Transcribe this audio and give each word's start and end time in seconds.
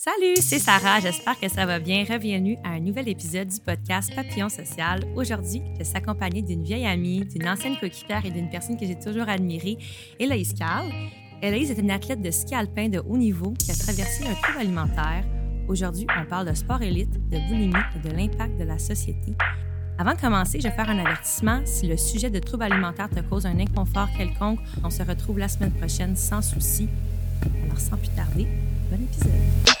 Salut, 0.00 0.36
c'est 0.36 0.60
Sarah. 0.60 1.00
J'espère 1.00 1.40
que 1.40 1.48
ça 1.48 1.66
va 1.66 1.80
bien. 1.80 2.04
Bienvenue 2.04 2.56
à 2.62 2.68
un 2.68 2.78
nouvel 2.78 3.08
épisode 3.08 3.48
du 3.48 3.58
podcast 3.58 4.14
Papillon 4.14 4.48
Social. 4.48 5.00
Aujourd'hui, 5.16 5.60
je 5.76 5.82
suis 5.82 5.96
accompagnée 5.96 6.40
d'une 6.40 6.62
vieille 6.62 6.86
amie, 6.86 7.24
d'une 7.24 7.48
ancienne 7.48 7.76
coéquipière 7.76 8.24
et 8.24 8.30
d'une 8.30 8.48
personne 8.48 8.78
que 8.78 8.86
j'ai 8.86 8.96
toujours 8.96 9.28
admirée, 9.28 9.76
Héloïse 10.20 10.54
Carl. 10.54 10.86
Héloïse 11.42 11.72
est 11.72 11.80
une 11.80 11.90
athlète 11.90 12.22
de 12.22 12.30
ski 12.30 12.54
alpin 12.54 12.88
de 12.88 13.00
haut 13.00 13.16
niveau 13.16 13.54
qui 13.58 13.72
a 13.72 13.74
traversé 13.74 14.24
un 14.24 14.34
trouble 14.34 14.60
alimentaire. 14.60 15.24
Aujourd'hui, 15.66 16.06
on 16.16 16.24
parle 16.26 16.48
de 16.48 16.54
sport 16.54 16.80
élite, 16.80 17.14
de 17.28 17.38
boulimie 17.48 17.74
et 17.96 18.08
de 18.08 18.14
l'impact 18.14 18.56
de 18.56 18.64
la 18.64 18.78
société. 18.78 19.34
Avant 19.98 20.14
de 20.14 20.20
commencer, 20.20 20.60
je 20.60 20.68
vais 20.68 20.76
faire 20.76 20.90
un 20.90 20.98
avertissement. 21.00 21.62
Si 21.64 21.88
le 21.88 21.96
sujet 21.96 22.30
de 22.30 22.38
trouble 22.38 22.62
alimentaire 22.62 23.10
te 23.10 23.18
cause 23.18 23.46
un 23.46 23.58
inconfort 23.58 24.10
quelconque, 24.16 24.60
on 24.84 24.90
se 24.90 25.02
retrouve 25.02 25.40
la 25.40 25.48
semaine 25.48 25.72
prochaine 25.72 26.14
sans 26.14 26.40
souci. 26.40 26.88
Alors, 27.64 27.80
sans 27.80 27.96
plus 27.96 28.10
tarder, 28.10 28.46
bon 28.92 29.02
épisode. 29.02 29.77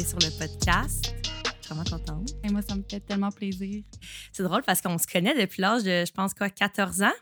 Sur 0.00 0.18
le 0.18 0.38
podcast. 0.38 1.14
Je 1.44 1.66
suis 1.66 1.74
vraiment 1.74 1.84
contente. 1.84 2.30
Et 2.42 2.50
moi, 2.50 2.62
ça 2.62 2.74
me 2.74 2.82
fait 2.88 3.00
tellement 3.00 3.30
plaisir. 3.30 3.82
C'est 4.32 4.42
drôle 4.42 4.62
parce 4.62 4.80
qu'on 4.80 4.98
se 4.98 5.06
connaît 5.06 5.40
depuis 5.40 5.62
l'âge 5.62 5.84
de, 5.84 6.04
je 6.04 6.12
pense, 6.12 6.34
quoi, 6.34 6.50
14 6.50 7.02
ans? 7.02 7.12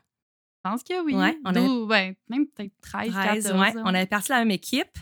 Je 0.64 0.70
pense 0.70 0.82
que 0.84 1.04
oui. 1.04 1.14
Ouais, 1.14 1.36
on 1.44 1.50
a- 1.50 1.52
D'où- 1.54 1.86
ouais, 1.86 2.16
même 2.28 2.46
peut-être 2.46 2.72
13, 2.82 3.10
13, 3.10 3.44
14. 3.44 3.60
ouais. 3.60 3.82
On 3.84 3.94
avait 3.94 4.06
parti 4.06 4.30
la 4.30 4.38
même 4.38 4.50
équipe. 4.52 4.96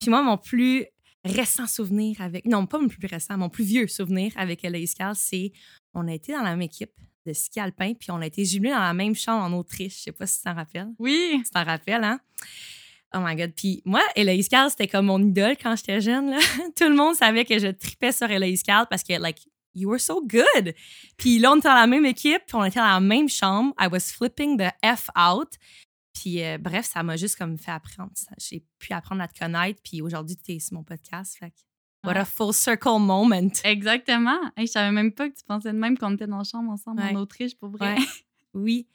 Puis 0.00 0.10
moi, 0.10 0.22
mon 0.22 0.36
plus 0.36 0.86
récent 1.24 1.66
souvenir 1.66 2.20
avec. 2.20 2.46
Non, 2.46 2.66
pas 2.66 2.78
mon 2.78 2.88
plus 2.88 3.06
récent, 3.06 3.36
mon 3.38 3.48
plus 3.48 3.64
vieux 3.64 3.86
souvenir 3.88 4.32
avec 4.36 4.64
Elaïs 4.64 4.94
Carl, 4.94 5.14
c'est 5.16 5.52
on 5.94 6.06
a 6.08 6.12
été 6.14 6.32
dans 6.32 6.42
la 6.42 6.50
même 6.50 6.62
équipe 6.62 6.92
de 7.26 7.32
ski 7.32 7.60
alpin, 7.60 7.92
puis 7.94 8.10
on 8.10 8.20
a 8.20 8.26
été 8.26 8.44
jumelés 8.44 8.70
dans 8.70 8.78
la 8.80 8.94
même 8.94 9.14
chambre 9.14 9.44
en 9.44 9.52
Autriche. 9.58 9.98
Je 9.98 10.02
sais 10.04 10.12
pas 10.12 10.26
si 10.26 10.38
tu 10.38 10.44
t'en 10.44 10.54
rappelles. 10.54 10.88
Oui. 10.98 11.40
Tu 11.44 11.50
t'en 11.50 11.64
rappelles, 11.64 12.02
hein? 12.04 12.20
Oh 13.14 13.18
my 13.20 13.36
God. 13.36 13.52
Puis 13.54 13.82
moi, 13.84 14.02
Elaïs 14.16 14.48
Carl, 14.48 14.70
c'était 14.70 14.86
comme 14.88 15.06
mon 15.06 15.22
idole 15.22 15.56
quand 15.60 15.74
j'étais 15.76 16.00
jeune. 16.00 16.30
Là. 16.30 16.38
Tout 16.76 16.88
le 16.88 16.94
monde 16.94 17.14
savait 17.14 17.44
que 17.44 17.58
je 17.58 17.68
tripais 17.68 18.12
sur 18.12 18.30
Elaïs 18.30 18.62
Carl 18.62 18.86
parce 18.88 19.02
que, 19.02 19.14
like, 19.14 19.48
you 19.78 19.88
were 19.90 20.00
so 20.00 20.20
good. 20.20 20.74
Puis 21.16 21.38
là, 21.38 21.52
on 21.52 21.56
était 21.56 21.68
dans 21.68 21.74
la 21.74 21.86
même 21.86 22.04
équipe, 22.06 22.42
puis 22.46 22.54
on 22.56 22.64
était 22.64 22.80
dans 22.80 22.86
la 22.86 23.00
même 23.00 23.28
chambre. 23.28 23.74
I 23.80 23.86
was 23.90 24.12
flipping 24.12 24.58
the 24.58 24.70
F 24.84 25.08
out. 25.18 25.48
Puis 26.14 26.42
euh, 26.42 26.58
bref, 26.58 26.86
ça 26.92 27.02
m'a 27.02 27.16
juste 27.16 27.36
comme 27.36 27.56
fait 27.58 27.70
apprendre. 27.70 28.10
J'ai 28.38 28.64
pu 28.78 28.92
apprendre 28.92 29.22
à 29.22 29.28
te 29.28 29.38
connaître. 29.38 29.80
Puis 29.84 30.02
aujourd'hui, 30.02 30.36
tu 30.36 30.52
es 30.52 30.58
sur 30.58 30.74
mon 30.74 30.82
podcast. 30.82 31.36
Fait 31.38 31.52
what 32.04 32.12
a 32.16 32.20
Ouais. 32.20 32.24
full 32.24 32.52
circle 32.52 32.98
moment. 33.00 33.50
Exactement. 33.64 34.38
Hey, 34.56 34.66
je 34.66 34.72
savais 34.72 34.90
même 34.92 35.12
pas 35.12 35.28
que 35.28 35.36
tu 35.36 35.44
pensais 35.44 35.72
de 35.72 35.78
même 35.78 35.96
qu'on 35.96 36.14
était 36.14 36.26
dans 36.26 36.38
la 36.38 36.44
chambre 36.44 36.70
ensemble 36.70 37.00
Ouais. 37.02 37.10
en 37.14 37.20
Autriche, 37.20 37.54
pour 37.56 37.70
vrai. 37.70 37.94
Ouais. 37.96 38.04
Oui. 38.54 38.86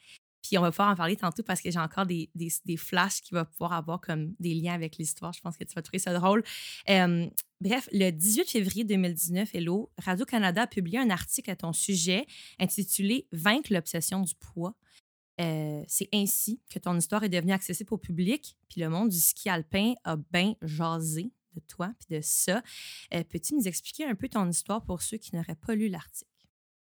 Puis 0.44 0.58
on 0.58 0.62
va 0.62 0.70
pouvoir 0.70 0.90
en 0.90 0.94
parler 0.94 1.16
tantôt 1.16 1.42
parce 1.42 1.62
que 1.62 1.70
j'ai 1.70 1.78
encore 1.78 2.04
des, 2.04 2.30
des, 2.34 2.52
des 2.66 2.76
flashs 2.76 3.22
qui 3.22 3.34
vont 3.34 3.46
pouvoir 3.46 3.72
avoir 3.72 4.00
comme 4.00 4.34
des 4.38 4.52
liens 4.52 4.74
avec 4.74 4.98
l'histoire. 4.98 5.32
Je 5.32 5.40
pense 5.40 5.56
que 5.56 5.64
tu 5.64 5.74
vas 5.74 5.80
trouver 5.80 5.98
ça 5.98 6.12
drôle. 6.12 6.44
Euh, 6.90 7.26
bref, 7.62 7.88
le 7.92 8.10
18 8.10 8.50
février 8.50 8.84
2019, 8.84 9.54
Hello, 9.54 9.90
Radio-Canada 9.98 10.62
a 10.62 10.66
publié 10.66 10.98
un 10.98 11.08
article 11.08 11.50
à 11.50 11.56
ton 11.56 11.72
sujet 11.72 12.26
intitulé 12.60 13.26
Vaincre 13.32 13.72
l'obsession 13.72 14.20
du 14.20 14.34
poids. 14.34 14.74
Euh, 15.40 15.82
c'est 15.88 16.10
ainsi 16.12 16.60
que 16.68 16.78
ton 16.78 16.96
histoire 16.96 17.24
est 17.24 17.30
devenue 17.30 17.52
accessible 17.52 17.94
au 17.94 17.98
public, 17.98 18.56
puis 18.68 18.82
le 18.82 18.90
monde 18.90 19.08
du 19.08 19.18
ski 19.18 19.48
alpin 19.48 19.94
a 20.04 20.16
bien 20.16 20.54
jasé 20.62 21.32
de 21.54 21.60
toi 21.66 21.92
puis 21.98 22.16
de 22.16 22.20
ça. 22.22 22.62
Euh, 23.14 23.24
Peux-tu 23.24 23.54
nous 23.54 23.66
expliquer 23.66 24.04
un 24.04 24.14
peu 24.14 24.28
ton 24.28 24.48
histoire 24.48 24.84
pour 24.84 25.00
ceux 25.00 25.16
qui 25.16 25.34
n'auraient 25.34 25.54
pas 25.56 25.74
lu 25.74 25.88
l'article? 25.88 26.30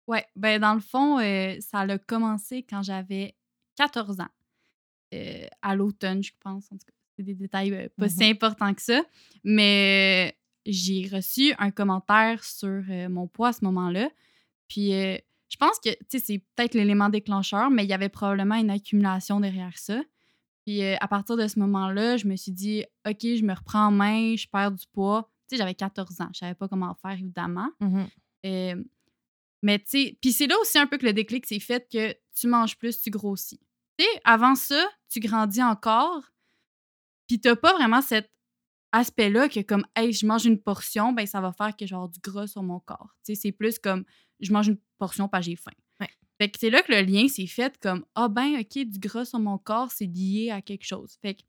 Ouais, 0.07 0.25
ben 0.37 0.61
dans 0.61 0.75
le 0.75 0.81
fond, 0.81 1.19
euh, 1.19 1.57
ça 1.61 1.81
a 1.81 1.99
commencé 1.99 2.63
quand 2.63 2.83
j'avais 2.83 3.35
14 3.77 4.21
ans. 4.21 4.29
Euh, 5.15 5.47
à 5.63 5.75
l'automne, 5.77 6.23
je 6.23 6.33
pense. 6.41 6.67
En 6.73 6.77
tout 6.77 6.87
cas, 6.87 6.93
c'est 7.17 7.23
des 7.23 7.35
détails 7.35 7.73
euh, 7.73 7.89
pas 7.97 8.09
si 8.09 8.25
Mhm. 8.25 8.31
importants 8.33 8.75
que 8.75 8.83
ça. 8.83 9.03
Mais 9.45 10.37
j'ai 10.67 11.09
reçu 11.13 11.55
un 11.59 11.71
commentaire 11.71 12.43
sur 12.45 12.83
mon 13.11 13.27
poids 13.29 13.49
à 13.49 13.53
ce 13.53 13.65
moment-là. 13.65 14.09
Puis 14.69 14.91
je 14.91 15.57
pense 15.59 15.79
que, 15.79 15.91
tu 15.91 15.99
sais, 16.09 16.19
c'est 16.19 16.39
peut-être 16.57 16.75
l'élément 16.75 17.09
déclencheur, 17.11 17.71
mais 17.71 17.85
il 17.85 17.89
y 17.91 17.93
avait 17.93 18.09
probablement 18.09 18.57
une 18.57 18.71
accumulation 18.71 19.41
derrière 19.41 19.77
ça. 19.79 20.03
Puis 20.67 20.83
à 20.83 21.07
partir 21.07 21.37
de 21.37 21.47
ce 21.47 21.59
moment-là, 21.61 22.17
je 22.17 22.27
me 22.27 22.35
suis 22.37 22.51
dit, 22.53 22.83
OK, 23.07 23.21
je 23.21 23.43
me 23.45 23.53
reprends 23.55 23.87
en 23.89 23.91
main, 23.91 24.35
je 24.37 24.47
perds 24.49 24.73
du 24.73 24.87
poids. 24.93 25.31
Tu 25.49 25.57
sais, 25.57 25.63
j'avais 25.63 25.75
14 25.75 26.21
ans. 26.23 26.31
Je 26.33 26.39
savais 26.39 26.55
pas 26.55 26.67
comment 26.69 26.95
faire, 26.95 27.13
évidemment. 27.13 27.69
Euh, 28.47 28.83
mais 29.65 29.79
tu 29.79 29.85
sais, 29.87 30.19
puis 30.21 30.31
c'est 30.31 30.47
là 30.47 30.57
aussi 30.61 30.79
un 30.79 30.87
peu 30.87 30.99
que 30.99 31.07
le 31.07 31.15
déclic 31.15 31.47
s'est 31.47 31.59
fait 31.59 31.89
que 31.91 32.15
tu 32.39 32.49
manges 32.49 32.77
plus, 32.77 33.01
tu 33.01 33.09
grossis. 33.09 33.61
Tu 33.97 34.05
sais, 34.05 34.21
avant 34.23 34.55
ça, 34.57 34.87
tu 35.09 35.21
grandis 35.21 35.63
encore, 35.63 36.23
puis 37.27 37.41
t'as 37.41 37.57
pas 37.57 37.73
vraiment 37.73 38.03
cet 38.03 38.31
aspect-là 38.93 39.49
que 39.49 39.61
comme, 39.61 39.87
hey, 39.97 40.13
je 40.13 40.27
mange 40.27 40.45
une 40.45 40.61
portion, 40.61 41.13
ben 41.15 41.27
ça 41.27 41.41
va 41.41 41.51
faire 41.53 41.75
que 41.75 41.85
avoir 41.87 42.11
du 42.11 42.21
gras 42.21 42.47
sur 42.47 42.63
mon 42.63 42.79
corps. 42.79 43.17
Tu 43.25 43.35
sais, 43.35 43.41
c'est 43.41 43.53
plus 43.53 43.79
comme, 43.79 44.05
je 44.39 44.53
mange 44.53 44.69
une 44.69 44.77
portion 44.99 45.29
parce 45.29 45.47
que 45.47 45.53
j'ai 45.53 45.57
faim. 45.57 45.73
Ouais. 45.99 46.11
Fait 46.37 46.51
que 46.51 46.59
c'est 46.61 46.69
là 46.69 46.83
que 46.83 46.93
le 46.93 47.01
lien 47.01 47.27
s'est 47.29 47.47
fait 47.47 47.79
comme, 47.79 48.05
ah 48.15 48.29
ben, 48.29 48.61
OK, 48.61 48.79
du 48.85 48.99
gras 48.99 49.25
sur 49.25 49.39
mon 49.39 49.57
corps, 49.57 49.91
c'est 49.91 50.05
lié 50.05 50.51
à 50.51 50.61
quelque 50.61 50.85
chose. 50.85 51.17
Fait 51.23 51.37
que 51.37 51.43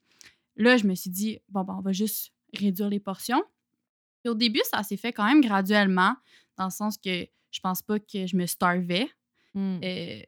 là, 0.55 0.77
je 0.77 0.87
me 0.87 0.95
suis 0.95 1.09
dit, 1.09 1.39
bon, 1.49 1.65
ben, 1.65 1.75
on 1.77 1.81
va 1.81 1.91
juste 1.91 2.31
réduire 2.53 2.87
les 2.87 3.01
portions. 3.01 3.43
Puis 4.23 4.31
au 4.31 4.35
début, 4.35 4.61
ça 4.71 4.83
s'est 4.83 4.95
fait 4.95 5.11
quand 5.11 5.25
même 5.25 5.41
graduellement, 5.41 6.15
dans 6.55 6.65
le 6.65 6.71
sens 6.71 6.97
que 6.97 7.27
je 7.55 7.59
pense 7.61 7.81
pas 7.81 7.99
que 7.99 8.27
je 8.27 8.35
me 8.35 8.45
starvais 8.45 9.09
Mm. 9.53 9.79
euh, 9.83 10.21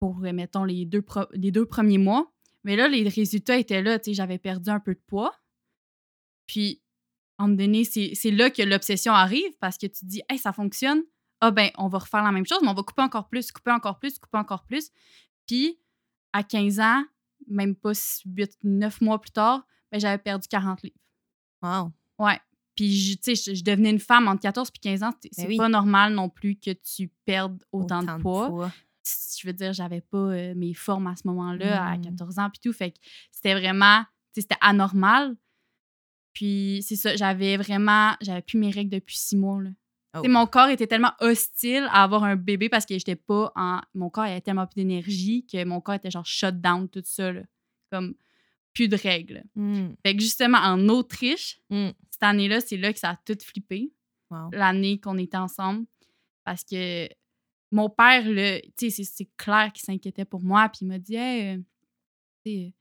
pour, 0.00 0.18
euh, 0.24 0.32
mettons, 0.32 0.64
les 0.64 0.84
deux, 0.84 1.00
pro- 1.02 1.28
les 1.32 1.50
deux 1.50 1.64
premiers 1.66 1.96
mois. 1.98 2.30
Mais 2.64 2.76
là, 2.76 2.88
les 2.88 3.08
résultats 3.08 3.56
étaient 3.56 3.80
là. 3.82 3.98
tu 3.98 4.10
sais, 4.10 4.14
J'avais 4.14 4.38
perdu 4.38 4.68
un 4.70 4.80
peu 4.80 4.94
de 4.94 5.00
poids. 5.06 5.34
Puis, 6.46 6.82
à 7.38 7.44
un 7.44 7.46
moment 7.48 7.56
donné, 7.58 7.84
c'est 7.84 8.14
c'est 8.14 8.30
là 8.30 8.50
que 8.50 8.60
l'obsession 8.62 9.12
arrive 9.14 9.52
parce 9.60 9.78
que 9.78 9.86
tu 9.86 10.00
te 10.00 10.04
dis, 10.06 10.22
hey, 10.28 10.38
ça 10.38 10.52
fonctionne. 10.52 11.02
Ah, 11.40 11.50
ben, 11.50 11.70
on 11.78 11.88
va 11.88 11.98
refaire 12.00 12.22
la 12.22 12.32
même 12.32 12.44
chose, 12.46 12.58
mais 12.62 12.68
on 12.68 12.74
va 12.74 12.82
couper 12.82 13.00
encore 13.02 13.28
plus, 13.30 13.50
couper 13.50 13.70
encore 13.70 13.98
plus, 13.98 14.18
couper 14.18 14.36
encore 14.38 14.64
plus. 14.66 14.90
Puis, 15.46 15.78
à 16.34 16.42
15 16.42 16.80
ans, 16.80 17.02
même 17.48 17.74
pas 17.74 17.92
8, 18.26 18.58
9 18.62 19.00
mois 19.00 19.18
plus 19.22 19.30
tard, 19.30 19.66
ben, 19.90 19.98
j'avais 19.98 20.18
perdu 20.22 20.46
40 20.48 20.82
livres. 20.82 20.96
Wow. 21.62 21.92
Ouais. 22.18 22.38
Puis, 22.80 22.96
je- 22.96 23.14
tu 23.16 23.36
sais, 23.36 23.52
je, 23.52 23.58
je 23.58 23.62
devenais 23.62 23.90
une 23.90 23.98
femme 23.98 24.26
entre 24.26 24.40
14 24.40 24.68
et 24.74 24.78
15 24.78 25.02
ans. 25.02 25.10
C'est 25.20 25.42
Ben 25.42 25.48
oui. 25.48 25.56
pas 25.58 25.68
normal 25.68 26.14
non 26.14 26.30
plus 26.30 26.56
que 26.56 26.70
tu 26.70 27.10
perdes 27.26 27.62
autant, 27.72 28.02
de 28.02 28.22
poids. 28.22 28.70
Je 29.04 29.46
veux 29.46 29.52
dire, 29.52 29.72
j'avais 29.74 30.00
pas 30.00 30.16
euh, 30.18 30.54
mes 30.54 30.72
formes 30.72 31.06
à 31.08 31.14
ce 31.16 31.26
moment-là, 31.28 31.84
à 31.84 31.96
Mm. 31.98 32.02
14 32.04 32.38
ans, 32.38 32.48
puis 32.48 32.60
tout. 32.62 32.72
Fait 32.72 32.92
que 32.92 32.96
c'était 33.30 33.52
vraiment, 33.54 34.00
tu 34.02 34.06
sais, 34.36 34.40
c'était 34.42 34.56
anormal. 34.62 35.36
Puis, 36.32 36.82
c'est 36.86 36.96
ça, 36.96 37.16
j'avais 37.16 37.56
vraiment, 37.56 38.14
j'avais 38.20 38.42
plus 38.42 38.58
mes 38.58 38.70
règles 38.70 38.90
depuis 38.90 39.16
six 39.16 39.36
mois, 39.36 39.62
là. 39.62 39.70
Oh. 40.16 40.22
Mon 40.26 40.46
corps 40.46 40.68
était 40.68 40.86
tellement 40.88 41.12
hostile 41.20 41.86
à 41.92 42.02
avoir 42.02 42.24
un 42.24 42.34
bébé 42.34 42.68
parce 42.68 42.84
que 42.84 42.94
j'étais 42.94 43.14
pas 43.14 43.52
en. 43.54 43.80
Mon 43.94 44.10
corps 44.10 44.24
avait 44.24 44.40
tellement 44.40 44.66
plus 44.66 44.80
d'énergie 44.82 45.46
que 45.46 45.62
mon 45.64 45.80
corps 45.80 45.94
était 45.96 46.10
genre 46.10 46.26
shut 46.26 46.60
down, 46.60 46.88
tout 46.88 47.02
ça, 47.04 47.30
là. 47.32 47.42
Comme 47.92 48.14
plus 48.74 48.88
de 48.88 48.96
règles. 48.96 49.44
Mm. 49.54 49.90
Fait 50.04 50.14
que 50.16 50.20
justement, 50.22 50.58
en 50.58 50.88
Autriche, 50.88 51.60
Mm. 51.70 51.90
Cette 52.20 52.28
année-là, 52.28 52.60
c'est 52.60 52.76
là 52.76 52.92
que 52.92 52.98
ça 52.98 53.10
a 53.10 53.16
tout 53.24 53.38
flippé, 53.42 53.92
Wow. 54.30 54.50
l'année 54.52 55.00
qu'on 55.00 55.16
était 55.18 55.36
ensemble. 55.38 55.86
Parce 56.44 56.62
que 56.64 57.08
mon 57.72 57.88
père, 57.90 58.28
là, 58.28 58.60
tu 58.76 58.90
sais, 58.90 59.02
c'est- 59.04 59.30
clair 59.36 59.72
qu'il 59.72 59.82
s'inquiétait 59.84 60.24
pour 60.24 60.42
moi. 60.42 60.68
Puis 60.68 60.80
il 60.82 60.88
m'a 60.88 60.98
dit, 60.98 61.14
hey, 61.16 61.56
euh, 61.56 61.62
sais, 62.46 62.74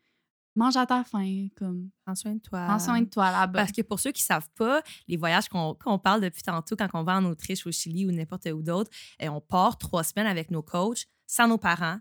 mange 0.55 0.75
à 0.77 0.85
ta 0.85 1.03
faim, 1.03 1.47
comme, 1.55 1.89
Prends 2.05 2.15
soin 2.15 2.33
de 2.35 2.39
toi. 2.39 2.65
prends 2.67 2.79
soin 2.79 3.01
de 3.01 3.09
toi 3.09 3.31
là-bas. 3.31 3.59
Parce 3.61 3.71
que 3.71 3.81
pour 3.81 3.99
ceux 3.99 4.11
qui 4.11 4.21
ne 4.21 4.25
savent 4.25 4.49
pas, 4.55 4.81
les 5.07 5.17
voyages 5.17 5.47
qu'on 5.49 5.75
parle 5.99 6.21
depuis 6.21 6.43
tantôt, 6.43 6.75
quand 6.75 6.89
on 6.93 7.03
va 7.03 7.17
en 7.17 7.25
Autriche, 7.25 7.65
au 7.65 7.71
Chili 7.71 8.05
ou 8.05 8.11
n'importe 8.11 8.45
où 8.53 8.61
d'autre, 8.61 8.91
euh, 9.21 9.29
on 9.29 9.41
part 9.41 9.77
trois 9.77 10.03
semaines 10.03 10.27
avec 10.27 10.51
nos 10.51 10.61
coachs, 10.63 11.05
sans 11.27 11.47
nos 11.47 11.57
parents, 11.57 11.99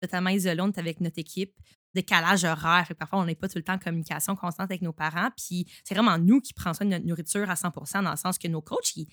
totalement 0.00 0.30
isolés, 0.30 0.60
on 0.62 0.68
est 0.68 0.78
avec 0.78 1.00
notre 1.00 1.18
équipe, 1.18 1.54
décalage 1.94 2.44
horaire. 2.44 2.84
Fait 2.86 2.94
que 2.94 2.98
parfois, 2.98 3.18
on 3.20 3.24
n'est 3.24 3.34
pas 3.34 3.48
tout 3.48 3.58
le 3.58 3.64
temps 3.64 3.74
en 3.74 3.78
communication 3.78 4.36
constante 4.36 4.70
avec 4.70 4.82
nos 4.82 4.92
parents. 4.92 5.30
Puis 5.36 5.66
c'est 5.84 5.94
vraiment 5.94 6.18
nous 6.18 6.40
qui 6.40 6.52
prenons 6.54 6.74
soin 6.74 6.86
de 6.86 6.92
notre 6.92 7.06
nourriture 7.06 7.48
à 7.50 7.56
100 7.56 7.72
dans 8.02 8.10
le 8.10 8.16
sens 8.16 8.38
que 8.38 8.48
nos 8.48 8.60
coachs, 8.62 8.96
ils- 8.96 9.06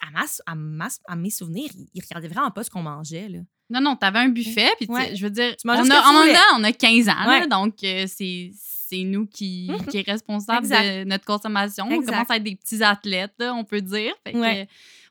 à, 0.00 0.10
ma- 0.10 0.24
à 0.46 0.54
ma- 0.54 0.88
à 1.06 1.14
mes 1.16 1.30
souvenirs, 1.30 1.70
ils, 1.94 2.02
regardaient 2.02 2.28
vraiment 2.28 2.50
pas 2.50 2.64
ce 2.64 2.70
qu'on 2.70 2.82
mangeait. 2.82 3.28
Là. 3.28 3.38
Non, 3.70 3.80
non, 3.80 3.96
t'avais 3.96 4.18
un 4.20 4.28
buffet, 4.30 4.68
puis 4.78 4.86
tu 4.86 4.92
Ouais. 4.92 5.14
je 5.14 5.22
veux 5.22 5.30
dire, 5.30 5.54
Tu 5.56 5.68
on 5.68 5.70
a, 5.72 5.76
tu 5.84 5.92
en 5.92 6.24
même 6.24 6.34
temps, 6.34 6.40
on 6.58 6.64
a 6.64 6.72
15 6.72 7.08
ans, 7.08 7.24
là, 7.24 7.46
donc 7.46 7.82
euh, 7.84 8.06
c'est 8.08 8.50
c'est 8.88 9.02
nous 9.02 9.26
qui, 9.26 9.66
Mhm. 9.68 9.86
qui 9.86 9.98
est 9.98 10.08
responsable 10.08 10.64
Exact. 10.66 10.82
de 11.00 11.04
notre 11.08 11.24
consommation. 11.24 11.86
On 11.90 12.00
commence 12.02 12.30
à 12.30 12.36
être 12.36 12.44
des 12.44 12.54
petits 12.54 12.84
athlètes, 12.84 13.34
là, 13.40 13.52
on 13.52 13.64
peut 13.64 13.80
dire. 13.80 14.12
Fait 14.24 14.32
que, 14.32 14.38
Ouais. 14.38 14.68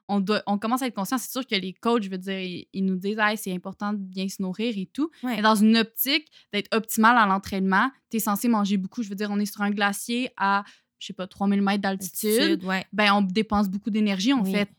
On, 0.07 0.19
doit, 0.19 0.43
on 0.45 0.57
commence 0.57 0.81
à 0.81 0.87
être 0.87 0.93
conscient. 0.95 1.17
C'est 1.17 1.31
sûr 1.31 1.45
que 1.47 1.55
les 1.55 1.73
coachs, 1.73 2.03
je 2.03 2.09
veux 2.09 2.17
dire, 2.17 2.39
ils, 2.39 2.67
ils 2.73 2.85
nous 2.85 2.95
disent 2.95 3.17
hey, 3.19 3.37
c'est 3.37 3.53
important 3.53 3.93
de 3.93 3.97
bien 3.97 4.27
se 4.27 4.41
nourrir 4.41 4.73
et 4.77 4.85
tout. 4.93 5.09
Ouais. 5.23 5.37
Mais 5.37 5.41
dans 5.41 5.55
une 5.55 5.77
optique 5.77 6.27
d'être 6.53 6.73
optimal 6.75 7.17
à 7.17 7.25
l'entraînement, 7.25 7.89
tu 8.11 8.17
es 8.17 8.19
censé 8.19 8.47
manger 8.47 8.77
beaucoup. 8.77 9.01
Je 9.03 9.09
veux 9.09 9.15
dire, 9.15 9.29
on 9.31 9.39
est 9.39 9.45
sur 9.45 9.61
un 9.61 9.71
glacier 9.71 10.29
à, 10.37 10.63
je 10.99 11.07
sais 11.07 11.13
pas, 11.13 11.27
3000 11.27 11.61
mètres 11.61 11.81
d'altitude. 11.81 12.29
Altitude, 12.39 12.63
ouais. 12.65 12.85
Ben, 12.93 13.13
on 13.13 13.21
dépense 13.21 13.67
beaucoup 13.69 13.89
d'énergie. 13.89 14.31
On 14.33 14.43
Oui. 14.43 14.51
fait, 14.51 14.69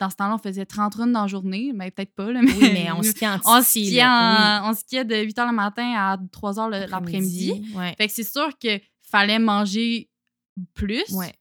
dans 0.00 0.10
ce 0.10 0.16
temps-là, 0.16 0.34
on 0.34 0.38
faisait 0.38 0.66
30 0.66 0.94
runs 0.96 1.06
dans 1.06 1.22
la 1.22 1.26
journée. 1.28 1.72
Mais 1.72 1.90
peut-être 1.92 2.12
pas, 2.14 2.32
là, 2.32 2.42
mais, 2.42 2.52
Oui, 2.52 2.70
mais 2.72 2.90
on 2.92 3.02
skie 3.02 3.26
en 3.28 3.38
on 3.44 3.62
ski, 3.62 3.86
skiait, 3.86 4.04
on 4.04 4.72
skiait 4.74 5.04
de 5.04 5.16
8 5.16 5.36
h 5.38 5.46
le 5.46 5.54
matin 5.54 5.92
à 5.96 6.18
3 6.32 6.54
h 6.54 6.88
l'après-midi. 6.90 7.62
Ouais. 7.76 7.94
Fait 7.96 8.08
que 8.08 8.12
c'est 8.12 8.24
sûr 8.24 8.56
qu'il 8.58 8.80
fallait 9.02 9.38
manger 9.38 10.10
plus. 10.74 11.04
Ouais. 11.12 11.32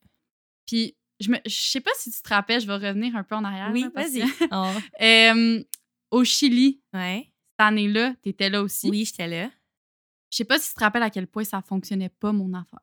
Puis, 0.67 0.95
je, 1.23 1.31
je 1.45 1.55
sais 1.55 1.81
pas 1.81 1.91
si 1.97 2.11
tu 2.11 2.21
te 2.21 2.29
rappelles, 2.29 2.61
je 2.61 2.67
vais 2.67 2.75
revenir 2.75 3.15
un 3.15 3.23
peu 3.23 3.35
en 3.35 3.43
arrière. 3.43 3.69
Oui, 3.71 3.85
vas-y. 3.93 4.21
que-. 4.21 4.43
Euh, 5.01 5.63
au 6.11 6.23
Chili, 6.23 6.81
Ouais. 6.93 7.31
cette 7.51 7.65
année-là, 7.67 8.13
tu 8.21 8.29
étais 8.29 8.49
là 8.49 8.61
aussi. 8.61 8.89
Oui, 8.89 9.05
j'étais 9.05 9.27
là. 9.27 9.49
Je 10.31 10.37
sais 10.37 10.45
pas 10.45 10.59
si 10.59 10.69
tu 10.69 10.75
te 10.75 10.79
rappelles 10.79 11.03
à 11.03 11.09
quel 11.09 11.27
point 11.27 11.43
ça 11.43 11.61
fonctionnait 11.61 12.09
pas, 12.09 12.31
mon 12.31 12.53
affaire. 12.53 12.79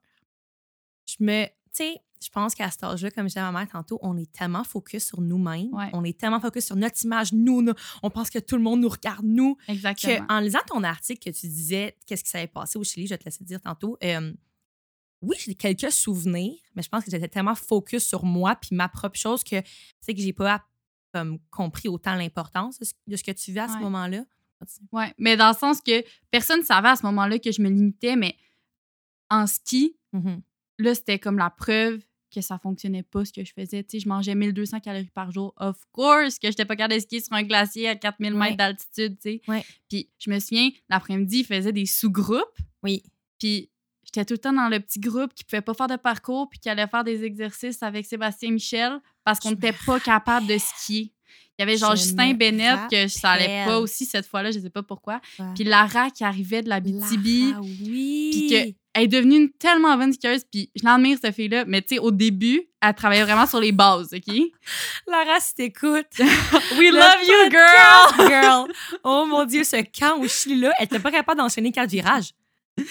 je 1.09 1.17
me. 1.25 1.45
Tu 1.47 1.85
sais, 1.85 1.97
je 2.23 2.29
pense 2.31 2.55
qu'à 2.55 2.71
cet 2.71 2.83
âge-là, 2.85 3.11
comme 3.13 3.25
je 3.25 3.29
disais 3.29 3.41
à 3.41 3.51
ma 3.53 3.61
mère 3.61 3.69
tantôt, 3.69 3.99
on 4.03 4.17
est 4.17 4.31
tellement 4.33 4.65
focus 4.65 5.07
sur 5.07 5.21
nous-mêmes. 5.21 5.73
Ouais. 5.73 5.89
On 5.93 6.03
est 6.05 6.19
tellement 6.19 6.41
focus 6.41 6.67
sur 6.67 6.77
notre 6.77 7.03
image, 7.05 7.33
nous. 7.33 7.63
nous- 7.63 7.73
on 8.03 8.11
pense 8.11 8.29
que 8.31 8.39
tout 8.41 8.57
le 8.57 8.63
monde 8.63 8.81
nous 8.81 8.89
regarde, 8.89 9.25
nous. 9.25 9.57
Exactement. 9.69 10.27
Que, 10.27 10.33
en 10.33 10.41
lisant 10.41 10.59
ton 10.67 10.83
article 10.83 11.31
que 11.31 11.37
tu 11.37 11.47
disais 11.47 11.97
qu'est-ce 12.07 12.25
qui 12.25 12.31
s'avait 12.31 12.47
passé 12.49 12.79
au 12.79 12.85
Chili, 12.85 13.07
je 13.07 13.15
vais 13.15 13.19
te 13.19 13.25
laisser 13.25 13.45
dire 13.45 13.61
tantôt. 13.61 13.97
euh, 14.05 14.33
oui, 15.23 15.37
j'ai 15.45 15.55
quelques 15.55 15.93
souvenirs, 15.93 16.59
mais 16.75 16.83
je 16.83 16.89
pense 16.89 17.05
que 17.05 17.11
j'étais 17.11 17.29
tellement 17.29 17.55
focus 17.55 18.05
sur 18.07 18.25
moi 18.25 18.57
puis 18.57 18.75
ma 18.75 18.89
propre 18.89 19.19
chose 19.19 19.45
que 19.45 19.57
c'est 20.01 20.15
que 20.15 20.21
j'ai 20.21 20.33
pas 20.33 20.65
comme, 21.13 21.39
compris 21.51 21.89
autant 21.89 22.15
l'importance 22.15 22.79
de 22.79 22.85
ce- 23.17 23.23
que 23.25 23.33
tu 23.33 23.53
vis 23.53 23.59
à 23.59 23.69
ce 23.69 23.79
moment-là. 23.79 24.25
Ouais, 24.93 25.13
mais 25.19 25.37
dans 25.37 25.49
le 25.51 25.57
sens 25.57 25.81
que 25.81 26.05
personne 26.31 26.61
ne 26.61 26.65
savait 26.65 26.89
à 26.91 26.97
ce 26.97 27.05
moment-là 27.07 27.39
que 27.39 27.51
je 27.51 27.61
me 27.63 27.69
limitais, 27.69 28.15
mais 28.17 28.37
en 29.31 29.47
ski, 29.47 29.97
Mhm. 30.13 30.43
là, 30.79 30.95
c'était 30.95 31.19
comme 31.19 31.39
la 31.39 31.51
preuve 31.51 32.01
que 32.33 32.41
ça 32.41 32.59
fonctionnait 32.59 33.03
pas 33.03 33.25
ce 33.25 33.33
que 33.33 33.45
je 33.45 33.53
faisais. 33.53 33.83
Tu 33.83 33.99
sais, 33.99 34.01
je 34.05 34.09
mangeais 34.09 34.35
1200 34.37 34.79
calories 34.81 35.11
par 35.11 35.33
jour. 35.33 35.53
Of 35.57 35.77
course 35.91 36.39
que 36.39 36.47
j'étais 36.49 36.65
pas 36.65 36.77
capable 36.77 36.95
de 36.95 37.01
skier 37.01 37.21
sur 37.21 37.33
un 37.33 37.43
glacier 37.43 37.89
à 37.89 37.97
4000 37.97 38.35
Ouais. 38.35 38.39
mètres 38.39 38.57
d'altitude, 38.57 39.17
tu 39.17 39.23
sais. 39.23 39.43
Ouais. 39.49 39.65
Puis 39.89 40.09
je 40.19 40.31
me 40.31 40.39
souviens, 40.39 40.71
l'après-midi, 40.89 41.41
ils 41.41 41.45
faisaient 41.45 41.73
des 41.73 41.87
sous-groupes. 41.87 42.59
Oui. 42.85 43.03
Puis 43.41 43.69
j'étais 44.05 44.25
tout 44.25 44.35
le 44.35 44.39
temps 44.39 44.53
dans 44.53 44.69
le 44.69 44.81
petit 44.81 45.01
groupe 45.01 45.35
qui 45.35 45.45
pouvait 45.45 45.63
pas 45.63 45.75
faire 45.75 45.89
de 45.89 45.97
parcours 45.97 46.49
puis 46.49 46.59
qui 46.59 46.69
allait 46.69 46.87
faire 46.87 47.05
des 47.05 47.25
exercices 47.25 47.83
avec 47.83 48.07
Sébastien 48.07 48.51
Michel 48.51 49.01
parce 49.25 49.41
qu'on 49.41 49.51
n'était 49.51 49.75
pas 49.87 50.01
capable 50.01 50.47
de 50.47 50.59
skier. 50.59 51.13
Il 51.59 51.63
y 51.63 51.65
avait 51.65 51.77
genre 51.77 51.95
Je 51.95 52.03
Justin 52.03 52.33
Bennett 52.33 52.79
que 52.91 53.07
ça 53.09 53.33
allait 53.33 53.67
pas 53.67 53.79
aussi 53.81 54.07
cette 54.07 54.27
fois-là, 54.27 54.51
je 54.51 54.61
sais 54.61 54.71
pas 54.71 54.83
pourquoi. 54.83 55.21
Ouais. 55.39 55.47
Puis 55.55 55.65
Lara 55.65 56.11
qui 56.11 56.25
arrivait 56.25 56.63
de 56.63 56.71
la 56.71 56.81
BTB. 56.81 57.55
Oui. 57.61 58.31
Puis 58.33 58.49
que 58.51 58.81
elle 58.93 59.05
est 59.05 59.09
devenue 59.09 59.37
une 59.37 59.51
tellement 59.51 59.97
bonne 59.97 60.13
skieuse, 60.13 60.43
puis 60.51 60.71
je 60.75 60.85
l'admire, 60.85 61.17
cette 61.23 61.35
fille-là. 61.35 61.65
Mais 61.67 61.81
tu 61.81 61.95
sais, 61.95 62.01
au 62.01 62.11
début, 62.11 62.63
elle 62.83 62.95
travaillait 62.95 63.23
vraiment 63.23 63.47
sur 63.47 63.61
les 63.61 63.71
bases, 63.71 64.13
OK? 64.13 64.35
Lara, 65.07 65.39
si 65.39 65.55
t'écoutes. 65.55 66.19
We 66.19 66.91
love 66.91 67.23
you, 67.25 67.51
girl! 67.51 68.29
girl. 68.29 68.73
Oh 69.05 69.27
mon 69.27 69.45
Dieu, 69.45 69.63
ce 69.63 69.77
camp 69.77 70.19
au 70.21 70.27
Chili, 70.27 70.61
là, 70.61 70.73
elle 70.79 70.87
était 70.87 70.99
pas 70.99 71.13
capable 71.13 71.39
d'enchaîner 71.39 71.71
quatre 71.71 71.91
virages. 71.91 72.33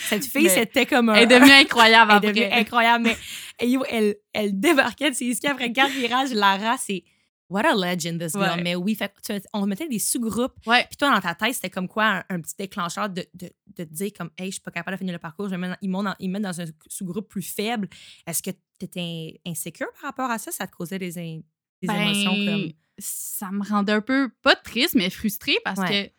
Cette 0.10 0.26
fille, 0.26 0.50
c'était 0.50 0.86
comme 0.86 1.10
un. 1.10 1.16
Elle 1.16 1.24
est 1.32 1.40
devenue 1.40 1.52
incroyable 1.52 2.12
elle 2.24 2.30
est 2.30 2.34
devenue 2.34 2.54
incroyable, 2.54 3.04
mais 3.06 3.68
yo, 3.68 3.84
elle, 3.90 4.16
elle 4.34 4.60
débarquait 4.60 5.10
de 5.12 5.16
ses 5.16 5.34
skis 5.34 5.48
après 5.48 5.72
quatre 5.72 5.92
virages. 5.94 6.32
Lara, 6.32 6.78
c'est. 6.78 7.04
What 7.50 7.66
a 7.66 7.74
legend, 7.74 8.20
this 8.22 8.34
girl. 8.34 8.44
Ouais. 8.58 8.62
Mais 8.64 8.76
oui, 8.76 8.94
fait, 8.94 9.12
tu- 9.26 9.34
on 9.54 9.66
mettait 9.66 9.88
des 9.88 9.98
sous-groupes. 9.98 10.54
Ouais. 10.68 10.86
Puis 10.88 10.98
toi, 10.98 11.10
dans 11.12 11.20
ta 11.20 11.34
tête, 11.34 11.56
c'était 11.56 11.72
comme 11.72 11.88
quoi 11.88 12.06
un, 12.06 12.24
un 12.30 12.42
petit 12.42 12.54
déclencheur 12.56 13.10
de, 13.10 13.26
de, 13.34 13.50
de 13.76 13.84
te 13.86 13.92
dire 13.92 14.12
comme, 14.16 14.30
hey, 14.38 14.48
je 14.50 14.52
suis 14.52 14.62
pas 14.62 14.70
capable 14.70 14.98
de 14.98 15.00
finir 15.00 15.14
le 15.14 15.20
parcours, 15.20 15.50
je 15.50 15.56
me 15.56 15.58
mets 15.62 15.70
dans- 15.70 15.78
ils, 15.82 15.90
m'ont 15.90 16.04
dans, 16.04 16.14
ils 16.20 16.28
me 16.28 16.34
mettent 16.34 16.44
dans 16.44 16.62
un 16.62 16.66
sous-groupe 16.88 17.28
plus 17.28 17.42
faible. 17.42 17.90
Est-ce 18.28 18.44
que 18.44 18.52
tu 18.52 18.86
étais 18.86 19.42
insécure 19.48 19.88
par 20.00 20.12
rapport 20.12 20.30
à 20.30 20.38
ça? 20.38 20.52
Ça 20.52 20.68
te 20.68 20.76
causait 20.76 21.00
des, 21.00 21.18
in- 21.18 21.40
des 21.82 21.88
Ben, 21.88 21.96
émotions 21.96 22.36
comme. 22.46 22.70
Ça 23.00 23.50
me 23.52 23.64
rendait 23.68 23.94
un 23.94 24.02
peu, 24.02 24.30
pas 24.44 24.56
triste, 24.56 24.94
mais 24.94 25.10
frustrée 25.10 25.58
parce 25.64 25.80
Ouais. 25.80 26.12
que 26.12 26.19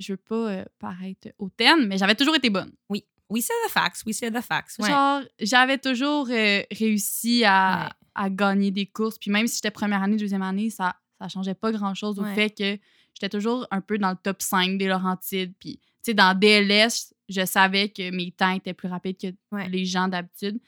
je 0.00 0.12
veux 0.14 0.16
pas 0.16 0.34
euh, 0.50 0.64
paraître 0.80 1.28
hautaine, 1.38 1.86
mais 1.86 1.98
j'avais 1.98 2.14
toujours 2.16 2.34
été 2.34 2.50
bonne. 2.50 2.72
Oui. 2.88 3.04
Oui, 3.28 3.42
c'est 3.42 3.52
the 3.66 3.70
facts. 3.70 4.02
Oui, 4.06 4.12
c'est 4.12 4.30
the 4.32 4.40
facts. 4.40 4.76
Ouais. 4.80 4.88
Genre, 4.88 5.20
j'avais 5.38 5.78
toujours 5.78 6.26
euh, 6.30 6.62
réussi 6.72 7.44
à, 7.44 7.84
Ouais. 7.84 7.90
à 8.16 8.28
gagner 8.30 8.72
des 8.72 8.86
courses. 8.86 9.18
Puis 9.18 9.30
même 9.30 9.46
si 9.46 9.56
j'étais 9.56 9.70
première 9.70 10.02
année, 10.02 10.16
deuxième 10.16 10.42
année, 10.42 10.68
ça 10.70 10.96
ça 11.20 11.28
changeait 11.28 11.54
pas 11.54 11.70
grand-chose 11.70 12.18
au 12.18 12.22
Ouais. 12.22 12.34
fait 12.34 12.50
que 12.50 12.82
j'étais 13.14 13.28
toujours 13.28 13.66
un 13.70 13.80
peu 13.82 13.98
dans 13.98 14.10
le 14.10 14.16
top 14.16 14.40
5 14.42 14.78
des 14.78 14.88
Laurentides. 14.88 15.52
Puis, 15.60 15.76
tu 15.76 15.82
sais, 16.06 16.14
dans 16.14 16.34
DLS, 16.36 17.12
je 17.28 17.44
savais 17.44 17.90
que 17.90 18.10
mes 18.10 18.32
temps 18.32 18.52
étaient 18.52 18.72
plus 18.74 18.88
rapides 18.88 19.18
que 19.18 19.28
les 19.68 19.84
gens 19.84 20.08
d'habitude. 20.08 20.58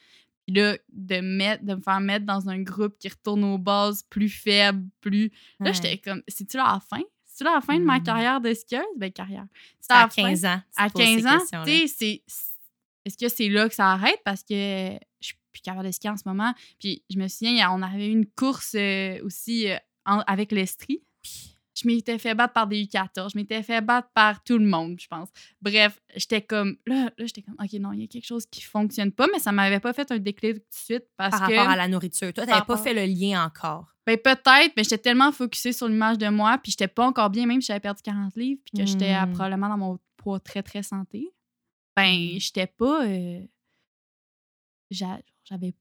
Puis 0.45 0.55
là, 0.55 0.77
de, 0.91 1.21
mettre, 1.21 1.63
de 1.65 1.73
me 1.73 1.81
faire 1.81 1.99
mettre 2.01 2.25
dans 2.25 2.49
un 2.49 2.59
groupe 2.61 2.97
qui 2.99 3.09
retourne 3.09 3.43
aux 3.45 3.57
bases 3.57 4.03
plus 4.03 4.29
faible, 4.29 4.87
plus... 5.01 5.31
Là, 5.59 5.71
j'étais 5.71 5.97
comme, 5.97 6.21
c'est-tu 6.27 6.57
là 6.57 6.65
la 6.73 6.79
fin? 6.79 7.03
C'est-tu 7.33 7.45
là 7.45 7.55
la 7.55 7.61
fin 7.61 7.77
de 7.79 7.83
ma 7.83 7.99
Mm. 7.99 8.03
carrière 8.03 8.39
de 8.41 8.53
skieuse? 8.53 8.83
Ben, 8.95 9.11
carrière. 9.11 9.45
C'est 9.79 9.91
à 9.91 10.01
la 10.03 10.09
fin. 10.09 10.21
15 10.21 10.45
ans. 10.45 10.61
À 10.77 10.89
poses 10.89 11.03
ces 11.03 11.21
15 11.21 11.25
ans, 11.25 11.63
tu 11.65 11.71
sais, 11.71 11.87
c'est. 11.87 12.23
Est-ce 13.05 13.17
que 13.17 13.27
c'est 13.27 13.49
là 13.49 13.67
que 13.67 13.75
ça 13.75 13.91
arrête? 13.91 14.19
Parce 14.23 14.43
que 14.43 14.53
je 15.19 15.27
suis 15.27 15.35
plus 15.51 15.61
capable 15.61 15.87
de 15.87 15.91
skier 15.91 16.09
en 16.11 16.15
ce 16.17 16.23
moment. 16.25 16.53
Puis 16.79 17.03
je 17.09 17.17
me 17.17 17.27
souviens, 17.27 17.71
on 17.71 17.81
avait 17.81 18.07
eu 18.07 18.11
une 18.11 18.27
course 18.27 18.75
euh, 18.75 19.19
aussi 19.25 19.67
euh, 19.69 19.75
en- 20.05 20.19
avec 20.27 20.51
l'Estrie. 20.51 21.01
Je 21.75 21.87
m'étais 21.87 22.19
fait 22.19 22.35
battre 22.35 22.53
par 22.53 22.67
des 22.67 22.83
U14. 22.85 23.31
Je 23.33 23.37
m'étais 23.37 23.63
fait 23.63 23.81
battre 23.81 24.07
par 24.13 24.43
tout 24.43 24.59
le 24.59 24.65
monde, 24.65 24.97
je 25.01 25.07
pense. 25.07 25.27
Bref, 25.59 25.99
j'étais 26.15 26.41
comme. 26.43 26.77
Là, 26.85 27.05
là 27.17 27.25
j'étais 27.25 27.41
comme, 27.41 27.55
OK, 27.59 27.73
non, 27.79 27.91
il 27.93 28.01
y 28.01 28.03
a 28.03 28.07
quelque 28.07 28.27
chose 28.27 28.45
qui 28.45 28.61
fonctionne 28.61 29.11
pas, 29.11 29.25
mais 29.33 29.39
ça 29.39 29.51
m'avait 29.51 29.79
pas 29.79 29.91
fait 29.91 30.09
un 30.11 30.19
déclic 30.19 30.53
tout 30.53 30.59
de 30.59 30.65
suite 30.75 31.05
parce 31.17 31.37
Par 31.39 31.49
que. 31.49 31.55
rapport 31.55 31.71
à 31.71 31.75
la 31.75 31.87
nourriture. 31.87 32.31
Toi, 32.31 32.43
n'avais 32.45 32.51
pas 32.51 32.59
rapport- 32.59 32.79
fait 32.83 32.93
le 32.93 33.05
lien 33.05 33.43
encore. 33.43 33.87
Ben 34.05 34.17
peut-être, 34.17 34.73
mais 34.75 34.83
j'étais 34.83 34.97
tellement 34.97 35.31
focusée 35.31 35.71
sur 35.71 35.87
l'image 35.87 36.17
de 36.17 36.27
moi, 36.27 36.57
puis 36.61 36.71
j'étais 36.71 36.87
pas 36.89 37.05
encore 37.07 37.29
bien, 37.29 37.45
même 37.45 37.61
si 37.61 37.67
j'avais 37.67 37.79
perdu 37.79 38.01
40 38.03 38.35
livres, 38.35 38.61
puis 38.65 38.79
que 38.81 38.85
j'étais 38.85 39.13
euh, 39.13 39.25
Mm. 39.25 39.31
probablement 39.31 39.69
dans 39.69 39.77
mon 39.77 39.99
poids 40.17 40.39
très, 40.41 40.61
très 40.61 40.83
santé. 40.83 41.29
Ben, 41.95 42.13
Mm. 42.35 42.39
j'étais 42.39 42.67
pas. 42.67 43.05
euh, 43.05 43.39
j'a- 44.91 45.21
J'avais. 45.45 45.73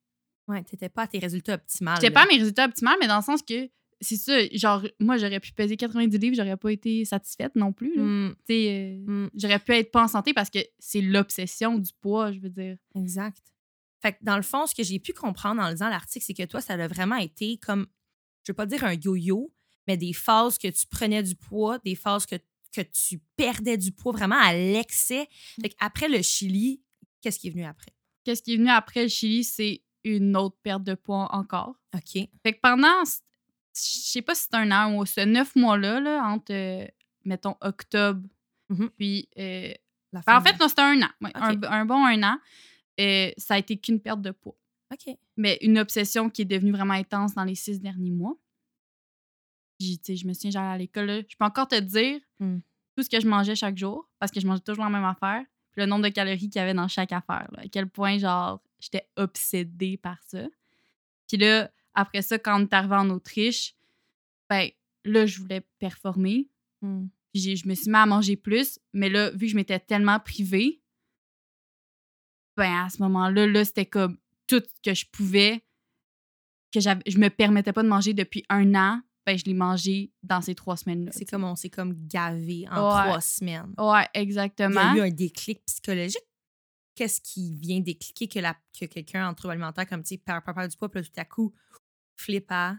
Ouais, 0.49 0.63
tu 0.65 0.75
n'étais 0.75 0.89
pas 0.89 1.03
à 1.03 1.07
tes 1.07 1.19
résultats 1.21 1.55
optimaux. 1.55 1.93
J'étais 1.95 2.11
pas 2.11 2.23
à 2.23 2.27
mes 2.27 2.37
résultats 2.39 2.65
optimaux, 2.65 2.91
mais 3.01 3.07
dans 3.07 3.17
le 3.19 3.23
sens 3.23 3.43
que 3.43 3.69
c'est 4.01 4.17
ça, 4.17 4.33
genre, 4.53 4.83
moi, 4.99 5.17
j'aurais 5.17 5.39
pu 5.39 5.53
peser 5.53 5.77
90 5.77 6.19
livres, 6.19 6.35
j'aurais 6.37 6.57
pas 6.57 6.73
été 6.73 7.05
satisfaite 7.05 7.55
non 7.55 7.73
plus. 7.73 7.95
là. 7.97 8.03
Mm, 8.03 8.35
Tu 8.49 8.55
sais, 8.55 8.99
euh, 9.07 9.11
mm, 9.27 9.31
J'aurais 9.35 9.61
pu 9.61 9.73
être 9.73 9.93
pas 9.93 10.03
en 10.03 10.09
santé 10.09 10.35
parce 10.35 10.51
que 10.51 10.59
c'est 10.81 11.01
l'obsession 11.01 11.79
du 11.79 11.93
poids, 12.01 12.33
je 12.33 12.41
veux 12.41 12.51
dire. 12.51 12.77
exact. 12.97 13.39
Fait 14.01 14.15
que 14.15 14.19
dans 14.23 14.35
le 14.37 14.43
fond, 14.43 14.67
ce 14.67 14.75
que 14.75 14.83
j'ai 14.83 14.99
pu 14.99 15.13
comprendre 15.13 15.63
en 15.63 15.69
lisant 15.71 15.89
l'article, 15.89 16.25
c'est 16.27 16.35
que 16.35 16.43
toi, 16.43 16.61
ça 16.61 16.75
a 16.75 16.89
vraiment 16.89 17.15
été 17.17 17.57
comme, 17.59 17.87
je 18.45 18.53
veux 18.53 18.57
pas 18.57 18.67
dire 18.67 18.85
un 18.85 18.95
yo-yo, 18.95 19.53
mais 19.87 19.97
des 19.97 20.13
phases 20.13 20.59
que 20.59 20.69
tu 20.69 20.87
prenais 20.87 21.23
du 21.23 21.35
poids, 21.35 21.79
des 21.81 21.95
phases 21.95 22.27
que, 22.27 22.37
que 22.73 22.81
tu 22.83 23.21
perdais 23.37 23.77
du 23.77 23.93
poids 23.93 24.13
vraiment 24.13 24.39
à 24.41 24.53
l'excès. 24.55 25.29
Fait 25.61 25.69
qu'après 25.71 26.09
le 26.09 26.23
Chili, 26.23 26.81
qu'est-ce 27.21 27.39
qui 27.39 27.49
est 27.49 27.51
venu 27.51 27.65
après? 27.65 27.93
Qu'est-ce 28.25 28.43
qui 28.43 28.55
est 28.55 28.57
venu 28.57 28.71
après 28.71 29.03
le 29.03 29.09
Chili, 29.09 29.45
c'est 29.45 29.83
une 30.05 30.37
autre 30.37 30.57
perte 30.63 30.83
de 30.85 30.95
poids 30.95 31.29
encore. 31.35 31.75
OK. 31.95 32.29
Fait 32.43 32.53
que 32.55 32.61
pendant, 32.61 33.05
je 33.05 33.11
sais 33.75 34.23
pas 34.23 34.35
si 34.35 34.45
c'est 34.51 34.57
un 34.57 34.71
an 34.73 34.97
ou 34.97 35.07
ce 35.07 35.21
neuf 35.21 35.55
mois-là, 35.57 36.01
là, 36.01 36.23
entre, 36.25 36.53
euh, 36.53 36.87
mettons, 37.25 37.57
octobre, 37.61 38.27
Mhm. 38.69 38.91
puis. 38.97 39.29
euh, 39.39 39.73
La 40.13 40.21
ben, 40.27 40.37
en 40.37 40.41
fin 40.41 40.47
fait, 40.51 40.53
de- 40.59 40.63
non, 40.63 40.69
c'était 40.69 40.83
un 40.83 41.03
an. 41.03 41.09
ouais, 41.23 41.31
un, 41.35 41.55
Ok. 41.55 41.65
un 41.69 41.85
bon 41.87 42.05
un 42.05 42.23
an. 42.23 42.39
Euh, 43.01 43.31
ça 43.39 43.55
a 43.55 43.59
été 43.59 43.79
qu'une 43.79 43.99
perte 44.01 44.21
de 44.21 44.31
poids. 44.31 44.57
OK. 44.93 45.17
Mais 45.37 45.59
une 45.63 45.79
obsession 45.79 46.29
qui 46.29 46.43
est 46.43 46.47
devenue 46.47 46.73
vraiment 46.73 46.95
intense 46.95 47.35
dans 47.35 47.45
les 47.45 47.55
six 47.55 47.81
derniers 47.81 48.11
mois. 48.11 48.37
Puis, 49.79 49.99
je 50.07 50.27
me 50.27 50.33
souviens, 50.33 50.51
j'allais 50.51 50.75
à 50.75 50.79
l'école, 50.79 51.07
là, 51.07 51.21
je 51.29 51.37
peux 51.37 51.45
encore 51.45 51.69
te 51.69 51.79
dire 51.81 52.21
Mm. 52.39 52.59
tout 52.97 53.03
ce 53.03 53.09
que 53.09 53.21
je 53.21 53.27
mangeais 53.27 53.55
chaque 53.57 53.77
jour, 53.77 54.09
parce 54.19 54.31
que 54.31 54.41
je 54.41 54.47
mangeais 54.47 54.61
toujours 54.63 54.85
la 54.85 54.91
même 54.91 55.05
affaire, 55.05 55.45
puis 55.73 55.81
le 55.81 55.87
nombre 55.87 56.05
de 56.05 56.09
calories 56.11 56.51
qu'il 56.51 56.57
y 56.57 56.59
avait 56.59 56.75
dans 56.75 56.89
chaque 56.89 57.13
affaire. 57.13 57.49
là. 57.53 57.63
à 57.63 57.69
quel 57.69 57.89
point, 57.89 58.19
genre, 58.19 58.63
j'étais 58.81 59.09
obsédée 59.17 59.97
par 59.97 60.23
ça. 60.25 60.47
Puis 61.29 61.37
là, 61.39 61.71
après 61.95 62.23
ça, 62.23 62.39
quand 62.39 62.61
on 62.61 62.65
est 62.65 62.73
arrivé 62.75 62.95
en 62.95 63.09
Autriche, 63.11 63.75
ben 64.51 64.69
là, 65.05 65.25
je 65.27 65.41
voulais 65.41 65.63
performer. 65.79 66.49
Mm. 66.83 67.07
Puis 67.33 67.57
je 67.57 67.67
me 67.67 67.75
suis 67.75 67.91
mis 67.91 67.97
à 67.97 68.05
manger 68.07 68.37
plus. 68.37 68.79
Mais 68.93 69.09
là, 69.09 69.31
vu 69.31 69.47
que 69.47 69.53
je 69.53 69.57
m'étais 69.57 69.81
tellement 69.81 70.21
privée, 70.21 70.83
ben 72.57 72.85
à 72.85 72.91
ce 72.91 73.01
moment-là, 73.03 73.47
là, 73.47 73.65
c'était 73.65 73.87
comme 73.87 74.19
tout 74.61 74.67
que 74.85 74.95
je 74.95 75.07
pouvais, 75.13 75.65
que 76.73 76.81
j'avais, 76.81 77.03
je 77.07 77.19
me 77.19 77.29
permettais 77.29 77.73
pas 77.73 77.83
de 77.83 77.89
manger 77.89 78.15
depuis 78.15 78.45
un 78.49 78.75
an, 78.75 79.01
ben 79.27 79.39
je 79.39 79.45
l'ai 79.45 79.55
mangé 79.55 80.13
dans 80.23 80.41
ces 80.41 80.55
trois 80.55 80.77
semaines-là. 80.77 81.13
C'est 81.13 81.25
comme 81.25 81.45
on 81.45 81.55
s'est 81.57 81.71
comme 81.71 81.95
gavé 82.07 82.67
en 82.71 82.75
Ouais. 82.75 83.05
trois 83.05 83.21
semaines. 83.21 83.73
Ouais, 83.79 84.07
Il 84.15 84.21
y 84.21 84.23
exactement. 84.23 84.81
a 84.81 84.97
eu 84.97 85.01
un 85.01 85.11
déclic 85.11 85.65
psychologique. 85.67 86.23
Qu'est-ce 86.95 87.21
qui 87.21 87.55
vient 87.55 87.81
décliquer 87.81 88.29
que, 88.29 88.39
la, 88.39 88.55
que 88.79 88.85
quelqu'un 88.87 89.29
en 89.29 89.35
trouble 89.35 89.53
alimentaire 89.53 89.87
comme, 89.89 90.03
tu 90.03 90.09
sais, 90.09 90.19
perd, 90.19 90.45
perd, 90.45 90.57
perd 90.57 90.71
du 90.71 90.77
poids, 90.77 90.91
puis 90.91 91.03
tout 91.03 91.11
à 91.21 91.25
coup, 91.25 91.55
flip 92.17 92.47
à... 92.51 92.77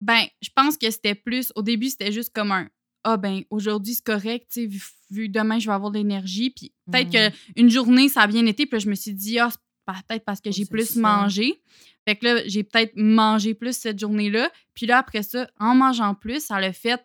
Ben, 0.00 0.24
je 0.42 0.48
pense 0.54 0.76
que 0.76 0.90
c'était 0.90 1.14
plus. 1.14 1.52
Au 1.54 1.62
début, 1.62 1.88
c'était 1.88 2.12
juste 2.12 2.30
comme 2.34 2.50
un. 2.52 2.68
Ah, 3.04 3.16
ben, 3.16 3.42
aujourd'hui, 3.50 3.94
c'est 3.94 4.04
correct, 4.04 4.48
tu 4.52 4.62
sais, 4.62 4.66
vu, 4.66 4.82
vu 5.10 5.28
demain, 5.28 5.58
je 5.58 5.66
vais 5.68 5.74
avoir 5.74 5.90
de 5.92 5.98
l'énergie. 5.98 6.50
Puis 6.50 6.74
peut-être 6.90 7.08
Mm. 7.08 7.52
qu'une 7.54 7.70
journée, 7.70 8.08
ça 8.08 8.22
a 8.22 8.26
bien 8.26 8.44
été. 8.46 8.66
Puis 8.66 8.76
là, 8.76 8.78
je 8.80 8.88
me 8.90 8.94
suis 8.94 9.14
dit, 9.14 9.38
ah, 9.38 9.50
c'est 9.50 9.58
peut-être 9.86 10.24
parce 10.24 10.40
que 10.40 10.48
Oh, 10.48 10.52
j'ai 10.52 10.66
plus 10.66 10.94
ça. 10.94 11.00
mangé. 11.00 11.62
Fait 12.06 12.16
que 12.16 12.24
là, 12.26 12.42
j'ai 12.46 12.64
peut-être 12.64 12.92
mangé 12.96 13.54
plus 13.54 13.76
cette 13.76 13.98
journée-là. 13.98 14.50
Puis 14.74 14.86
là, 14.86 14.98
après 14.98 15.22
ça, 15.22 15.48
en 15.60 15.74
mangeant 15.74 16.14
plus, 16.14 16.44
ça 16.44 16.60
l'a 16.60 16.72
fait. 16.72 17.02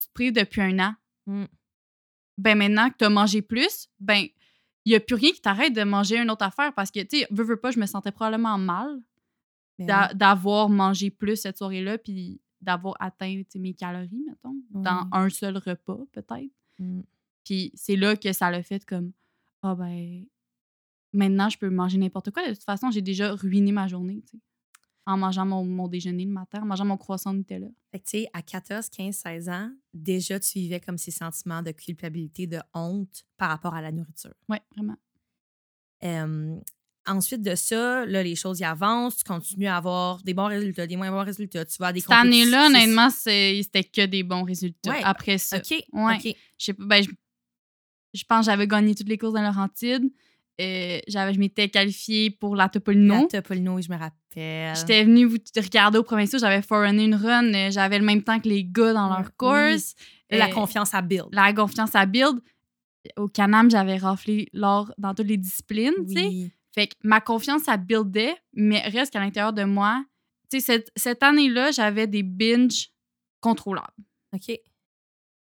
Tu 0.00 0.06
te 0.08 0.12
prives 0.14 0.32
depuis 0.32 0.60
un 0.60 0.78
an. 0.78 0.94
Mm. 1.26 1.44
Ben, 2.38 2.56
maintenant 2.56 2.88
que 2.90 2.96
tu 2.98 3.04
as 3.04 3.10
mangé 3.10 3.42
plus, 3.42 3.88
ben, 3.98 4.26
il 4.84 4.90
n'y 4.90 4.94
a 4.94 5.00
plus 5.00 5.16
rien 5.16 5.32
qui 5.32 5.40
t'arrête 5.40 5.72
de 5.72 5.82
manger 5.82 6.18
une 6.18 6.30
autre 6.30 6.44
affaire 6.44 6.72
parce 6.74 6.90
que, 6.90 7.00
tu 7.00 7.18
sais, 7.20 7.26
veux, 7.30 7.44
veux 7.44 7.56
pas, 7.60 7.70
je 7.70 7.78
me 7.80 7.86
sentais 7.86 8.12
probablement 8.12 8.56
mal 8.58 9.00
d'a- 9.78 10.12
d'avoir 10.14 10.68
mangé 10.68 11.10
plus 11.10 11.36
cette 11.36 11.58
soirée-là, 11.58 11.98
puis 11.98 12.40
d'avoir 12.60 12.94
atteint 13.00 13.42
mes 13.56 13.74
calories, 13.74 14.24
mettons, 14.26 14.56
dans 14.70 15.06
un 15.12 15.28
seul 15.28 15.56
repas, 15.58 15.98
peut-être. 16.12 16.50
Mm. 16.78 17.00
Puis 17.44 17.70
c'est 17.74 17.96
là 17.96 18.16
que 18.16 18.32
ça 18.32 18.50
l'a 18.50 18.62
fait 18.62 18.84
comme 18.84 19.12
Ah 19.62 19.74
ben, 19.74 20.24
maintenant, 21.12 21.48
je 21.48 21.58
peux 21.58 21.70
manger 21.70 21.98
n'importe 21.98 22.30
quoi. 22.30 22.46
De 22.46 22.54
toute 22.54 22.64
façon, 22.64 22.90
j'ai 22.90 23.02
déjà 23.02 23.32
ruiné 23.32 23.72
ma 23.72 23.88
journée, 23.88 24.22
tu 24.22 24.36
sais, 24.36 24.42
en 25.06 25.16
mangeant 25.16 25.46
mon, 25.46 25.64
mon 25.64 25.88
déjeuner 25.88 26.24
le 26.24 26.30
matin, 26.30 26.60
en 26.62 26.66
mangeant 26.66 26.84
mon 26.84 26.98
croissant 26.98 27.32
de 27.32 27.38
Nutella. 27.38 27.68
Fait 27.90 27.98
que, 27.98 28.04
tu 28.04 28.18
sais, 28.18 28.30
à 28.34 28.42
14, 28.42 28.90
15, 28.90 29.14
16 29.14 29.48
ans, 29.48 29.70
déjà, 29.94 30.38
tu 30.38 30.58
vivais 30.58 30.80
comme 30.80 30.98
ces 30.98 31.10
sentiments 31.10 31.62
de 31.62 31.70
culpabilité, 31.70 32.46
de 32.46 32.58
honte 32.74 33.24
par 33.38 33.48
rapport 33.48 33.74
à 33.74 33.80
la 33.80 33.90
nourriture. 33.90 34.34
Ouais, 34.48 34.60
vraiment. 34.76 34.96
Euh, 36.04 36.60
ensuite 37.06 37.42
de 37.42 37.54
ça, 37.54 38.04
là, 38.04 38.22
les 38.22 38.36
choses 38.36 38.60
y 38.60 38.64
avancent, 38.64 39.16
tu 39.16 39.24
continues 39.24 39.66
à 39.66 39.76
avoir 39.76 40.22
des 40.22 40.34
bons 40.34 40.46
résultats, 40.46 40.86
des 40.86 40.96
moins 40.96 41.10
bons 41.10 41.24
résultats. 41.24 41.64
Tu 41.64 41.76
vas 41.78 41.88
à 41.88 41.92
des 41.92 42.00
Cette 42.00 42.12
année-là, 42.12 42.66
honnêtement, 42.66 43.08
c'était 43.10 43.84
que 43.84 44.06
des 44.06 44.22
bons 44.22 44.44
résultats. 44.44 44.90
Ouais. 44.90 45.02
Après 45.02 45.38
ça, 45.38 45.56
OK. 45.56 45.84
Ouais. 45.92 46.18
Je 46.58 46.64
sais 46.64 46.74
pas, 46.74 46.84
ben, 46.84 47.02
je, 47.02 47.10
je 48.12 48.24
pense 48.24 48.46
que 48.46 48.52
j'avais 48.52 48.66
gagné 48.66 48.94
toutes 48.94 49.08
les 49.08 49.18
courses 49.18 49.34
dans 49.34 49.42
Laurentide. 49.42 50.10
Euh, 50.60 50.98
j'avais, 51.06 51.34
je 51.34 51.38
m'étais 51.38 51.68
qualifiée 51.68 52.30
pour 52.30 52.56
la 52.56 52.68
Topolino. 52.68 53.14
La 53.32 53.40
Topolino, 53.40 53.80
je 53.80 53.88
me 53.90 53.96
rappelle. 53.96 54.74
J'étais 54.76 55.04
venue 55.04 55.24
vous 55.24 55.36
regarder 55.56 55.98
au 55.98 56.02
provinciaux, 56.02 56.38
j'avais 56.38 56.62
forerunné 56.62 57.04
une 57.04 57.14
run, 57.14 57.52
euh, 57.54 57.70
j'avais 57.70 57.98
le 57.98 58.04
même 58.04 58.22
temps 58.22 58.40
que 58.40 58.48
les 58.48 58.64
gars 58.64 58.92
dans 58.92 59.08
leur 59.08 59.20
Oui. 59.20 59.32
course. 59.36 59.94
La 60.30 60.46
Euh, 60.48 60.52
confiance 60.52 60.94
à 60.94 61.00
build. 61.02 61.28
La 61.32 61.52
confiance 61.52 61.94
à 61.94 62.04
build. 62.06 62.40
Au 63.16 63.28
Canam, 63.28 63.70
j'avais 63.70 63.96
raflé 63.96 64.48
l'or 64.52 64.92
dans 64.98 65.14
toutes 65.14 65.28
les 65.28 65.36
disciplines, 65.38 65.94
tu 66.06 66.14
sais. 66.14 66.50
Fait 66.74 66.88
que 66.88 66.94
ma 67.04 67.20
confiance, 67.20 67.62
ça 67.62 67.76
buildait, 67.76 68.36
mais 68.52 68.80
reste 68.80 69.12
qu'à 69.12 69.20
l'intérieur 69.20 69.52
de 69.52 69.64
moi, 69.64 70.04
tu 70.50 70.58
sais, 70.60 70.66
cette, 70.66 70.90
cette 70.96 71.22
année-là, 71.22 71.70
j'avais 71.70 72.06
des 72.06 72.22
binges 72.22 72.88
contrôlables. 73.40 73.86
OK. 74.34 74.46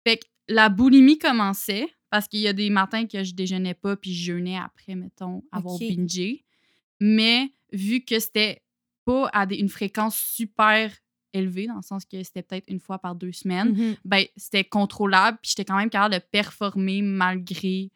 Fait 0.07 0.17
que 0.19 0.27
la 0.49 0.69
boulimie 0.69 1.19
commençait 1.19 1.89
parce 2.11 2.29
qu'il 2.29 2.41
y 2.41 2.49
a 2.49 2.53
des 2.53 2.71
matins 2.71 3.07
que 3.07 3.23
je 3.25 3.35
déjeunais 3.35 3.75
pas 3.75 3.97
puis 3.97 4.15
je 4.15 4.33
jeûnais 4.33 4.57
après, 4.57 4.95
mettons, 4.95 5.43
avoir 5.53 5.75
Ok. 5.75 5.81
bingé. 5.81 6.45
Mais 7.01 7.53
vu 7.73 8.05
que 8.05 8.19
c'était 8.19 8.63
pas 9.05 9.29
à 9.33 9.47
des- 9.47 9.57
une 9.57 9.69
fréquence 9.69 10.17
super 10.19 10.95
élevée, 11.33 11.67
dans 11.67 11.77
le 11.77 11.83
sens 11.83 12.05
que 12.05 12.23
c'était 12.23 12.43
peut-être 12.43 12.65
une 12.69 12.81
fois 12.81 12.99
par 12.99 13.15
deux 13.15 13.33
semaines, 13.33 13.73
Mhm. 13.73 13.97
ben 14.05 14.25
c'était 14.37 14.65
contrôlable 14.65 15.39
puis 15.43 15.51
j'étais 15.51 15.65
quand 15.65 15.77
même 15.77 15.91
capable 15.91 16.15
de 16.15 16.21
performer 16.21 17.03
malgré 17.03 17.91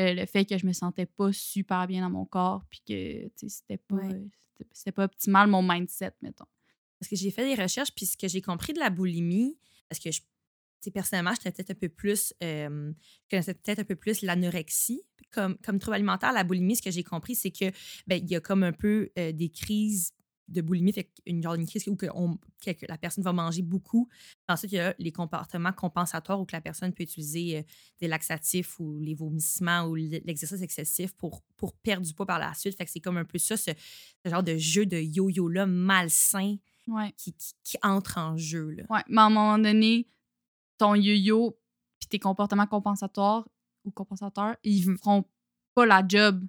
euh, 0.00 0.14
le 0.14 0.26
fait 0.26 0.44
que 0.44 0.56
je 0.56 0.64
me 0.64 0.72
sentais 0.72 1.06
pas 1.06 1.32
super 1.32 1.88
bien 1.88 2.02
dans 2.02 2.10
mon 2.10 2.24
corps 2.24 2.64
puis 2.70 2.80
que 2.86 3.28
c'était 3.48 3.78
pas, 3.78 3.96
Ouais. 3.96 4.24
c'était- 4.72 4.92
pas 4.92 5.02
optimal 5.04 5.48
mon 5.48 5.60
mindset, 5.60 6.12
mettons. 6.22 6.44
Parce 7.00 7.10
que 7.10 7.16
j'ai 7.16 7.32
fait 7.32 7.44
des 7.44 7.60
recherches, 7.60 7.90
puis 7.92 8.06
ce 8.06 8.16
que 8.16 8.28
j'ai 8.28 8.40
compris 8.40 8.72
de 8.72 8.78
la 8.78 8.90
boulimie, 8.90 9.58
parce 9.88 9.98
que 10.00 10.12
je, 10.12 10.20
personnellement, 10.92 11.32
j'étais 11.34 11.50
peut-être 11.52 11.70
un 11.72 11.74
peu 11.74 11.88
plus, 11.88 12.32
euh, 12.42 12.92
je 13.24 13.28
connaissais 13.30 13.54
peut-être 13.54 13.80
un 13.80 13.84
peu 13.84 13.96
plus 13.96 14.22
l'anorexie 14.22 15.02
comme, 15.30 15.56
comme 15.58 15.78
trouble 15.78 15.96
alimentaire. 15.96 16.32
La 16.32 16.44
boulimie, 16.44 16.76
ce 16.76 16.82
que 16.82 16.90
j'ai 16.90 17.04
compris, 17.04 17.34
c'est 17.34 17.50
que 17.50 17.66
ben, 18.06 18.16
il 18.22 18.30
y 18.30 18.36
a 18.36 18.40
comme 18.40 18.62
un 18.62 18.72
peu 18.72 19.10
euh, 19.18 19.32
des 19.32 19.50
crises 19.50 20.12
de 20.48 20.62
boulimie, 20.62 20.94
fait 20.94 21.10
une 21.26 21.42
genre 21.42 21.52
une 21.56 21.66
crise 21.66 21.86
où 21.88 21.94
que 21.96 22.06
on- 22.14 22.38
que 22.64 22.86
la 22.88 22.96
personne 22.96 23.22
va 23.22 23.34
manger 23.34 23.60
beaucoup. 23.60 24.08
Ensuite, 24.48 24.72
il 24.72 24.76
y 24.76 24.78
a 24.78 24.94
les 24.98 25.12
comportements 25.12 25.74
compensatoires 25.74 26.40
où 26.40 26.46
que 26.46 26.56
la 26.56 26.62
personne 26.62 26.94
peut 26.94 27.02
utiliser 27.02 27.58
euh, 27.58 27.62
des 28.00 28.08
laxatifs 28.08 28.80
ou 28.80 28.98
les 28.98 29.12
vomissements 29.14 29.84
ou 29.84 29.94
l'exercice 29.94 30.62
excessif 30.62 31.12
pour, 31.12 31.42
pour 31.58 31.74
perdre 31.74 32.06
du 32.06 32.14
poids 32.14 32.24
par 32.24 32.38
la 32.38 32.54
suite. 32.54 32.76
Fait 32.78 32.86
que 32.86 32.90
c'est 32.90 33.00
comme 33.00 33.18
un 33.18 33.26
peu 33.26 33.36
ça, 33.36 33.58
ce, 33.58 33.72
ce 34.24 34.30
genre 34.30 34.42
de 34.42 34.56
jeu 34.56 34.86
de 34.86 34.96
yo-yo-là 34.96 35.66
malsain 35.66 36.56
Ouais. 36.86 37.12
qui, 37.18 37.34
qui, 37.34 37.52
qui 37.64 37.76
entre 37.82 38.16
en 38.16 38.38
jeu. 38.38 38.70
Là. 38.70 38.84
Ouais, 38.88 39.02
mais 39.10 39.20
à 39.20 39.24
un 39.26 39.28
moment 39.30 39.58
donné, 39.58 40.06
ton 40.78 40.94
yo-yo 40.94 41.58
puis 41.98 42.08
tes 42.08 42.18
comportements 42.18 42.66
compensatoires 42.66 43.48
ou 43.84 43.90
compensateurs, 43.90 44.56
ils 44.64 44.82
feront 44.98 45.24
pas 45.74 45.86
la 45.86 46.02
job 46.06 46.44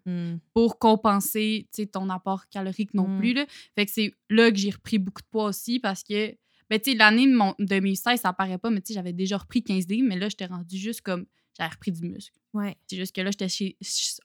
pour 0.54 0.80
compenser 0.80 1.68
ton 1.92 2.10
apport 2.10 2.48
calorique 2.50 2.94
non 2.94 3.08
Mm. 3.08 3.18
plus. 3.20 3.34
Là. 3.34 3.46
Fait 3.76 3.86
que 3.86 3.92
c'est 3.92 4.14
là 4.30 4.52
que 4.52 4.58
j'ai 4.58 4.72
repris 4.72 4.98
beaucoup 4.98 5.22
de 5.22 5.28
poids 5.28 5.46
aussi 5.46 5.80
parce 5.80 6.04
que 6.04 6.36
ben, 6.70 6.80
l'année 6.98 7.26
de 7.28 7.34
mon 7.36 7.56
2016, 7.60 8.22
ça 8.22 8.32
paraît 8.34 8.60
pas, 8.60 8.70
mais 8.70 8.82
j'avais 8.88 9.14
déjà 9.14 9.38
repris 9.38 9.64
15 9.64 9.88
livres, 9.88 10.08
mais 10.08 10.20
là, 10.20 10.30
j'étais 10.30 10.46
rendue 10.46 10.78
juste 10.78 11.02
comme 11.02 11.26
j'avais 11.58 11.72
repris 11.72 11.92
du 11.92 12.08
muscle. 12.08 12.38
Ouais. 12.54 12.78
C'est 12.88 12.96
juste 12.96 13.16
que 13.16 13.22
là, 13.22 13.32
j'étais 13.32 13.76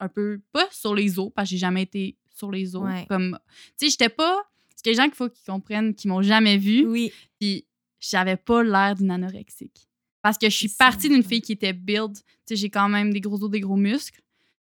un 0.01 0.09
peu 0.09 0.41
pas 0.53 0.67
sur 0.71 0.95
les 0.95 1.19
os 1.19 1.31
parce 1.35 1.49
que 1.49 1.51
j'ai 1.53 1.59
jamais 1.59 1.83
été 1.83 2.19
sur 2.35 2.51
les 2.51 2.77
os. 2.77 2.83
Ouais. 2.83 3.07
Comme 3.09 3.39
tu 3.79 3.87
sais, 3.87 3.91
j'étais 3.91 4.09
pas. 4.11 4.43
Parce 4.69 4.83
qu'il 4.83 4.93
y 4.93 4.95
a 4.95 4.97
des 4.97 5.03
gens 5.03 5.09
qu'il 5.09 5.17
faut 5.17 5.29
qu'ils 5.31 5.45
comprennent 5.47 5.95
qui 5.95 6.07
m'ont 6.09 6.21
jamais 6.23 6.59
vu. 6.59 6.87
Oui. 6.87 7.13
Puis 7.41 7.67
j'avais 8.01 8.37
pas 8.37 8.63
l'air 8.63 8.95
d'une 8.95 9.11
anorexique. 9.11 9.89
Parce 10.25 10.39
que 10.39 10.49
je 10.49 10.57
suis 10.57 10.71
ça, 10.71 10.87
partie 10.87 11.11
d'une 11.11 11.23
ça. 11.23 11.29
fille 11.29 11.43
qui 11.43 11.53
était 11.53 11.75
build. 11.75 12.15
Tu 12.17 12.23
sais, 12.47 12.57
j'ai 12.57 12.71
quand 12.71 12.89
même 12.89 13.13
des 13.13 13.21
gros 13.21 13.43
os, 13.45 13.51
des 13.51 13.61
gros 13.61 13.77
muscles. 13.77 14.23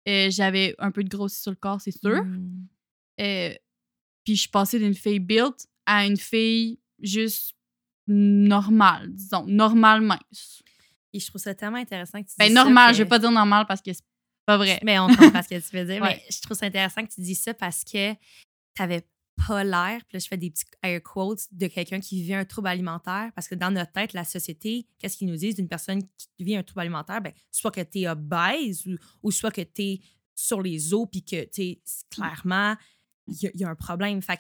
Euh, 0.10 0.31
j'avais 0.31 0.74
un 0.79 0.89
peu 0.89 1.03
de 1.03 1.10
grossis 1.10 1.43
sur 1.43 1.51
le 1.51 1.57
corps, 1.57 1.79
c'est 1.79 1.91
sûr. 1.95 2.24
Mm. 2.25 2.65
Euh, 3.22 3.53
puis 4.25 4.36
je 4.36 4.41
suis 4.41 4.50
passée 4.50 4.79
d'une 4.79 4.95
fille 4.95 5.19
build 5.19 5.53
à 5.86 6.07
une 6.07 6.17
fille 6.17 6.79
juste 7.00 7.55
normale, 8.07 9.13
disons, 9.13 9.45
normale 9.45 10.01
mince. 10.01 10.63
Et 11.13 11.19
je 11.19 11.27
trouve 11.27 11.39
ça 11.39 11.53
tellement 11.53 11.77
intéressant 11.77 12.22
que 12.24 12.27
tu 12.27 12.33
Ben 12.39 12.48
ça 12.48 12.53
normal, 12.63 12.91
que- 12.91 12.98
je 12.98 13.03
vais 13.03 13.10
pas 13.10 13.19
dire 13.19 13.31
normal 13.31 13.65
parce 13.67 13.81
que 13.83 13.93
c'est 13.93 14.03
pas 14.48 14.57
vrai. 14.57 14.79
Mais 14.83 14.98
on 14.98 15.07
comprend 15.07 15.43
ce 15.43 15.50
que 15.50 15.69
tu 15.69 15.77
veux 15.77 15.86
dire. 15.86 16.01
Ouais. 16.03 16.15
Mais 16.15 16.24
je 16.31 16.41
trouve 16.41 16.57
ça 16.57 16.65
intéressant 16.65 17.05
que 17.05 17.13
tu 17.13 17.22
dises 17.22 17.41
ça 17.41 17.53
parce 17.53 17.83
que 17.83 18.13
t'avais 18.74 19.03
pas 19.47 19.63
l'air, 19.63 20.00
puis 20.05 20.15
là, 20.15 20.19
je 20.19 20.27
fais 20.27 20.38
des 20.38 20.50
petits 20.51 20.65
air 20.83 21.01
quotes 21.03 21.47
de 21.51 21.67
quelqu'un 21.67 22.00
qui 22.00 22.21
vivait 22.21 22.35
un 22.35 22.45
trouble 22.45 22.67
alimentaire 22.67 23.31
parce 23.35 23.47
que 23.47 23.55
dans 23.55 23.71
notre 23.71 23.91
tête, 23.91 24.13
la 24.13 24.23
société, 24.23 24.88
qu'est-ce 25.00 25.17
qu'ils 25.17 25.27
nous 25.29 25.35
disent 25.38 25.55
d'une 25.55 25.67
personne 25.67 26.01
qui 26.17 26.43
vit 26.43 26.55
un 26.55 26.63
trouble 26.63 26.81
alimentaire? 26.81 27.21
Ben, 27.21 27.33
soit 27.51 27.71
que 27.71 27.81
tu 27.81 28.00
es 28.01 28.07
obèse 28.07 28.85
ou, 28.88 28.95
ou 29.23 29.31
soit 29.31 29.51
que 29.51 29.62
tu 29.62 29.81
es 29.81 30.01
sur 30.35 30.62
les 30.62 30.93
os 30.93 31.07
puis 31.12 31.23
que 31.23 31.45
tu 31.45 31.79
clairement, 32.09 32.75
il 33.27 33.35
y, 33.43 33.47
a- 33.47 33.51
il 33.53 33.62
y 33.62 33.63
a 33.63 33.69
un 33.69 33.75
problème. 33.75 34.21
Fait 34.21 34.39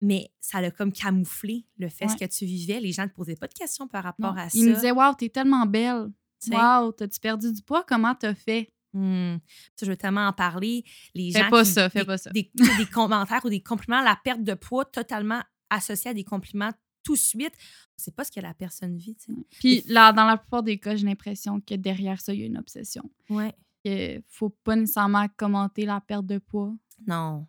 mais 0.00 0.30
ça 0.40 0.60
l'a 0.60 0.70
comme 0.70 0.92
camouflé 0.92 1.64
le 1.78 1.88
fait 1.88 2.06
Ouais. 2.06 2.16
que 2.16 2.24
tu 2.26 2.44
vivais. 2.44 2.80
Les 2.80 2.92
gens 2.92 3.04
ne 3.04 3.08
te 3.08 3.14
posaient 3.14 3.36
pas 3.36 3.46
de 3.48 3.54
questions 3.54 3.88
par 3.88 4.04
rapport 4.04 4.34
Non. 4.34 4.38
à 4.40 4.50
ça. 4.50 4.58
Il 4.58 4.68
me 4.68 4.74
disait 4.74 4.90
Waouh, 4.90 5.14
t'es 5.14 5.28
tellement 5.30 5.64
belle. 5.66 6.10
Waouh, 6.50 6.92
t'as-tu 6.92 7.18
perdu 7.20 7.50
du 7.52 7.62
poids? 7.62 7.84
Comment 7.88 8.14
t'as 8.14 8.34
fait? 8.34 8.70
Ça, 8.94 9.86
je 9.86 9.90
veux 9.90 9.96
tellement 9.96 10.26
en 10.28 10.32
parler. 10.32 10.84
Les 11.14 11.32
Fais 11.32 11.40
gens 11.42 11.50
pas 11.50 11.64
qui- 11.64 11.70
ça, 11.70 11.90
fais 11.90 12.00
des, 12.00 12.04
pas 12.06 12.18
ça. 12.18 12.30
Des, 12.30 12.50
commentaires 12.92 13.44
ou 13.44 13.48
des 13.50 13.60
compliments, 13.62 14.00
la 14.02 14.16
perte 14.22 14.42
de 14.42 14.54
poids 14.54 14.84
totalement 14.84 15.42
associée 15.70 16.12
à 16.12 16.14
des 16.14 16.24
compliments 16.24 16.70
tout 17.02 17.14
de 17.14 17.18
suite. 17.18 17.52
C'est 17.96 18.14
pas 18.14 18.24
ce 18.24 18.32
que 18.32 18.40
la 18.40 18.54
personne 18.54 18.96
vit, 18.96 19.14
tu 19.16 19.34
sais. 19.34 19.40
Puis 19.60 19.82
là, 19.86 20.12
dans 20.12 20.24
la 20.24 20.36
plupart 20.36 20.62
des 20.62 20.78
cas, 20.78 20.96
j'ai 20.96 21.04
l'impression 21.06 21.60
que 21.60 21.74
derrière 21.74 22.20
ça, 22.20 22.32
il 22.32 22.40
y 22.40 22.42
a 22.44 22.46
une 22.46 22.58
obsession. 22.58 23.02
Ouais. 23.28 23.52
Que 23.84 24.22
faut 24.28 24.48
pas 24.50 24.76
nécessairement 24.76 25.26
commenter 25.36 25.84
la 25.84 26.00
perte 26.00 26.26
de 26.26 26.38
poids. 26.38 26.74
Non. 27.06 27.46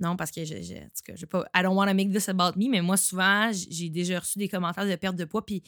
Non, 0.00 0.16
parce 0.16 0.30
que 0.30 0.44
je, 0.44 0.60
je, 0.62 0.74
en 0.74 0.80
tout 0.80 1.02
cas, 1.04 1.14
je 1.16 1.20
veux 1.22 1.26
pas. 1.26 1.44
I 1.56 1.62
don't 1.62 1.76
want 1.76 1.86
to 1.88 1.94
make 1.94 2.12
this 2.12 2.28
about 2.28 2.56
me, 2.58 2.68
mais 2.68 2.82
moi, 2.82 2.96
souvent, 2.96 3.50
j'ai 3.52 3.88
déjà 3.88 4.20
reçu 4.20 4.38
des 4.38 4.48
commentaires 4.48 4.86
de 4.86 4.94
perte 4.96 5.16
de 5.16 5.24
poids, 5.24 5.44
puis, 5.44 5.62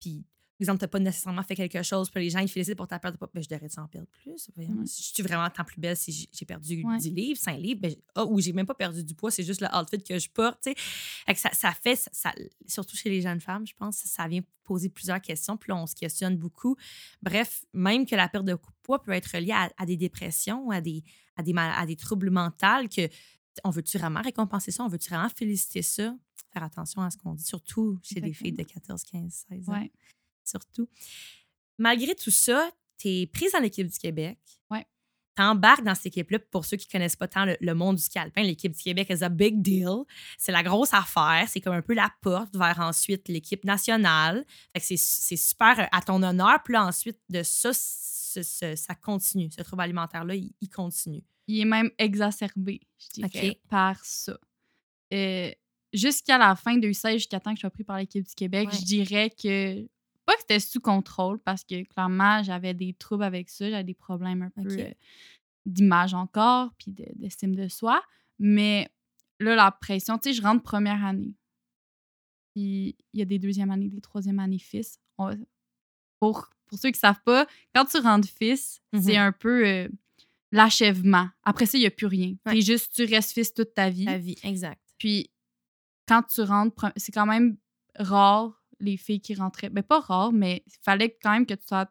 puis 0.00 0.24
exemple, 0.60 0.78
t'as 0.78 0.88
pas 0.88 1.00
nécessairement 1.00 1.42
fait 1.42 1.56
quelque 1.56 1.82
chose, 1.82 2.10
puis 2.10 2.22
les 2.24 2.30
gens, 2.30 2.38
ils 2.38 2.46
te 2.46 2.52
félicitent 2.52 2.76
pour 2.76 2.86
ta 2.86 2.98
perte 2.98 3.14
de 3.14 3.18
poids. 3.18 3.28
Ben, 3.34 3.42
je 3.42 3.48
devrais 3.48 3.78
en 3.78 3.88
perdre 3.88 4.06
plus. 4.22 4.48
Je 4.56 4.86
suis 4.86 5.22
vraiment 5.22 5.48
tant 5.50 5.64
plus 5.64 5.80
belle 5.80 5.96
si 5.96 6.28
j'ai- 6.32 6.46
perdu 6.46 6.84
Ouais. 6.84 6.98
10 6.98 7.10
livres, 7.10 7.40
5 7.40 7.58
livres. 7.58 7.80
Ben, 7.80 7.94
ah, 8.14 8.24
ou 8.24 8.40
j'ai 8.40 8.52
même 8.52 8.66
pas 8.66 8.74
perdu 8.74 9.02
du 9.02 9.14
poids, 9.14 9.30
c'est 9.30 9.42
juste 9.42 9.60
le 9.60 9.68
outfit 9.76 10.02
que 10.02 10.18
je 10.18 10.28
porte. 10.30 10.62
Fait 10.64 11.34
que 11.34 11.40
Ça, 11.40 11.50
ça 11.52 11.72
fait, 11.72 11.96
ça, 11.96 12.10
ça- 12.12 12.34
surtout 12.66 12.96
chez 12.96 13.10
les 13.10 13.20
jeunes 13.20 13.40
femmes, 13.40 13.66
je 13.66 13.74
pense, 13.74 13.96
ça, 13.96 14.28
vient 14.28 14.42
poser 14.62 14.88
plusieurs 14.88 15.20
questions, 15.20 15.56
puis 15.56 15.70
là, 15.70 15.76
on 15.76 15.86
se 15.86 15.94
questionne 15.94 16.36
beaucoup. 16.38 16.76
Bref, 17.22 17.64
même 17.74 18.06
que 18.06 18.14
la 18.16 18.28
perte 18.28 18.44
de 18.46 18.56
poids 18.82 19.02
peut 19.02 19.12
être 19.12 19.36
liée 19.38 19.52
à, 19.52 19.70
à 19.76 19.84
des 19.86 19.96
dépressions, 19.96 20.70
à 20.70 20.80
des, 20.80 21.02
à 21.36 21.42
des, 21.42 21.52
mal- 21.52 21.74
à 21.76 21.84
des 21.84 21.96
troubles 21.96 22.30
mentaux, 22.30 22.88
que 22.94 23.08
on 23.62 23.70
veut-tu 23.70 23.98
vraiment 23.98 24.20
récompenser 24.22 24.70
ça? 24.70 24.82
On 24.84 24.88
veut-tu 24.88 25.08
vraiment 25.10 25.28
féliciter 25.28 25.82
ça? 25.82 26.16
Faire 26.52 26.62
attention 26.62 27.02
à 27.02 27.10
ce 27.10 27.16
qu'on 27.16 27.34
dit, 27.34 27.44
surtout 27.44 27.98
chez 28.02 28.20
des 28.20 28.32
filles 28.32 28.52
de 28.52 28.62
14, 28.62 29.02
15, 29.04 29.44
16 29.48 29.68
ans. 29.68 29.72
Ouais. 29.72 29.92
Surtout. 30.44 30.88
Malgré 31.78 32.14
tout 32.14 32.30
ça, 32.30 32.70
tu 32.98 33.08
es 33.08 33.26
prise 33.26 33.52
dans 33.52 33.60
l'équipe 33.60 33.86
du 33.86 33.98
Québec. 33.98 34.38
Ouais. 34.70 34.86
t'embarques 35.34 35.82
dans 35.82 35.94
cette 35.94 36.06
équipe-là. 36.06 36.38
Pour 36.38 36.64
ceux 36.64 36.76
qui 36.76 36.88
connaissent 36.88 37.16
pas 37.16 37.28
tant 37.28 37.44
le, 37.44 37.74
monde 37.74 37.96
du 37.96 38.02
ski 38.02 38.18
alpin, 38.18 38.42
l'équipe 38.42 38.72
du 38.72 38.82
Québec 38.82 39.10
est 39.10 39.22
un 39.22 39.30
big 39.30 39.60
deal. 39.60 40.04
C'est 40.38 40.52
la 40.52 40.62
grosse 40.62 40.94
affaire. 40.94 41.46
C'est 41.48 41.60
comme 41.60 41.74
un 41.74 41.82
peu 41.82 41.94
la 41.94 42.10
porte 42.20 42.54
vers 42.56 42.78
ensuite 42.80 43.28
l'équipe 43.28 43.64
nationale. 43.64 44.44
Fait 44.72 44.80
que 44.80 44.96
c'est 44.96 45.36
super 45.36 45.88
à 45.90 46.00
ton 46.02 46.22
honneur. 46.22 46.62
Puis 46.64 46.74
là, 46.74 46.84
ensuite 46.84 47.18
de 47.28 47.42
ça, 47.42 47.72
ça 47.72 48.94
continue. 48.94 49.50
Ce 49.50 49.62
trouble 49.62 49.82
alimentaire-là, 49.82 50.34
il, 50.34 50.68
continue. 50.68 51.24
Il 51.46 51.60
est 51.60 51.64
même 51.64 51.90
exacerbé, 51.98 52.80
je 52.98 53.20
dirais, 53.20 53.60
par 53.68 54.04
ça. 54.04 54.38
Euh, 55.12 55.50
jusqu'à 55.92 56.38
la 56.38 56.56
fin 56.56 56.76
de 56.76 56.88
U16, 56.88 57.14
jusqu'à 57.14 57.40
temps 57.40 57.52
que 57.52 57.56
je 57.56 57.60
sois 57.60 57.70
pris 57.70 57.84
par 57.84 57.98
l'équipe 57.98 58.26
du 58.26 58.34
Québec, 58.34 58.68
je 58.72 58.84
dirais 58.84 59.30
que 59.30 59.86
pas 60.24 60.34
que 60.34 60.40
c'était 60.40 60.60
sous 60.60 60.80
contrôle 60.80 61.38
parce 61.38 61.64
que 61.64 61.84
clairement, 61.84 62.42
j'avais 62.42 62.74
des 62.74 62.94
troubles 62.94 63.24
avec 63.24 63.48
ça, 63.48 63.68
j'avais 63.70 63.84
des 63.84 63.94
problèmes 63.94 64.42
un 64.42 64.50
peu 64.50 64.68
euh, 64.70 64.90
d'image 65.66 66.14
encore, 66.14 66.72
puis 66.78 66.92
d'estime 66.92 67.54
de, 67.54 67.68
soi. 67.68 68.02
Mais 68.38 68.90
là, 69.40 69.54
la 69.54 69.70
pression, 69.70 70.18
tu 70.18 70.30
sais, 70.30 70.34
je 70.34 70.42
rentre 70.42 70.62
première 70.62 71.04
année. 71.04 71.34
Puis 72.54 72.96
il 73.12 73.18
y 73.18 73.22
a 73.22 73.24
des 73.24 73.38
deuxième 73.38 73.70
années, 73.70 73.88
des 73.88 74.00
troisième 74.00 74.38
années 74.38 74.58
fils. 74.58 74.98
pour, 75.16 75.34
pour 76.20 76.78
ceux 76.78 76.90
qui 76.90 76.96
ne 76.96 77.00
savent 77.00 77.22
pas, 77.24 77.46
quand 77.74 77.84
tu 77.84 77.98
rentres 77.98 78.28
fils, 78.28 78.80
c'est 78.92 79.16
mmh 79.16 79.20
un 79.20 79.32
peu 79.32 79.66
euh, 79.66 79.88
l'achèvement. 80.52 81.28
Après 81.42 81.66
ça, 81.66 81.76
il 81.78 81.82
n'y 81.82 81.86
a 81.86 81.90
plus 81.90 82.06
rien. 82.06 82.34
juste, 82.54 82.94
tu 82.94 83.04
restes 83.04 83.32
fils 83.32 83.52
toute 83.52 83.74
ta 83.74 83.90
vie. 83.90 84.04
Ta 84.04 84.18
vie, 84.18 84.36
exact. 84.42 84.80
Puis 84.98 85.30
quand 86.06 86.22
tu 86.22 86.42
rentres, 86.42 86.92
c'est 86.96 87.12
quand 87.12 87.26
même 87.26 87.56
rare 87.96 88.63
les 88.84 88.96
filles 88.96 89.20
qui 89.20 89.34
rentraient. 89.34 89.68
Mais 89.68 89.82
ben, 89.82 89.84
pas 89.84 90.00
rare, 90.00 90.32
mais 90.32 90.62
il 90.66 90.72
fallait 90.82 91.16
quand 91.22 91.32
même 91.32 91.46
que 91.46 91.54
tu 91.54 91.66
sois 91.66 91.86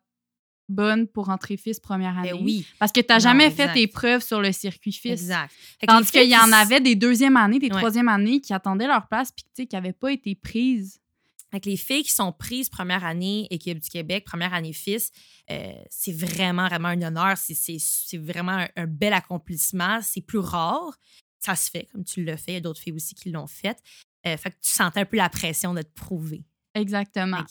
bonne 0.70 1.08
pour 1.08 1.26
rentrer 1.26 1.58
fils 1.58 1.80
première 1.80 2.14
ben 2.14 2.30
année. 2.30 2.42
oui. 2.42 2.66
Parce 2.80 2.92
que 2.92 3.02
tu 3.02 3.08
n'as 3.10 3.20
jamais 3.20 3.52
fait 3.52 3.72
tes 3.74 3.88
preuves 3.88 4.24
sur 4.24 4.42
le 4.42 4.52
circuit 4.52 4.94
fils. 4.94 5.22
Exact. 5.22 5.52
Tandis 5.86 6.12
qu'il 6.12 6.30
y 6.30 6.38
en 6.38 6.52
avait 6.52 6.80
des 6.80 6.96
deuxième 6.96 7.38
années, 7.38 7.60
des 7.60 7.70
troisième 7.70 8.08
années 8.08 8.42
qui 8.42 8.54
attendaient 8.54 8.88
leur 8.88 9.08
place 9.08 9.32
puis 9.32 9.68
qui 9.68 9.76
n'avaient 9.76 9.94
pas 9.94 10.12
été 10.12 10.36
prises. 10.36 11.00
Avec 11.52 11.66
les 11.68 11.78
filles 11.78 12.04
qui 12.04 12.12
sont 12.12 12.32
prises 12.32 12.68
première 12.68 13.06
année, 13.06 13.46
équipe 13.52 13.80
du 13.80 13.88
Québec, 13.88 14.26
première 14.26 14.56
année 14.56 14.74
fils, 14.74 15.12
euh, 15.52 15.72
c'est 15.88 16.12
vraiment, 16.12 16.68
vraiment 16.68 16.88
un 16.88 17.02
honneur. 17.04 17.38
C'est 17.38 18.18
vraiment 18.18 18.66
un, 18.76 18.88
bel 18.88 19.14
accomplissement. 19.14 20.00
C'est 20.02 20.22
plus 20.22 20.40
rare. 20.40 20.98
Ça 21.40 21.56
se 21.56 21.70
fait, 21.70 21.88
comme 21.92 22.04
tu 22.04 22.24
l'as 22.24 22.38
fait. 22.38 22.54
Il 22.54 22.56
y 22.56 22.58
a 22.58 22.62
d'autres 22.62 22.80
filles 22.80 22.94
aussi 22.94 23.14
qui 23.14 23.30
l'ont 23.30 23.46
fait. 23.46 23.78
Euh, 24.26 24.36
fait 24.36 24.50
que 24.50 24.56
tu 24.56 24.72
sentais 24.72 25.02
un 25.02 25.06
peu 25.06 25.18
la 25.18 25.30
pression 25.30 25.76
de 25.76 25.84
te 25.84 25.94
prouver. 25.94 26.44
Exactement. 26.76 27.44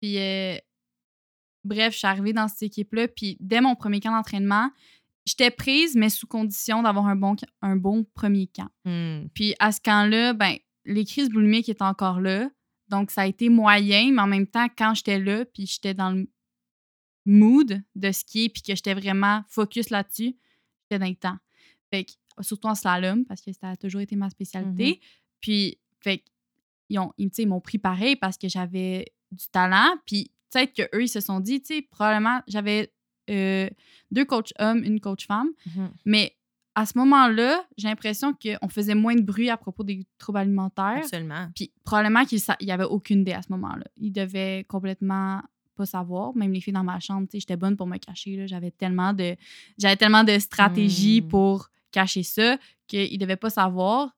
Puis, 0.00 0.18
euh, 0.18 0.56
bref, 1.64 1.92
je 1.94 1.98
suis 1.98 2.06
arrivée 2.06 2.32
dans 2.32 2.48
cette 2.48 2.62
équipe-là. 2.62 3.08
Puis, 3.08 3.36
dès 3.40 3.60
mon 3.60 3.74
premier 3.74 4.00
camp 4.00 4.12
d'entraînement, 4.12 4.70
j'étais 5.24 5.50
prise, 5.50 5.96
mais 5.96 6.10
sous 6.10 6.26
condition 6.26 6.82
d'avoir 6.82 7.06
un 7.06 7.16
bon, 7.16 7.36
un 7.62 7.76
bon 7.76 8.04
premier 8.14 8.46
camp. 8.46 8.68
Hmm. 8.84 9.28
Puis, 9.34 9.54
à 9.58 9.72
ce 9.72 9.80
camp-là, 9.80 10.32
ben, 10.34 10.56
les 10.84 11.04
crises 11.04 11.30
boulimiques 11.30 11.68
étaient 11.68 11.82
encore 11.82 12.20
là. 12.20 12.50
Donc, 12.88 13.10
ça 13.10 13.22
a 13.22 13.26
été 13.26 13.48
moyen, 13.48 14.12
mais 14.12 14.20
en 14.20 14.26
même 14.26 14.46
temps, 14.46 14.66
quand 14.76 14.94
j'étais 14.94 15.18
là, 15.18 15.44
puis 15.46 15.66
j'étais 15.66 15.94
dans 15.94 16.10
le 16.10 16.28
mood 17.24 17.82
de 17.94 18.12
skier, 18.12 18.50
puis 18.50 18.62
que 18.62 18.74
j'étais 18.74 18.94
vraiment 18.94 19.42
focus 19.48 19.90
là-dessus, 19.90 20.36
j'étais 20.82 20.98
dans 20.98 21.08
le 21.08 21.16
temps. 21.16 21.38
Fait 21.90 22.04
que, 22.04 22.12
surtout 22.42 22.68
en 22.68 22.74
slalom, 22.74 23.24
parce 23.24 23.40
que 23.40 23.52
ça 23.52 23.70
a 23.70 23.76
toujours 23.76 24.02
été 24.02 24.16
ma 24.16 24.28
spécialité. 24.28 24.92
Mm-hmm. 24.92 25.00
Puis, 25.40 25.78
fait 26.00 26.22
ils, 26.88 26.98
ont, 26.98 27.12
ils, 27.18 27.46
m'ont 27.46 27.60
pris 27.60 27.78
pareil 27.78 28.16
parce 28.16 28.36
que 28.36 28.48
j'avais 28.48 29.12
du 29.32 29.46
talent. 29.48 29.96
Puis 30.06 30.30
peut-être 30.50 30.74
qu'eux, 30.74 31.02
ils 31.02 31.08
se 31.08 31.20
sont 31.20 31.40
dit, 31.40 31.60
tu 31.60 31.74
sais, 31.74 31.82
probablement, 31.82 32.40
j'avais 32.46 32.92
euh, 33.30 33.68
deux 34.10 34.24
coachs 34.24 34.52
hommes, 34.58 34.82
une 34.84 35.00
coach 35.00 35.26
femme. 35.26 35.48
Mhm. 35.66 35.90
Mais 36.04 36.36
à 36.74 36.86
ce 36.86 36.98
moment-là, 36.98 37.64
j'ai 37.76 37.88
l'impression 37.88 38.34
qu'on 38.34 38.68
faisait 38.68 38.94
moins 38.94 39.14
de 39.14 39.22
bruit 39.22 39.48
à 39.48 39.56
propos 39.56 39.84
des 39.84 40.06
troubles 40.18 40.38
alimentaires. 40.38 40.98
Absolument. 40.98 41.48
Puis 41.54 41.72
probablement 41.84 42.24
qu'il 42.24 42.40
n'y 42.62 42.72
avait 42.72 42.84
aucune 42.84 43.20
idée 43.20 43.32
à 43.32 43.42
ce 43.42 43.52
moment-là. 43.52 43.84
Ils 43.96 44.12
devaient 44.12 44.64
complètement 44.68 45.40
pas 45.76 45.86
savoir. 45.86 46.34
Même 46.36 46.52
les 46.52 46.60
filles 46.60 46.72
dans 46.72 46.84
ma 46.84 47.00
chambre, 47.00 47.28
j'étais 47.32 47.56
bonne 47.56 47.76
pour 47.76 47.86
me 47.86 47.98
cacher. 47.98 48.46
J'avais 48.46 48.70
tellement 48.70 49.12
de 49.12 49.36
j'avais 49.78 49.96
tellement 49.96 50.24
de 50.24 50.38
stratégies 50.38 51.20
hmm. 51.22 51.28
pour 51.28 51.70
cacher 51.90 52.22
ça 52.22 52.58
qu'ils 52.86 53.14
ne 53.14 53.18
devaient 53.18 53.36
pas 53.36 53.50
savoir. 53.50 54.14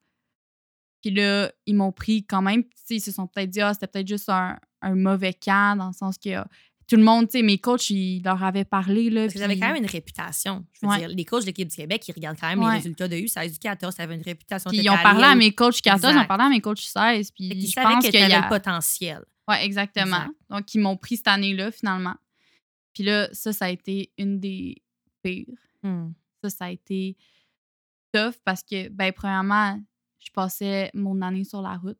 Puis 1.02 1.10
là, 1.10 1.50
ils 1.66 1.74
m'ont 1.74 1.92
pris 1.92 2.24
quand 2.24 2.42
même. 2.42 2.64
Ils 2.90 3.00
se 3.00 3.12
sont 3.12 3.26
peut-être 3.26 3.50
dit, 3.50 3.60
ah, 3.60 3.74
c'était 3.74 3.86
peut-être 3.86 4.08
juste 4.08 4.28
un, 4.28 4.58
mauvais 4.82 5.34
cas, 5.34 5.74
dans 5.74 5.88
le 5.88 5.92
sens 5.92 6.16
que 6.18 6.42
tout 6.88 6.94
le 6.94 7.02
monde, 7.02 7.26
tu 7.26 7.38
sais, 7.38 7.42
mes 7.42 7.58
coachs, 7.58 7.90
ils 7.90 8.22
leur 8.22 8.42
avaient 8.44 8.64
parlé. 8.64 9.10
Là, 9.10 9.26
Parce 9.26 9.34
quand 9.34 9.48
même 9.48 9.76
une 9.76 9.86
réputation. 9.86 10.64
Je 10.72 10.86
veux 10.86 10.96
dire, 10.96 11.08
les 11.08 11.24
coachs 11.24 11.42
de 11.42 11.46
l'équipe 11.46 11.68
du 11.68 11.74
Québec, 11.74 12.06
ils 12.06 12.12
regardent 12.12 12.38
quand 12.38 12.48
même 12.48 12.60
les 12.60 12.76
résultats 12.76 13.08
de 13.08 13.16
U16 13.16 13.52
du 13.52 13.58
14, 13.58 13.94
ça 13.94 14.04
avait 14.04 14.14
une 14.14 14.22
réputation. 14.22 14.70
Puis 14.70 14.80
ils 14.80 14.90
ont 14.90 14.96
parlé 15.02 15.24
à 15.24 15.34
mes 15.34 15.52
coachs 15.52 15.80
14, 15.80 16.14
ils 16.14 16.18
ont 16.18 16.26
parlé 16.26 16.44
à 16.44 16.48
mes 16.48 16.60
coachs 16.60 16.78
16. 16.78 17.32
Puis 17.32 17.44
ils 17.44 17.68
je 17.68 17.80
pense 17.80 18.04
qu'il 18.04 18.14
y 18.14 18.22
a 18.22 18.42
le 18.42 18.48
potentiel. 18.48 19.24
Oui, 19.48 19.56
exactement. 19.62 20.26
Donc, 20.50 20.74
ils 20.74 20.80
m'ont 20.80 20.96
pris 20.96 21.16
cette 21.16 21.28
année-là, 21.28 21.70
finalement. 21.70 22.14
Puis 22.92 23.04
là, 23.04 23.28
ça, 23.32 23.52
ça 23.52 23.66
a 23.66 23.68
été 23.68 24.10
une 24.18 24.40
des 24.40 24.82
pires. 25.22 25.46
Hmm. 25.82 26.12
Ça, 26.42 26.50
ça 26.50 26.64
a 26.66 26.70
été 26.70 27.16
tough 28.12 28.34
parce 28.44 28.62
que, 28.62 28.88
ben, 28.88 29.12
premièrement, 29.12 29.78
je 30.26 30.32
passais 30.32 30.90
mon 30.92 31.22
année 31.22 31.44
sur 31.44 31.62
la 31.62 31.76
route. 31.76 31.98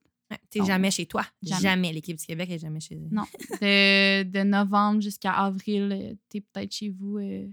Tu 0.51 0.61
n'es 0.61 0.67
jamais 0.67 0.91
chez 0.91 1.07
toi. 1.07 1.25
Jamais. 1.43 1.93
L'équipe 1.93 2.17
du 2.17 2.27
Québec 2.27 2.51
est 2.51 2.59
jamais 2.59 2.81
chez 2.81 2.97
eux. 2.97 3.09
Non. 3.11 3.23
De, 3.61 4.43
novembre 4.43 5.01
jusqu'à 5.01 5.33
avril, 5.33 5.93
euh, 5.93 6.15
tu 6.29 6.39
es 6.39 6.41
peut-être 6.41 6.73
chez 6.73 6.89
vous 6.89 7.19
euh, 7.19 7.47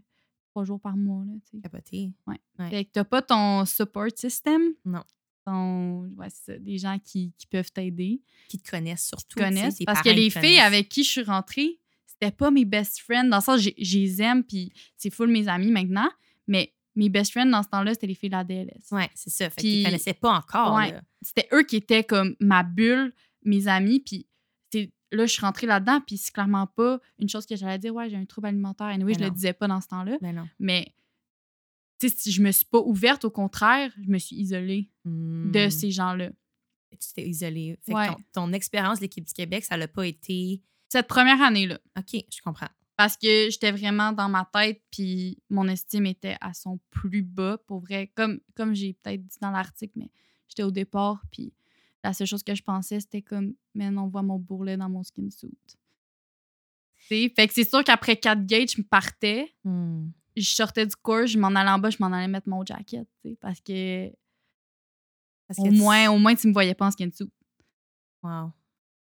trois 0.50 0.64
jours 0.66 0.80
par 0.80 0.98
mois. 0.98 1.24
Là, 1.26 1.60
Capoté. 1.62 2.12
Ouais. 2.26 2.40
Fait 2.70 2.86
que 2.86 2.90
t'as 2.92 3.04
pas 3.04 3.22
ton 3.22 3.66
support 3.66 4.10
system. 4.16 4.62
Non. 4.86 5.04
Ton, 5.46 6.08
ouais, 6.16 6.30
c'est 6.32 6.64
des 6.64 6.80
gens 6.80 6.98
qui, 6.98 7.34
peuvent 7.52 7.72
t'aider. 7.72 8.22
Qui 8.50 8.60
te 8.60 8.72
connaissent 8.72 9.08
surtout. 9.08 9.28
Qui 9.28 9.36
te 9.36 9.40
connaissent. 9.42 9.78
Parce 9.86 10.02
que 10.02 10.10
les 10.10 10.32
filles 10.32 10.60
avec 10.60 10.90
qui 10.90 11.04
je 11.04 11.10
suis 11.10 11.24
rentrée, 11.24 11.80
c'était 12.08 12.32
pas 12.32 12.50
mes 12.50 12.66
best 12.66 13.02
friends. 13.02 13.26
Dans 13.26 13.38
le 13.38 13.44
sens, 13.44 13.62
je 13.62 13.72
les 13.78 14.22
aime, 14.22 14.44
puis 14.44 14.72
c'est 14.98 15.12
full 15.12 15.30
mes 15.30 15.48
amis 15.48 15.70
maintenant. 15.70 16.10
Mais 16.48 16.74
mes 16.96 17.10
best 17.10 17.32
friends 17.32 17.48
dans 17.48 17.64
ce 17.64 17.70
temps-là, 17.70 17.94
c'était 17.94 18.08
les 18.08 18.16
filles 18.16 18.30
de 18.30 18.36
la 18.36 18.44
DLS. 18.44 18.88
Oui, 18.92 19.04
c'est 19.16 19.30
ça. 19.30 19.50
Fait 19.50 19.62
qu'ils 19.62 19.84
connaissaient 19.84 20.14
pas 20.14 20.32
encore. 20.32 20.80
C'était 21.22 21.48
eux 21.54 21.64
qui 21.64 21.78
étaient 21.78 22.04
comme 22.04 22.36
ma 22.40 22.64
bulle, 22.64 23.14
mes 23.44 23.68
amis. 23.68 24.00
Puis 24.00 24.28
là, 25.12 25.26
je 25.26 25.32
suis 25.32 25.42
rentrée 25.42 25.68
là-dedans, 25.68 26.02
puis 26.06 26.18
c'est 26.18 26.32
clairement 26.32 26.68
pas 26.68 27.00
une 27.20 27.30
chose 27.30 27.46
que 27.46 27.56
j'allais 27.56 27.80
dire, 27.80 27.94
ouais, 27.94 28.10
j'ai 28.10 28.18
un 28.18 28.26
trouble 28.26 28.48
alimentaire. 28.48 28.90
Et 28.90 29.04
oui, 29.04 29.14
je 29.14 29.24
le 29.24 29.30
disais 29.30 29.54
pas 29.54 29.68
dans 29.68 29.82
ce 29.82 29.88
temps-là. 29.88 30.18
Ben 30.22 30.36
non. 30.36 30.48
Mais 30.60 30.94
si 32.00 32.32
je 32.32 32.42
me 32.42 32.52
suis 32.52 32.66
pas 32.66 32.80
ouverte, 32.80 33.24
au 33.26 33.32
contraire, 33.32 33.92
je 34.02 34.10
me 34.10 34.18
suis 34.18 34.36
isolée 34.36 34.90
de 35.06 35.68
hmm. 35.68 35.70
ces 35.70 35.92
gens-là. 35.92 36.30
Tu 36.92 37.14
t'es 37.16 37.28
isolée. 37.28 37.78
Fait 37.84 37.94
que 37.94 38.08
ton, 38.08 38.18
ton 38.34 38.54
expérience 38.54 39.00
de 39.00 39.06
l'équipe 39.06 39.26
du 39.26 39.34
Québec, 39.34 39.64
ça 39.64 39.78
l'a 39.78 39.88
pas 39.88 40.06
été. 40.06 40.62
Cette 40.90 41.08
première 41.08 41.42
année-là. 41.42 41.80
OK, 41.98 42.24
je 42.32 42.42
comprends. 42.44 42.68
Parce 43.04 43.18
que 43.18 43.50
j'étais 43.50 43.74
vraiment 43.74 44.14
dans 44.14 44.30
ma 44.30 44.46
tête, 44.46 44.82
puis 44.90 45.38
mon 45.50 45.68
estime 45.68 46.06
était 46.06 46.38
à 46.40 46.54
son 46.54 46.80
plus 46.90 47.22
bas, 47.22 47.58
pour 47.68 47.82
vrai. 47.82 48.10
Comme, 48.16 48.40
comme 48.56 48.74
j'ai 48.74 48.94
peut-être 48.94 49.28
dit 49.28 49.38
dans 49.42 49.52
l'article, 49.52 49.92
mais 49.98 50.10
j'étais 50.48 50.64
au 50.64 50.72
départ, 50.72 51.22
puis 51.30 51.52
la 52.02 52.14
seule 52.14 52.28
chose 52.28 52.44
que 52.44 52.56
je 52.56 52.64
pensais, 52.64 53.02
c'était 53.02 53.22
comme, 53.22 53.56
mais 53.76 53.90
on 53.90 54.08
voit 54.08 54.22
mon 54.22 54.40
bourrelet 54.40 54.78
dans 54.78 54.88
mon 54.88 55.04
skin 55.04 55.30
suit. 55.32 55.52
Fait 56.96 57.30
que 57.30 57.54
c'est 57.54 57.70
sûr 57.70 57.84
qu'après 57.84 58.16
quatre 58.16 58.46
gates, 58.46 58.72
je 58.72 58.78
me 58.80 58.88
partais. 58.88 59.54
Hmm. 59.66 60.08
Je 60.38 60.56
sortais 60.56 60.88
du 60.88 60.96
cours, 60.96 61.26
je 61.26 61.38
m'en 61.38 61.50
allais 61.50 61.72
en 61.72 61.80
bas, 61.80 61.90
je 61.90 61.98
m'en 62.00 62.08
allais 62.08 62.30
mettre 62.30 62.48
mon 62.48 62.66
jacket, 62.66 63.06
parce 63.42 63.60
que. 63.60 64.14
Parce 65.50 65.60
au, 65.60 65.72
moins, 65.72 66.10
au 66.10 66.20
moins, 66.20 66.36
tu 66.36 66.48
me 66.48 66.54
voyais 66.54 66.74
pas 66.74 66.88
en 66.88 66.92
skin 66.92 67.12
suit. 67.12 67.30
Wow. 68.24 68.54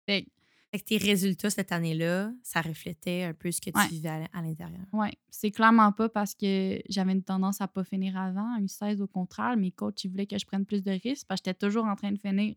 Fait 0.07 0.27
fait 0.71 0.79
que 0.79 0.85
tes 0.85 0.99
résultats 0.99 1.51
cette 1.51 1.73
année-là, 1.73 2.33
ça 2.43 2.61
reflétait 2.61 3.25
un 3.25 3.35
peu 3.35 3.51
ce 3.51 3.61
que 3.61 3.71
tu 3.71 3.89
vivais 3.89 4.27
à, 4.33 4.43
l'intérieur. 4.43 4.87
Oui, 4.93 5.09
c'est 5.29 5.51
clairement 5.51 5.91
pas 5.91 6.09
parce 6.09 6.35
que 6.35 6.81
j'avais 6.89 7.13
une 7.13 7.25
tendance 7.25 7.61
à 7.61 7.67
pas 7.67 7.83
finir 7.83 8.17
avant, 8.17 8.57
une 8.57 8.69
16 8.69 9.01
au 9.01 9.09
contraire. 9.09 9.57
Mes 9.57 9.73
coachs, 9.73 10.05
ils 10.05 10.11
voulaient 10.11 10.27
que 10.27 10.39
je 10.39 10.47
prenne 10.47 10.65
plus 10.65 10.85
de 10.85 10.93
risques 10.93 11.27
parce 11.27 11.41
que 11.41 11.51
j'étais 11.51 11.67
toujours 11.67 11.87
en 11.87 11.97
train 11.97 12.13
de 12.13 12.19
finir. 12.19 12.55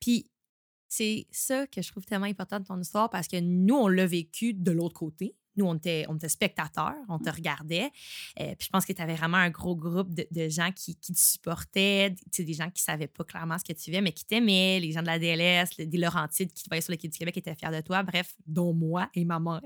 Puis 0.00 0.30
c'est 0.88 1.26
ça 1.32 1.66
que 1.66 1.82
je 1.82 1.90
trouve 1.90 2.04
tellement 2.06 2.26
important 2.26 2.60
de 2.60 2.64
ton 2.64 2.80
histoire 2.80 3.10
parce 3.10 3.26
que 3.26 3.40
nous, 3.40 3.74
on 3.74 3.88
l'a 3.88 4.06
vécu 4.06 4.54
de 4.54 4.70
l'autre 4.70 4.94
côté. 4.94 5.34
Nous, 5.58 5.66
on 5.66 5.74
était, 5.74 6.06
on 6.08 6.16
était 6.16 6.28
spectateurs, 6.28 6.94
on 7.08 7.18
te 7.18 7.28
regardait. 7.28 7.90
Euh, 8.40 8.54
puis 8.54 8.66
je 8.66 8.68
pense 8.70 8.86
que 8.86 8.92
tu 8.92 9.02
avais 9.02 9.16
vraiment 9.16 9.38
un 9.38 9.50
gros 9.50 9.74
groupe 9.74 10.14
de, 10.14 10.48
gens 10.48 10.70
qui, 10.72 10.94
te 10.96 11.12
supportaient, 11.14 12.14
des 12.38 12.54
gens 12.54 12.70
qui 12.70 12.80
ne 12.80 12.92
savaient 12.92 13.08
pas 13.08 13.24
clairement 13.24 13.58
ce 13.58 13.64
que 13.64 13.72
tu 13.72 13.90
vivais, 13.90 14.00
mais 14.00 14.12
qui 14.12 14.24
t'aimaient, 14.24 14.78
les 14.80 14.92
gens 14.92 15.02
de 15.02 15.06
la 15.06 15.18
DLS, 15.18 15.68
des 15.76 15.98
Laurentides 15.98 16.52
qui 16.52 16.62
te 16.62 16.68
voyaient 16.70 16.80
sur 16.80 16.92
l'équipe 16.92 17.10
du 17.10 17.18
Québec 17.18 17.34
qui 17.34 17.40
étaient 17.40 17.56
fiers 17.56 17.70
de 17.70 17.80
toi, 17.80 18.04
bref, 18.04 18.34
dont 18.46 18.72
moi 18.72 19.10
et 19.14 19.24
ma 19.24 19.40
mère. 19.40 19.60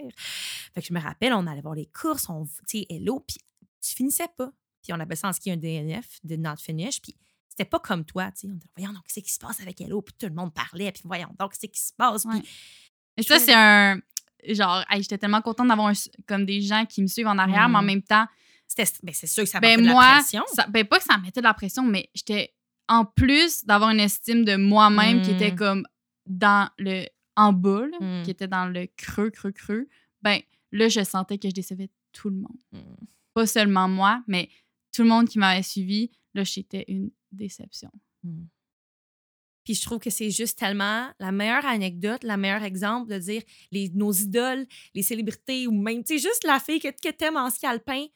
Fait 0.74 0.80
que 0.80 0.86
je 0.86 0.94
me 0.94 1.00
rappelle, 1.00 1.34
on 1.34 1.46
allait 1.46 1.60
voir 1.60 1.74
les 1.74 1.86
courses, 1.86 2.28
on, 2.30 2.46
tu 2.46 2.78
sais, 2.78 2.86
hello, 2.88 3.20
puis 3.20 3.36
tu 3.80 3.94
finissais 3.94 4.28
pas. 4.36 4.50
Puis 4.82 4.92
on 4.92 4.98
appelait 4.98 5.16
ça 5.16 5.28
en 5.28 5.32
ski 5.32 5.50
un 5.50 5.56
DNF, 5.56 6.18
de 6.24 6.36
not 6.36 6.56
finish, 6.56 7.00
puis 7.00 7.14
c'était 7.48 7.66
pas 7.66 7.80
comme 7.80 8.04
toi, 8.04 8.32
tu 8.32 8.40
sais. 8.40 8.46
On 8.50 8.54
disait, 8.54 8.70
voyons 8.76 8.92
donc, 8.94 9.02
qu'est-ce 9.04 9.20
qui 9.20 9.32
se 9.32 9.38
passe 9.38 9.60
avec 9.60 9.78
Hello? 9.80 10.00
Puis 10.00 10.14
tout 10.18 10.26
le 10.26 10.34
monde 10.34 10.54
parlait, 10.54 10.90
puis 10.90 11.02
voyons 11.04 11.34
donc, 11.38 11.52
qu'est-ce 11.52 11.70
qui 11.70 11.80
se 11.80 11.92
passe? 11.92 12.24
Puis, 12.24 12.42
Et 13.18 13.22
ça, 13.22 13.38
c'est 13.38 13.52
un 13.54 14.00
genre, 14.48 14.84
j'étais 14.96 15.18
tellement 15.18 15.40
contente 15.42 15.68
d'avoir 15.68 15.92
comme 16.26 16.44
des 16.46 16.60
gens 16.60 16.84
qui 16.86 17.02
me 17.02 17.06
suivent 17.06 17.26
en 17.28 17.38
arrière, 17.38 17.68
mais 17.68 17.78
en 17.78 17.82
mmh. 17.82 17.86
même 17.86 18.02
temps, 18.02 18.26
C'était- 18.74 18.90
Ben, 19.02 19.12
c'est 19.14 19.26
sûr 19.26 19.42
que 19.44 19.50
ça 19.50 19.60
Ben, 19.60 19.76
mettait 19.76 19.82
de 19.82 19.92
moi, 19.92 20.06
la 20.06 20.14
pression. 20.20 20.42
ça- 20.54 20.66
ben, 20.66 20.86
pas 20.86 20.96
que 20.98 21.04
ça 21.04 21.18
me 21.18 21.22
mettait 21.24 21.40
de 21.42 21.44
la 21.46 21.52
pression, 21.52 21.82
mais 21.84 22.08
j'étais 22.14 22.54
en 22.88 23.04
plus 23.04 23.66
d'avoir 23.66 23.90
une 23.90 24.00
estime 24.00 24.46
de 24.46 24.56
moi-même 24.56 25.20
qui 25.20 25.30
Mm. 25.30 25.34
était 25.34 25.54
comme 25.54 25.86
dans 26.26 26.70
le 26.78 27.04
en 27.36 27.52
bas, 27.52 27.86
là, 27.86 27.98
Mm. 28.00 28.22
qui 28.24 28.30
était 28.30 28.48
dans 28.48 28.64
le 28.66 28.86
creux, 28.96 29.28
creux, 29.30 29.52
creux. 29.52 29.88
Ben 30.22 30.40
là, 30.70 30.88
je 30.88 31.04
sentais 31.04 31.36
que 31.36 31.48
je 31.50 31.54
décevais 31.54 31.90
tout 32.12 32.30
le 32.30 32.36
monde. 32.36 32.56
Mm. 32.72 32.78
Pas 33.34 33.46
seulement 33.46 33.88
moi, 33.88 34.22
mais 34.26 34.48
tout 34.90 35.02
le 35.02 35.08
monde 35.10 35.28
qui 35.28 35.38
m'avait 35.38 35.62
suivi. 35.62 36.10
Là, 36.32 36.42
j'étais 36.44 36.86
une 36.88 37.10
déception. 37.30 37.90
Puis 39.64 39.74
je 39.74 39.82
trouve 39.82 39.98
que 39.98 40.10
c'est 40.10 40.30
juste 40.30 40.58
tellement 40.58 41.08
la 41.18 41.32
meilleure 41.32 41.64
anecdote, 41.64 42.24
la 42.24 42.36
meilleure 42.36 42.64
exemple 42.64 43.10
de 43.10 43.18
dire 43.18 43.42
les, 43.70 43.88
nos 43.90 44.12
idoles, 44.12 44.66
les 44.94 45.02
célébrités 45.02 45.66
ou 45.66 45.72
même, 45.72 46.02
tu 46.02 46.18
sais, 46.18 46.28
juste 46.28 46.44
la 46.44 46.58
fille 46.58 46.80
que, 46.80 46.88
que 46.88 47.12
t'aimes 47.14 47.36
en 47.36 47.48
ski 47.50 47.66
alpin, 47.66 48.06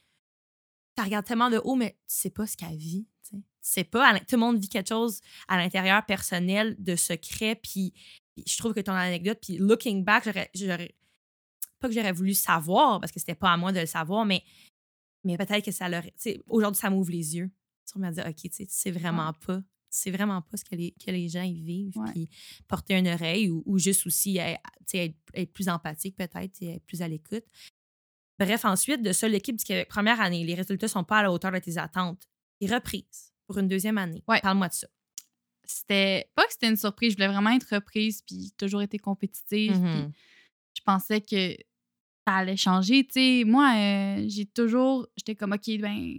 tu 0.96 1.02
regardes 1.02 1.26
tellement 1.26 1.50
de 1.50 1.58
haut, 1.62 1.76
mais 1.76 1.90
tu 2.08 2.14
sais 2.16 2.30
pas 2.30 2.46
ce 2.46 2.56
qu'elle 2.56 2.76
vit. 2.76 3.06
tu 3.28 3.36
sais. 3.60 3.84
Pas, 3.84 4.18
tout 4.20 4.24
le 4.32 4.38
monde 4.38 4.58
vit 4.58 4.68
quelque 4.68 4.88
chose 4.88 5.20
à 5.46 5.56
l'intérieur 5.56 6.04
personnel, 6.06 6.74
de 6.78 6.96
secret, 6.96 7.54
puis, 7.56 7.92
puis 8.34 8.44
je 8.46 8.56
trouve 8.58 8.72
que 8.74 8.80
ton 8.80 8.92
anecdote, 8.92 9.38
puis 9.42 9.58
looking 9.58 10.04
back, 10.04 10.24
j'aurais, 10.24 10.50
j'aurais- 10.54 10.94
pas 11.78 11.88
que 11.88 11.94
j'aurais 11.94 12.12
voulu 12.12 12.32
savoir, 12.34 13.00
parce 13.00 13.12
que 13.12 13.20
c'était 13.20 13.34
pas 13.34 13.52
à 13.52 13.56
moi 13.56 13.70
de 13.72 13.80
le 13.80 13.86
savoir, 13.86 14.24
mais, 14.24 14.42
mais 15.24 15.36
peut-être 15.36 15.64
que 15.64 15.72
ça 15.72 15.88
l'aurait, 15.88 16.12
tu 16.16 16.30
sais, 16.30 16.40
aujourd'hui, 16.48 16.80
ça 16.80 16.88
m'ouvre 16.90 17.10
les 17.10 17.36
yeux. 17.36 17.50
Tu 17.92 17.98
me 17.98 18.10
dire, 18.10 18.24
OK, 18.26 18.34
tu 18.36 18.48
sais, 18.50 18.66
tu 18.66 18.74
sais 18.74 18.90
vraiment 18.90 19.32
pas 19.46 19.60
c'est 19.96 20.10
vraiment 20.10 20.42
pas 20.42 20.56
ce 20.56 20.64
que 20.64 20.74
les, 20.74 20.92
que 20.92 21.10
les 21.10 21.28
gens 21.28 21.42
y 21.42 21.60
vivent. 21.60 21.96
Ouais. 21.96 22.10
Puis 22.12 22.28
porter 22.68 22.94
une 22.98 23.08
oreille 23.08 23.48
ou, 23.50 23.62
ou 23.66 23.78
juste 23.78 24.06
aussi 24.06 24.36
être, 24.38 24.60
être 25.34 25.52
plus 25.52 25.68
empathique 25.68 26.16
peut-être, 26.16 26.60
et 26.62 26.74
être 26.74 26.84
plus 26.84 27.02
à 27.02 27.08
l'écoute. 27.08 27.44
Bref, 28.38 28.64
ensuite, 28.66 29.02
de 29.02 29.12
ça, 29.12 29.28
l'équipe 29.28 29.56
du 29.56 29.64
Québec, 29.64 29.88
première 29.88 30.20
année, 30.20 30.44
les 30.44 30.54
résultats 30.54 30.88
sont 30.88 31.04
pas 31.04 31.18
à 31.18 31.22
la 31.22 31.32
hauteur 31.32 31.50
de 31.52 31.58
tes 31.58 31.78
attentes. 31.78 32.28
Et 32.60 32.66
reprise 32.66 33.32
pour 33.46 33.58
une 33.58 33.68
deuxième 33.68 33.96
année. 33.98 34.22
Ouais. 34.28 34.40
Parle-moi 34.40 34.68
de 34.68 34.74
ça. 34.74 34.86
C'était 35.64 36.30
pas 36.34 36.44
que 36.46 36.52
c'était 36.52 36.68
une 36.68 36.76
surprise, 36.76 37.12
je 37.12 37.16
voulais 37.16 37.28
vraiment 37.28 37.50
être 37.50 37.74
reprise, 37.74 38.22
puis 38.22 38.52
toujours 38.56 38.82
été 38.82 38.98
compétitive. 38.98 39.72
puis 39.72 39.80
Mhm. 39.80 40.12
je 40.76 40.82
pensais 40.84 41.20
que 41.20 41.56
ça 42.28 42.34
allait 42.36 42.56
changer. 42.56 43.04
Tu 43.06 43.12
sais, 43.12 43.44
moi, 43.44 43.72
euh, 43.74 44.24
j'ai 44.28 44.46
toujours. 44.46 45.06
J'étais 45.16 45.34
comme, 45.34 45.52
OK, 45.52 45.66
ben. 45.80 46.18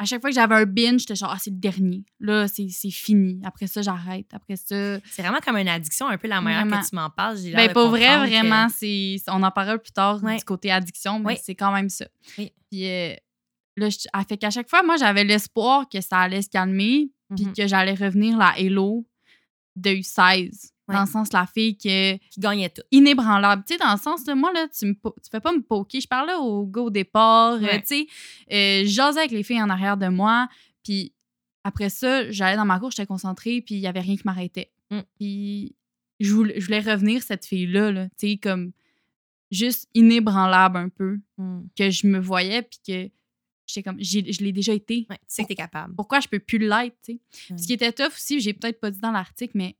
À 0.00 0.04
chaque 0.04 0.20
fois 0.20 0.30
que 0.30 0.34
j'avais 0.34 0.54
un 0.54 0.64
binge, 0.64 1.00
j'étais 1.00 1.16
genre, 1.16 1.30
ah, 1.34 1.38
c'est 1.40 1.50
le 1.50 1.56
dernier. 1.56 2.04
Là, 2.20 2.46
c'est 2.46 2.68
fini. 2.90 3.40
Après 3.44 3.66
ça, 3.66 3.82
j'arrête. 3.82 4.26
Après 4.32 4.54
ça. 4.56 4.98
C'est 5.04 5.22
vraiment 5.22 5.38
comme 5.44 5.56
une 5.56 5.66
addiction, 5.68 6.06
un 6.08 6.16
peu 6.16 6.28
la 6.28 6.40
manière 6.40 6.64
Vraiment. 6.64 6.80
que 6.82 6.88
tu 6.88 6.94
m'en 6.94 7.10
parles. 7.10 7.36
Ben, 7.54 7.72
pour 7.72 7.88
vrai, 7.88 8.06
que- 8.06 8.28
vraiment, 8.28 8.68
c'est. 8.68 9.16
On 9.28 9.42
en 9.42 9.50
parlera 9.50 9.76
plus 9.78 9.90
tard 9.92 10.22
Ouais. 10.22 10.36
du 10.36 10.44
côté 10.44 10.70
addiction, 10.70 11.18
mais 11.18 11.26
Oui. 11.34 11.38
c'est 11.42 11.54
quand 11.56 11.72
même 11.72 11.88
ça. 11.88 12.06
Oui. 12.38 12.52
Puis 12.70 12.86
euh, 12.86 13.14
là, 13.76 13.88
je- 13.90 13.98
fait 14.28 14.36
qu'à 14.36 14.50
chaque 14.50 14.70
fois, 14.70 14.82
moi, 14.84 14.96
j'avais 14.96 15.24
l'espoir 15.24 15.88
que 15.88 16.00
ça 16.00 16.18
allait 16.20 16.42
se 16.42 16.48
calmer, 16.48 17.10
puis 17.34 17.46
Mhm. 17.46 17.52
que 17.54 17.66
j'allais 17.66 17.94
revenir 17.94 18.38
la 18.38 18.56
Hello 18.58 19.04
de 19.76 19.90
U16. 19.90 20.70
Ouais. 20.88 20.94
Dans 20.94 21.02
le 21.02 21.06
sens, 21.08 21.32
la 21.32 21.46
fille 21.46 21.76
que 21.76 22.16
Qui 22.16 22.40
gagnait 22.40 22.70
tout. 22.70 22.82
inébranlable. 22.90 23.62
Tu 23.66 23.74
sais, 23.74 23.78
dans 23.78 23.92
le 23.92 23.98
sens 23.98 24.24
de 24.24 24.32
moi, 24.32 24.52
là, 24.52 24.66
tu, 24.68 24.86
me, 24.86 24.92
tu 24.94 25.30
fais 25.30 25.40
pas 25.40 25.52
me 25.52 25.60
poker. 25.62 26.00
Je 26.00 26.06
parlais 26.08 26.34
au 26.34 26.66
gars 26.66 26.80
au 26.82 26.90
départ. 26.90 27.54
euh, 27.54 27.78
tu 27.80 27.84
sais, 27.84 28.06
euh, 28.52 28.82
je 28.84 28.90
jasais 28.90 29.18
avec 29.20 29.30
les 29.32 29.42
filles 29.42 29.60
en 29.62 29.68
arrière 29.70 29.96
de 29.96 30.08
moi. 30.08 30.48
Puis 30.82 31.12
après 31.64 31.90
ça, 31.90 32.30
j'allais 32.30 32.56
dans 32.56 32.64
ma 32.64 32.78
cour, 32.78 32.90
j'étais 32.90 33.06
concentrée, 33.06 33.60
puis 33.60 33.74
il 33.74 33.80
y 33.80 33.86
avait 33.86 34.00
rien 34.00 34.16
qui 34.16 34.22
m'arrêtait. 34.24 34.70
Mm. 34.90 35.00
Puis 35.18 35.74
je 36.20 36.32
voulais, 36.32 36.58
je 36.58 36.64
voulais 36.64 36.80
revenir, 36.80 37.22
cette 37.22 37.44
fille-là, 37.44 37.92
là, 37.92 38.06
tu 38.18 38.28
sais, 38.30 38.36
comme 38.38 38.72
juste 39.50 39.88
inébranlable 39.94 40.76
un 40.78 40.88
peu, 40.88 41.18
que 41.76 41.90
je 41.90 42.06
me 42.06 42.18
voyais, 42.18 42.62
puis 42.62 42.78
que 42.86 43.10
j'étais 43.66 43.82
comme, 43.82 44.02
je 44.02 44.42
l'ai 44.42 44.52
déjà 44.52 44.72
été. 44.72 45.06
Ouais, 45.10 45.16
tu 45.16 45.24
sais 45.28 45.42
que 45.42 45.48
t'es 45.48 45.54
capable. 45.54 45.94
Pourquoi 45.94 46.20
je 46.20 46.28
peux 46.28 46.38
plus 46.38 46.58
l'être, 46.58 46.96
tu 47.04 47.14
sais? 47.14 47.54
Ce 47.56 47.66
qui 47.66 47.74
était 47.74 47.92
tough 47.92 48.12
aussi, 48.14 48.40
j'ai 48.40 48.52
peut-être 48.54 48.80
pas 48.80 48.90
dit 48.90 49.00
dans 49.00 49.10
l'article, 49.12 49.52
mais 49.54 49.76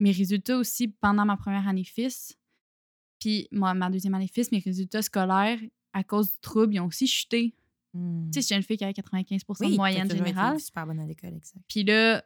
mes 0.00 0.12
résultats 0.12 0.56
aussi 0.56 0.88
pendant 0.88 1.24
ma 1.24 1.36
première 1.36 1.68
année 1.68 1.84
fils, 1.84 2.36
puis 3.18 3.48
moi, 3.52 3.74
ma 3.74 3.90
deuxième 3.90 4.14
année 4.14 4.28
fils, 4.32 4.50
mes 4.50 4.58
résultats 4.60 5.02
scolaires, 5.02 5.58
à 5.92 6.02
cause 6.04 6.32
du 6.32 6.38
trouble, 6.40 6.74
ils 6.74 6.80
ont 6.80 6.86
aussi 6.86 7.06
chuté. 7.06 7.54
Mm. 7.92 8.30
Tu 8.30 8.34
sais, 8.34 8.42
j'étais 8.42 8.56
une 8.56 8.62
fille 8.62 8.76
qui 8.76 8.84
avait 8.84 8.94
95 8.94 9.42
Oui, 9.60 9.70
de 9.72 9.76
moyenne 9.76 10.08
toujours 10.08 10.20
été 10.26 10.28
générale. 10.30 10.60
super 10.60 10.86
bonne 10.86 11.00
à 11.00 11.06
l'école, 11.06 11.34
exact. 11.34 11.62
Puis 11.68 11.84
là, 11.84 12.24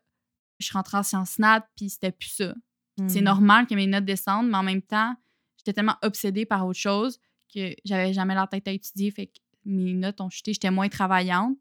je 0.60 0.66
suis 0.66 0.72
rentrée 0.72 0.98
en 0.98 1.02
sciences 1.02 1.38
nat, 1.38 1.66
puis 1.76 1.88
c'était 1.90 2.12
plus 2.12 2.28
ça. 2.28 2.54
C'est 3.08 3.20
Mm. 3.20 3.24
normal 3.24 3.66
que 3.66 3.74
mes 3.74 3.86
notes 3.88 4.04
descendent, 4.04 4.48
mais 4.48 4.56
en 4.58 4.62
même 4.62 4.82
temps, 4.82 5.16
j'étais 5.58 5.72
tellement 5.72 5.96
obsédée 6.02 6.46
par 6.46 6.64
autre 6.66 6.78
chose 6.78 7.18
que 7.52 7.74
j'avais 7.84 8.12
jamais 8.12 8.34
la 8.36 8.46
tête 8.46 8.68
à 8.68 8.72
étudier, 8.72 9.10
fait 9.10 9.26
que 9.26 9.38
mes 9.64 9.94
notes 9.94 10.20
ont 10.20 10.30
chuté, 10.30 10.52
j'étais 10.52 10.70
moins 10.70 10.88
travaillante. 10.88 11.56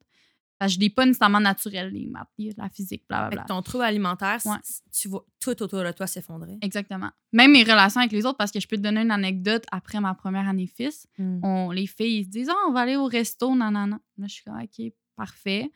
Je 0.67 0.80
l'ai 0.80 0.89
pas 0.89 1.06
nécessairement 1.06 1.39
naturel, 1.39 1.91
les 1.91 2.06
maths, 2.08 2.28
la 2.58 2.69
physique, 2.69 3.04
blablabla. 3.08 3.43
que 3.43 3.47
ton 3.47 3.62
trouble 3.62 3.84
alimentaire, 3.84 4.39
Ouais. 4.45 4.58
tu 4.91 5.08
vois 5.08 5.26
tout 5.39 5.62
autour 5.63 5.84
de 5.84 5.91
toi 5.91 6.08
s'effondrer. 6.08 6.58
Exactement. 6.62 7.10
Même 7.32 7.52
mes 7.52 7.63
relations 7.63 7.99
avec 8.02 8.12
les 8.12 8.26
autres, 8.26 8.38
parce 8.38 8.52
que 8.52 8.60
je 8.60 8.67
peux 8.67 8.78
te 8.78 8.82
donner 8.82 9.02
une 9.02 9.12
anecdote 9.12 9.65
après 9.71 9.99
ma 9.99 10.13
première 10.13 10.47
année 10.47 10.67
fils. 10.67 11.08
Mm. 11.17 11.39
On, 11.43 11.71
les 11.71 11.88
filles, 11.88 12.19
ils 12.19 12.23
se 12.26 12.30
disent 12.30 12.49
Ah, 12.49 12.65
on 12.67 12.71
va 12.73 12.82
aller 12.82 12.95
au 12.95 13.06
resto, 13.06 13.56
nanana. 13.56 13.99
Là, 14.17 14.28
je 14.28 14.34
suis 14.34 14.43
comme 14.43 14.60
OK, 14.60 14.93
parfait. 15.15 15.71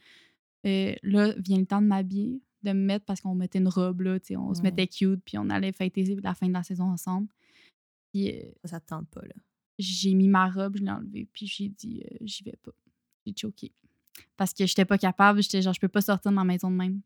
Euh, 0.65 0.93
là, 1.04 1.34
vient 1.38 1.60
le 1.60 1.65
temps 1.65 1.82
de 1.82 1.88
m'habiller, 1.88 2.41
de 2.63 2.71
me 2.73 2.84
mettre 2.86 3.06
parce 3.06 3.21
qu'on 3.21 3.36
mettait 3.36 3.60
une 3.60 3.67
robe, 3.67 4.02
là, 4.02 4.17
on 4.38 4.54
se 4.54 4.62
mettait 4.62 4.88
cute, 4.88 5.21
puis 5.23 5.38
on 5.38 5.50
allait 5.50 5.71
fêter 5.71 6.04
la 6.23 6.34
fin 6.34 6.47
de 6.47 6.54
la 6.54 6.63
saison 6.63 6.86
ensemble. 6.86 7.28
Puis 8.12 8.32
euh, 8.32 8.41
Ça, 8.63 8.69
ça 8.71 8.80
te 8.80 8.88
tente 8.88 9.08
pas, 9.10 9.21
là. 9.21 9.34
j'ai 9.78 10.13
mis 10.13 10.28
ma 10.28 10.50
robe, 10.50 10.78
je 10.78 10.84
l'ai 10.84 10.91
enlevée, 10.91 11.28
puis 11.32 11.45
j'ai 11.47 11.69
dit 11.69 12.04
euh, 12.12 12.17
J'y 12.21 12.43
vais 12.43 12.58
pas. 12.63 12.71
J'ai 13.26 13.34
choqué. 13.38 13.71
Parce 14.36 14.54
que 14.54 14.66
j'étais 14.66 14.86
pas 14.86 14.98
capable, 14.98 15.42
j'étais 15.42 15.62
genre, 15.62 15.74
je 15.74 15.80
peux 15.80 15.88
pas 15.88 16.02
sortir 16.02 16.32
de 16.32 16.36
ma 16.36 16.44
maison 16.44 16.70
de 16.72 16.76
même. 16.76 17.02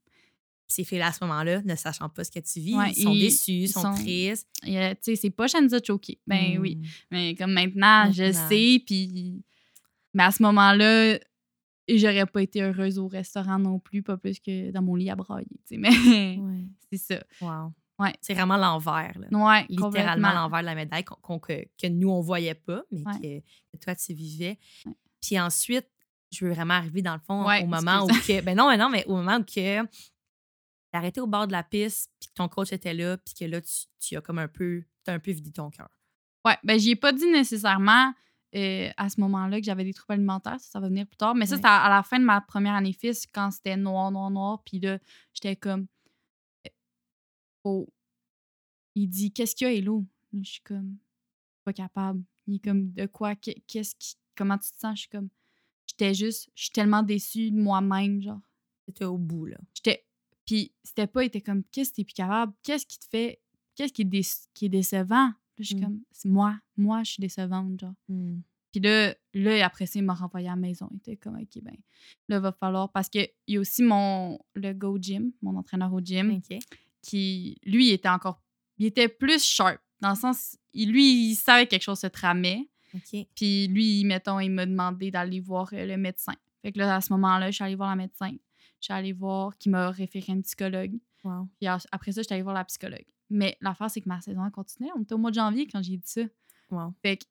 Ces 0.68 0.84
filles-là, 0.86 1.08
à 1.08 1.12
ce 1.12 1.24
moment-là, 1.26 1.62
ne 1.64 1.76
sachant 1.76 2.08
pas 2.08 2.24
ce 2.24 2.32
que 2.32 2.40
tu 2.40 2.60
vis, 2.62 2.76
Ouais, 2.76 2.92
ils 2.96 3.04
sont 3.04 3.14
déçus, 3.14 3.68
sont, 3.68 3.82
sont- 3.82 3.94
tristes. 3.96 4.48
Tu 4.64 4.72
sais, 5.02 5.16
c'est 5.18 5.30
pas, 5.30 5.48
ça 5.50 5.60
nous 5.60 5.74
a 5.76 5.80
choqué. 5.86 6.20
Ben 6.26 6.58
oui. 6.60 6.78
Mm. 6.78 6.84
Mais 7.12 7.36
comme 7.36 7.52
maintenant, 7.54 8.10
je 8.12 8.24
Maintenant. 8.24 8.50
sais, 8.50 8.84
puis. 8.86 9.44
Mais 10.14 10.24
à 10.24 10.32
ce 10.32 10.42
moment-là, 10.44 11.20
j'aurais 11.90 12.26
pas 12.26 12.42
été 12.42 12.62
heureuse 12.62 12.98
au 13.00 13.08
restaurant 13.10 13.60
non 13.60 13.80
plus, 13.80 14.02
pas 14.02 14.16
plus 14.18 14.40
que 14.40 14.72
dans 14.72 14.82
mon 14.82 14.96
lit 14.96 15.10
à 15.10 15.16
brailler, 15.16 15.48
tu 15.68 15.76
sais. 15.76 15.78
Mais 15.78 15.90
Ouais. 15.90 16.64
c'est 16.92 16.98
ça. 17.16 17.24
Wow. 17.42 17.74
Ouais. 18.00 18.14
C'est 18.22 18.34
vraiment 18.34 18.58
l'envers. 18.58 19.14
Ouais, 19.32 19.66
Littéralement 19.70 20.32
l'envers 20.34 20.62
de 20.62 20.66
la 20.66 20.76
médaille 20.76 21.04
que, 21.04 21.14
que 21.14 21.88
nous, 21.88 22.10
on 22.10 22.22
voyait 22.22 22.56
pas, 22.56 22.84
mais 22.92 23.04
que, 23.22 23.40
que 23.42 23.78
toi, 23.84 23.94
tu 23.96 24.14
vivais. 24.14 24.58
Puis 25.22 25.40
ensuite, 25.40 25.88
je 26.32 26.46
veux 26.46 26.52
vraiment 26.54 26.76
arriver 26.76 27.02
dans 27.02 27.14
le 27.14 27.20
fond 27.20 27.46
Ouais, 27.48 27.64
au 27.64 27.68
moment 27.68 28.04
où 28.06 28.08
que. 28.08 28.42
Ben 28.42 28.56
non, 28.58 28.70
mais 28.70 28.78
non, 28.78 28.90
mais 28.90 29.06
au 29.06 29.16
moment 29.16 29.38
où 29.38 29.44
que 29.44 29.52
t'es 29.54 29.80
arrêté 30.94 31.22
au 31.22 31.28
bord 31.28 31.48
de 31.48 31.52
la 31.52 31.64
piste, 31.64 32.12
puis 32.20 32.30
que 32.30 32.34
ton 32.34 32.48
coach 32.48 32.72
était 32.72 32.94
là, 32.94 33.18
puis 33.18 33.34
que 33.34 33.46
là, 33.46 33.62
tu, 33.62 33.72
tu 34.00 34.16
as 34.18 34.22
comme 34.22 34.40
un 34.40 34.48
peu. 34.48 34.84
T'as 35.04 35.14
un 35.14 35.20
peu 35.20 35.32
vidé 35.32 35.52
ton 35.52 35.70
cœur. 35.70 35.90
Ouais, 36.46 36.58
ben 36.64 36.80
j'y 36.80 36.92
ai 36.92 36.96
pas 36.96 37.12
dit 37.14 37.26
nécessairement 37.32 38.14
euh, 38.56 38.90
à 38.98 39.10
ce 39.10 39.20
moment-là 39.22 39.60
que 39.60 39.66
j'avais 39.66 39.84
des 39.84 39.94
troubles 39.94 40.14
alimentaires, 40.14 40.60
ça, 40.60 40.68
ça 40.72 40.80
va 40.80 40.90
venir 40.90 41.08
plus 41.08 41.16
tard. 41.18 41.34
Mais 41.36 41.46
ça, 41.46 41.52
Ouais. 41.54 41.58
c'était 41.58 41.68
à, 41.70 41.84
à 41.86 41.90
la 41.90 42.04
fin 42.04 42.20
de 42.20 42.26
ma 42.26 42.42
première 42.42 42.74
année 42.76 42.94
fils, 42.94 43.26
quand 43.28 43.50
c'était 43.52 43.78
noir, 43.78 44.12
noir, 44.12 44.30
noir. 44.30 44.62
Puis 44.64 44.80
là, 44.80 45.00
j'étais 45.34 45.56
comme. 45.56 45.88
Oh. 47.64 47.88
Il 48.96 49.08
dit 49.08 49.32
Qu'est-ce 49.32 49.56
qu'il 49.56 49.68
y 49.68 49.70
a, 49.70 49.74
Hello 49.74 50.06
Je 50.34 50.50
suis 50.50 50.62
comme. 50.62 50.98
Pas 51.64 51.74
capable. 51.74 52.24
Il 52.48 52.56
est 52.56 52.60
comme 52.60 52.92
De 52.92 53.06
quoi? 53.06 53.36
Qu'est- 53.36 53.62
Qu'est-ce 53.68 53.96
qui. 53.96 54.16
Comment 54.36 54.58
tu 54.58 54.72
te 54.72 54.78
sens 54.80 54.96
Je 54.98 55.02
suis 55.02 55.10
comme. 55.10 55.30
J'étais 56.02 56.14
juste. 56.16 56.50
Je 56.56 56.64
suis 56.64 56.72
tellement 56.72 57.04
déçue 57.04 57.52
de 57.52 57.58
moi-même, 57.62 58.22
genre. 58.22 58.42
T'étais 58.88 59.06
au 59.06 59.18
bout, 59.20 59.46
là. 59.46 59.58
J'étais. 59.76 60.04
Puis 60.48 60.72
c'était 60.84 61.06
pas, 61.08 61.24
il 61.24 61.28
était 61.28 61.42
comme, 61.42 61.64
qu'est-ce 61.72 61.92
que 61.92 61.96
t'es 61.98 62.04
plus 62.04 62.14
capable? 62.14 62.54
Qu'est-ce 62.64 62.86
qui 62.88 62.98
te 62.98 63.06
fait. 63.06 63.40
Qu'est-ce 63.76 63.94
qui 63.94 64.02
est, 64.02 64.06
déce- 64.06 64.48
qui 64.54 64.66
est 64.66 64.70
décevant? 64.70 65.28
Là, 65.28 65.34
je 65.60 65.64
suis 65.64 65.76
Mm. 65.76 65.82
comme, 65.84 66.02
c'est 66.12 66.28
moi. 66.30 66.60
Moi, 66.76 67.04
je 67.04 67.12
suis 67.12 67.22
décevante, 67.22 67.80
genre. 67.80 67.94
Puis 68.72 68.82
là, 68.82 69.14
là, 69.34 69.66
après 69.66 69.86
ça, 69.86 70.00
il 70.00 70.04
m'a 70.06 70.14
renvoyé 70.14 70.48
à 70.48 70.52
la 70.52 70.56
maison. 70.56 70.90
Il 70.92 70.98
était 70.98 71.18
comme, 71.18 71.36
OK, 71.36 71.62
ben, 71.62 71.76
là, 72.30 72.38
il 72.38 72.42
va 72.42 72.52
falloir. 72.52 72.92
Parce 72.92 73.08
qu'il 73.10 73.28
y 73.48 73.58
a 73.58 73.60
aussi 73.60 73.84
mon. 73.84 74.40
Le 74.56 74.74
Go 74.74 74.98
Gym, 75.00 75.32
mon 75.42 75.56
entraîneur 75.56 75.94
au 75.94 76.00
gym, 76.02 76.42
qui, 77.04 77.58
lui, 77.64 77.90
il 77.90 77.94
était 77.94 78.10
encore. 78.10 78.42
Il 78.80 78.86
était 78.88 79.08
plus 79.08 79.44
sharp. 79.44 79.80
Dans 80.00 80.10
le 80.10 80.16
sens, 80.16 80.58
il- 80.74 80.92
lui, 80.92 81.30
il 81.32 81.36
savait 81.36 81.66
que 81.66 81.72
quelque 81.72 81.84
chose 81.84 82.00
se 82.00 82.08
tramait. 82.08 82.68
Puis 83.36 83.68
lui, 83.68 84.04
mettons, 84.06 84.40
il 84.40 84.50
m'a 84.50 84.66
demandé 84.66 85.12
d'aller 85.12 85.40
voir 85.40 85.70
euh, 85.74 85.86
le 85.86 85.98
médecin. 85.98 86.34
Fait 86.62 86.72
que 86.72 86.80
là, 86.80 86.96
à 86.96 87.02
ce 87.02 87.12
moment-là, 87.14 87.50
je 87.50 87.56
suis 87.56 87.64
allée 87.64 87.76
voir 87.76 87.90
la 87.90 87.96
médecin. 87.96 88.32
Je 88.80 88.86
suis 88.86 88.94
allée 88.94 89.14
voir, 89.14 89.58
qui 89.58 89.70
m'a 89.70 89.92
référé 89.92 90.34
un 90.34 90.42
psychologue. 90.42 91.00
Wow. 91.24 91.48
Puis 91.60 91.68
après 91.68 92.12
ça, 92.12 92.22
je 92.22 92.28
suis 92.28 92.34
allée 92.34 92.44
voir 92.44 92.56
la 92.56 92.66
psychologue. 92.66 93.06
Mais 93.30 93.58
l'affaire, 93.62 93.90
c'est 93.90 94.02
que 94.02 94.10
ma 94.10 94.22
saison 94.22 94.44
a 94.44 94.52
continué. 94.52 94.90
On 94.96 95.02
était 95.02 95.14
au 95.14 95.18
mois 95.18 95.32
de 95.32 95.36
janvier 95.36 95.68
quand 95.68 95.82
j'ai 95.82 95.98
dit 95.98 96.08
ça. 96.08 96.22
Wow. 96.70 96.94
Fait 97.02 97.18
que 97.18 97.26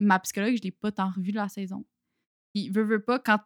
ma 0.00 0.18
psychologue, 0.20 0.56
je 0.56 0.62
l'ai 0.62 0.70
pas 0.70 0.92
tant 0.92 1.10
revue 1.10 1.32
la 1.32 1.48
saison. 1.48 1.84
Puis, 2.54 2.70
veux, 2.70 2.82
veux 2.82 3.02
pas, 3.02 3.18
quand 3.18 3.38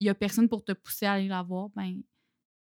il 0.00 0.06
y 0.06 0.10
a 0.10 0.14
personne 0.14 0.48
pour 0.48 0.64
te 0.64 0.72
pousser 0.72 1.06
à 1.06 1.12
aller 1.12 1.28
la 1.28 1.42
voir, 1.42 1.68
ben, 1.70 2.02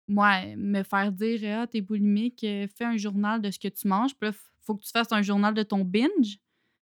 moi, 0.06 0.56
me 0.56 0.82
faire 0.82 1.12
dire, 1.12 1.60
ah, 1.60 1.66
t'es 1.66 1.80
boulimique, 1.80 2.42
euh, 2.44 2.66
fais 2.74 2.84
un 2.84 2.96
journal 2.96 3.42
de 3.42 3.50
ce 3.50 3.58
que 3.58 3.68
tu 3.68 3.86
manges. 3.88 4.14
Puis 4.14 4.30
là, 4.30 4.36
faut 4.62 4.74
que 4.74 4.82
tu 4.82 4.90
fasses 4.90 5.12
un 5.12 5.22
journal 5.22 5.54
de 5.54 5.62
ton 5.62 5.84
binge. 5.84 6.38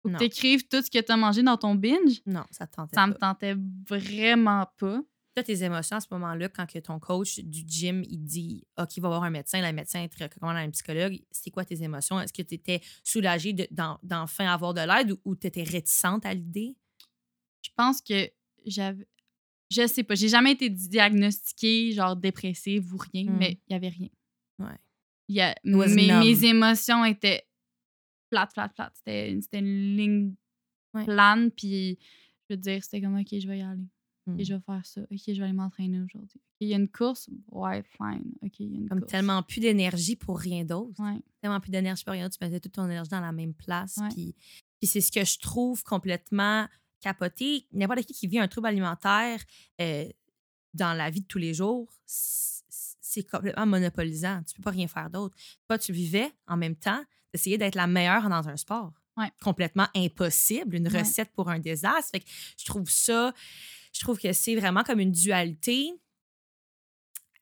Faut 0.03 0.09
que 0.09 0.13
Non. 0.13 0.19
tu 0.19 0.25
écrives 0.25 0.67
tout 0.67 0.81
ce 0.83 0.91
que 0.91 0.99
tu 0.99 1.11
as 1.11 1.17
mangé 1.17 1.41
dans 1.43 1.57
ton 1.57 1.73
binge? 1.75 2.21
Non, 2.25 2.43
ça 2.51 2.67
te 2.67 2.75
tentait 2.75 2.95
Ça 2.95 3.07
me 3.07 3.13
tentait 3.13 3.55
vraiment 3.87 4.67
pas. 4.77 5.01
Toi, 5.35 5.43
tes 5.43 5.63
émotions 5.63 5.95
à 5.97 5.99
ce 5.99 6.07
moment-là, 6.11 6.47
quand 6.49 6.67
que 6.71 6.77
ton 6.77 6.99
coach 6.99 7.39
du 7.39 7.63
gym, 7.65 8.03
il 8.07 8.19
dit 8.23 8.67
OK, 8.77 8.97
il 8.97 8.99
va 9.01 9.07
voir 9.07 9.23
un 9.23 9.31
médecin, 9.31 9.61
le 9.67 9.73
médecin 9.73 10.05
te 10.07 10.21
recommande 10.23 10.57
un 10.57 10.69
psychologue, 10.69 11.19
c'est 11.31 11.49
quoi 11.49 11.65
tes 11.65 11.81
émotions? 11.81 12.19
Est-ce 12.19 12.33
que 12.33 12.43
tu 12.43 12.53
étais 12.53 12.81
soulagée 13.03 13.53
de- 13.53 13.67
d'en- 13.71 13.97
d'enfin 14.03 14.45
avoir 14.45 14.75
de 14.75 14.81
l'aide 14.81 15.15
ou, 15.25 15.35
tu 15.35 15.47
étais 15.47 15.63
réticente 15.63 16.23
à 16.25 16.33
l'idée? 16.35 16.75
Je 17.63 17.69
pense 17.75 17.99
que 18.01 18.29
j'avais. 18.65 19.07
Je 19.71 19.87
sais 19.87 20.03
pas, 20.03 20.13
j'ai 20.13 20.27
jamais 20.29 20.51
été 20.51 20.69
diagnostiquée, 20.69 21.93
genre 21.93 22.15
dépressive 22.15 22.93
ou 22.93 22.97
rien, 22.97 23.31
Mm. 23.31 23.37
mais 23.39 23.59
il 23.67 23.73
y 23.73 23.75
avait 23.75 23.89
rien. 23.89 24.09
Ouais. 24.59 24.77
Y 25.29 25.39
a, 25.41 25.55
mes 25.63 26.43
émotions 26.45 27.05
étaient 27.05 27.43
plates, 28.33 28.53
plates, 28.53 28.73
plates. 28.73 28.93
C'était 28.97 29.31
une, 29.31 29.41
c'était 29.41 29.59
une 29.59 29.95
ligne 29.95 30.33
Ouais. 30.95 31.05
plane, 31.05 31.49
puis 31.51 31.97
je 32.47 32.53
veux 32.55 32.57
dire, 32.61 32.83
c'était 32.83 33.01
comme, 33.01 33.17
OK, 33.19 33.27
je 33.31 33.47
vais 33.47 33.57
y 33.59 33.61
aller. 33.63 33.81
Mm. 34.27 34.33
OK, 34.35 34.43
je 34.43 34.53
vais 34.53 34.59
faire 34.61 34.85
ça. 34.85 35.01
OK, 35.01 35.19
je 35.27 35.31
vais 35.33 35.43
aller 35.43 35.53
m'entraîner 35.53 35.99
aujourd'hui. 36.01 36.39
OK, 36.39 36.57
il 36.61 36.67
y 36.67 36.73
a 36.73 36.77
une 36.77 36.87
course? 36.89 37.29
Ouais, 37.51 37.81
fine. 37.97 38.31
OK, 38.43 38.59
il 38.59 38.71
y 38.71 38.75
a 38.75 38.79
une 38.79 38.89
Comme 38.89 38.99
course. 38.99 39.11
tellement 39.11 39.41
plus 39.41 39.59
d'énergie 39.59 40.15
pour 40.15 40.37
rien 40.39 40.63
d'autre. 40.63 40.93
Ouais. 41.01 41.19
Tellement 41.41 41.59
plus 41.59 41.71
d'énergie 41.71 42.03
pour 42.03 42.13
rien 42.13 42.25
d'autre. 42.25 42.37
Tu 42.39 42.45
mettais 42.45 42.59
toute 42.59 42.73
ton 42.73 42.85
énergie 42.85 43.09
dans 43.09 43.21
la 43.21 43.31
même 43.31 43.53
place. 43.55 43.97
Ouais. 43.97 44.09
Puis, 44.09 44.35
puis 44.79 44.87
c'est 44.87 45.01
ce 45.01 45.11
que 45.11 45.25
je 45.25 45.39
trouve 45.39 45.83
complètement 45.83 46.67
capoté. 47.01 47.65
N'importe 47.71 48.01
qui 48.01 48.13
qui 48.13 48.27
vit 48.27 48.37
un 48.39 48.47
trouble 48.47 48.67
alimentaire 48.67 49.41
euh, 49.81 50.07
dans 50.75 50.93
la 50.95 51.09
vie 51.09 51.21
de 51.21 51.27
tous 51.27 51.39
les 51.39 51.53
jours, 51.55 51.91
c'est 53.13 53.23
complètement 53.30 53.65
monopolisant. 53.65 54.41
Tu 54.43 54.56
peux 54.56 54.62
pas 54.63 54.71
rien 54.71 54.88
faire 54.88 55.10
d'autre. 55.10 55.36
Toi, 55.67 55.78
tu 55.78 55.91
vivais 55.93 56.32
en 56.47 56.58
même 56.58 56.76
temps 56.76 57.04
d'essayer 57.34 57.58
d'être 57.58 57.76
la 57.76 57.88
meilleure 57.88 58.30
dans 58.30 58.47
un 58.49 58.58
sport. 58.58 58.93
Ouais. 59.17 59.32
Complètement 59.41 59.88
impossible, 59.95 60.76
une 60.76 60.88
Ouais. 60.88 60.99
recette 60.99 61.32
pour 61.34 61.49
un 61.49 61.60
désastre. 61.60 62.12
Fait 62.12 62.19
que 62.19 62.30
je 62.58 62.65
trouve 62.65 62.89
ça, 62.89 63.34
je 63.93 63.99
trouve 63.99 64.17
que 64.19 64.34
c'est 64.34 64.56
vraiment 64.56 64.84
comme 64.84 64.99
une 64.99 65.12
dualité 65.12 65.91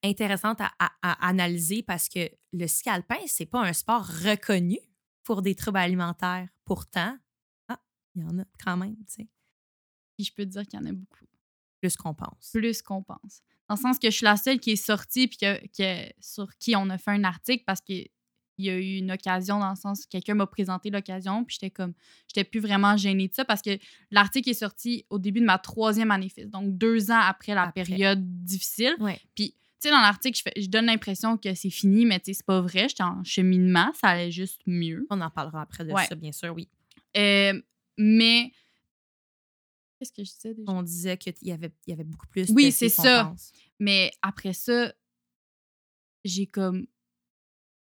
intéressante 0.04 0.60
à, 0.62 0.72
à- 0.80 0.92
à 1.02 1.28
analyser 1.28 1.84
parce 1.84 2.10
que 2.10 2.30
le 2.54 2.68
ski 2.68 2.90
alpin, 2.90 3.18
c'est 3.28 3.46
pas 3.46 3.62
un 3.62 3.74
sport 3.74 4.06
reconnu 4.06 4.80
pour 5.24 5.42
des 5.42 5.56
troubles 5.56 5.78
alimentaires. 5.78 6.48
Pourtant, 6.66 7.18
ah, 7.68 7.80
il 8.16 8.22
y 8.24 8.26
en 8.26 8.40
a 8.40 8.44
quand 8.64 8.78
même, 8.78 8.96
tu 9.06 9.14
sais, 9.14 9.28
je 10.20 10.32
peux 10.36 10.44
te 10.44 10.50
dire 10.50 10.64
qu'il 10.66 10.80
y 10.80 10.82
en 10.84 10.86
a 10.88 10.92
beaucoup. 10.92 11.26
plus 11.80 11.96
qu'on 11.96 12.14
pense. 12.14 12.52
Plus 12.54 12.82
qu'on 12.82 13.02
pense. 13.04 13.42
Dans 13.72 13.76
le 13.78 13.82
sens 13.82 14.00
que 14.00 14.10
je 14.10 14.16
suis 14.18 14.26
la 14.26 14.36
seule 14.36 14.60
qui 14.60 14.72
est 14.72 14.76
sortie 14.76 15.28
puis 15.30 15.38
que, 15.38 15.58
que- 15.78 16.12
sur 16.20 16.48
qui 16.58 16.76
on 16.76 16.90
a 16.90 16.98
fait 16.98 17.12
un 17.12 17.24
article 17.24 17.64
parce 17.66 17.80
qu'il 17.80 18.10
y 18.58 18.70
a 18.70 18.76
eu 18.78 18.98
une 18.98 19.12
occasion 19.12 19.60
dans 19.60 19.70
le 19.70 19.76
sens 19.78 20.04
que 20.06 20.10
quelqu'un 20.10 20.34
m'a 20.34 20.46
présenté 20.46 20.90
l'occasion 20.90 21.46
puis 21.46 21.54
j'étais 21.60 21.70
comme 21.72 21.94
j'étais 22.28 22.44
plus 22.44 22.60
vraiment 22.60 22.98
gênée 22.98 23.30
de 23.30 23.34
ça 23.34 23.46
parce 23.46 23.62
que 23.62 23.80
l'article 24.12 24.50
est 24.50 24.54
sorti 24.56 25.06
au 25.10 25.20
début 25.20 25.40
de 25.40 25.46
ma 25.46 25.58
troisième 25.58 26.12
année 26.12 26.28
FIS, 26.28 26.48
donc 26.48 26.78
deux 26.78 27.12
ans 27.12 27.22
après 27.22 27.56
la 27.56 27.64
Après. 27.64 27.84
période 27.86 28.20
difficile. 28.44 28.94
Ouais. 29.00 29.20
Puis 29.36 29.52
tu 29.80 29.88
sais 29.88 29.90
dans 29.90 30.02
l'article 30.02 30.38
je, 30.38 30.44
fais- 30.44 30.62
je 30.62 30.68
donne 30.68 30.88
l'impression 30.88 31.38
que 31.38 31.54
c'est 31.56 31.70
fini 31.70 32.06
mais 32.06 32.20
tu 32.20 32.26
sais 32.26 32.34
c'est 32.34 32.46
pas 32.46 32.60
vrai, 32.60 32.90
j'étais 32.90 33.04
en 33.04 33.24
cheminement, 33.24 33.90
ça 34.00 34.10
allait 34.10 34.32
juste 34.32 34.60
mieux. 34.68 35.08
On 35.10 35.22
en 35.22 35.30
parlera 35.30 35.62
après 35.62 35.86
de 35.86 35.94
Ouais. 35.94 36.06
ça, 36.08 36.16
bien 36.16 36.34
sûr, 36.34 36.54
oui. 36.54 36.68
Euh, 37.16 37.54
mais 37.98 38.52
qu'est-ce 40.02 40.14
que 40.14 40.24
je 40.24 40.32
disais 40.32 40.54
déjà? 40.56 40.72
On 40.72 40.82
disait 40.84 41.18
qu'il 41.18 41.34
y 41.44 41.52
avait, 41.52 41.72
il 41.86 41.92
y 41.92 41.94
avait 41.94 42.04
beaucoup 42.04 42.28
plus 42.28 42.50
Oui, 42.50 42.66
de 42.66 42.72
c'est 42.72 42.90
ça. 42.90 43.26
pense. 43.26 43.52
Mais 43.80 44.12
après 44.24 44.54
ça, 44.54 44.92
j'ai 46.26 46.48
comme. 46.48 46.88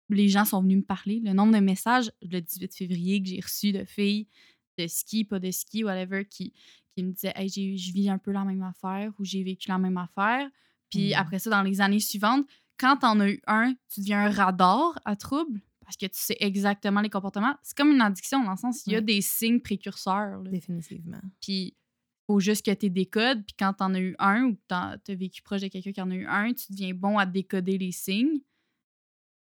Les 0.10 0.30
gens 0.30 0.46
sont 0.46 0.62
venus 0.62 0.78
me 0.78 0.84
parler. 0.84 1.20
Le 1.20 1.34
nombre 1.34 1.54
de 1.54 1.60
messages 1.60 2.12
le 2.22 2.40
18 2.40 2.74
février 2.74 3.22
que 3.22 3.28
j'ai 3.28 3.42
reçus 3.42 3.74
de 3.74 3.84
filles 3.84 4.28
de 4.78 4.88
ski, 4.88 5.26
pas 5.26 5.40
de 5.40 5.52
ski, 5.52 5.84
whatever, 5.84 6.24
qui, 6.26 6.54
qui 6.96 7.04
me 7.04 7.12
disaient 7.12 7.34
Hey, 7.36 7.50
je 7.50 7.92
vis 7.92 8.10
un 8.10 8.18
peu 8.18 8.32
la 8.32 8.46
même 8.46 8.62
affaire 8.64 9.12
ou 9.20 9.26
j'ai 9.26 9.44
vécu 9.44 9.68
la 9.70 9.78
même 9.80 9.98
affaire. 9.98 10.50
Puis 10.90 11.10
Mhm. 11.10 11.14
après 11.18 11.40
ça, 11.40 11.50
dans 11.50 11.62
les 11.64 11.82
années 11.82 12.00
suivantes, 12.00 12.48
quand 12.78 12.98
t'en 12.98 13.20
as 13.20 13.30
eu 13.32 13.42
un, 13.48 13.74
tu 13.94 14.00
deviens 14.02 14.26
un 14.26 14.30
radar 14.30 14.98
à 15.04 15.16
trouble 15.18 15.62
parce 15.82 15.98
que 15.98 16.06
tu 16.06 16.20
sais 16.20 16.38
exactement 16.40 17.02
les 17.02 17.10
comportements. 17.10 17.56
C'est 17.64 17.76
comme 17.76 17.92
une 17.92 18.02
addiction 18.02 18.44
dans 18.44 18.52
le 18.52 18.58
sens 18.58 18.86
il 18.86 18.92
y 18.94 18.96
a 18.96 19.00
Ouais. 19.00 19.04
des 19.06 19.20
signes 19.22 19.60
précurseurs. 19.60 20.42
là. 20.44 20.52
Définitivement. 20.52 21.20
Puis 21.42 21.76
faut 22.28 22.40
juste 22.40 22.66
que 22.66 22.74
tu 22.74 22.90
décodes. 22.90 23.44
Puis 23.46 23.56
quand 23.58 23.74
t'en 23.74 23.94
as 23.94 24.00
eu 24.00 24.16
un 24.20 24.44
ou 24.44 24.56
que 24.56 24.62
t'as 24.68 24.98
as 25.08 25.16
vécu 25.16 25.42
proche 25.42 25.62
de 25.62 25.68
quelqu'un 25.70 25.92
qui 25.92 26.02
en 26.02 26.12
a 26.12 26.16
eu 26.16 26.26
un, 26.28 26.54
tu 26.54 26.72
deviens 26.72 26.94
bon 26.94 27.18
à 27.18 27.26
décoder 27.26 27.78
les 27.78 27.92
signes. 27.92 28.42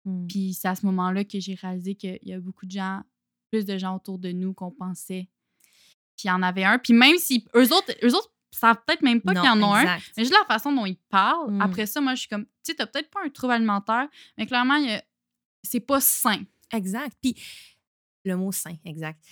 Mm. 0.04 0.26
Puis 0.26 0.54
c'est 0.54 0.68
à 0.68 0.74
ce 0.74 0.84
moment-là 0.86 1.24
que 1.24 1.40
j'ai 1.40 1.54
réalisé 1.54 1.94
qu'il 1.94 2.18
y 2.22 2.32
a 2.32 2.40
beaucoup 2.40 2.66
de 2.66 2.72
gens, 2.72 3.02
plus 3.50 3.64
de 3.64 3.76
gens 3.78 3.96
autour 3.96 4.18
de 4.18 4.30
nous 4.30 4.52
qu'on 4.52 4.70
pensait 4.70 5.28
qu'il 6.16 6.28
y 6.28 6.32
en 6.32 6.42
avait 6.42 6.64
un. 6.64 6.78
Puis 6.78 6.92
même 6.92 7.16
si 7.18 7.46
eux 7.54 7.72
autres, 7.72 7.92
eux 8.04 8.14
autres 8.14 8.32
savent 8.50 8.80
peut-être 8.86 9.02
même 9.02 9.20
pas 9.20 9.34
qu'il 9.34 9.44
y 9.44 9.48
en 9.48 9.62
a 9.62 9.80
un, 9.80 9.84
mais 10.16 10.24
juste 10.24 10.32
la 10.32 10.46
façon 10.46 10.72
dont 10.72 10.86
ils 10.86 10.96
parlent. 11.08 11.52
Mm. 11.52 11.60
Après 11.62 11.86
ça, 11.86 12.00
moi, 12.00 12.14
je 12.14 12.20
suis 12.20 12.28
comme, 12.28 12.44
tu 12.44 12.50
sais, 12.62 12.74
t'as 12.74 12.86
peut-être 12.86 13.10
pas 13.10 13.20
un 13.24 13.30
trouble 13.30 13.54
alimentaire, 13.54 14.08
mais 14.38 14.46
clairement, 14.46 14.78
c'est 15.62 15.80
pas 15.80 16.00
sain. 16.00 16.42
Exact. 16.72 17.16
Puis 17.20 17.36
le 18.24 18.36
mot 18.36 18.52
sain, 18.52 18.76
exact. 18.84 19.22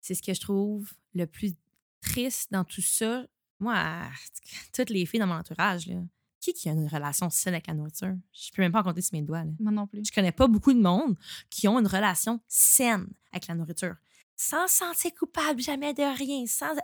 C'est 0.00 0.14
ce 0.14 0.22
que 0.22 0.34
je 0.34 0.40
trouve 0.40 0.92
le 1.14 1.26
plus 1.26 1.54
triste 2.00 2.50
dans 2.50 2.64
tout 2.64 2.82
ça. 2.82 3.24
Moi, 3.58 4.02
toutes 4.74 4.90
les 4.90 5.06
filles 5.06 5.20
dans 5.20 5.26
mon 5.26 5.34
entourage, 5.34 5.86
là, 5.86 5.96
qui 6.40 6.54
qui 6.54 6.68
a 6.68 6.72
une 6.72 6.88
relation 6.88 7.28
saine 7.28 7.54
avec 7.54 7.66
la 7.66 7.74
nourriture? 7.74 8.16
Je 8.32 8.50
peux 8.52 8.62
même 8.62 8.72
pas 8.72 8.80
en 8.80 8.84
compter 8.84 9.02
sur 9.02 9.14
mes 9.14 9.22
doigts. 9.22 9.44
là. 9.44 9.50
Moi 9.60 9.72
non 9.72 9.86
plus. 9.86 10.04
Je 10.06 10.12
connais 10.12 10.32
pas 10.32 10.48
beaucoup 10.48 10.72
de 10.72 10.80
monde 10.80 11.16
qui 11.50 11.68
ont 11.68 11.78
une 11.78 11.86
relation 11.86 12.40
saine 12.48 13.06
avec 13.30 13.46
la 13.46 13.54
nourriture. 13.54 13.94
Sans 14.36 14.66
se 14.66 14.78
sentir 14.78 15.12
coupable, 15.14 15.60
jamais 15.60 15.92
de 15.92 16.02
rien. 16.02 16.46
Sans. 16.46 16.74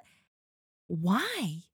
Why? 0.90 1.70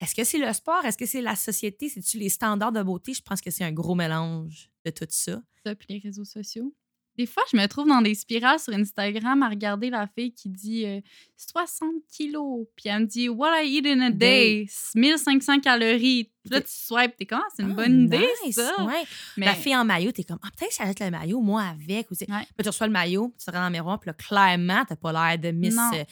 Est-ce 0.00 0.14
que 0.14 0.24
c'est 0.24 0.38
le 0.38 0.52
sport? 0.52 0.84
Est-ce 0.84 0.98
que 0.98 1.06
c'est 1.06 1.22
la 1.22 1.36
société? 1.36 1.88
C'est-tu 1.88 2.18
les 2.18 2.28
standards 2.28 2.72
de 2.72 2.82
beauté? 2.82 3.14
Je 3.14 3.22
pense 3.22 3.40
que 3.40 3.50
c'est 3.50 3.64
un 3.64 3.72
gros 3.72 3.94
mélange 3.94 4.70
de 4.84 4.90
tout 4.90 5.06
ça. 5.08 5.40
ça, 5.64 5.74
puis 5.74 5.86
les 5.88 5.98
réseaux 6.00 6.24
sociaux. 6.24 6.74
Des 7.18 7.26
fois, 7.26 7.42
je 7.52 7.56
me 7.58 7.66
trouve 7.66 7.86
dans 7.88 8.00
des 8.00 8.14
spirales 8.14 8.58
sur 8.58 8.72
Instagram 8.72 9.42
à 9.42 9.48
regarder 9.50 9.90
la 9.90 10.06
fille 10.06 10.32
qui 10.32 10.48
dit 10.48 10.86
euh, 10.86 11.00
60 11.36 11.90
kilos, 12.10 12.66
puis 12.74 12.88
elle 12.88 13.00
me 13.02 13.06
dit 13.06 13.28
What 13.28 13.62
I 13.62 13.76
eat 13.76 13.86
in 13.86 14.00
a 14.00 14.10
day, 14.10 14.66
1500 14.94 15.60
calories. 15.60 16.24
Puis 16.42 16.50
là, 16.50 16.60
tu 16.60 16.68
swipes, 16.70 17.16
t'es 17.16 17.26
comment? 17.26 17.42
C'est 17.54 17.62
une 17.64 17.72
Ah, 17.72 17.74
bonne 17.74 18.04
idée, 18.06 18.28
ça. 18.50 18.82
ouais. 18.84 19.02
Mais 19.36 19.46
La 19.46 19.54
fille 19.54 19.76
en 19.76 19.84
maillot, 19.84 20.10
t'es 20.12 20.24
comme, 20.24 20.38
ah, 20.42 20.48
peut-être 20.56 20.70
que 20.70 20.76
j'achète 20.78 21.00
le 21.00 21.10
maillot, 21.10 21.40
moi 21.40 21.62
avec. 21.64 22.10
Ou. 22.10 22.14
Ouais. 22.14 22.26
Puis 22.56 22.62
tu 22.62 22.68
reçois 22.68 22.86
le 22.86 22.92
maillot, 22.92 23.34
tu 23.38 23.44
te 23.44 23.50
rends 23.50 23.58
dans 23.58 23.66
le 23.66 23.72
miroir, 23.72 24.00
puis 24.00 24.08
là, 24.08 24.14
clairement, 24.14 24.84
t'as 24.88 24.96
pas 24.96 25.12
l'air 25.12 25.38
de 25.38 25.56
Miss. 25.56 25.76
Euh, 25.94 26.04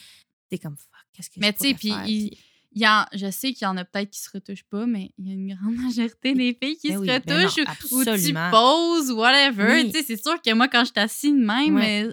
T'es 0.49 0.57
comme, 0.57 0.75
fuck, 0.75 1.05
qu'est-ce 1.13 1.29
que 1.29 1.39
Mais 1.39 1.53
tu 1.53 1.69
sais, 1.69 1.73
puis? 1.73 2.37
Il- 2.73 2.81
y 2.81 2.87
en- 2.87 3.05
je 3.13 3.29
sais 3.31 3.53
qu'il 3.53 3.65
y 3.65 3.67
en 3.67 3.77
a 3.77 3.85
peut-être 3.85 4.09
qui 4.11 4.19
se 4.19 4.29
retouchent 4.33 4.63
pas, 4.65 4.85
mais 4.85 5.11
il 5.17 5.27
y 5.27 5.31
a 5.31 5.33
une 5.33 5.53
grande 5.55 5.75
majorité 5.95 6.33
des 6.33 6.57
filles 6.61 6.77
qui 6.77 6.89
Ben 6.89 6.95
se 6.95 6.99
oui, 6.99 7.07
ben 7.07 7.21
non, 7.27 7.35
retouchent 7.35 7.57
ou- 7.91 8.03
tu 8.27 8.33
poses, 8.51 9.11
whatever. 9.11 9.83
Oui. 9.85 10.03
C'est 10.05 10.21
sûr 10.21 10.41
que 10.41 10.53
moi, 10.53 10.67
quand 10.67 10.81
je 10.85 10.91
suis 10.91 10.99
assise 10.99 11.31
de 11.33 11.45
même, 11.45 11.75
Ouais. 11.75 12.09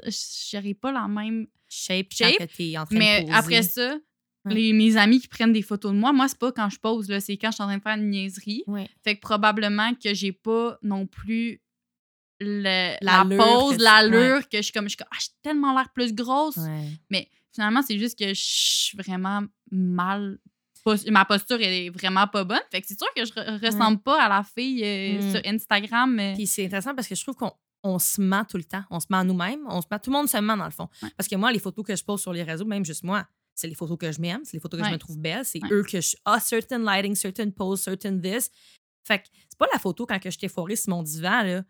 j'aurais 0.52 0.74
pas 0.74 0.92
la 0.92 1.06
même 1.08 1.46
shape, 1.68 2.06
shape, 2.12 2.34
quand 2.38 2.46
que 2.46 2.56
t'es 2.56 2.78
en 2.78 2.86
train 2.86 2.98
Mais 2.98 3.20
de 3.20 3.26
poser. 3.26 3.38
après 3.38 3.62
ça, 3.62 3.98
Ouais. 4.44 4.54
les, 4.54 4.72
mes 4.72 4.96
amis 4.96 5.20
qui 5.20 5.28
prennent 5.28 5.52
des 5.52 5.62
photos 5.62 5.92
de 5.92 5.98
moi, 5.98 6.12
moi, 6.12 6.26
c'est 6.28 6.38
pas 6.38 6.52
quand 6.52 6.70
je 6.70 6.78
pose, 6.78 7.06
c'est 7.20 7.36
quand 7.36 7.50
je 7.50 7.54
suis 7.56 7.62
en 7.62 7.66
train 7.66 7.76
de 7.78 7.82
faire 7.82 7.96
une 7.96 8.08
niaiserie. 8.10 8.62
Ouais. 8.66 8.88
Fait 9.04 9.16
que 9.16 9.20
probablement 9.20 9.92
que 9.94 10.14
j'ai 10.14 10.32
pas 10.32 10.78
non 10.82 11.06
plus 11.06 11.60
le- 12.40 12.94
la 13.04 13.24
pose, 13.24 13.78
l'allure 13.78 14.48
que 14.48 14.58
je 14.58 14.62
suis 14.62 14.72
comme, 14.72 14.84
je 14.84 14.90
suis 14.90 14.96
comme, 14.96 15.08
ah, 15.10 15.16
j'ai 15.20 15.32
tellement 15.42 15.74
l'air 15.76 15.90
plus 15.92 16.14
grosse. 16.14 16.56
Ouais. 16.56 17.28
Finalement, 17.52 17.82
c'est 17.82 17.98
juste 17.98 18.16
que 18.18 18.28
je 18.28 18.40
suis 18.40 18.96
vraiment 18.96 19.42
mal. 19.72 20.38
Ma 21.10 21.24
posture 21.24 21.58
est 21.60 21.90
vraiment 21.90 22.26
pas 22.26 22.44
bonne. 22.44 22.60
Fait 22.70 22.80
que 22.80 22.86
c'est 22.86 22.98
sûr 22.98 23.08
que 23.14 23.24
je 23.24 23.32
re- 23.32 23.64
ressemble 23.64 23.98
pas 24.00 24.22
à 24.22 24.28
la 24.28 24.42
fille 24.42 24.82
euh, 24.84 25.20
Mm. 25.22 25.30
sur 25.32 25.40
Instagram. 25.46 26.18
euh, 26.18 26.34
Puis 26.34 26.46
c'est 26.46 26.64
intéressant 26.66 26.94
parce 26.94 27.08
que 27.08 27.14
je 27.14 27.22
trouve 27.22 27.34
qu'on 27.36 27.52
on 27.84 27.98
se 27.98 28.20
ment 28.20 28.44
tout 28.44 28.56
le 28.56 28.64
temps. 28.64 28.82
On 28.90 28.98
se 29.00 29.06
ment 29.10 29.18
à 29.18 29.24
nous-mêmes. 29.24 29.60
On 29.68 29.80
se 29.80 29.86
ment, 29.90 29.98
tout 29.98 30.10
le 30.10 30.16
monde 30.16 30.28
se 30.28 30.36
ment 30.38 30.56
dans 30.56 30.64
le 30.64 30.70
fond. 30.70 30.88
Ouais. 31.02 31.10
Parce 31.16 31.28
que 31.28 31.36
moi, 31.36 31.52
les 31.52 31.58
photos 31.60 31.84
que 31.84 31.94
je 31.96 32.04
pose 32.04 32.20
sur 32.20 32.32
les 32.32 32.42
réseaux, 32.42 32.64
même 32.64 32.84
juste 32.84 33.04
moi, 33.04 33.26
c'est 33.54 33.68
les 33.68 33.74
photos 33.74 33.96
que 33.98 34.10
je 34.12 34.20
m'aime, 34.20 34.40
c'est 34.44 34.54
les 34.54 34.60
photos 34.60 34.80
que 34.80 34.86
je 34.86 34.92
me 34.92 34.98
trouve 34.98 35.18
belles, 35.18 35.44
c'est 35.44 35.62
Ouais. 35.62 35.68
eux 35.72 35.82
que 35.82 36.00
je. 36.00 36.16
Ah, 36.24 36.38
certain 36.40 36.78
lighting, 36.78 37.14
certain 37.14 37.50
pose, 37.50 37.80
certain 37.80 38.18
this. 38.18 38.50
Fait 39.04 39.18
que 39.20 39.24
c'est 39.48 39.58
pas 39.58 39.66
la 39.72 39.78
photo 39.78 40.06
quand 40.06 40.18
que 40.20 40.30
je 40.30 40.38
t'ai 40.38 40.48
sur 40.48 40.66
mon 40.88 41.02
divan, 41.02 41.42
là. 41.42 41.62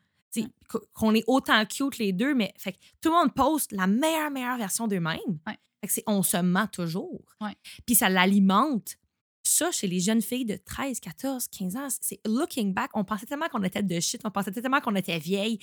Qu'on 0.93 1.15
est 1.15 1.25
autant 1.27 1.65
cute 1.65 1.97
les 1.99 2.13
deux, 2.13 2.35
mais 2.35 2.53
fait 2.59 2.73
que 2.73 2.79
tout 3.01 3.09
le 3.09 3.15
monde 3.15 3.35
poste 3.35 3.73
la 3.73 3.87
meilleure, 3.87 4.31
meilleure 4.31 4.59
version 4.59 4.87
d'eux-mêmes. 4.87 5.39
Fait 5.81 5.87
que 5.87 5.93
c'est 5.93 6.03
on 6.07 6.23
se 6.23 6.37
ment 6.37 6.67
toujours. 6.67 7.23
Puis 7.87 7.95
ça 7.95 8.09
l'alimente. 8.11 8.97
Ça, 9.49 9.71
chez 9.71 9.87
les 9.87 9.99
jeunes 10.01 10.21
filles 10.21 10.45
de 10.45 10.57
13, 10.57 11.01
14, 11.01 11.49
15 11.49 11.77
ans, 11.77 11.89
c'est 12.01 12.21
looking 12.27 12.75
back, 12.75 12.91
on 12.95 13.03
pensait 13.05 13.25
tellement 13.27 13.49
qu'on 13.49 13.63
était 13.63 13.83
de 13.83 13.99
shit, 14.01 14.21
on 14.25 14.31
pensait 14.31 14.53
tellement 14.53 14.81
qu'on 14.81 14.95
était 14.95 15.19
vieilles. 15.19 15.59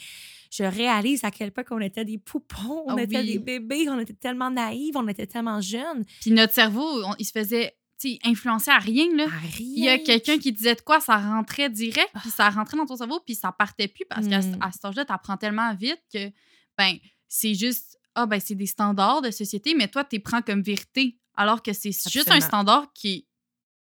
Je 0.52 0.64
réalise 0.64 1.24
à 1.24 1.30
quel 1.32 1.52
point 1.52 1.64
qu'on 1.64 1.80
était 1.82 2.04
des 2.06 2.18
poupons, 2.18 2.84
on 2.88 2.96
Ah 2.98 3.02
était 3.04 3.20
oui. 3.20 3.34
des 3.34 3.40
bébés, 3.40 3.88
on 3.90 4.00
était 4.00 4.14
tellement 4.14 4.50
naïves, 4.50 4.96
on 4.98 5.08
était 5.08 5.28
tellement 5.28 5.62
jeunes. 5.62 6.04
Puis 6.22 6.32
notre 6.32 6.54
cerveau, 6.54 6.84
on- 7.06 7.16
il 7.20 7.26
se 7.26 7.32
faisait 7.32 7.76
influencer 8.24 8.70
à 8.72 8.78
rien. 8.78 9.06
Là. 9.16 9.24
À 9.26 9.28
rien. 9.40 9.54
Il 9.60 9.84
y 9.84 9.90
a 9.90 9.98
quelqu'un 9.98 10.38
qui 10.38 10.52
disait 10.52 10.76
de 10.76 10.82
quoi, 10.82 11.00
ça 11.00 11.18
rentrait 11.18 11.70
direct, 11.70 12.10
puis 12.22 12.30
ça 12.30 12.50
rentrait 12.50 12.78
dans 12.78 12.86
ton 12.86 12.98
cerveau, 12.98 13.20
puis 13.26 13.34
ça 13.36 13.52
partait 13.52 13.88
plus 13.88 14.06
parce 14.10 14.28
qu'à 14.28 14.42
Mm. 14.42 14.58
à 14.62 14.72
cet 14.72 14.86
âge-là, 14.86 15.06
tu 15.06 15.14
apprends 15.14 15.38
tellement 15.38 15.74
vite 15.74 16.02
que 16.14 16.30
ben 16.78 16.98
c'est 17.28 17.54
juste 17.56 17.98
ah 18.14 18.26
ben 18.26 18.40
c'est 18.40 18.56
des 18.56 18.66
standards 18.68 19.22
de 19.22 19.32
société, 19.32 19.74
mais 19.76 19.88
toi 19.88 20.04
tu 20.04 20.16
les 20.18 20.20
prends 20.20 20.42
comme 20.42 20.62
vérité 20.62 21.18
alors 21.36 21.62
que 21.64 21.74
c'est 21.74 21.92
juste 22.10 22.30
un 22.32 22.40
standard 22.42 22.92
qui 22.94 23.14
est 23.14 23.26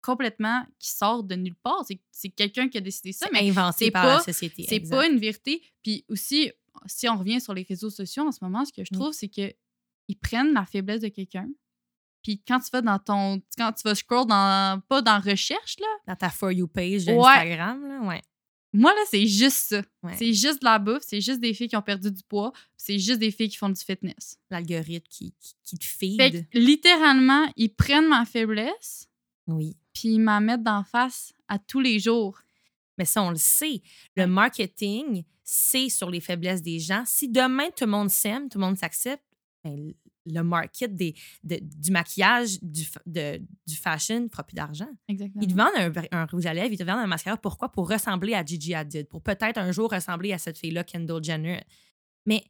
complètement 0.04 0.64
qui 0.78 0.90
sort 0.90 1.24
de 1.24 1.34
nulle 1.34 1.54
part. 1.56 1.84
C'est- 2.12 2.28
quelqu'un 2.30 2.68
qui 2.68 2.78
a 2.78 2.80
décidé 2.80 3.12
ça, 3.12 3.26
mais 3.32 3.48
inventé 3.48 3.90
par 3.90 4.04
pas- 4.04 4.14
la 4.16 4.20
société. 4.20 4.66
c'est 4.68 4.80
pas 4.80 5.06
une 5.06 5.18
vérité. 5.18 5.62
Puis 5.82 6.04
aussi, 6.08 6.50
si 6.86 7.08
on 7.08 7.16
revient 7.16 7.40
sur 7.40 7.54
les 7.54 7.62
réseaux 7.62 7.90
sociaux 7.90 8.24
en 8.26 8.32
ce 8.32 8.38
moment, 8.42 8.64
ce 8.64 8.72
que 8.72 8.84
je 8.84 8.92
trouve, 8.92 9.12
c'est 9.12 9.28
que 9.28 9.52
ils 10.08 10.16
prennent 10.16 10.52
la 10.52 10.66
faiblesse 10.66 11.00
de 11.00 11.08
quelqu'un. 11.08 11.48
Puis 12.22 12.42
quand 12.46 12.60
tu 12.60 12.70
vas 12.72 12.80
dans 12.82 12.98
ton. 12.98 13.40
Quand 13.56 13.72
tu 13.72 13.82
vas 13.84 13.94
scroll 13.94 14.26
dans. 14.26 14.80
Pas 14.88 15.02
dans 15.02 15.20
recherche, 15.20 15.76
là. 15.80 15.86
Dans 16.06 16.16
ta 16.16 16.30
For 16.30 16.52
You 16.52 16.66
page 16.68 17.04
de 17.06 17.12
Ouais. 17.12 17.26
Instagram, 17.26 17.86
là, 17.88 18.00
ouais. 18.08 18.20
Moi, 18.76 18.92
là, 18.92 19.00
c'est 19.08 19.26
juste 19.26 19.68
ça. 19.68 19.82
Ouais. 20.02 20.16
C'est 20.18 20.32
juste 20.32 20.60
de 20.60 20.64
la 20.64 20.80
bouffe, 20.80 21.04
c'est 21.06 21.20
juste 21.20 21.38
des 21.40 21.54
filles 21.54 21.68
qui 21.68 21.76
ont 21.76 21.82
perdu 21.82 22.10
du 22.10 22.22
poids, 22.24 22.52
c'est 22.76 22.98
juste 22.98 23.20
des 23.20 23.30
filles 23.30 23.48
qui 23.48 23.56
font 23.56 23.68
du 23.68 23.80
fitness. 23.80 24.36
L'algorithme 24.50 25.06
qui, 25.08 25.32
qui, 25.38 25.54
qui 25.64 25.78
te 25.78 25.84
feed. 25.84 26.20
Fait 26.20 26.30
que, 26.32 26.58
littéralement, 26.58 27.46
ils 27.56 27.72
prennent 27.72 28.08
ma 28.08 28.24
faiblesse, 28.24 29.08
Oui. 29.46 29.76
Puis 29.94 30.10
ils 30.14 30.18
m'en 30.20 30.40
mettent 30.40 30.62
d'en 30.62 30.84
face 30.84 31.32
à 31.48 31.58
tous 31.58 31.80
les 31.80 31.98
jours. 31.98 32.38
Mais 32.98 33.04
ça, 33.06 33.22
on 33.22 33.30
le 33.30 33.36
sait. 33.36 33.80
Le 34.16 34.26
marketing, 34.26 35.24
c'est 35.42 35.88
sur 35.88 36.10
les 36.10 36.20
faiblesses 36.20 36.62
des 36.62 36.78
gens. 36.78 37.02
Si 37.06 37.28
demain, 37.28 37.68
tout 37.76 37.84
le 37.84 37.90
monde 37.90 38.10
s'aime, 38.10 38.48
tout 38.48 38.58
le 38.58 38.64
monde 38.66 38.76
s'accepte, 38.76 39.24
ben, 39.64 39.92
le 40.26 40.42
market 40.42 40.94
des, 40.94 41.14
de- 41.42 41.58
du 41.60 41.90
maquillage, 41.90 42.58
du, 42.62 42.86
de- 43.06 43.42
du 43.66 43.76
fashion 43.76 44.20
ne 44.20 44.28
fera 44.28 44.42
plus 44.44 44.54
d'argent. 44.54 44.88
Exactement. 45.08 45.42
Ils 45.42 45.48
te 45.48 45.54
vendent 45.54 45.94
un, 46.12 46.18
un 46.18 46.26
rouge 46.26 46.46
à 46.46 46.54
lèvres, 46.54 46.72
ils 46.72 46.78
te 46.78 46.84
vendent 46.84 47.00
un 47.00 47.06
mascara. 47.06 47.36
Pourquoi? 47.36 47.70
Pour 47.70 47.90
ressembler 47.90 48.34
à 48.34 48.44
Gigi 48.44 48.74
Hadid, 48.74 49.06
pour 49.08 49.22
peut-être 49.22 49.58
un 49.58 49.70
jour 49.72 49.90
ressembler 49.90 50.32
à 50.32 50.38
cette 50.38 50.56
fille-là, 50.58 50.84
Kendall 50.84 51.22
Jenner. 51.22 51.60
Mais 52.26 52.44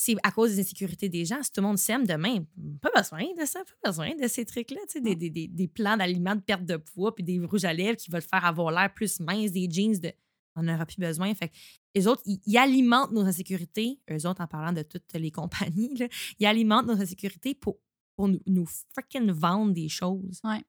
c'est 0.00 0.16
à 0.22 0.32
cause 0.32 0.54
des 0.54 0.60
insécurités 0.60 1.10
des 1.10 1.26
gens. 1.26 1.42
Si 1.42 1.52
tout 1.52 1.60
le 1.60 1.66
monde 1.66 1.76
s'aime 1.76 2.06
demain, 2.06 2.38
pas 2.80 2.90
besoin 2.96 3.22
de 3.38 3.44
ça, 3.44 3.62
pas 3.82 3.90
besoin 3.90 4.14
de 4.14 4.26
ces 4.28 4.46
trucs-là. 4.46 4.80
tu 4.86 4.92
sais, 4.92 5.00
Des, 5.02 5.14
des, 5.14 5.28
des, 5.28 5.46
des 5.46 5.68
plans 5.68 5.98
d'aliments 5.98 6.34
de 6.34 6.40
perte 6.40 6.64
de 6.64 6.78
poids, 6.78 7.14
puis 7.14 7.22
des 7.22 7.38
rouges 7.38 7.66
à 7.66 7.74
lèvres 7.74 7.98
qui 7.98 8.10
vont 8.10 8.18
te 8.18 8.24
faire 8.24 8.46
avoir 8.46 8.70
l'air 8.70 8.92
plus 8.94 9.20
mince, 9.20 9.52
des 9.52 9.68
jeans 9.70 9.98
de. 10.00 10.10
On 10.56 10.62
n'aura 10.62 10.86
plus 10.86 10.96
besoin. 10.96 11.34
Fait 11.34 11.52
les 11.94 12.06
autres, 12.06 12.22
ils, 12.24 12.56
alimentent 12.56 13.12
nos 13.12 13.26
insécurités. 13.26 14.00
Eux 14.10 14.26
autres, 14.26 14.40
en 14.40 14.46
parlant 14.46 14.72
de 14.72 14.82
toutes 14.82 15.12
les 15.12 15.30
compagnies, 15.30 15.94
là, 15.98 16.08
ils 16.38 16.46
alimentent 16.46 16.86
nos 16.86 17.00
insécurités 17.00 17.54
pour, 17.54 17.78
pour 18.16 18.28
nous, 18.28 18.40
nous 18.46 18.66
freaking 18.94 19.30
vendre 19.30 19.74
des 19.74 19.90
choses. 19.90 20.40
Ouais. 20.44 20.64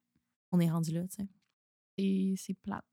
On 0.51 0.59
est 0.59 0.69
rendu 0.69 0.91
là, 0.91 1.03
tu 1.07 1.23
sais. 1.23 2.35
C'est 2.35 2.53
plate. 2.55 2.83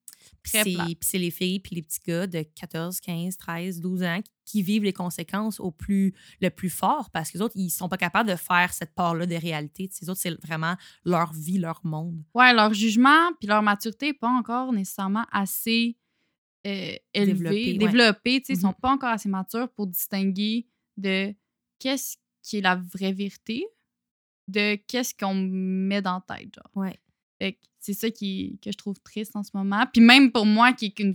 Puis 0.42 0.52
c'est 0.52 0.72
plate. 0.74 0.86
puis 0.86 0.96
c'est 1.02 1.18
les 1.18 1.30
filles 1.30 1.60
puis 1.60 1.76
les 1.76 1.82
petits 1.82 2.00
gars 2.06 2.26
de 2.26 2.42
14, 2.42 3.00
15, 3.00 3.36
13, 3.36 3.80
12 3.80 4.02
ans 4.02 4.20
qui- 4.22 4.32
qui 4.44 4.62
vivent 4.62 4.84
les 4.84 4.92
conséquences 4.94 5.60
au 5.60 5.70
plus, 5.70 6.14
le 6.40 6.48
plus 6.48 6.70
fort 6.70 7.10
parce 7.10 7.30
que 7.30 7.36
les 7.38 7.42
autres, 7.42 7.54
ils 7.56 7.68
sont 7.70 7.88
pas 7.88 7.98
capables 7.98 8.30
de 8.30 8.34
faire 8.36 8.72
cette 8.72 8.94
part-là 8.94 9.26
de 9.26 9.34
réalité. 9.34 9.88
Ces 9.92 10.08
autres, 10.08 10.20
c'est 10.20 10.40
vraiment 10.42 10.74
leur 11.04 11.32
vie, 11.34 11.58
leur 11.58 11.80
monde. 11.84 12.22
Ouais, 12.34 12.54
leur 12.54 12.72
jugement 12.72 13.30
puis 13.38 13.46
leur 13.46 13.62
maturité 13.62 14.06
n'est 14.06 14.14
pas 14.14 14.30
encore 14.30 14.72
nécessairement 14.72 15.26
assez 15.32 15.96
euh, 16.66 16.96
élevé, 17.14 17.32
Développé, 17.34 17.72
ouais. 17.72 17.78
développé. 17.78 18.40
tu 18.40 18.46
sais, 18.46 18.52
Ils 18.54 18.60
sont 18.62 18.72
pas 18.72 18.90
encore 18.90 19.10
assez 19.10 19.28
matures 19.28 19.68
pour 19.74 19.86
distinguer 19.86 20.66
de 20.96 21.34
qu'est-ce 21.78 22.16
qui 22.42 22.56
est 22.58 22.60
la 22.62 22.74
vraie 22.76 23.12
vérité 23.12 23.64
de 24.48 24.76
qu'est-ce 24.88 25.14
qu'on 25.14 25.34
met 25.34 26.00
dans 26.02 26.22
la 26.28 26.36
tête. 26.36 26.54
Genre. 26.54 26.70
Ouais. 26.74 26.98
Fait 27.38 27.52
que 27.52 27.58
c'est 27.80 27.94
ça 27.94 28.10
qui, 28.10 28.58
que 28.62 28.70
je 28.72 28.76
trouve 28.76 28.98
triste 29.00 29.36
en 29.36 29.42
ce 29.42 29.50
moment. 29.54 29.84
Puis 29.92 30.00
même 30.02 30.30
pour 30.32 30.46
moi, 30.46 30.72
qui 30.72 30.86
est 30.86 30.98
une 30.98 31.14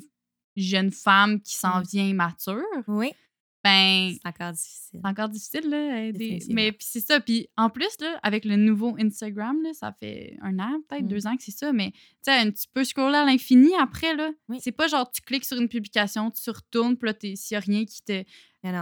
jeune 0.56 0.92
femme 0.92 1.42
qui 1.42 1.56
s'en 1.56 1.82
vient 1.82 2.14
mature, 2.14 2.62
Oui. 2.88 3.12
ben 3.64 4.14
C'est 4.14 4.28
encore 4.28 4.52
difficile. 4.52 5.00
c'est 5.02 5.08
encore 5.10 5.30
difficile, 5.30 5.70
là. 5.70 6.06
aider-. 6.06 6.40
Mais 6.50 6.72
puis 6.72 6.86
c'est 6.90 7.00
ça. 7.00 7.20
Puis 7.20 7.48
en 7.58 7.70
plus, 7.70 7.90
là, 8.02 8.20
avec 8.22 8.46
le 8.46 8.56
nouveau 8.58 8.96
Instagram, 9.00 9.62
là, 9.64 9.74
ça 9.74 9.96
fait 10.00 10.38
un 10.42 10.60
an, 10.60 10.80
peut-être 10.88 11.06
Mm. 11.06 11.08
deux 11.08 11.26
ans 11.28 11.36
que 11.38 11.44
c'est 11.44 11.52
ça. 11.58 11.72
Mais 11.74 11.92
tu 11.92 12.00
sais, 12.32 12.52
tu 12.52 12.66
peux 12.74 12.84
scroller 12.84 13.16
à 13.18 13.26
l'infini 13.26 13.72
après, 13.80 14.16
là. 14.16 14.32
Oui. 14.50 14.60
C'est 14.62 14.72
pas 14.74 14.88
genre 14.88 15.10
tu 15.10 15.22
cliques 15.22 15.46
sur 15.46 15.58
une 15.60 15.70
publication, 15.70 16.30
tu 16.30 16.50
retournes, 16.50 16.98
puis 16.98 17.10
là, 17.10 17.16
s'il 17.36 17.56
y 17.56 17.56
a 17.56 17.60
rien 17.60 17.86
qui 17.86 18.02
te. 18.04 18.24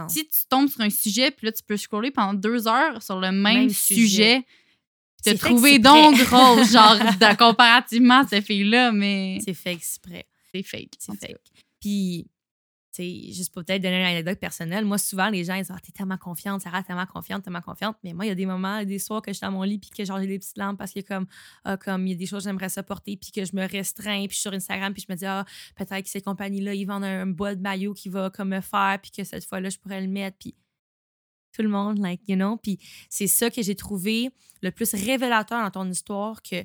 Si 0.08 0.24
tu 0.28 0.46
tombes 0.48 0.68
sur 0.68 0.80
un 0.82 0.90
sujet, 0.90 1.32
puis 1.32 1.46
là, 1.46 1.52
tu 1.52 1.62
peux 1.64 1.76
scroller 1.76 2.12
pendant 2.12 2.34
deux 2.34 2.68
heures 2.68 3.02
sur 3.02 3.18
le 3.18 3.32
même, 3.32 3.42
Même 3.42 3.68
sujet. 3.70 4.00
sujet. 4.04 4.46
Trouver 5.38 5.74
exprès. 5.76 5.78
donc 5.78 6.18
drôle, 6.26 6.64
genre, 6.70 6.96
de- 6.98 7.36
comparativement 7.36 8.20
à 8.20 8.26
cette 8.26 8.44
fille-là, 8.44 8.92
mais 8.92 9.38
C'est 9.44 9.54
fait 9.54 9.72
exprès. 9.72 10.26
c'est 10.52 10.62
fake. 10.62 10.94
C'est 10.98 11.14
fake. 11.18 11.36
Puis, 11.80 12.28
tu 12.94 13.02
sais, 13.02 13.32
juste 13.32 13.54
pour 13.54 13.64
peut-être 13.64 13.80
donner 13.80 14.00
une 14.00 14.04
anecdote 14.06 14.38
personnelle, 14.38 14.84
moi, 14.84 14.98
souvent, 14.98 15.30
les 15.30 15.44
gens, 15.44 15.54
ils 15.54 15.60
disent 15.62 15.70
Ah, 15.74 15.78
t'es 15.82 15.92
tellement 15.92 16.18
confiante, 16.18 16.60
Sarah, 16.60 16.82
tellement 16.82 17.06
confiante, 17.06 17.42
tellement 17.42 17.62
confiante. 17.62 17.96
Mais 18.04 18.12
moi, 18.12 18.26
il 18.26 18.28
y 18.28 18.30
a 18.32 18.34
des 18.34 18.44
moments, 18.44 18.84
des 18.84 18.98
soirs 18.98 19.22
que 19.22 19.30
je 19.32 19.38
suis 19.38 19.46
dans 19.46 19.50
mon 19.52 19.62
lit, 19.62 19.78
puis 19.78 19.88
que 19.88 20.04
genre, 20.04 20.20
j'ai 20.20 20.26
des 20.26 20.38
petites 20.38 20.58
lampes 20.58 20.76
parce 20.76 20.92
que, 20.92 21.00
comme, 21.00 21.26
ah, 21.64 21.78
comme, 21.78 22.06
il 22.06 22.10
y 22.10 22.14
a 22.14 22.16
des 22.18 22.26
choses 22.26 22.42
que 22.44 22.50
j'aimerais 22.50 22.68
supporter, 22.68 23.16
puis 23.16 23.30
que 23.30 23.44
je 23.46 23.56
me 23.56 23.66
restreins, 23.66 24.26
puis 24.26 24.30
je 24.30 24.34
suis 24.34 24.42
sur 24.42 24.52
Instagram, 24.52 24.92
puis 24.92 25.04
je 25.08 25.12
me 25.12 25.16
dis, 25.16 25.24
ah, 25.24 25.46
peut-être 25.76 26.02
que 26.04 26.10
ces 26.10 26.20
compagnies-là, 26.20 26.74
ils 26.74 26.84
vendent 26.84 27.04
un 27.04 27.26
bas 27.26 27.54
de 27.54 27.62
maillot 27.62 27.94
qui 27.94 28.10
va, 28.10 28.28
comme, 28.28 28.50
me 28.50 28.60
faire, 28.60 28.98
puis 29.00 29.10
que 29.10 29.24
cette 29.24 29.46
fois-là, 29.46 29.70
je 29.70 29.78
pourrais 29.78 30.00
le 30.02 30.08
mettre, 30.08 30.36
puis 30.38 30.54
tout 31.52 31.62
le 31.62 31.68
monde, 31.68 31.98
like, 31.98 32.22
you 32.28 32.36
know? 32.36 32.56
Puis 32.56 32.78
c'est 33.08 33.26
ça 33.26 33.50
que 33.50 33.62
j'ai 33.62 33.74
trouvé 33.74 34.30
le 34.62 34.70
plus 34.70 34.94
révélateur 34.94 35.62
dans 35.62 35.70
ton 35.70 35.90
histoire, 35.90 36.42
que 36.42 36.64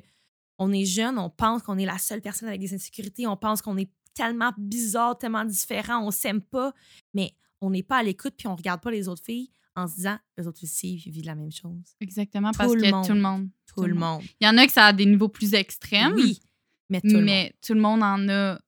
on 0.58 0.72
est 0.72 0.84
jeune, 0.84 1.18
on 1.18 1.30
pense 1.30 1.62
qu'on 1.62 1.78
est 1.78 1.86
la 1.86 1.98
seule 1.98 2.20
personne 2.20 2.48
avec 2.48 2.60
des 2.60 2.74
insécurités, 2.74 3.26
on 3.26 3.36
pense 3.36 3.62
qu'on 3.62 3.76
est 3.76 3.90
tellement 4.14 4.52
bizarre, 4.58 5.16
tellement 5.16 5.44
différent, 5.44 6.04
on 6.04 6.10
s'aime 6.10 6.40
pas, 6.40 6.72
mais 7.14 7.32
on 7.60 7.70
n'est 7.70 7.84
pas 7.84 7.98
à 7.98 8.02
l'écoute 8.02 8.34
puis 8.36 8.48
on 8.48 8.56
regarde 8.56 8.80
pas 8.80 8.90
les 8.90 9.08
autres 9.08 9.24
filles 9.24 9.50
en 9.76 9.86
se 9.86 9.94
disant 9.94 10.18
les 10.36 10.46
autres 10.46 10.64
aussi 10.64 10.96
vivent 10.96 11.26
la 11.26 11.36
même 11.36 11.52
chose. 11.52 11.94
Exactement, 12.00 12.50
Tout 12.50 12.58
parce 12.58 12.74
que 12.74 12.90
monde. 12.90 13.06
tout 13.06 13.12
le 13.12 13.20
monde. 13.20 13.48
Tout, 13.74 13.82
le 13.84 13.94
monde. 13.94 14.22
Il 14.40 14.46
y 14.46 14.48
en 14.48 14.56
a 14.58 14.66
que 14.66 14.72
ça 14.72 14.86
a 14.86 14.92
des 14.92 15.06
niveaux 15.06 15.28
plus 15.28 15.54
extrêmes. 15.54 16.14
Oui, 16.16 16.40
mais 16.88 17.00
tout 17.00 17.08
le 17.08 17.14
monde. 17.14 17.24
mais 17.24 17.54
tout 17.64 17.74
le 17.74 17.80
monde 17.80 18.02
en 18.02 18.28
a. 18.28 18.58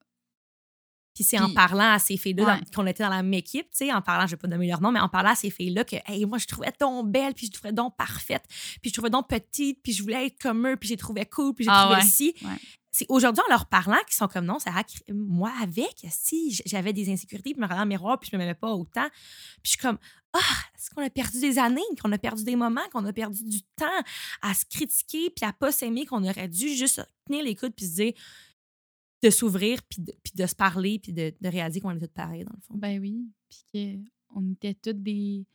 Puis 1.13 1.23
c'est 1.25 1.39
en 1.39 1.53
parlant 1.53 1.91
à 1.91 1.99
ces 1.99 2.15
filles-là 2.17 2.45
Ouais. 2.55 2.59
qu'on 2.73 2.87
était 2.87 3.03
dans 3.03 3.09
la 3.09 3.21
même 3.21 3.33
équipe, 3.33 3.69
tu 3.71 3.85
sais, 3.85 3.91
en 3.93 4.01
parlant, 4.01 4.25
je 4.27 4.31
vais 4.31 4.37
pas 4.37 4.47
nommer 4.47 4.67
leur 4.67 4.81
nom, 4.81 4.91
mais 4.91 4.99
en 4.99 5.09
parlant 5.09 5.31
à 5.31 5.35
ces 5.35 5.49
filles-là 5.49 5.83
que, 5.83 5.97
hey, 6.05 6.25
moi, 6.25 6.37
je 6.37 6.47
trouvais 6.47 6.71
donc 6.79 7.09
belle, 7.11 7.33
puis 7.33 7.47
je 7.47 7.51
trouvais 7.51 7.73
donc 7.73 7.95
parfaite, 7.97 8.43
puis 8.81 8.89
je 8.89 8.93
trouvais 8.93 9.09
donc 9.09 9.27
petite, 9.27 9.79
puis 9.83 9.91
je 9.93 10.01
voulais 10.03 10.27
être 10.27 10.39
comme 10.41 10.65
eux, 10.67 10.77
puis 10.77 10.87
j'ai 10.89 10.97
trouvé 10.97 11.25
cool, 11.25 11.53
puis 11.53 11.65
j'ai 11.65 11.71
Ah 11.73 11.83
trouvé 11.83 11.95
ouais, 11.97 12.49
ouais. 12.49 12.57
C'est 12.93 13.05
aujourd'hui, 13.07 13.41
en 13.47 13.49
leur 13.49 13.67
parlant, 13.67 13.97
qu'ils 14.05 14.15
sont 14.15 14.27
comme 14.27 14.45
non, 14.45 14.59
ça 14.59 14.71
moi, 15.13 15.53
avec, 15.61 16.05
si 16.09 16.57
j'avais 16.65 16.91
des 16.91 17.09
insécurités, 17.11 17.51
puis 17.51 17.55
je 17.55 17.61
me 17.61 17.65
regardais 17.65 17.79
dans 17.79 17.85
le 17.85 17.89
miroir, 17.89 18.19
puis 18.19 18.29
je 18.31 18.35
me 18.35 18.41
m'aimais 18.41 18.53
pas 18.53 18.69
autant. 18.71 19.07
Puis 19.09 19.63
je 19.63 19.69
suis 19.71 19.77
comme, 19.79 19.97
ah, 20.33 20.39
est-ce 20.77 20.89
qu'on 20.89 21.01
a 21.05 21.09
perdu 21.09 21.39
des 21.39 21.57
années, 21.57 21.81
qu'on 22.01 22.11
a 22.11 22.17
perdu 22.17 22.43
des 22.43 22.57
moments, 22.57 22.81
qu'on 22.91 23.05
a 23.05 23.13
perdu 23.13 23.43
du 23.45 23.61
temps 23.77 23.85
à 24.41 24.53
se 24.53 24.65
critiquer, 24.65 25.29
puis 25.29 25.45
à 25.45 25.53
pas 25.53 25.71
s'aimer, 25.71 26.05
qu'on 26.05 26.23
aurait 26.23 26.49
dû 26.49 26.69
juste 26.75 27.01
tenir 27.25 27.43
les 27.43 27.55
coudes, 27.55 27.73
puis 27.73 27.85
se 27.85 27.95
dire, 27.95 28.13
de 29.23 29.29
s'ouvrir, 29.29 29.79
puis 29.89 30.01
de, 30.01 30.13
puis 30.23 30.33
de 30.35 30.45
se 30.45 30.55
parler, 30.55 30.99
puis 30.99 31.13
de, 31.13 31.33
de 31.39 31.49
réaliser 31.49 31.79
qu'on 31.79 31.91
est 31.95 31.99
toutes 31.99 32.13
pareilles, 32.13 32.43
dans 32.43 32.53
le 32.55 32.61
fond. 32.67 32.73
Ben 32.75 32.99
oui. 32.99 33.21
Puis 33.49 33.93
qu'on 34.33 34.51
était 34.53 34.73
toutes 34.73 35.01
des. 35.03 35.45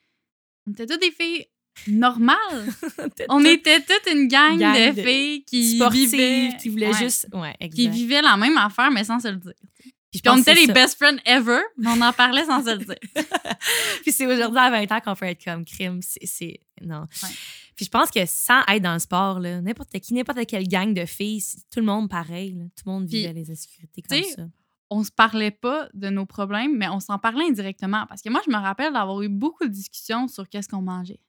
On 0.67 0.73
était 0.73 0.87
toutes 0.87 1.01
des 1.01 1.11
filles 1.13 1.47
normales. 1.89 2.69
on 3.29 3.45
était 3.45 3.81
toutes 3.81 4.13
une 4.13 4.29
gang, 4.29 4.59
Gang 4.59 4.75
de, 4.95 4.97
de 4.97 5.03
filles 5.03 5.45
qui 5.45 5.81
vivaient. 5.91 6.51
qui 6.61 6.69
voulaient 6.69 6.89
ouais, 6.93 6.99
juste. 6.99 7.29
Ouais. 7.33 7.55
Qui 7.69 7.89
vivaient 7.89 8.23
la 8.23 8.37
même 8.37 8.57
affaire, 8.57 8.91
mais 8.91 9.05
sans 9.05 9.21
se 9.21 9.29
le 9.29 9.37
dire. 9.37 9.53
Puis 10.13 10.23
on 10.31 10.39
était 10.39 10.55
les 10.55 10.67
ça. 10.67 10.73
best 10.73 10.97
friends 10.97 11.19
ever, 11.27 11.61
mais 11.77 11.91
on 11.91 12.01
en 12.01 12.13
parlait 12.13 12.45
sans 12.47 12.65
se 12.65 12.71
le 12.71 12.85
dire. 12.85 12.97
Puis 14.03 14.13
c'est 14.13 14.27
aujourd'hui 14.27 14.59
à 14.59 14.71
20 14.71 14.91
ans 14.93 15.01
qu'on 15.01 15.15
peut 15.15 15.27
être 15.27 15.45
comme 15.45 15.65
crime. 15.65 16.01
C'est. 16.01 16.25
c'est- 16.25 16.61
Non. 16.81 17.03
Ouais. 17.23 17.29
Puis 17.77 17.85
je 17.85 17.91
pense 17.91 18.11
que 18.11 18.25
sans 18.27 18.63
être 18.69 18.83
dans 18.83 18.95
le 18.95 18.99
sport, 18.99 19.39
n'importe 19.41 19.91
qui, 20.01 20.15
n'importe 20.15 20.47
quelle 20.47 20.67
gang 20.67 20.95
de 20.95 21.05
filles, 21.05 21.43
tout 21.71 21.81
le 21.81 21.87
monde 21.87 22.09
pareil. 22.09 22.55
là. 22.55 22.65
Tout 22.75 22.85
le 22.87 22.93
monde 22.93 23.07
vivait 23.07 23.33
les 23.35 23.51
insécurités 23.51 24.03
comme 24.03 24.19
ça. 24.23 24.49
on 24.89 25.05
se 25.05 25.11
parlait 25.11 25.51
pas 25.51 25.89
de 25.95 26.09
nos 26.09 26.27
problèmes, 26.27 26.77
mais 26.77 26.89
on 26.89 27.01
s'en 27.01 27.19
parlait 27.19 27.45
indirectement. 27.45 28.07
Parce 28.09 28.23
que 28.23 28.31
moi, 28.31 28.41
je 28.47 28.51
me 28.51 28.57
rappelle 28.57 28.93
d'avoir 28.93 29.21
eu 29.23 29.29
beaucoup 29.29 29.65
de 29.65 29.71
discussions 29.73 30.27
sur 30.29 30.49
qu'est-ce 30.49 30.69
qu'on 30.69 30.81
mangeait. 30.83 31.21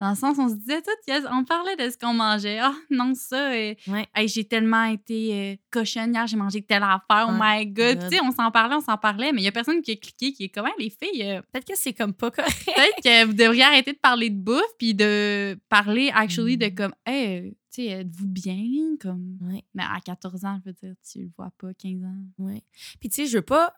Dans 0.00 0.10
le 0.10 0.16
sens, 0.16 0.36
on 0.38 0.48
se 0.48 0.54
disait 0.56 0.82
tout, 0.82 0.90
yes, 1.08 1.24
on 1.32 1.44
parlait 1.44 1.76
de 1.76 1.88
ce 1.88 1.96
qu'on 1.96 2.12
mangeait. 2.12 2.58
Ah, 2.60 2.74
non, 2.90 3.14
ça, 3.14 3.52
euh, 3.52 3.74
Ouais. 3.86 4.06
hey, 4.14 4.28
j'ai 4.28 4.44
tellement 4.44 4.84
été 4.84 5.32
euh, 5.32 5.56
cochonne 5.70 6.12
hier, 6.12 6.26
j'ai 6.26 6.36
mangé 6.36 6.60
telle 6.62 6.82
affaire, 6.82 7.26
oh 7.28 7.32
Ah, 7.40 7.56
my 7.58 7.66
god. 7.66 7.98
God. 8.00 8.08
Tu 8.10 8.16
sais, 8.16 8.22
on 8.22 8.32
s'en 8.32 8.50
parlait, 8.50 8.74
on 8.74 8.80
s'en 8.80 8.98
parlait, 8.98 9.32
mais 9.32 9.40
il 9.40 9.44
y 9.44 9.48
a 9.48 9.52
personne 9.52 9.80
qui 9.82 9.92
a 9.92 9.96
cliqué, 9.96 10.32
qui 10.32 10.44
est 10.44 10.48
comme, 10.48 10.66
Hey, 10.66 10.72
les 10.78 10.90
filles, 10.90 11.22
euh, 11.22 11.40
Peut-être 11.52 11.66
que 11.66 11.76
c'est 11.76 11.92
comme 11.92 12.12
pas 12.12 12.30
correct. 12.30 12.64
peut-être 12.66 13.02
que 13.02 13.24
vous 13.26 13.32
devriez 13.34 13.62
arrêter 13.62 13.92
de 13.92 13.98
parler 13.98 14.30
de 14.30 14.36
bouffe, 14.38 14.62
puis 14.78 14.94
de 14.94 15.58
parler, 15.68 16.10
actually, 16.14 16.58
de 16.58 16.66
Mm. 16.66 16.74
comme, 16.74 16.94
hey, 17.06 17.38
euh, 17.46 17.50
tu 17.74 17.82
sais, 17.82 17.86
êtes-vous 17.88 18.28
bien? 18.28 18.96
Comme... 19.00 19.38
Ouais. 19.40 19.64
Mais 19.74 19.82
à 19.82 19.98
14 20.00 20.44
ans, 20.44 20.60
je 20.64 20.70
veux 20.70 20.74
dire, 20.74 20.94
tu 21.10 21.22
le 21.22 21.30
vois 21.36 21.50
pas, 21.58 21.74
15 21.74 22.04
ans. 22.04 22.16
Ouais. 22.38 22.62
Puis 23.00 23.08
tu 23.08 23.16
sais, 23.16 23.26
je 23.26 23.38
veux 23.38 23.42
pas 23.42 23.74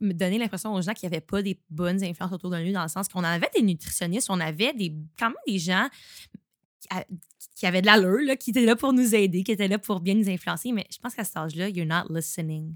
me 0.00 0.12
donner 0.12 0.38
l'impression 0.38 0.74
aux 0.74 0.82
gens 0.82 0.92
qu'il 0.94 1.08
n'y 1.08 1.14
avait 1.14 1.24
pas 1.24 1.42
des 1.42 1.60
bonnes 1.70 2.02
influences 2.02 2.32
autour 2.32 2.50
de 2.50 2.58
nous, 2.58 2.72
dans 2.72 2.82
le 2.82 2.88
sens 2.88 3.08
qu'on 3.08 3.22
avait 3.22 3.50
des 3.54 3.62
nutritionnistes, 3.62 4.30
on 4.30 4.40
avait 4.40 4.72
des, 4.74 4.92
quand 5.18 5.28
même 5.28 5.36
des 5.46 5.58
gens 5.58 5.88
qui, 7.54 7.66
avaient 7.66 7.80
de 7.82 7.86
l'allure, 7.86 8.20
là, 8.26 8.36
qui 8.36 8.50
étaient 8.50 8.64
là 8.64 8.76
pour 8.76 8.92
nous 8.92 9.14
aider, 9.14 9.42
qui 9.42 9.52
étaient 9.52 9.68
là 9.68 9.78
pour 9.78 10.00
bien 10.00 10.14
nous 10.14 10.28
influencer. 10.28 10.72
Mais 10.72 10.86
je 10.90 10.98
pense 10.98 11.14
qu'à 11.14 11.24
cet 11.24 11.36
âge-là, 11.36 11.68
you're 11.68 11.86
not 11.86 12.12
listening. 12.12 12.74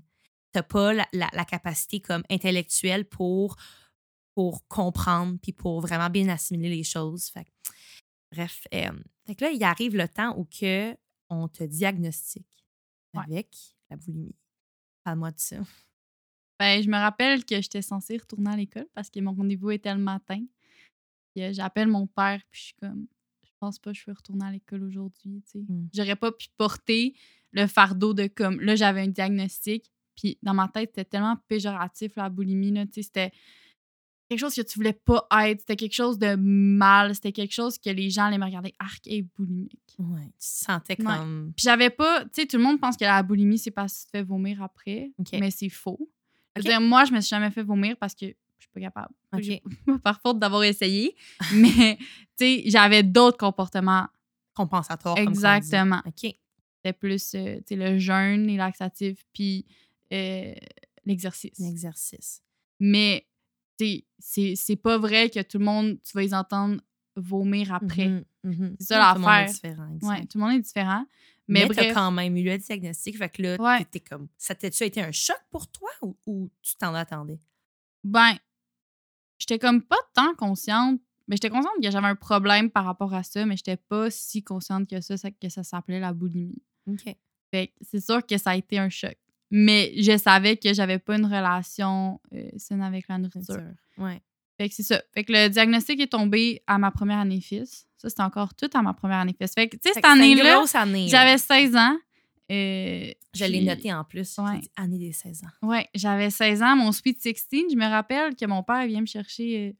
T'as 0.53 0.63
pas 0.63 0.93
la, 0.93 1.07
la- 1.13 1.31
la 1.33 1.45
capacité 1.45 2.01
comme 2.01 2.23
intellectuelle 2.31 3.05
pour, 3.05 3.57
pour 4.35 4.67
comprendre 4.69 5.39
puis 5.43 5.53
pour 5.53 5.81
vraiment 5.81 6.11
bien 6.11 6.29
assimiler 6.29 6.77
les 6.77 6.85
choses. 6.85 7.27
Fait 7.29 7.45
que, 7.45 7.51
bref, 8.33 8.67
euh, 8.75 8.93
fait 9.27 9.35
que 9.35 9.45
là, 9.45 9.51
il 9.51 9.63
arrive 9.65 9.97
le 9.97 10.09
temps 10.09 10.37
où 10.39 10.45
que 10.45 10.97
on 11.29 11.49
te 11.49 11.65
diagnostique. 11.65 12.47
Ouais. 13.15 13.23
avec 13.25 13.57
la 13.89 13.97
boulimie. 13.97 14.37
Parle-moi 15.03 15.33
de 15.33 15.41
ça. 15.41 15.57
Ben, 16.59 16.83
je 16.83 16.89
me 16.89 16.97
rappelle 16.97 17.45
que 17.45 17.61
j'étais 17.61 17.83
censée 17.83 18.19
retourner 18.19 18.51
à 18.51 18.57
l'école 18.57 18.87
parce 18.95 19.11
que 19.11 19.19
mon 19.21 19.33
rendez-vous 19.33 19.71
était 19.71 19.95
le 19.95 20.01
matin. 20.01 20.45
J'appelle 21.35 21.89
mon 21.89 22.07
père, 22.07 22.41
puis 22.51 22.61
je 22.61 22.67
suis 22.67 22.75
comme, 22.75 23.07
je 23.43 23.51
pense 23.59 23.79
pas 23.79 23.93
que 23.93 23.99
je 23.99 24.05
peux 24.05 24.13
retourner 24.13 24.45
à 24.45 24.51
l'école 24.51 24.83
aujourd'hui. 24.85 25.43
Mm. 25.55 25.87
J'aurais 25.95 26.17
pas 26.17 26.33
pu 26.33 26.49
porter 26.57 27.15
le 27.53 27.67
fardeau 27.67 28.13
de 28.13 28.27
comme, 28.27 28.61
là, 28.61 28.77
j'avais 28.77 29.01
un 29.01 29.09
diagnostic, 29.09 29.91
puis 30.17 30.39
dans 30.43 30.55
ma 30.55 30.69
tête, 30.69 30.91
c'était 30.91 31.05
tellement 31.05 31.37
péjoratif, 31.49 32.15
la 32.17 32.29
boulimie, 32.29 32.73
là, 32.73 32.85
tu 32.87 32.95
sais, 32.95 33.03
c'était 33.03 33.33
quelque 34.31 34.41
chose 34.41 34.55
que 34.55 34.63
tu 34.63 34.79
voulais 34.79 34.93
pas 34.93 35.27
être, 35.49 35.61
c'était 35.61 35.77
quelque 35.77 35.93
chose 35.95 36.19
de 36.19 36.35
mal, 36.37 37.15
c'était 37.15 37.33
quelque 37.33 37.53
chose 37.53 37.79
que 37.79 37.91
les 37.91 38.09
gens 38.11 38.25
allaient 38.27 38.39
me 38.39 38.45
regarder, 38.45 38.73
arc 38.79 39.01
et 39.07 39.23
boulimique. 39.37 39.79
Ouais, 39.99 40.23
tu 40.23 40.29
te 40.31 40.35
sentais 40.39 40.97
Ouais. 40.99 41.05
comme. 41.05 41.53
Puis 41.57 41.65
j'avais 41.65 41.91
pas, 41.91 42.23
tu 42.25 42.31
sais, 42.43 42.47
tout 42.47 42.57
le 42.57 42.63
monde 42.63 42.81
pense 42.81 42.97
que 42.97 43.05
la 43.05 43.23
boulimie, 43.23 43.59
c'est 43.59 43.71
parce 43.71 43.93
que 43.93 43.99
tu 44.01 44.07
te 44.07 44.11
fais 44.13 44.23
vomir 44.23 44.63
après, 44.63 45.11
mais 45.33 45.51
c'est 45.51 45.69
faux. 45.69 46.09
Dire, 46.59 46.81
moi, 46.81 47.05
je 47.05 47.13
me 47.13 47.21
suis 47.21 47.29
jamais 47.31 47.51
fait 47.51 47.63
vomir 47.63 47.97
parce 47.99 48.15
que 48.15 48.27
je 48.27 48.33
suis 48.65 48.71
pas 48.73 48.81
capable. 48.81 49.15
Ok. 49.33 49.43
J'ai- 49.43 49.63
Par 50.05 50.21
faute 50.21 50.39
d'avoir 50.39 50.63
essayé. 50.65 51.15
mais, 51.55 51.97
tu 51.99 52.07
sais, 52.39 52.63
j'avais 52.67 53.03
d'autres 53.03 53.39
comportements. 53.39 54.07
compensatoire. 54.55 55.15
comme 55.17 55.25
qu'on 55.27 55.31
dit. 55.33 55.39
Exactement. 55.39 56.03
OK. 56.07 56.35
C'était 56.83 56.93
plus, 56.99 57.35
euh, 57.35 57.57
tu 57.59 57.63
sais, 57.69 57.77
le 57.77 57.99
jeûne, 57.99 58.47
les 58.47 58.57
laxatifs, 58.57 59.25
puis 59.33 59.65
euh, 60.13 60.55
l'exercice. 61.05 61.59
L'exercice. 61.59 62.43
Mais, 62.79 63.27
c'est- 64.19 64.77
pas 64.77 64.99
vrai 64.99 65.31
que 65.31 65.41
tout 65.43 65.59
le 65.59 65.65
monde, 65.65 65.99
tu 66.05 66.13
vas 66.15 66.23
les 66.23 66.35
entendre 66.35 66.81
vomir 67.17 67.73
après. 67.75 68.09
Mhm, 68.09 68.25
mhm. 68.45 68.77
C'est 68.81 68.95
ça 68.95 68.99
Ouais, 68.99 69.15
tout 69.15 69.19
le 69.19 69.21
monde 69.21 69.31
est 69.31 69.41
l'affaire. 69.41 69.53
différent, 69.53 69.99
Ouais, 70.03 70.27
tout 70.27 70.39
le 70.39 70.45
monde 70.45 70.53
est 70.55 70.61
différent. 70.61 71.07
Mais, 71.49 71.67
Mais, 71.67 71.75
t'as 71.75 71.93
quand 71.95 72.11
même 72.13 72.37
eu 72.37 72.45
le 72.45 72.57
diagnostic. 72.59 73.19
Fait 73.19 73.29
que 73.29 73.43
là, 73.43 73.57
Ouais. 73.59 73.79
t'étais 73.79 74.01
comme. 74.01 74.29
Ça 74.39 74.55
t'a-tu 74.55 74.85
été 74.85 75.03
un 75.03 75.11
choc 75.11 75.37
pour 75.51 75.67
toi 75.69 75.91
ou, 76.03 76.17
ou 76.27 76.51
tu 76.63 76.77
t'en 76.77 76.95
attendais? 76.95 77.41
ben, 78.05 78.35
j'étais 79.39 79.59
comme 79.59 79.83
pas 79.83 79.97
tant 80.15 80.35
consciente. 80.35 81.01
Mais 81.29 81.37
j'étais 81.37 81.51
consciente 81.51 81.75
que 81.81 81.91
j'avais 81.91 82.09
un 82.09 82.17
problème 82.17 82.71
par 82.71 82.85
rapport 82.85 83.15
à 83.15 83.23
ça, 83.23 83.47
mais 83.47 83.57
j'étais 83.57 83.77
pas 83.77 84.11
si 84.11 84.43
consciente 84.43 84.89
que 84.91 85.01
ça, 85.01 85.17
ça- 85.17 85.31
que 85.31 85.49
ça 85.49 85.63
s'appelait 85.63 86.01
la 86.01 86.13
boulimie. 86.13 86.61
OK. 86.89 87.05
Fait 87.53 87.69
que 87.69 87.73
c'est 87.83 88.01
sûr 88.01 88.25
que 88.27 88.37
ça 88.37 88.51
a 88.51 88.57
été 88.57 88.79
un 88.79 88.89
choc. 88.89 89.17
Mais 89.51 89.93
je 89.97 90.17
savais 90.17 90.57
que 90.57 90.73
j'avais 90.73 90.99
pas 90.99 91.17
une 91.17 91.27
relation 91.27 92.21
euh, 92.35 92.49
saine 92.57 92.83
avec 92.83 93.09
la 93.09 93.19
nourriture. 93.19 93.63
Ouais. 93.99 94.21
Fait 94.57 94.69
que 94.69 94.75
c'est 94.75 94.83
ça. 94.83 95.03
Fait 95.13 95.25
que 95.25 95.33
le 95.33 95.49
diagnostic 95.49 95.99
est 96.01 96.07
tombé 96.13 96.63
à 96.67 96.79
ma 96.79 96.91
première 96.91 97.19
année 97.19 97.41
fils. 97.41 97.87
Ça, 97.97 98.09
c'était 98.09 98.23
encore 98.23 98.55
tout 98.55 98.71
à 98.75 98.83
ma 98.83 98.93
première 98.95 99.19
année 99.19 99.35
fils. 99.37 99.53
Fait 99.55 99.69
que, 99.69 99.77
tu 99.77 99.89
sais, 99.89 99.95
cette 99.95 100.05
année-là, 100.05 100.57
grosse 100.57 100.75
année. 100.75 101.05
là. 101.05 101.09
j'avais 101.09 101.39
16 101.39 101.77
ans. 101.77 101.97
euh, 102.53 103.11
Je 103.35 103.45
l'ai 103.47 103.63
noté 103.63 103.93
en 103.93 104.05
plus. 104.05 104.37
Ouais. 104.39 104.59
dit 104.61 104.71
année 104.77 104.99
des 104.99 105.13
16 105.13 105.43
ans. 105.45 105.67
Ouais, 105.69 105.89
j'avais 105.95 106.31
16 106.31 106.63
ans, 106.63 106.77
mon 106.77 106.93
Sweet 106.93 107.21
16. 107.21 107.35
Je 107.51 107.77
me 107.77 107.89
rappelle 107.89 108.37
que 108.37 108.45
mon 108.47 108.63
père 108.63 108.87
vient 108.87 109.01
me 109.01 109.07
chercher. 109.07 109.75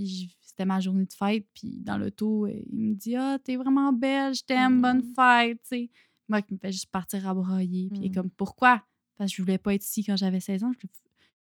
euh, 0.00 0.04
C'était 0.40 0.64
ma 0.64 0.80
journée 0.80 1.04
de 1.06 1.12
fête. 1.12 1.46
Puis 1.54 1.80
dans 1.80 1.98
l'auto, 1.98 2.46
euh, 2.46 2.52
il 2.72 2.78
me 2.90 2.94
dit 2.94 3.16
Ah, 3.16 3.38
t'es 3.42 3.56
vraiment 3.56 3.92
belle, 3.92 4.34
je 4.34 4.42
t'aime, 4.42 4.80
bonne 4.82 4.98
Mhm. 4.98 5.14
fête. 5.16 5.58
tu 5.62 5.68
sais. 5.68 5.90
Moi, 6.28 6.42
qui 6.42 6.54
me 6.54 6.58
fait 6.58 6.72
juste 6.72 6.90
partir 6.90 7.26
à 7.28 7.34
broyer. 7.34 7.88
Puis 7.90 8.00
il 8.00 8.06
est 8.06 8.08
Mhm. 8.08 8.14
comme 8.14 8.30
Pourquoi? 8.30 8.82
Parce 9.18 9.30
que 9.30 9.36
je 9.36 9.42
voulais 9.42 9.58
pas 9.58 9.74
être 9.74 9.84
ici 9.84 10.04
quand 10.04 10.16
j'avais 10.16 10.40
16 10.40 10.64
ans. 10.64 10.72
Je 10.82 10.86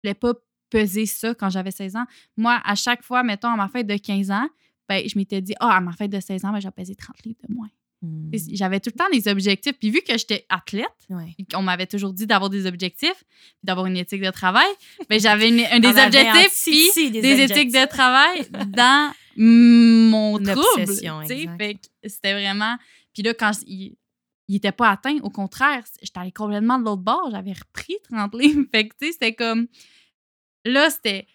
voulais 0.04 0.14
pas 0.14 0.34
peser 0.70 1.06
ça 1.06 1.34
quand 1.36 1.50
j'avais 1.50 1.72
16 1.72 1.96
ans. 1.96 2.06
Moi, 2.38 2.60
à 2.64 2.76
chaque 2.76 3.04
fois, 3.04 3.24
mettons, 3.24 3.50
à 3.50 3.56
ma 3.56 3.68
fête 3.68 3.88
de 3.88 3.98
15 3.98 4.32
ans, 4.32 4.48
ben, 4.90 5.04
je 5.08 5.18
m'étais 5.18 5.42
dit 5.42 5.54
Ah, 5.60 5.78
à 5.78 5.82
ma 5.82 5.92
fête 5.94 6.12
de 6.12 6.20
16 6.20 6.46
ans, 6.46 6.52
ben, 6.52 6.60
j'ai 6.60 6.72
pesé 6.72 6.96
30 6.96 7.24
livres 7.26 7.40
de 7.48 7.54
moins. 7.54 7.70
Sais, 8.34 8.56
J'avais 8.56 8.80
tout 8.80 8.92
le 8.94 8.98
temps 9.00 9.10
des 9.12 9.28
objectifs. 9.28 9.74
Puis 9.80 9.90
vu 9.90 10.02
que 10.08 10.16
j'étais 10.16 10.46
athlète, 10.50 10.86
Ouais. 11.10 11.36
qu'on 11.52 11.64
m'avait 11.64 11.88
toujours 11.88 12.14
dit 12.14 12.28
d'avoir 12.28 12.52
des 12.52 12.68
objectifs, 12.68 13.24
d'avoir 13.64 13.88
une 13.88 13.98
éthique 13.98 14.22
de 14.22 14.30
travail, 14.30 14.68
ben 15.10 15.20
j'avais 15.20 15.48
un 15.48 15.78
On 15.78 15.80
des 15.80 15.88
objectifs 16.00 16.68
anti- 16.68 16.90
puis 16.94 17.12
des 17.12 17.22
des, 17.22 17.42
éthiques 17.42 17.72
de 17.72 17.88
travail 17.88 18.48
dans 18.68 19.12
mon 19.38 20.38
Une 20.38 20.46
trouble. 20.46 20.86
c'était 22.06 22.34
vraiment. 22.34 22.78
Puis 23.14 23.24
là, 23.24 23.34
quand 23.34 23.52
il, 23.66 23.96
il 24.48 24.56
était 24.58 24.72
pas 24.72 24.92
atteint, 24.92 25.18
au 25.24 25.30
contraire, 25.30 25.84
j'étais 26.02 26.20
allée 26.20 26.32
complètement 26.32 26.78
de 26.80 26.86
l'autre 26.86 27.02
bord, 27.02 27.30
j'avais 27.32 27.54
repris 27.54 27.96
30 28.10 28.34
livres. 28.36 28.64
Fait 28.72 28.88
que 28.88 28.96
tu 28.96 29.08
sais, 29.08 29.12
c'était 29.14 29.36
comme. 29.36 29.68
Là, 30.66 30.90
c'était 30.90 31.28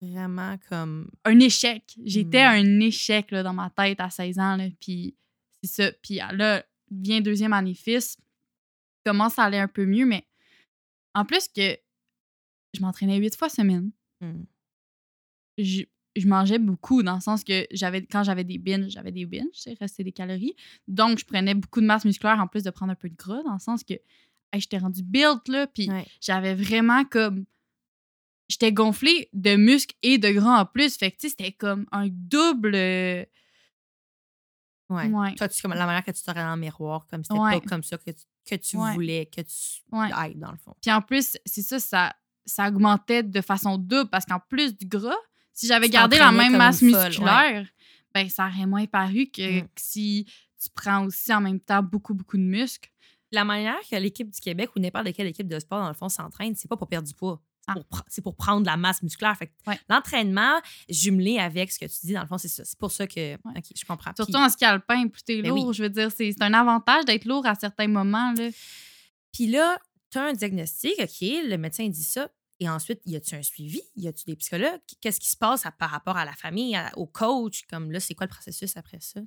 Vraiment 0.00 0.56
comme. 0.68 1.10
un 1.24 1.38
échec. 1.40 1.82
J'étais 2.04 2.44
Mm. 2.44 2.50
un 2.50 2.80
échec 2.80 3.30
là, 3.32 3.42
dans 3.42 3.52
ma 3.52 3.70
tête 3.70 4.00
à 4.00 4.10
16 4.10 4.38
ans. 4.38 4.56
Là, 4.56 4.68
puis 4.80 5.16
c'est 5.62 5.70
ça. 5.70 5.92
Puis 6.02 6.16
là, 6.16 6.64
vient 6.90 7.20
deuxième 7.20 7.52
année 7.52 7.74
fils. 7.74 8.16
Commence 9.04 9.38
à 9.38 9.44
aller 9.44 9.58
un 9.58 9.66
peu 9.68 9.86
mieux, 9.86 10.06
mais 10.06 10.24
en 11.14 11.24
plus 11.24 11.48
que 11.48 11.76
je 12.74 12.80
m'entraînais 12.80 13.16
huit 13.18 13.34
fois 13.36 13.48
semaine. 13.48 13.90
hmm. 14.20 14.44
Je, 15.58 15.82
je 16.16 16.26
mangeais 16.26 16.58
beaucoup 16.58 17.02
dans 17.02 17.14
le 17.16 17.20
sens 17.20 17.44
que 17.44 17.66
j'avais 17.70 18.04
quand 18.04 18.22
j'avais 18.24 18.44
des 18.44 18.58
binges, 18.58 18.90
j'avais 18.90 19.12
des 19.12 19.26
binges, 19.26 19.46
c'est 19.54 19.78
resté 19.78 20.02
des 20.04 20.12
calories. 20.12 20.54
Donc, 20.88 21.18
je 21.18 21.24
prenais 21.24 21.54
beaucoup 21.54 21.80
de 21.80 21.86
masse 21.86 22.04
musculaire 22.04 22.40
en 22.40 22.46
plus 22.48 22.62
de 22.64 22.70
prendre 22.70 22.92
un 22.92 22.96
peu 22.96 23.08
de 23.08 23.14
gras 23.16 23.42
dans 23.44 23.52
le 23.54 23.58
sens 23.60 23.84
que 23.84 23.94
hey, 23.94 24.60
j'étais 24.60 24.78
rendue 24.78 25.02
build, 25.02 25.40
là, 25.48 25.66
puis 25.66 25.88
Ouais. 25.90 26.06
j'avais 26.20 26.54
vraiment 26.54 27.04
comme. 27.04 27.44
J'étais 28.48 28.72
gonflée 28.72 29.28
de 29.34 29.56
muscles 29.56 29.94
et 30.02 30.16
de 30.16 30.30
gras 30.30 30.60
en 30.62 30.64
plus. 30.66 30.96
Fait 30.96 31.10
que, 31.10 31.16
tu 31.18 31.28
sais, 31.28 31.34
c'était 31.36 31.52
comme 31.52 31.86
un 31.92 32.08
double. 32.10 32.74
euh, 32.74 33.24
Ouais. 34.90 35.06
Ouais. 35.08 35.34
Toi, 35.34 35.48
tu, 35.48 35.60
comme 35.60 35.74
la 35.74 35.84
manière 35.84 36.02
que 36.02 36.10
tu 36.12 36.22
te 36.22 36.30
dans 36.32 36.54
le 36.54 36.60
miroir, 36.60 37.06
comme 37.08 37.22
c'était 37.22 37.38
Ouais. 37.38 37.60
pas 37.60 37.68
comme 37.68 37.82
ça 37.82 37.98
que 37.98 38.10
tu, 38.10 38.22
que 38.46 38.54
tu 38.54 38.76
voulais 38.78 39.26
que 39.26 39.42
tu 39.42 39.52
ailles, 39.92 40.34
dans 40.36 40.50
le 40.50 40.56
fond. 40.56 40.74
Puis 40.80 40.90
en 40.90 41.02
plus, 41.02 41.36
c'est 41.44 41.60
ça, 41.60 41.78
ça, 41.78 42.16
ça 42.46 42.68
augmentait 42.68 43.22
de 43.22 43.40
façon 43.42 43.76
double 43.76 44.08
parce 44.08 44.24
qu'en 44.24 44.40
plus 44.40 44.74
du 44.74 44.86
gras, 44.86 45.14
si 45.58 45.66
j'avais 45.66 45.88
gardé 45.88 46.18
la 46.18 46.30
même 46.30 46.56
masse 46.56 46.80
folle, 46.80 46.88
musculaire, 47.08 47.66
ben 48.14 48.28
ça 48.28 48.46
aurait 48.46 48.66
moins 48.66 48.86
paru 48.86 49.26
que, 49.26 49.60
Mm. 49.60 49.62
que 49.62 49.68
si 49.80 50.26
tu 50.62 50.68
prends 50.74 51.04
aussi 51.04 51.32
en 51.32 51.40
même 51.40 51.60
temps 51.60 51.82
beaucoup, 51.82 52.14
beaucoup 52.14 52.36
de 52.36 52.42
muscles. 52.42 52.90
La 53.30 53.44
manière 53.44 53.76
que 53.90 53.96
l'équipe 53.96 54.30
du 54.30 54.40
Québec 54.40 54.70
ou 54.74 54.80
n'importe 54.80 55.12
quelle 55.12 55.26
équipe 55.26 55.46
de 55.48 55.58
sport, 55.58 55.80
dans 55.80 55.88
le 55.88 55.94
fond, 55.94 56.08
s'entraîne, 56.08 56.54
c'est 56.56 56.68
pas 56.68 56.76
pour 56.76 56.88
perdre 56.88 57.06
du 57.06 57.14
poids. 57.14 57.42
C'est 57.66 57.72
Ah. 57.72 57.74
pour, 57.74 57.84
pr- 57.98 58.04
c'est 58.08 58.22
pour 58.22 58.34
prendre 58.36 58.62
de 58.62 58.66
la 58.66 58.76
masse 58.78 59.02
musculaire. 59.02 59.36
Fait 59.36 59.48
que 59.48 59.52
Ouais. 59.66 59.78
L'entraînement 59.90 60.54
jumelé 60.88 61.38
avec 61.38 61.70
ce 61.70 61.78
que 61.78 61.84
tu 61.84 62.06
dis, 62.06 62.12
dans 62.14 62.22
le 62.22 62.26
fond, 62.26 62.38
c'est 62.38 62.48
ça. 62.48 62.64
C'est 62.64 62.78
pour 62.78 62.90
ça 62.90 63.06
que. 63.06 63.34
OK, 63.34 63.64
je 63.76 63.84
comprends. 63.84 64.12
Surtout 64.16 64.32
Puis- 64.32 64.40
en 64.42 64.48
ski 64.48 64.64
alpin, 64.64 65.06
plus 65.08 65.22
t'es 65.22 65.42
Ben 65.42 65.50
lourd, 65.50 65.66
oui. 65.68 65.74
je 65.74 65.82
veux 65.82 65.90
dire, 65.90 66.10
c'est 66.10 66.32
c'est 66.32 66.42
un 66.42 66.54
avantage 66.54 67.04
d'être 67.04 67.26
lourd 67.26 67.44
à 67.46 67.54
certains 67.54 67.88
moments. 67.88 68.32
Là. 68.38 68.48
Puis 69.34 69.46
là, 69.48 69.78
tu 70.10 70.16
as 70.18 70.24
un 70.28 70.32
diagnostic, 70.32 70.94
OK, 70.98 71.20
le 71.20 71.56
médecin 71.56 71.86
dit 71.88 72.02
ça. 72.04 72.30
Et 72.60 72.68
ensuite, 72.68 73.00
y 73.06 73.14
a-tu 73.16 73.34
un 73.36 73.42
suivi? 73.42 73.80
Y 73.96 74.08
a-tu 74.08 74.24
des 74.24 74.36
psychologues? 74.36 74.80
Qu'est-ce 75.00 75.20
qui 75.20 75.28
se 75.30 75.36
passe 75.36 75.64
à- 75.66 75.70
par 75.72 75.90
rapport 75.90 76.16
à 76.16 76.24
la 76.24 76.32
famille, 76.32 76.74
à- 76.74 76.90
au 76.96 77.06
coach? 77.06 77.62
Comme 77.70 77.92
là, 77.92 78.00
c'est 78.00 78.14
quoi 78.14 78.26
le 78.26 78.30
processus 78.32 78.76
après 78.76 78.98
ça? 79.00 79.20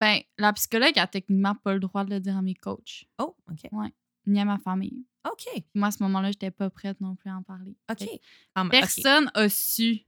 Ben, 0.00 0.20
la 0.36 0.52
psychologue 0.52 0.98
a 0.98 1.06
techniquement 1.06 1.54
pas 1.54 1.72
le 1.72 1.80
droit 1.80 2.04
de 2.04 2.10
le 2.10 2.20
dire 2.20 2.36
à 2.36 2.42
mes 2.42 2.54
coachs, 2.54 3.06
Oh, 3.18 3.34
OK. 3.50 3.70
ni 4.26 4.40
à 4.40 4.44
ma 4.44 4.58
famille. 4.58 5.06
OK. 5.26 5.46
Moi, 5.74 5.88
à 5.88 5.90
ce 5.90 6.02
moment-là, 6.02 6.30
j'étais 6.32 6.50
pas 6.50 6.68
prête 6.68 7.00
non 7.00 7.16
plus 7.16 7.30
à 7.30 7.36
en 7.36 7.42
parler. 7.42 7.74
OK. 7.90 7.98
Fait 8.00 8.20
Ah. 8.54 8.66
Personne 8.70 9.30
a 9.34 9.48
su 9.48 10.04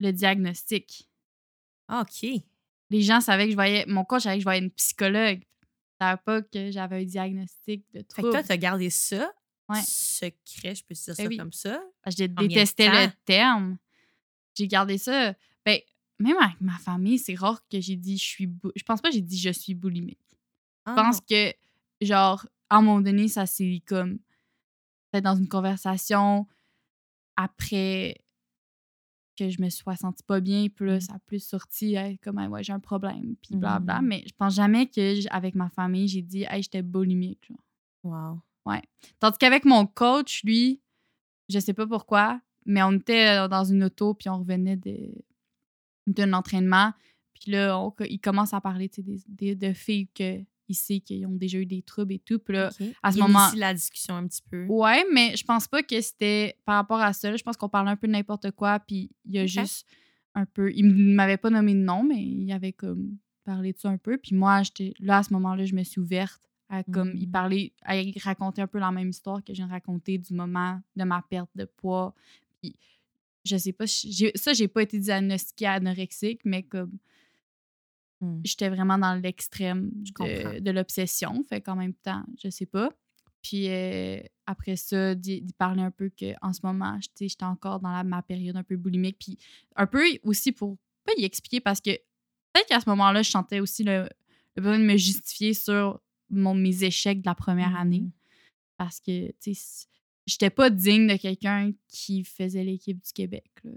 le 0.00 0.10
diagnostic. 0.12 1.08
OK. 1.88 2.26
les 2.90 3.02
gens 3.02 3.20
savaient 3.20 3.44
que 3.46 3.50
je 3.50 3.56
voyais. 3.56 3.84
Mon 3.86 4.04
coach 4.04 4.22
savait 4.22 4.36
que 4.36 4.40
je 4.40 4.44
voyais 4.44 4.60
une 4.60 4.70
psychologue. 4.70 5.40
Ils 5.42 5.96
savaient 6.04 6.22
pas 6.24 6.42
que 6.42 6.70
j'avais 6.70 7.00
un 7.02 7.04
diagnostic 7.04 7.84
de 7.92 7.98
Fait 7.98 8.04
que 8.04 8.08
trouble. 8.08 8.30
toi, 8.30 8.42
tu 8.42 8.52
as 8.52 8.56
gardé 8.56 8.90
ça 8.90 9.32
Ouais. 9.68 9.80
secret, 9.86 10.74
je 10.74 10.84
peux 10.84 10.94
dire 10.94 11.14
Eh 11.18 11.22
ça 11.22 11.26
oui. 11.28 11.36
comme 11.36 11.52
ça. 11.52 11.82
Combien 12.04 12.26
de 12.28 12.34
détestais 12.48 12.88
le 13.06 13.10
terme. 13.24 13.78
J'ai 14.56 14.68
gardé 14.68 14.98
ça. 14.98 15.34
Ben, 15.64 15.80
même 16.18 16.36
avec 16.38 16.60
ma 16.60 16.76
famille, 16.78 17.18
c'est 17.18 17.34
rare 17.34 17.66
que 17.68 17.80
j'ai 17.80 17.96
dit 17.96 18.18
je 18.18 18.24
suis. 18.24 18.50
Je 18.76 18.82
pense 18.84 19.00
pas 19.00 19.08
que 19.08 19.14
j'ai 19.14 19.22
dit 19.22 19.38
je 19.38 19.50
suis 19.50 19.74
boulimique. 19.74 20.18
Ah, 20.84 20.94
Je 20.96 21.02
pense 21.02 21.20
que, 21.22 21.52
genre, 22.02 22.46
à 22.68 22.76
un 22.76 22.82
moment 22.82 23.00
donné, 23.00 23.26
ça 23.28 23.46
s'est 23.46 23.82
comme. 23.86 24.18
Peut-être 25.10 25.24
dans 25.24 25.36
une 25.36 25.48
conversation 25.48 26.46
après 27.36 28.16
que 29.36 29.48
je 29.48 29.60
me 29.60 29.68
sois 29.70 29.96
sentie 29.96 30.22
pas 30.22 30.40
bien, 30.40 30.68
puis 30.68 30.86
là, 30.86 30.94
Mhm. 30.94 31.00
ça 31.00 31.14
a 31.14 31.18
plus 31.20 31.42
sorti 31.44 31.94
hey, 31.94 32.18
comme 32.18 32.38
hey, 32.38 32.46
ouais, 32.46 32.62
j'ai 32.62 32.72
un 32.72 32.78
problème, 32.80 33.34
puis 33.42 33.56
blablabla. 33.56 34.00
Mhm. 34.02 34.08
Mais 34.08 34.24
je 34.26 34.32
pense 34.36 34.54
jamais 34.54 34.86
que, 34.86 35.26
avec 35.34 35.54
ma 35.56 35.68
famille, 35.70 36.06
j'ai 36.06 36.22
dit 36.22 36.44
hey, 36.48 36.62
j'étais 36.62 36.82
boulimique. 36.82 37.48
Genre. 37.48 37.58
Wow. 38.04 38.40
Tandis 39.20 39.38
qu'avec 39.38 39.64
mon 39.64 39.86
coach, 39.86 40.42
lui, 40.44 40.80
je 41.48 41.58
sais 41.58 41.74
pas 41.74 41.86
pourquoi, 41.86 42.40
mais 42.66 42.82
on 42.82 42.92
était 42.92 43.38
euh, 43.38 43.48
dans 43.48 43.64
une 43.64 43.84
auto, 43.84 44.14
puis 44.14 44.28
on 44.28 44.38
revenait 44.38 44.78
d'un 46.06 46.32
entraînement. 46.32 46.92
Puis 47.34 47.50
là, 47.52 47.78
on- 47.78 47.92
il 48.08 48.20
commence 48.20 48.54
à 48.54 48.60
parler 48.60 48.88
des, 48.88 49.20
des- 49.28 49.54
de 49.56 49.72
filles 49.72 50.08
que, 50.14 50.40
il 50.68 50.74
sait 50.74 51.00
qu'ils 51.00 51.26
ont 51.26 51.34
déjà 51.34 51.58
eu 51.58 51.66
des 51.66 51.82
troubles 51.82 52.14
et 52.14 52.18
tout. 52.18 52.38
Puis 52.38 52.54
là, 52.54 52.70
à 53.02 53.12
ce 53.12 53.18
Il 53.18 53.20
moment- 53.20 53.50
la 53.56 53.74
discussion 53.74 54.14
un 54.16 54.26
petit 54.26 54.40
peu. 54.50 54.64
ouais, 54.66 55.04
mais 55.12 55.36
je 55.36 55.44
pense 55.44 55.68
pas 55.68 55.82
que 55.82 56.00
c'était 56.00 56.56
par 56.64 56.76
rapport 56.76 57.00
à 57.00 57.12
ça. 57.12 57.30
là. 57.30 57.36
Je 57.36 57.42
pense 57.42 57.56
qu'on 57.58 57.68
parlait 57.68 57.90
un 57.90 57.96
peu 57.96 58.06
de 58.06 58.12
n'importe 58.12 58.50
quoi, 58.52 58.78
puis 58.80 59.10
il 59.26 59.34
y 59.34 59.38
a 59.38 59.46
juste 59.46 59.86
un 60.34 60.46
peu. 60.46 60.72
Il 60.74 60.86
m'avait 60.86 61.36
pas 61.36 61.50
nommé 61.50 61.74
de 61.74 61.80
nom, 61.80 62.02
mais 62.02 62.22
il 62.22 62.50
avait 62.50 62.72
comme 62.72 63.18
parlé 63.44 63.74
de 63.74 63.78
ça 63.78 63.90
un 63.90 63.98
peu. 63.98 64.16
Puis 64.16 64.34
moi, 64.34 64.62
j'étais 64.62 64.94
là, 65.00 65.18
à 65.18 65.22
ce 65.22 65.34
moment-là, 65.34 65.66
je 65.66 65.74
me 65.74 65.84
suis 65.84 66.00
ouverte 66.00 66.40
À, 66.70 66.82
comme, 66.82 67.12
il 67.14 67.28
Mm. 67.28 67.30
parlait, 67.30 67.72
à 67.82 67.96
il 68.00 68.18
racontait 68.18 68.62
un 68.62 68.66
peu 68.66 68.78
la 68.78 68.90
même 68.90 69.10
histoire 69.10 69.44
que 69.44 69.52
je 69.52 69.58
viens 69.58 69.66
de 69.66 69.72
raconter 69.72 70.18
du 70.18 70.32
moment 70.34 70.80
de 70.96 71.04
ma 71.04 71.22
perte 71.28 71.50
de 71.54 71.66
poids. 71.66 72.14
Puis, 72.60 72.74
je 73.44 73.56
sais 73.56 73.72
pas, 73.72 73.86
ça, 73.86 74.52
j'ai 74.54 74.68
pas 74.68 74.82
été 74.82 74.98
diagnostiquée 74.98 75.66
anorexique, 75.66 76.40
mais 76.44 76.62
comme 76.62 76.98
Hmm. 78.20 78.40
j'étais 78.44 78.68
vraiment 78.68 78.96
dans 78.96 79.14
l'extrême 79.20 79.90
de, 79.92 80.60
de 80.60 80.70
l'obsession. 80.70 81.42
Fait 81.48 81.60
qu'en 81.60 81.74
même 81.76 81.94
temps, 81.94 82.24
je 82.42 82.48
sais 82.48 82.64
pas. 82.66 82.90
Puis 83.42 83.68
euh, 83.68 84.20
après 84.46 84.76
ça, 84.76 85.14
d'y 85.14 85.44
parler 85.58 85.82
un 85.82 85.90
peu 85.90 86.10
qu'en 86.10 86.52
ce 86.52 86.60
moment, 86.62 86.98
j'étais 87.20 87.44
encore 87.44 87.80
dans 87.80 87.90
la- 87.90 88.04
ma 88.04 88.22
période 88.22 88.56
un 88.56 88.62
peu 88.62 88.76
boulimique. 88.76 89.18
Puis 89.18 89.36
un 89.76 89.86
peu 89.86 90.02
aussi 90.22 90.52
pour 90.52 90.78
pas 91.04 91.12
y 91.18 91.24
expliquer 91.24 91.60
parce 91.60 91.80
que 91.80 91.90
peut-être 92.52 92.68
qu'à 92.68 92.80
ce 92.80 92.88
moment-là, 92.88 93.22
je 93.22 93.30
sentais 93.30 93.60
aussi 93.60 93.82
le, 93.82 94.08
le 94.56 94.62
besoin 94.62 94.78
de 94.78 94.84
me 94.84 94.96
justifier 94.96 95.52
sur 95.52 96.00
mon, 96.30 96.54
mes 96.54 96.84
échecs 96.84 97.20
de 97.20 97.26
la 97.26 97.34
première 97.34 97.76
année. 97.76 98.00
Mhm. 98.00 98.10
Parce 98.76 99.00
que, 99.00 99.28
tu 99.40 99.54
sais, 99.54 99.86
j'étais 100.26 100.50
pas 100.50 100.70
digne 100.70 101.06
de 101.06 101.16
quelqu'un 101.16 101.72
qui 101.88 102.24
faisait 102.24 102.64
l'équipe 102.64 103.00
du 103.02 103.12
Québec, 103.12 103.50
là, 103.62 103.70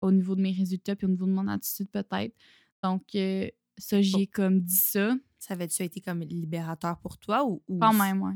au 0.00 0.12
niveau 0.12 0.36
de 0.36 0.40
mes 0.42 0.52
résultats 0.52 0.94
puis 0.94 1.06
au 1.06 1.10
niveau 1.10 1.26
de 1.26 1.32
mon 1.32 1.48
attitude, 1.48 1.88
peut-être. 1.90 2.34
Donc, 2.82 3.02
euh, 3.16 3.48
ça, 3.76 4.00
j'ai 4.00 4.26
comme 4.26 4.60
dit 4.60 4.76
ça. 4.76 5.16
Ça 5.40 5.54
avait-tu 5.54 5.82
été 5.82 6.00
comme 6.00 6.20
libérateur 6.20 6.98
pour 6.98 7.16
toi 7.18 7.44
ou. 7.44 7.62
ou- 7.68 7.78
Quand 7.78 7.92
même, 7.94 8.22
ouais. 8.22 8.34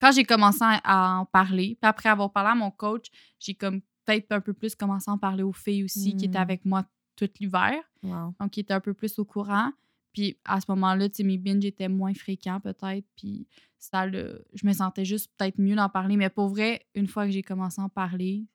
Quand 0.00 0.12
j'ai 0.12 0.24
commencé 0.24 0.58
à- 0.62 1.18
en 1.20 1.24
parler, 1.26 1.78
puis 1.80 1.88
après 1.88 2.08
avoir 2.10 2.30
parlé 2.30 2.50
à 2.50 2.54
mon 2.54 2.70
coach, 2.70 3.06
j'ai 3.38 3.54
comme 3.54 3.80
peut-être 4.04 4.30
un 4.32 4.40
peu 4.40 4.52
plus 4.52 4.74
commencé 4.74 5.10
à 5.10 5.14
en 5.14 5.18
parler 5.18 5.42
aux 5.42 5.52
filles 5.54 5.84
aussi 5.84 6.14
qui 6.16 6.26
étaient 6.26 6.38
Mm. 6.38 6.42
avec 6.42 6.64
moi 6.66 6.84
tout 7.16 7.28
l'hiver. 7.40 7.74
Wow. 8.02 8.34
Donc, 8.38 8.50
qui 8.50 8.60
étaient 8.60 8.74
un 8.74 8.80
peu 8.80 8.92
plus 8.92 9.18
au 9.18 9.24
courant. 9.24 9.72
Puis 10.16 10.38
à 10.46 10.62
ce 10.62 10.64
moment-là, 10.70 11.10
tu 11.10 11.16
sais, 11.16 11.24
mes 11.24 11.36
binges 11.36 11.66
étaient 11.66 11.90
moins 11.90 12.14
fréquents 12.14 12.58
peut-être. 12.58 13.06
Puis 13.18 13.46
ça, 13.78 14.06
le, 14.06 14.46
je 14.54 14.66
me 14.66 14.72
sentais 14.72 15.04
juste 15.04 15.30
peut-être 15.36 15.58
mieux 15.58 15.76
d'en 15.76 15.90
parler. 15.90 16.16
Mais 16.16 16.30
pour 16.30 16.48
vrai, 16.48 16.86
une 16.94 17.06
fois 17.06 17.26
que 17.26 17.32
j'ai 17.32 17.42
commencé 17.42 17.82
à 17.82 17.84
en 17.84 17.90
parler, 17.90 18.46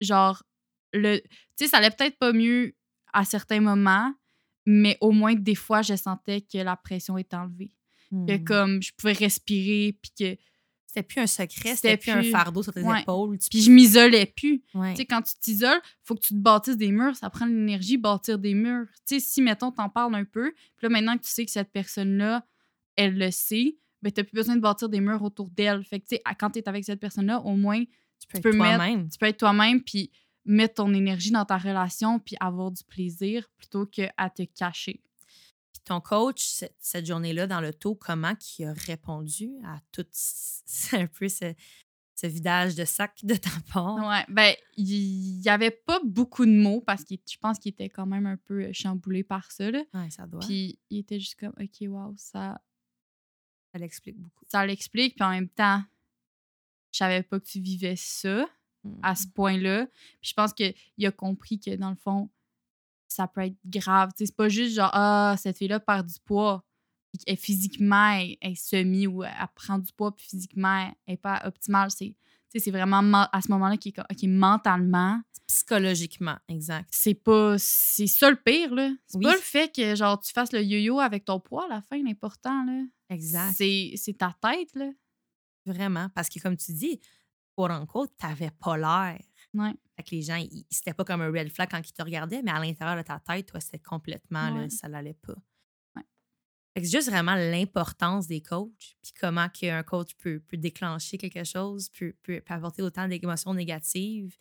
genre, 0.00 0.44
le, 0.92 1.18
tu 1.18 1.26
sais, 1.56 1.66
ça 1.66 1.78
allait 1.78 1.90
peut-être 1.90 2.18
pas 2.18 2.32
mieux 2.32 2.76
à 3.12 3.24
certains 3.24 3.58
moments, 3.60 4.14
mais 4.64 4.96
au 5.00 5.10
moins 5.10 5.34
des 5.34 5.56
fois, 5.56 5.82
je 5.82 5.96
sentais 5.96 6.40
que 6.40 6.58
la 6.58 6.76
pression 6.76 7.18
était 7.18 7.36
enlevée. 7.36 7.72
Que 8.28 8.36
Hmm. 8.36 8.44
comme 8.44 8.82
je 8.82 8.92
pouvais 8.96 9.12
respirer, 9.12 9.98
puis 10.00 10.12
que 10.16 10.40
C'était 10.94 11.02
plus 11.02 11.20
un 11.20 11.26
secret, 11.26 11.74
C'était 11.74 11.96
plus 11.96 12.10
un 12.12 12.22
fardeau 12.22 12.62
sur 12.62 12.72
tes 12.72 12.82
Ouais. 12.82 13.00
épaules. 13.02 13.36
tu 13.38 13.48
puis 13.50 13.62
je 13.62 13.70
m'isolais 13.70 14.26
plus. 14.26 14.62
Ouais. 14.74 14.92
Tu 14.92 14.98
sais, 14.98 15.06
quand 15.06 15.22
tu 15.22 15.34
t'isoles, 15.40 15.80
faut 16.04 16.14
que 16.14 16.20
tu 16.20 16.34
te 16.34 16.38
bâtisses 16.38 16.76
des 16.76 16.92
murs. 16.92 17.16
Ça 17.16 17.28
prend 17.30 17.46
de 17.46 17.50
l'énergie, 17.52 17.96
bâtir 17.96 18.38
des 18.38 18.54
murs. 18.54 18.86
Tu 19.06 19.18
sais, 19.18 19.20
si, 19.20 19.42
mettons, 19.42 19.72
t'en 19.72 19.88
parles 19.88 20.14
un 20.14 20.24
peu, 20.24 20.52
puis 20.52 20.84
là, 20.84 20.88
maintenant 20.90 21.16
que 21.16 21.24
tu 21.24 21.30
sais 21.32 21.44
que 21.44 21.50
cette 21.50 21.72
personne-là, 21.72 22.46
elle 22.94 23.18
le 23.18 23.32
sait, 23.32 23.76
ben, 24.02 24.12
t'as 24.12 24.22
plus 24.22 24.34
besoin 24.34 24.54
de 24.54 24.60
bâtir 24.60 24.88
des 24.88 25.00
murs 25.00 25.22
autour 25.22 25.50
d'elle. 25.50 25.82
Fait 25.82 25.98
que, 25.98 26.06
tu 26.06 26.14
sais, 26.16 26.22
quand 26.38 26.50
t'es 26.50 26.68
avec 26.68 26.84
cette 26.84 27.00
personne-là, 27.00 27.40
au 27.40 27.56
moins, 27.56 27.82
tu 27.82 28.28
peux, 28.28 28.40
peux 28.40 28.50
être 28.50 28.56
toi-même. 28.56 29.08
tu 29.08 29.18
peux 29.18 29.26
être 29.26 29.38
toi-même, 29.38 29.80
puis 29.82 30.12
mettre 30.44 30.74
ton 30.74 30.94
énergie 30.94 31.30
dans 31.32 31.44
ta 31.44 31.56
relation, 31.56 32.18
puis 32.20 32.36
avoir 32.38 32.70
du 32.70 32.84
plaisir, 32.84 33.48
plutôt 33.56 33.86
qu'à 33.86 34.12
te 34.32 34.42
cacher. 34.44 35.00
Ton 35.84 36.00
coach, 36.00 36.42
cette, 36.42 36.74
cette 36.78 37.06
journée-là, 37.06 37.46
dans 37.46 37.60
l'auto, 37.60 37.94
comment 37.94 38.34
qui 38.36 38.64
a 38.64 38.72
répondu 38.72 39.50
à 39.64 39.78
tout 39.92 40.06
un 40.92 41.06
peu 41.06 41.28
ce, 41.28 41.54
ce 42.14 42.26
vidage 42.26 42.74
de 42.74 42.84
sac 42.84 43.20
de 43.22 43.34
tampons? 43.34 44.08
Ouais, 44.08 44.24
ben, 44.28 44.54
il 44.76 45.40
y 45.42 45.48
avait 45.48 45.70
pas 45.70 46.00
beaucoup 46.04 46.46
de 46.46 46.50
mots, 46.52 46.80
parce 46.80 47.04
que 47.04 47.14
je 47.30 47.36
pense 47.38 47.58
qu'il 47.58 47.70
était 47.72 47.90
quand 47.90 48.06
même 48.06 48.26
un 48.26 48.36
peu 48.38 48.72
chamboulé 48.72 49.22
par 49.24 49.52
ça, 49.52 49.70
là. 49.70 49.82
Ouais, 49.92 50.08
ça 50.10 50.26
doit. 50.26 50.40
Puis 50.40 50.78
il 50.90 50.98
était 51.00 51.20
juste 51.20 51.38
comme, 51.38 51.52
OK, 51.60 51.76
wow, 51.82 52.14
ça, 52.16 52.60
ça 53.72 53.78
l'explique 53.78 54.16
beaucoup. 54.16 54.44
ça 54.48 54.64
l'explique. 54.64 55.16
Puis 55.16 55.24
en 55.24 55.30
même 55.30 55.48
temps, 55.48 55.82
je 56.92 56.98
savais 56.98 57.22
pas 57.22 57.40
que 57.40 57.44
tu 57.46 57.60
vivais 57.60 57.96
ça 57.96 58.46
à 59.02 59.12
Mm. 59.12 59.16
ce 59.16 59.26
point-là. 59.28 59.86
Puis 60.20 60.30
je 60.30 60.34
pense 60.34 60.52
qu'il 60.52 60.74
a 61.06 61.10
compris 61.10 61.58
que 61.58 61.74
dans 61.76 61.88
le 61.90 61.96
fond, 61.96 62.28
ça 63.14 63.26
peut 63.28 63.42
être 63.42 63.56
grave. 63.64 64.10
C'est 64.16 64.34
pas 64.36 64.48
juste 64.48 64.74
genre, 64.74 64.90
ah, 64.92 65.34
cette 65.38 65.58
fille-là 65.58 65.80
perd 65.80 66.06
du 66.06 66.18
poids. 66.24 66.64
Qu'elle, 67.24 67.36
physiquement, 67.36 68.10
elle, 68.10 68.36
elle 68.40 68.52
est 68.52 68.54
semi 68.56 69.06
ou 69.06 69.22
elle 69.22 69.32
prend 69.54 69.78
du 69.78 69.92
poids, 69.92 70.14
puis 70.16 70.26
physiquement, 70.26 70.88
elle 71.06 71.12
n'est 71.12 71.16
pas 71.16 71.40
optimale. 71.44 71.90
C'est, 71.92 72.16
c'est 72.56 72.70
vraiment 72.72 73.02
men- 73.02 73.28
à 73.32 73.40
ce 73.40 73.50
moment-là 73.52 73.76
qui 73.76 73.94
est 73.96 74.26
mentalement, 74.26 75.20
Psychologiquement, 75.46 76.36
exact. 76.48 76.88
c'est 76.90 77.14
pas. 77.14 77.54
C'est 77.58 78.06
ça 78.08 78.30
le 78.30 78.36
pire, 78.36 78.74
là. 78.74 78.90
C'est 79.06 79.18
Oui. 79.18 79.24
pas 79.24 79.34
le 79.34 79.40
fait 79.40 79.72
que, 79.72 79.94
genre, 79.94 80.18
tu 80.18 80.32
fasses 80.32 80.52
le 80.52 80.62
yo-yo 80.62 80.98
avec 80.98 81.24
ton 81.24 81.38
poids 81.38 81.66
à 81.66 81.68
la 81.68 81.82
fin, 81.82 82.02
l'important, 82.02 82.64
là. 82.64 82.82
Exact. 83.10 83.54
C'est, 83.56 83.92
c'est 83.96 84.14
ta 84.18 84.34
tête, 84.40 84.74
là. 84.74 84.90
Vraiment. 85.66 86.08
Parce 86.14 86.28
que, 86.28 86.40
comme 86.40 86.56
tu 86.56 86.72
dis, 86.72 86.98
pour 87.54 87.70
unquote, 87.70 88.10
t'avais 88.18 88.50
pas 88.50 88.76
l'air. 88.76 89.20
Ouais. 89.54 89.72
Fait 89.96 90.02
que 90.02 90.10
les 90.14 90.22
gens, 90.22 90.44
c'était 90.70 90.92
pas 90.94 91.04
comme 91.04 91.20
un 91.22 91.30
red 91.30 91.48
flag 91.50 91.68
quand 91.70 91.80
ils 91.88 91.92
te 91.92 92.02
regardaient, 92.02 92.42
mais 92.42 92.50
à 92.50 92.58
l'intérieur 92.60 92.96
de 92.96 93.02
ta 93.02 93.20
tête, 93.20 93.46
toi, 93.46 93.60
c'était 93.60 93.78
complètement, 93.78 94.50
là, 94.50 94.62
Ouais. 94.62 94.70
ça 94.70 94.88
l'allait 94.88 95.14
pas. 95.14 95.34
Ouais. 95.96 96.02
Fait 96.74 96.80
que 96.82 96.86
c'est 96.86 96.96
juste 96.98 97.08
vraiment 97.08 97.36
l'importance 97.36 98.26
des 98.26 98.42
coachs, 98.42 98.96
puis 99.02 99.12
comment 99.20 99.48
qu'un 99.48 99.82
coach 99.84 100.14
peut, 100.16 100.40
peut 100.40 100.56
déclencher 100.56 101.16
quelque 101.18 101.44
chose, 101.44 101.88
peut, 101.90 102.14
peut, 102.22 102.40
peut 102.44 102.54
apporter 102.54 102.82
autant 102.82 103.06
d'émotions 103.06 103.54
négatives, 103.54 104.36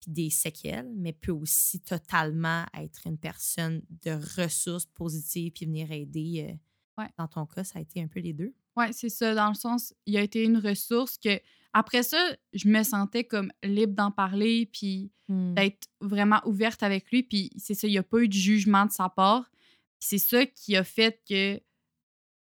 puis 0.00 0.10
des 0.10 0.30
séquelles, 0.30 0.90
mais 0.96 1.12
peut 1.12 1.32
aussi 1.32 1.80
totalement 1.80 2.64
être 2.74 3.06
une 3.06 3.18
personne 3.18 3.82
de 4.02 4.12
ressources 4.42 4.86
positives, 4.86 5.52
puis 5.52 5.66
venir 5.66 5.90
aider. 5.92 6.46
euh, 6.50 6.56
Ouais. 6.96 7.08
Dans 7.18 7.26
ton 7.26 7.44
cas, 7.44 7.64
ça 7.64 7.80
a 7.80 7.82
été 7.82 8.00
un 8.00 8.06
peu 8.06 8.20
les 8.20 8.32
deux. 8.32 8.54
Ouais, 8.76 8.92
c'est 8.92 9.08
ça. 9.08 9.34
Dans 9.34 9.48
le 9.48 9.54
sens, 9.54 9.92
il 10.06 10.16
a 10.16 10.22
été 10.22 10.44
une 10.44 10.58
ressource 10.58 11.18
que, 11.18 11.40
après 11.74 12.02
ça, 12.02 12.18
je 12.54 12.68
me 12.68 12.82
sentais 12.82 13.24
comme 13.24 13.52
libre 13.62 13.92
d'en 13.94 14.10
parler, 14.10 14.66
puis 14.72 15.10
d'être 15.28 15.88
vraiment 16.00 16.40
ouverte 16.46 16.82
avec 16.82 17.10
lui. 17.10 17.22
Puis 17.22 17.50
c'est 17.58 17.74
ça, 17.74 17.86
il 17.86 17.90
n'y 17.90 17.98
a 17.98 18.02
pas 18.02 18.20
eu 18.20 18.28
de 18.28 18.32
jugement 18.32 18.86
de 18.86 18.90
sa 18.92 19.08
part. 19.08 19.50
C'est 19.98 20.18
ça 20.18 20.46
qui 20.46 20.76
a 20.76 20.84
fait 20.84 21.20
que 21.28 21.60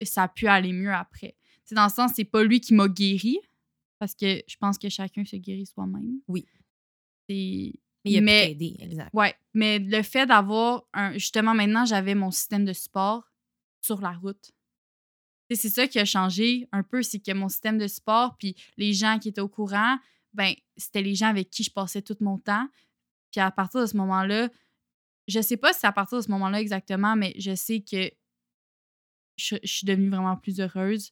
ça 0.03 0.24
a 0.24 0.28
pu 0.28 0.47
aller 0.47 0.74
mieux 0.74 0.91
après. 0.93 1.36
C'est 1.63 1.76
dans 1.76 1.86
le 1.86 1.91
sens, 1.91 2.11
c'est 2.16 2.26
pas 2.26 2.43
lui 2.43 2.59
qui 2.59 2.74
m'a 2.74 2.88
guéri, 2.88 3.39
parce 3.99 4.13
que 4.13 4.41
je 4.47 4.57
pense 4.57 4.78
que 4.78 4.89
chacun 4.89 5.24
se 5.26 5.36
guérit 5.38 5.66
soi-même. 5.66 6.20
Oui. 6.28 6.45
C'est. 7.30 7.74
Mais 8.03 8.11
il 8.11 8.18
a 8.18 8.22
Mais- 8.22 8.47
t'aider, 8.49 8.76
exact. 8.80 9.09
Ouais, 9.13 9.34
mais 9.53 9.80
le 9.80 10.03
fait 10.03 10.26
d'avoir 10.28 10.84
un. 10.93 11.13
Justement, 11.13 11.53
maintenant, 11.55 11.86
j'avais 11.86 12.13
mon 12.16 12.30
système 12.32 12.66
de 12.66 12.74
support 12.74 13.32
sur 13.82 14.01
la 14.01 14.11
route. 14.11 14.51
C'est 15.52 15.70
ça 15.70 15.88
qui 15.88 16.00
a 16.00 16.06
changé 16.06 16.68
un 16.72 16.82
peu, 16.82 17.04
c'est 17.04 17.20
que 17.20 17.32
mon 17.32 17.50
système 17.50 17.78
de 17.78 17.88
support, 17.88 18.36
puis 18.38 18.56
les 18.78 18.93
gens 18.93 19.20
qui 19.20 19.30
étaient 19.30 19.41
au 19.41 19.48
courant, 19.48 19.98
ben, 20.34 20.54
c'était 20.76 21.02
les 21.02 21.16
gens 21.16 21.28
avec 21.28 21.50
qui 21.50 21.64
je 21.64 21.72
passais 21.72 22.02
tout 22.02 22.18
mon 22.20 22.39
temps. 22.39 22.68
Puis 23.32 23.41
à 23.41 23.52
partir 23.52 23.82
de 23.82 23.86
ce 23.86 23.96
moment-là, 23.98 24.50
je 25.28 25.39
sais 25.41 25.58
pas 25.58 25.74
si 25.74 25.80
c'est 25.82 25.88
à 25.88 25.91
partir 25.91 26.18
de 26.18 26.24
ce 26.24 26.32
moment-là 26.32 26.62
exactement, 26.62 27.16
mais 27.16 27.34
je 27.38 27.54
sais 27.56 27.82
que 27.82 28.10
je, 29.38 29.58
je 29.64 29.72
suis 29.72 29.86
devenue 29.86 30.10
vraiment 30.10 30.38
plus 30.38 30.60
heureuse. 30.60 31.12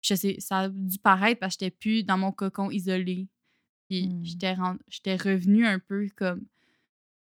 Je 0.00 0.14
sais, 0.14 0.36
ça 0.40 0.60
a 0.60 0.68
dû 0.68 0.98
paraître 0.98 1.38
parce 1.38 1.56
que 1.56 1.64
j'étais 1.64 1.76
plus 1.76 2.02
dans 2.02 2.18
mon 2.18 2.32
cocon 2.32 2.70
isolé. 2.70 3.28
Puis 3.88 4.08
Mm. 4.08 4.24
j'étais 4.24 4.54
j'étais 4.88 5.16
revenue 5.16 5.66
un 5.66 5.78
peu 5.78 6.08
comme. 6.16 6.46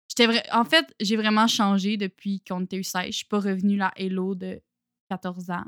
J'étais 0.10 0.28
En 0.52 0.66
fait, 0.66 0.94
j'ai 1.00 1.16
vraiment 1.16 1.48
changé 1.48 1.98
depuis 1.98 2.42
qu'on 2.42 2.64
était 2.64 2.78
eu 2.78 2.84
16. 2.84 3.08
Je 3.08 3.12
suis 3.18 3.26
pas 3.26 3.40
revenue 3.40 3.78
la 3.78 3.94
Hello 3.96 4.36
de 4.36 4.62
14 5.10 5.50
ans 5.52 5.66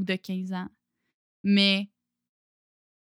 ou 0.00 0.04
de 0.04 0.14
15 0.16 0.52
ans. 0.52 0.68
Mais 1.44 1.88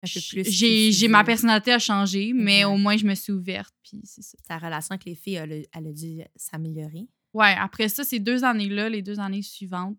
j'ai 0.05 1.09
ma 1.09 1.25
personnalité 1.25 1.73
a 1.73 1.79
changé, 1.79 2.33
mais 2.33 2.65
au 2.65 2.77
moins 2.77 2.97
je 2.97 3.05
me 3.07 3.15
suis 3.15 3.33
ouverte. 3.33 3.75
Puis 3.83 4.01
c'est 4.05 4.23
ça. 4.23 4.37
Ta 4.47 4.59
relation 4.59 4.93
avec 4.93 5.05
les 5.05 5.15
filles, 5.15 5.35
elle, 5.35 5.53
a- 5.53 5.79
elle 5.79 5.87
a 5.89 5.93
dû 5.93 6.21
s'améliorer. 6.37 7.09
Ouais, 7.35 7.55
après 7.59 7.89
ça, 7.89 8.05
ces 8.05 8.21
deux 8.21 8.45
années-là, 8.45 8.89
les 8.89 9.03
deux 9.03 9.19
années 9.21 9.43
suivantes 9.43 9.99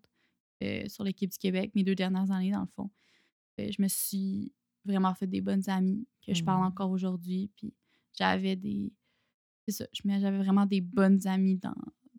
euh, 0.62 0.88
sur 0.88 1.04
l'équipe 1.04 1.30
du 1.30 1.38
Québec, 1.38 1.72
mes 1.74 1.84
deux 1.84 1.94
dernières 1.94 2.30
années, 2.30 2.50
dans 2.50 2.60
le 2.62 2.66
fond, 2.74 2.90
euh, 3.60 3.70
je 3.70 3.80
me 3.82 3.88
suis 3.88 4.52
vraiment 4.84 5.14
fait 5.14 5.26
des 5.26 5.40
bonnes 5.40 5.68
amies 5.68 6.06
que 6.26 6.34
je 6.34 6.42
parle 6.42 6.60
Mhm. 6.60 6.66
encore 6.68 6.90
aujourd'hui. 6.90 7.50
Puis 7.56 7.72
j'avais 8.18 8.56
des. 8.56 8.92
C'est 9.68 9.72
ça, 9.72 9.86
j'avais 9.92 10.38
vraiment 10.38 10.66
des 10.66 10.80
bonnes 10.80 11.26
amies 11.26 11.58
dans, 11.58 11.74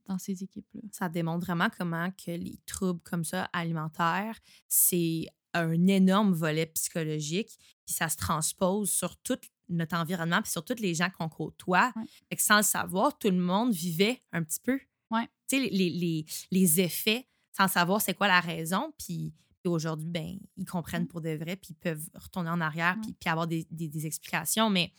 dans 0.06 0.18
ces 0.18 0.44
équipes-là? 0.44 0.82
Ça 0.92 1.10
démontre 1.10 1.46
vraiment 1.46 1.70
comment 1.76 2.10
que 2.12 2.32
les 2.32 2.60
troubles 2.66 3.02
comme 3.02 3.24
ça 3.24 3.46
alimentaires, 3.54 4.38
c'est 4.68 5.26
un 5.54 5.72
énorme 5.88 6.34
volet 6.34 6.66
psychologique, 6.68 7.50
puis 7.86 7.94
ça 7.96 8.08
se 8.10 8.16
transpose 8.18 8.90
sur 8.90 9.18
tout 9.18 9.38
notre 9.70 9.96
environnement, 9.96 10.42
puis 10.42 10.52
sur 10.52 10.64
tous 10.66 10.80
les 10.80 10.94
gens 10.96 11.10
qu'on 11.10 11.30
côtoie. 11.30 11.92
Ouais. 11.96 12.04
Fait 12.30 12.36
que 12.36 12.42
sans 12.42 12.58
le 12.58 12.64
savoir, 12.64 13.18
tout 13.18 13.30
le 13.30 13.38
monde 13.40 13.74
vivait 13.74 14.20
un 14.32 14.44
petit 14.44 14.60
peu. 14.60 14.80
Ouais. 15.10 15.28
Tu 15.48 15.58
sais, 15.58 15.70
les, 15.70 15.90
les, 15.90 16.26
les 16.52 16.80
effets, 16.82 17.28
sans 17.58 17.68
savoir 17.68 18.02
c'est 18.02 18.14
quoi 18.14 18.28
la 18.28 18.40
raison, 18.40 18.94
puis, 18.98 19.34
puis 19.62 19.70
aujourd'hui, 19.70 20.08
ben, 20.08 20.40
ils 20.58 20.66
comprennent 20.66 21.08
pour 21.08 21.20
de 21.22 21.32
vrai, 21.32 21.56
puis 21.58 21.72
ils 21.72 21.76
peuvent 21.80 22.10
retourner 22.16 22.50
en 22.50 22.62
arrière, 22.62 22.96
Ouais. 22.96 23.02
puis, 23.04 23.14
puis 23.20 23.30
avoir 23.30 23.48
des, 23.48 23.68
des- 23.72 23.90
des 23.90 24.06
explications, 24.06 24.70
mais 24.70 24.94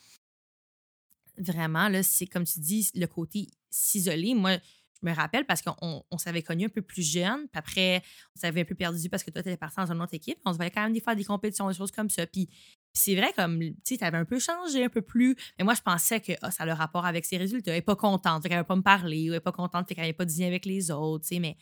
vraiment, 1.38 1.88
là, 1.88 2.02
c'est 2.02 2.26
comme 2.26 2.44
tu 2.44 2.60
dis, 2.60 2.90
le 2.94 3.06
côté 3.06 3.48
s'isoler. 3.70 4.34
Moi, 4.34 4.58
me 5.02 5.14
rappelle 5.14 5.44
parce 5.46 5.62
qu'on 5.62 6.04
on, 6.10 6.18
s'avait 6.18 6.42
connus 6.42 6.66
un 6.66 6.68
peu 6.68 6.82
plus 6.82 7.02
jeunes, 7.02 7.48
puis 7.48 7.58
après, 7.58 8.02
on 8.36 8.40
s'avait 8.40 8.62
un 8.62 8.64
peu 8.64 8.74
perdu 8.74 9.08
parce 9.08 9.24
que 9.24 9.30
toi, 9.30 9.42
tu 9.42 9.48
étais 9.48 9.56
parti 9.56 9.76
dans 9.76 9.92
une 9.92 10.00
autre 10.00 10.14
équipe. 10.14 10.38
On 10.44 10.52
se 10.52 10.56
voyait 10.56 10.70
quand 10.70 10.82
même 10.82 10.92
des 10.92 11.00
fois 11.00 11.14
des 11.14 11.24
compétitions, 11.24 11.68
des 11.68 11.74
choses 11.74 11.90
comme 11.90 12.10
ça. 12.10 12.26
Puis, 12.26 12.48
c'est 12.92 13.14
vrai, 13.14 13.32
comme, 13.34 13.58
tu 13.58 13.74
sais, 13.84 13.98
tu 13.98 14.04
avais 14.04 14.18
un 14.18 14.24
peu 14.24 14.38
changé, 14.38 14.84
un 14.84 14.88
peu 14.88 15.02
plus. 15.02 15.36
Mais 15.58 15.64
moi, 15.64 15.74
je 15.74 15.80
pensais 15.80 16.20
que 16.20 16.32
ah, 16.42 16.50
ça 16.50 16.64
a 16.64 16.66
le 16.66 16.72
rapport 16.72 17.06
avec 17.06 17.24
ses 17.24 17.36
résultats. 17.36 17.70
Elle 17.70 17.78
n'est 17.78 17.82
pas 17.82 17.96
contente, 17.96 18.46
qu'elle 18.46 18.58
ne 18.58 18.62
pas 18.62 18.76
me 18.76 18.82
parler, 18.82 19.24
ou 19.24 19.32
elle 19.32 19.38
n'est 19.38 19.40
pas 19.40 19.52
contente, 19.52 19.88
qu'elle 19.88 19.98
n'avait 19.98 20.12
pas 20.12 20.24
de 20.24 20.32
lien 20.32 20.46
avec 20.46 20.66
les 20.66 20.90
autres, 20.90 21.24
tu 21.24 21.34
sais. 21.34 21.40
Mais 21.40 21.56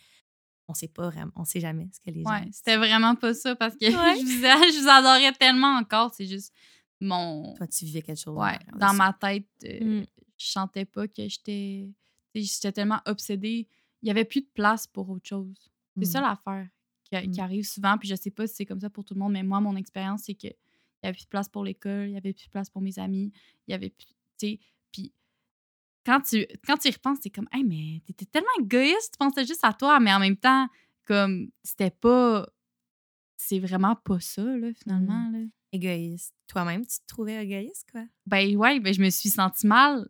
on 0.67 0.73
sait 0.73 0.87
pas 0.87 1.09
vraiment, 1.09 1.31
on 1.35 1.45
sait 1.45 1.59
jamais 1.59 1.89
ce 1.91 1.99
que 1.99 2.15
les 2.15 2.23
gens. 2.23 2.29
Ouais, 2.29 2.47
c'était 2.51 2.77
vraiment 2.77 3.15
pas 3.15 3.33
ça 3.33 3.55
parce 3.55 3.75
que 3.75 3.85
je, 3.89 3.91
vous, 3.91 4.01
je 4.01 4.81
vous 4.81 4.89
adorais 4.89 5.33
tellement 5.33 5.77
encore. 5.77 6.13
C'est 6.13 6.25
juste 6.25 6.53
mon. 6.99 7.53
Toi, 7.55 7.67
tu 7.67 7.85
vivais 7.85 8.01
quelque 8.01 8.19
chose. 8.19 8.37
Ouais, 8.37 8.57
dans 8.75 8.93
ma 8.93 9.13
tête, 9.13 9.47
euh, 9.65 10.01
mm. 10.01 10.05
je 10.37 10.45
sentais 10.45 10.85
pas 10.85 11.07
que 11.07 11.27
j'étais 11.27 11.89
J'étais 12.33 12.71
tellement 12.71 13.01
obsédée. 13.05 13.67
Il 14.01 14.05
n'y 14.05 14.11
avait 14.11 14.25
plus 14.25 14.41
de 14.41 14.49
place 14.53 14.87
pour 14.87 15.09
autre 15.09 15.27
chose. 15.27 15.71
C'est 15.97 16.05
ça 16.05 16.19
mmh. 16.19 16.23
l'affaire 16.23 16.67
qui, 17.03 17.29
qui, 17.29 17.39
mmh. 17.39 17.43
arrive 17.43 17.63
souvent. 17.65 17.97
Puis 17.97 18.07
je 18.07 18.15
sais 18.15 18.31
pas 18.31 18.47
si 18.47 18.55
c'est 18.55 18.65
comme 18.65 18.79
ça 18.79 18.89
pour 18.89 19.03
tout 19.03 19.13
le 19.13 19.19
monde, 19.19 19.33
mais 19.33 19.43
moi, 19.43 19.59
mon 19.59 19.75
expérience, 19.75 20.23
c'est 20.23 20.33
qu'il 20.33 20.49
n'y 20.49 21.09
avait 21.09 21.13
plus 21.13 21.25
de 21.25 21.29
place 21.29 21.49
pour 21.49 21.63
l'école, 21.63 22.07
il 22.07 22.11
n'y 22.11 22.17
avait 22.17 22.33
plus 22.33 22.45
de 22.45 22.51
place 22.51 22.69
pour 22.69 22.81
mes 22.81 22.97
amis, 22.99 23.31
il 23.67 23.71
y 23.71 23.73
avait 23.73 23.89
plus. 23.89 24.07
Tu 24.07 24.15
sais, 24.37 24.59
puis 24.91 25.13
quand 26.05 26.21
tu, 26.21 26.45
quand 26.65 26.77
tu 26.77 26.87
y 26.87 26.91
repenses, 26.91 27.19
c'est 27.21 27.29
comme, 27.29 27.49
hey, 27.51 27.63
mais 27.63 28.01
t'étais 28.05 28.25
tellement 28.25 28.47
égoïste, 28.59 29.13
tu 29.13 29.17
pensais 29.17 29.45
juste 29.45 29.63
à 29.63 29.73
toi, 29.73 29.99
mais 29.99 30.13
en 30.13 30.19
même 30.19 30.37
temps, 30.37 30.67
comme, 31.05 31.49
c'était 31.63 31.91
pas. 31.91 32.47
C'est 33.37 33.59
vraiment 33.59 33.95
pas 33.95 34.19
ça, 34.19 34.43
là, 34.43 34.71
finalement. 34.73 35.29
Mmh. 35.29 35.33
Là. 35.33 35.47
Égoïste. 35.73 36.33
Toi-même, 36.47 36.85
tu 36.85 36.99
te 36.99 37.05
trouvais 37.07 37.43
égoïste, 37.43 37.87
quoi? 37.91 38.05
Ben, 38.27 38.55
ouais, 38.55 38.79
ben, 38.79 38.93
je 38.93 39.01
me 39.01 39.09
suis 39.09 39.29
sentie 39.29 39.65
mal 39.65 40.07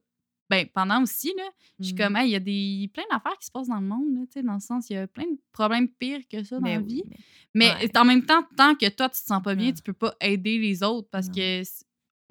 ben, 0.52 0.68
pendant 0.74 1.02
aussi, 1.02 1.34
là, 1.38 1.45
je 1.80 1.86
suis 1.86 1.93
mmh. 1.93 1.97
comme, 1.97 2.18
il 2.24 2.30
y 2.30 2.36
a 2.36 2.39
des, 2.41 2.91
plein 2.93 3.04
d'affaires 3.10 3.38
qui 3.39 3.45
se 3.45 3.52
passent 3.52 3.70
dans 3.70 3.80
le 3.80 3.88
monde, 3.88 4.14
là, 4.14 4.41
dans 4.41 4.56
le 4.56 4.60
sens, 4.60 4.89
il 4.89 4.93
y 4.93 4.97
a 4.97 5.08
plein 5.08 5.24
de 5.24 5.39
problèmes 5.54 5.88
pires 5.88 6.28
que 6.30 6.43
ça 6.43 6.58
dans 6.58 6.64
ben 6.64 6.82
la 6.82 6.86
vie. 6.86 7.04
Mais, 7.54 7.72
en 7.95 8.04
même 8.04 8.26
temps, 8.26 8.43
tant 8.58 8.76
que 8.76 8.89
toi, 8.89 9.08
tu 9.08 9.22
te 9.22 9.26
sens 9.26 9.41
pas 9.41 9.56
bien, 9.56 9.72
tu 9.72 9.82
peux 9.82 9.93
pas 9.93 10.14
aider 10.20 10.58
les 10.58 10.84
autres 10.84 11.08
parce 11.10 11.30
que 11.30 11.64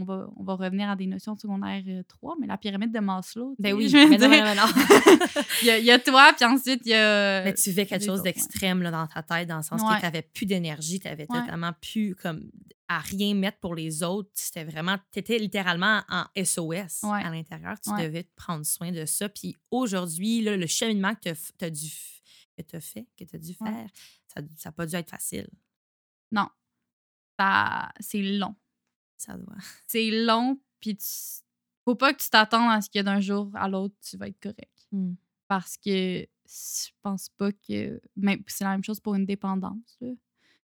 on 0.01 0.05
va, 0.05 0.29
on 0.37 0.45
va 0.45 0.55
revenir 0.55 0.89
à 0.89 0.97
des 0.97 1.07
notions 1.07 1.35
de 1.35 1.41
secondaire 1.41 1.83
3, 2.09 2.33
euh, 2.33 2.37
mais 2.41 2.47
la 2.47 2.59
pyramide 2.59 2.93
de 2.93 3.01
Maslow. 3.01 3.55
Ben 3.59 3.75
oui, 3.77 3.91
mais 3.93 4.19
non, 4.19 4.65
il, 5.63 5.67
y 5.67 5.71
a, 5.71 5.79
il, 5.79 5.85
y 5.85 5.91
a, 5.91 5.99
toi, 5.99 6.33
puis 6.35 6.45
ensuite, 6.45 6.83
il 6.85 6.91
y 6.91 6.95
a. 6.95 7.43
Mais 7.45 7.55
tu 7.55 7.73
fais 7.73 7.87
quelque 7.87 8.05
chose 8.05 8.23
d'extrême 8.23 8.83
dans 8.83 9.07
ta 9.07 9.23
tête, 9.23 9.49
dans 9.49 9.59
le 9.59 9.63
sens 9.63 9.83
que 9.83 9.97
tu 9.97 10.03
n'avais 10.03 10.23
plus 10.23 10.47
d'énergie, 10.47 11.01
tu 11.01 11.09
avais 11.09 11.27
totalement 11.27 11.73
plus 11.81 12.15
comme 12.15 12.51
à 12.91 12.99
rien 12.99 13.35
mettre 13.35 13.61
pour 13.61 13.77
les 13.77 14.03
autres. 14.03 14.31
C'était 14.35 14.65
vraiment, 14.65 14.99
tu 15.13 15.21
étais 15.21 15.39
littéralement 15.39 16.03
en 16.09 16.25
SOS 16.37 17.05
à 17.05 17.31
l'intérieur. 17.31 17.79
Tu 17.81 17.91
devais 17.91 18.25
te 18.25 18.35
prendre 18.35 18.67
soin 18.67 18.91
de 18.91 19.07
ça. 19.07 19.29
Puis 19.29 19.57
aujourd'hui, 19.71 20.43
le 20.43 20.67
cheminement 20.67 21.15
que 21.15 21.31
tu 21.33 21.65
as, 21.65 21.71
dû 21.71 21.89
que 22.57 22.77
as 22.77 22.81
fait, 22.81 23.07
que 23.17 23.23
tu 23.23 23.37
as 23.37 23.39
dû 23.39 23.55
faire, 23.55 23.87
ça 24.27 24.43
n'a 24.43 24.73
pas 24.73 24.87
dû 24.87 24.97
être 24.97 25.09
facile. 25.09 25.49
Non. 26.33 26.49
C'est 28.01 28.23
long. 28.23 28.57
Ça 29.17 29.37
doit. 29.37 29.55
C'est 29.87 30.11
long, 30.11 30.61
puis 30.81 30.97
tu, 30.97 31.07
faut 31.85 31.95
pas 31.95 32.13
que 32.13 32.21
tu 32.21 32.29
t'attendes 32.29 32.73
à 32.73 32.81
ce 32.81 32.91
que 32.91 33.03
d'un 33.03 33.21
jour 33.21 33.51
à 33.55 33.69
l'autre, 33.69 33.95
tu 34.03 34.17
vas 34.17 34.27
être 34.27 34.41
correct. 34.41 34.89
Mmh. 34.91 35.13
Parce 35.47 35.77
que 35.77 36.27
je 36.45 36.91
pense 37.03 37.29
pas 37.29 37.53
que. 37.53 38.01
Mais 38.17 38.43
c'est 38.49 38.65
la 38.65 38.71
même 38.71 38.85
chose 38.85 38.99
pour 38.99 39.15
une 39.15 39.27
dépendance. 39.27 39.97
Là 40.01 40.11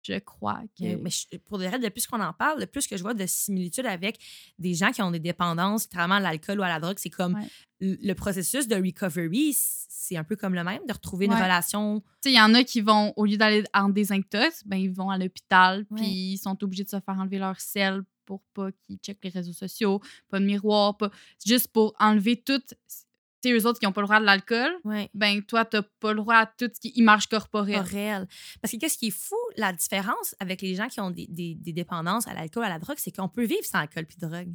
je 0.05 0.19
crois 0.19 0.61
que. 0.77 0.95
Mais 0.95 1.39
pour 1.45 1.57
le 1.57 1.67
reste, 1.67 1.83
le 1.83 1.89
plus 1.89 2.05
qu'on 2.05 2.21
en 2.21 2.33
parle, 2.33 2.59
le 2.59 2.67
plus 2.67 2.87
que 2.87 2.97
je 2.97 3.01
vois 3.01 3.13
de 3.13 3.25
similitudes 3.25 3.85
avec 3.85 4.19
des 4.59 4.73
gens 4.73 4.91
qui 4.91 5.01
ont 5.01 5.11
des 5.11 5.19
dépendances, 5.19 5.83
littéralement 5.83 6.15
à 6.15 6.19
l'alcool 6.19 6.59
ou 6.59 6.63
à 6.63 6.69
la 6.69 6.79
drogue, 6.79 6.97
c'est 6.99 7.09
comme 7.09 7.39
le 7.79 8.13
processus 8.13 8.67
de 8.67 8.75
recovery, 8.75 9.55
c'est 9.55 10.17
un 10.17 10.23
peu 10.23 10.35
comme 10.35 10.53
le 10.53 10.63
même, 10.63 10.81
de 10.87 10.93
retrouver 10.93 11.25
une 11.25 11.33
relation. 11.33 12.01
Tu 12.21 12.29
sais, 12.29 12.31
il 12.31 12.37
y 12.37 12.41
en 12.41 12.53
a 12.53 12.63
qui 12.63 12.81
vont, 12.81 13.13
au 13.15 13.25
lieu 13.25 13.37
d'aller 13.37 13.63
en 13.73 13.89
désintox, 13.89 14.63
ben, 14.65 14.77
ils 14.77 14.91
vont 14.91 15.09
à 15.09 15.17
l'hôpital, 15.17 15.85
puis 15.95 16.33
ils 16.33 16.37
sont 16.37 16.63
obligés 16.63 16.83
de 16.83 16.89
se 16.89 16.99
faire 16.99 17.19
enlever 17.19 17.39
leur 17.39 17.59
sel 17.59 18.03
pour 18.25 18.41
pas 18.53 18.71
qu'ils 18.71 18.97
checkent 18.97 19.23
les 19.23 19.29
réseaux 19.29 19.53
sociaux, 19.53 20.01
pas 20.29 20.39
de 20.39 20.45
miroir, 20.45 20.97
pas... 20.97 21.11
juste 21.45 21.67
pour 21.67 21.93
enlever 21.99 22.41
toute 23.49 23.61
eux 23.61 23.67
autres 23.67 23.79
qui 23.79 23.85
n'ont 23.85 23.91
pas 23.91 24.01
le 24.01 24.07
droit 24.07 24.19
de 24.19 24.25
l'alcool, 24.25 24.71
ben 25.13 25.41
toi, 25.43 25.65
tu 25.65 25.77
n'as 25.77 25.83
pas 25.99 26.13
le 26.13 26.19
droit 26.19 26.35
à 26.35 26.45
tout 26.45 26.69
ce 26.73 26.79
qui 26.79 26.89
est 26.89 26.97
image 26.97 27.27
corporelle. 27.27 27.81
Corporelle. 27.81 28.27
Parce 28.61 28.71
que 28.71 28.77
qu'est-ce 28.77 28.97
qui 28.97 29.07
est 29.07 29.17
fou, 29.17 29.35
la 29.57 29.73
différence 29.73 30.35
avec 30.39 30.61
les 30.61 30.75
gens 30.75 30.87
qui 30.87 30.99
ont 30.99 31.11
des, 31.11 31.27
des, 31.27 31.73
dépendances 31.73 32.27
à 32.27 32.33
l'alcool, 32.33 32.63
à 32.63 32.69
la 32.69 32.79
drogue, 32.79 32.97
c'est 32.99 33.15
qu'on 33.15 33.29
peut 33.29 33.45
vivre 33.45 33.63
sans 33.63 33.79
alcool 33.79 34.05
puis 34.05 34.17
drogue. 34.17 34.53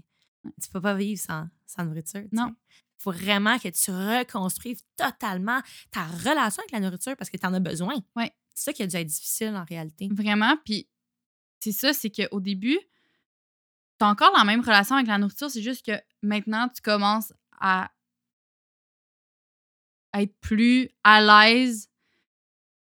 Tu 0.62 0.70
peux 0.70 0.80
pas 0.80 0.94
vivre 0.94 1.20
sans, 1.20 1.48
sans 1.66 1.84
nourriture. 1.84 2.24
Non. 2.32 2.54
Il 2.70 3.02
faut 3.02 3.12
vraiment 3.12 3.58
que 3.58 3.68
tu 3.68 3.90
reconstruises 3.90 4.84
totalement 4.96 5.60
ta 5.90 6.04
relation 6.04 6.62
avec 6.62 6.72
la 6.72 6.80
nourriture 6.80 7.16
parce 7.16 7.30
que 7.30 7.36
tu 7.36 7.46
en 7.46 7.54
as 7.54 7.60
besoin. 7.60 7.94
Ouais. 8.16 8.32
C'est 8.54 8.64
ça 8.64 8.72
qui 8.72 8.82
a 8.82 8.86
dû 8.86 8.96
être 8.96 9.06
difficile 9.06 9.54
en 9.56 9.64
réalité. 9.64 10.08
Vraiment. 10.10 10.56
Puis 10.64 10.88
c'est 11.60 11.72
ça, 11.72 11.92
c'est 11.92 12.10
qu'au 12.10 12.40
début, 12.40 12.78
tu 13.98 14.04
as 14.04 14.08
encore 14.08 14.32
la 14.36 14.44
même 14.44 14.60
relation 14.60 14.96
avec 14.96 15.08
la 15.08 15.18
nourriture, 15.18 15.50
c'est 15.50 15.62
juste 15.62 15.84
que 15.84 15.92
maintenant, 16.22 16.68
tu 16.68 16.80
commences 16.82 17.32
à 17.60 17.90
être 20.14 20.34
plus 20.40 20.88
à 21.04 21.20
l'aise 21.20 21.88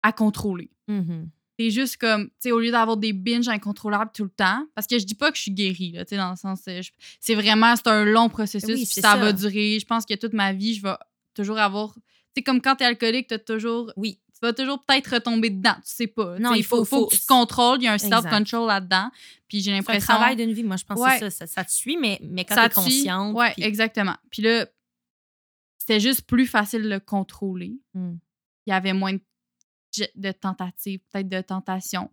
à 0.03 0.11
contrôler. 0.11 0.69
Mm-hmm. 0.89 1.27
C'est 1.57 1.69
juste 1.71 1.97
comme, 1.97 2.25
tu 2.25 2.33
sais, 2.39 2.51
au 2.51 2.59
lieu 2.59 2.71
d'avoir 2.71 2.97
des 2.97 3.13
binges 3.13 3.47
incontrôlables 3.47 4.11
tout 4.13 4.25
le 4.25 4.29
temps, 4.29 4.67
parce 4.75 4.87
que 4.87 4.99
je 4.99 5.05
dis 5.05 5.15
pas 5.15 5.31
que 5.31 5.37
je 5.37 5.43
suis 5.43 5.51
guérie, 5.51 5.91
là, 5.93 6.03
tu 6.03 6.09
sais, 6.09 6.17
dans 6.17 6.31
le 6.31 6.35
sens, 6.35 6.61
euh, 6.67 6.81
c'est 7.19 7.35
vraiment, 7.35 7.75
c'est 7.77 7.87
un 7.87 8.03
long 8.03 8.27
processus, 8.27 8.75
puis 8.75 9.01
ça, 9.01 9.15
va 9.15 9.31
durer. 9.31 9.79
Je 9.79 9.85
pense 9.85 10.05
que 10.05 10.13
toute 10.15 10.33
ma 10.33 10.51
vie, 10.51 10.75
je 10.75 10.81
vais 10.81 10.95
toujours 11.33 11.57
avoir, 11.57 11.93
tu 11.93 12.01
sais, 12.35 12.43
comme 12.43 12.61
quand 12.61 12.75
t'es 12.75 12.83
alcoolique, 12.83 13.27
t'as 13.27 13.39
toujours, 13.39 13.93
oui, 13.95 14.19
tu 14.33 14.39
vas 14.41 14.51
toujours 14.51 14.83
peut-être 14.83 15.13
retomber 15.13 15.49
dedans, 15.49 15.75
tu 15.75 15.93
sais 15.95 16.07
pas. 16.07 16.37
Non, 16.39 16.53
il 16.53 16.63
faut, 16.63 16.83
faut, 16.83 17.07
que 17.07 17.15
tu 17.15 17.21
te 17.21 17.27
contrôles, 17.27 17.77
il 17.79 17.85
y 17.85 17.87
a 17.87 17.93
un 17.93 17.97
self-control 17.97 18.67
là-dedans, 18.67 19.09
puis 19.47 19.61
j'ai 19.61 19.71
l'impression... 19.71 20.05
C'est 20.05 20.11
un 20.11 20.15
travail 20.17 20.35
d'une 20.35 20.51
vie, 20.51 20.63
moi, 20.63 20.75
je 20.75 20.83
pense 20.83 20.99
que 21.19 21.29
ça, 21.29 21.47
ça, 21.47 21.63
te 21.63 21.71
suit, 21.71 21.95
mais, 21.95 22.19
mais 22.21 22.43
quand 22.43 22.55
t'es 22.55 22.69
consciente... 22.69 23.33
Ouais, 23.33 23.53
exactement. 23.57 24.15
Puis 24.29 24.41
là, 24.41 24.65
c'était 25.85 25.99
juste 25.99 26.23
plus 26.23 26.47
facile 26.47 26.81
de 26.81 26.89
le 26.89 26.99
contrôler. 26.99 27.79
Hmm. 27.93 28.15
Il 28.65 28.71
y 28.71 28.73
avait 28.73 28.93
moins 28.93 29.15
de, 30.15 30.31
tentatives, 30.31 30.99
peut-être 31.11 31.29
de 31.29 31.41
tentations. 31.41 32.09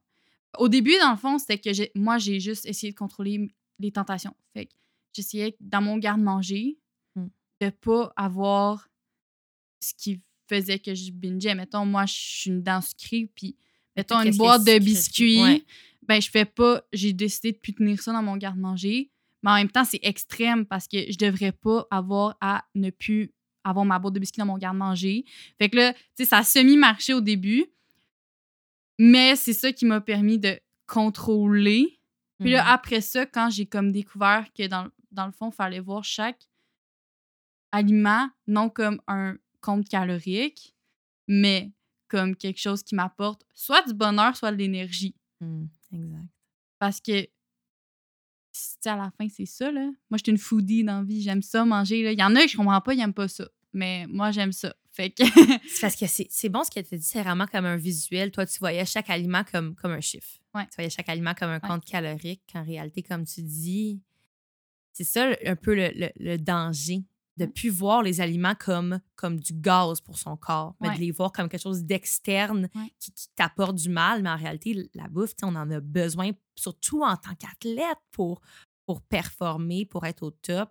Au 0.58 0.68
début, 0.68 0.92
dans 1.00 1.12
le 1.12 1.16
fond, 1.16 1.38
c'était 1.38 1.56
que 1.56 1.98
moi, 1.98 2.18
j'ai 2.18 2.38
juste 2.38 2.66
essayé 2.66 2.92
de 2.92 2.98
contrôler 2.98 3.50
les 3.78 3.90
tentations. 3.90 4.36
Fait 4.52 4.66
que 4.66 4.72
j'essayais, 5.14 5.56
dans 5.58 5.80
mon 5.80 5.96
garde-manger, 5.96 6.76
hmm. 7.16 7.28
de 7.62 7.70
pas 7.70 8.12
avoir 8.14 8.90
ce 9.80 9.94
qui 9.94 10.20
faisait 10.50 10.78
que 10.78 10.94
je 10.94 11.10
bingeais. 11.10 11.54
Mettons, 11.54 11.86
moi, 11.86 12.04
je 12.04 12.12
suis 12.12 12.50
une 12.50 12.62
dent 12.62 12.82
sucrée, 12.82 13.30
puis 13.34 13.56
mettons 13.96 14.20
une 14.20 14.36
boîte 14.36 14.64
de 14.64 14.78
biscuits. 14.78 15.64
Ben, 16.02 16.20
je 16.20 16.28
fais 16.28 16.44
pas, 16.44 16.82
j'ai 16.92 17.14
décidé 17.14 17.52
de 17.52 17.56
plus 17.56 17.72
tenir 17.72 18.02
ça 18.02 18.12
dans 18.12 18.22
mon 18.22 18.36
garde-manger. 18.36 19.10
Mais 19.42 19.50
en 19.50 19.54
même 19.54 19.70
temps, 19.70 19.84
c'est 19.84 20.00
extrême 20.02 20.66
parce 20.66 20.86
que 20.86 21.10
je 21.10 21.16
devrais 21.16 21.52
pas 21.52 21.86
avoir 21.90 22.36
à 22.40 22.66
ne 22.74 22.90
plus 22.90 23.32
avoir 23.64 23.84
ma 23.84 23.98
boîte 23.98 24.14
de 24.14 24.20
biscuits 24.20 24.40
dans 24.40 24.46
mon 24.46 24.58
garde-manger. 24.58 25.24
Fait 25.58 25.68
que 25.68 25.76
là, 25.76 25.92
tu 25.92 26.00
sais, 26.18 26.24
ça 26.24 26.38
a 26.38 26.44
semi-marché 26.44 27.14
au 27.14 27.20
début, 27.20 27.66
mais 28.98 29.36
c'est 29.36 29.52
ça 29.52 29.72
qui 29.72 29.84
m'a 29.84 30.00
permis 30.00 30.38
de 30.38 30.60
contrôler. 30.86 32.00
Puis 32.38 32.50
là, 32.50 32.62
mhm. 32.62 32.70
après 32.70 33.00
ça, 33.00 33.26
quand 33.26 33.50
j'ai 33.50 33.66
comme 33.66 33.92
découvert 33.92 34.46
que 34.52 34.66
dans, 34.66 34.88
dans 35.10 35.26
le 35.26 35.32
fond, 35.32 35.50
il 35.50 35.54
fallait 35.54 35.80
voir 35.80 36.04
chaque 36.04 36.48
aliment 37.70 38.28
non 38.46 38.68
comme 38.68 39.00
un 39.06 39.36
compte 39.60 39.88
calorique, 39.88 40.74
mais 41.28 41.72
comme 42.08 42.36
quelque 42.36 42.60
chose 42.60 42.82
qui 42.82 42.94
m'apporte 42.94 43.46
soit 43.54 43.82
du 43.86 43.94
bonheur, 43.94 44.36
soit 44.36 44.52
de 44.52 44.56
l'énergie. 44.56 45.14
Hmm, 45.40 45.64
exact. 45.92 46.26
Parce 46.78 47.00
que 47.00 47.26
à 48.84 48.96
la 48.96 49.10
fin, 49.16 49.26
c'est 49.28 49.46
ça, 49.46 49.70
là. 49.70 49.82
Moi, 50.10 50.18
je 50.18 50.22
suis 50.24 50.32
une 50.32 50.38
foodie 50.38 50.84
dans 50.84 50.98
la 50.98 51.04
vie. 51.04 51.22
J'aime 51.22 51.42
ça, 51.42 51.64
manger. 51.64 52.02
Là. 52.02 52.12
Il 52.12 52.18
y 52.18 52.22
en 52.22 52.34
a 52.34 52.42
que 52.42 52.50
je 52.50 52.56
comprends 52.56 52.80
pas, 52.80 52.94
ils 52.94 52.98
n'aiment 52.98 53.14
pas 53.14 53.28
ça. 53.28 53.48
Mais 53.72 54.06
moi, 54.08 54.30
j'aime 54.30 54.52
ça. 54.52 54.74
Fait 54.90 55.10
que. 55.10 55.24
c'est 55.68 55.80
parce 55.80 55.96
que 55.96 56.06
c'est 56.06 56.48
bon 56.48 56.62
ce 56.64 56.70
qu'elle 56.70 56.86
te 56.86 56.94
dit, 56.94 57.02
c'est 57.02 57.22
vraiment 57.22 57.46
comme 57.46 57.64
un 57.64 57.76
visuel. 57.76 58.30
Toi, 58.30 58.46
tu 58.46 58.58
voyais 58.58 58.84
chaque 58.84 59.08
aliment 59.10 59.42
comme, 59.50 59.74
comme 59.74 59.92
un 59.92 60.00
chiffre. 60.00 60.38
Ouais. 60.54 60.64
Tu 60.64 60.76
voyais 60.76 60.90
chaque 60.90 61.08
aliment 61.08 61.34
comme 61.34 61.50
un 61.50 61.60
compte 61.60 61.84
calorique. 61.84 62.42
En 62.54 62.62
réalité, 62.62 63.02
comme 63.02 63.24
tu 63.24 63.42
dis, 63.42 64.02
c'est 64.92 65.04
ça 65.04 65.30
un 65.46 65.56
peu 65.56 65.74
le, 65.74 66.36
danger 66.36 67.04
de 67.36 67.46
ne 67.46 67.50
plus 67.50 67.70
voir 67.70 68.02
les 68.02 68.20
aliments 68.20 68.54
comme, 68.54 69.00
comme 69.16 69.40
du 69.40 69.54
gaz 69.54 70.00
pour 70.00 70.18
son 70.18 70.36
corps, 70.36 70.74
mais 70.80 70.94
de 70.94 71.00
les 71.00 71.10
voir 71.10 71.32
comme 71.32 71.48
quelque 71.48 71.62
chose 71.62 71.84
d'externe 71.84 72.68
qui, 72.98 73.12
qui 73.12 73.28
t'apporte 73.34 73.76
du 73.76 73.88
mal. 73.88 74.22
Mais 74.22 74.30
en 74.30 74.36
réalité, 74.36 74.90
la 74.94 75.08
bouffe, 75.08 75.32
on 75.42 75.54
en 75.54 75.70
a 75.70 75.80
besoin, 75.80 76.30
surtout 76.56 77.02
en 77.02 77.16
tant 77.16 77.34
qu'athlète, 77.34 77.98
pour, 78.10 78.42
pour 78.86 79.00
performer, 79.02 79.86
pour 79.86 80.04
être 80.04 80.22
au 80.22 80.30
top 80.30 80.70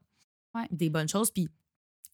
des 0.70 0.90
bonnes 0.90 1.10
choses. 1.10 1.32
Puis 1.32 1.48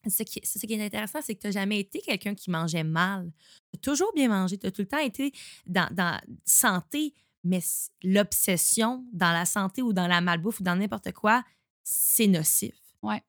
ce 0.08 0.24
qui, 0.24 0.40
ce 0.44 0.66
qui 0.66 0.74
est 0.74 0.86
intéressant, 0.86 1.20
c'est 1.22 1.36
que 1.36 1.42
tu 1.42 1.48
n'as 1.48 1.54
jamais 1.54 1.80
été 1.80 2.00
quelqu'un 2.00 2.34
qui 2.34 2.50
mangeait 2.50 2.84
mal. 2.84 3.32
Tu 3.74 3.78
as 3.78 3.80
toujours 3.80 4.14
bien 4.14 4.30
mangé. 4.30 4.58
Tu 4.58 4.68
as 4.68 4.72
tout 4.72 4.82
le 4.82 4.88
temps 4.88 5.00
été 5.00 5.34
dans, 5.66 5.94
dans 5.94 6.20
santé, 6.46 7.14
mais 7.44 7.60
l'obsession 8.04 9.06
dans 9.12 9.32
la 9.32 9.46
santé 9.46 9.82
ou 9.82 9.94
dans 9.94 10.08
la 10.08 10.22
malbouffe 10.22 10.60
ou 10.60 10.64
dans 10.64 10.76
n'importe 10.76 11.12
quoi, 11.12 11.44
c'est 11.84 12.28
nocif. 12.28 12.76
Ouais. 13.02 13.22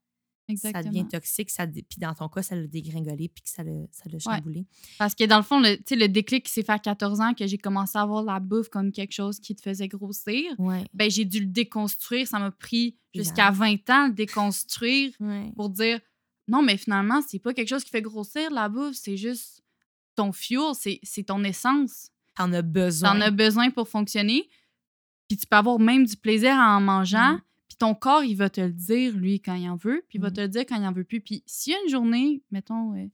Ça 0.56 0.82
devient 0.82 1.06
toxique, 1.06 1.50
ça, 1.50 1.66
puis 1.66 1.98
dans 1.98 2.14
ton 2.14 2.28
cas, 2.28 2.42
ça 2.42 2.56
l'a 2.56 2.66
dégringolé, 2.66 3.28
puis 3.28 3.42
que 3.42 3.50
ça 3.50 3.62
l'a, 3.62 3.72
ça 3.90 4.04
l'a 4.10 4.18
chamboulé. 4.18 4.66
Parce 4.98 5.14
que 5.14 5.24
dans 5.24 5.36
le 5.36 5.42
fond, 5.42 5.60
le, 5.60 5.76
le 5.90 6.06
déclic 6.06 6.46
qui 6.46 6.52
s'est 6.52 6.62
fait 6.62 6.72
à 6.72 6.78
14 6.78 7.20
ans, 7.20 7.34
que 7.34 7.46
j'ai 7.46 7.58
commencé 7.58 7.98
à 7.98 8.06
voir 8.06 8.22
la 8.22 8.40
bouffe 8.40 8.68
comme 8.68 8.92
quelque 8.92 9.12
chose 9.12 9.40
qui 9.40 9.54
te 9.54 9.62
faisait 9.62 9.88
grossir, 9.88 10.54
ben, 10.94 11.10
j'ai 11.10 11.24
dû 11.24 11.40
le 11.40 11.46
déconstruire. 11.46 12.26
Ça 12.26 12.38
m'a 12.38 12.50
pris 12.50 12.96
jusqu'à 13.14 13.50
20 13.50 13.90
ans 13.90 14.08
de 14.08 14.14
déconstruire 14.14 15.12
pour 15.56 15.70
dire 15.70 16.00
non, 16.48 16.62
mais 16.62 16.78
finalement, 16.78 17.20
c'est 17.28 17.38
pas 17.38 17.52
quelque 17.52 17.68
chose 17.68 17.84
qui 17.84 17.90
fait 17.90 18.02
grossir 18.02 18.50
la 18.50 18.68
bouffe, 18.70 18.94
c'est 18.94 19.18
juste 19.18 19.62
ton 20.14 20.32
fuel, 20.32 20.72
c'est, 20.74 20.98
c'est 21.02 21.24
ton 21.24 21.44
essence. 21.44 22.10
T'en 22.34 22.52
as 22.52 22.62
besoin. 22.62 23.12
T'en 23.12 23.20
as 23.20 23.30
besoin 23.30 23.70
pour 23.70 23.88
fonctionner. 23.88 24.48
Puis 25.28 25.36
tu 25.36 25.46
peux 25.46 25.56
avoir 25.56 25.78
même 25.78 26.06
du 26.06 26.16
plaisir 26.16 26.52
en 26.52 26.80
mangeant. 26.80 27.34
Mm. 27.34 27.40
Ton 27.78 27.94
corps, 27.94 28.24
il 28.24 28.36
va 28.36 28.50
te 28.50 28.60
le 28.60 28.72
dire, 28.72 29.16
lui, 29.16 29.40
quand 29.40 29.54
il 29.54 29.68
en 29.68 29.76
veut. 29.76 30.04
Puis 30.08 30.18
il 30.18 30.20
va 30.20 30.30
mm. 30.30 30.32
te 30.32 30.40
le 30.40 30.48
dire 30.48 30.66
quand 30.66 30.80
il 30.80 30.86
en 30.86 30.92
veut 30.92 31.04
plus. 31.04 31.20
Puis 31.20 31.42
s'il 31.46 31.72
y 31.72 31.76
a 31.76 31.78
une 31.84 31.90
journée, 31.90 32.42
mettons, 32.50 32.94
euh, 32.94 33.06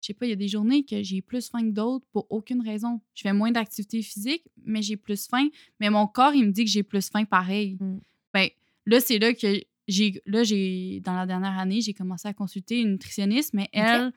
je 0.00 0.08
sais 0.08 0.14
pas, 0.14 0.26
il 0.26 0.30
y 0.30 0.32
a 0.32 0.36
des 0.36 0.48
journées 0.48 0.84
que 0.84 1.02
j'ai 1.02 1.22
plus 1.22 1.48
faim 1.48 1.60
que 1.60 1.70
d'autres 1.70 2.04
pour 2.12 2.26
aucune 2.28 2.60
raison. 2.60 3.00
Je 3.14 3.22
fais 3.22 3.32
moins 3.32 3.52
d'activité 3.52 4.02
physique, 4.02 4.44
mais 4.64 4.82
j'ai 4.82 4.96
plus 4.96 5.26
faim. 5.28 5.48
Mais 5.80 5.90
mon 5.90 6.06
corps, 6.06 6.34
il 6.34 6.46
me 6.46 6.50
dit 6.50 6.64
que 6.64 6.70
j'ai 6.70 6.82
plus 6.82 7.08
faim 7.08 7.24
pareil. 7.24 7.76
Mm. 7.80 7.98
Ben, 8.34 8.48
là, 8.86 9.00
c'est 9.00 9.18
là 9.18 9.32
que 9.32 9.60
j'ai. 9.88 10.22
Là, 10.26 10.42
j'ai. 10.42 11.00
Dans 11.00 11.14
la 11.14 11.26
dernière 11.26 11.58
année, 11.58 11.80
j'ai 11.80 11.94
commencé 11.94 12.28
à 12.28 12.34
consulter 12.34 12.80
une 12.80 12.92
nutritionniste, 12.92 13.54
mais 13.54 13.68
elle, 13.72 14.12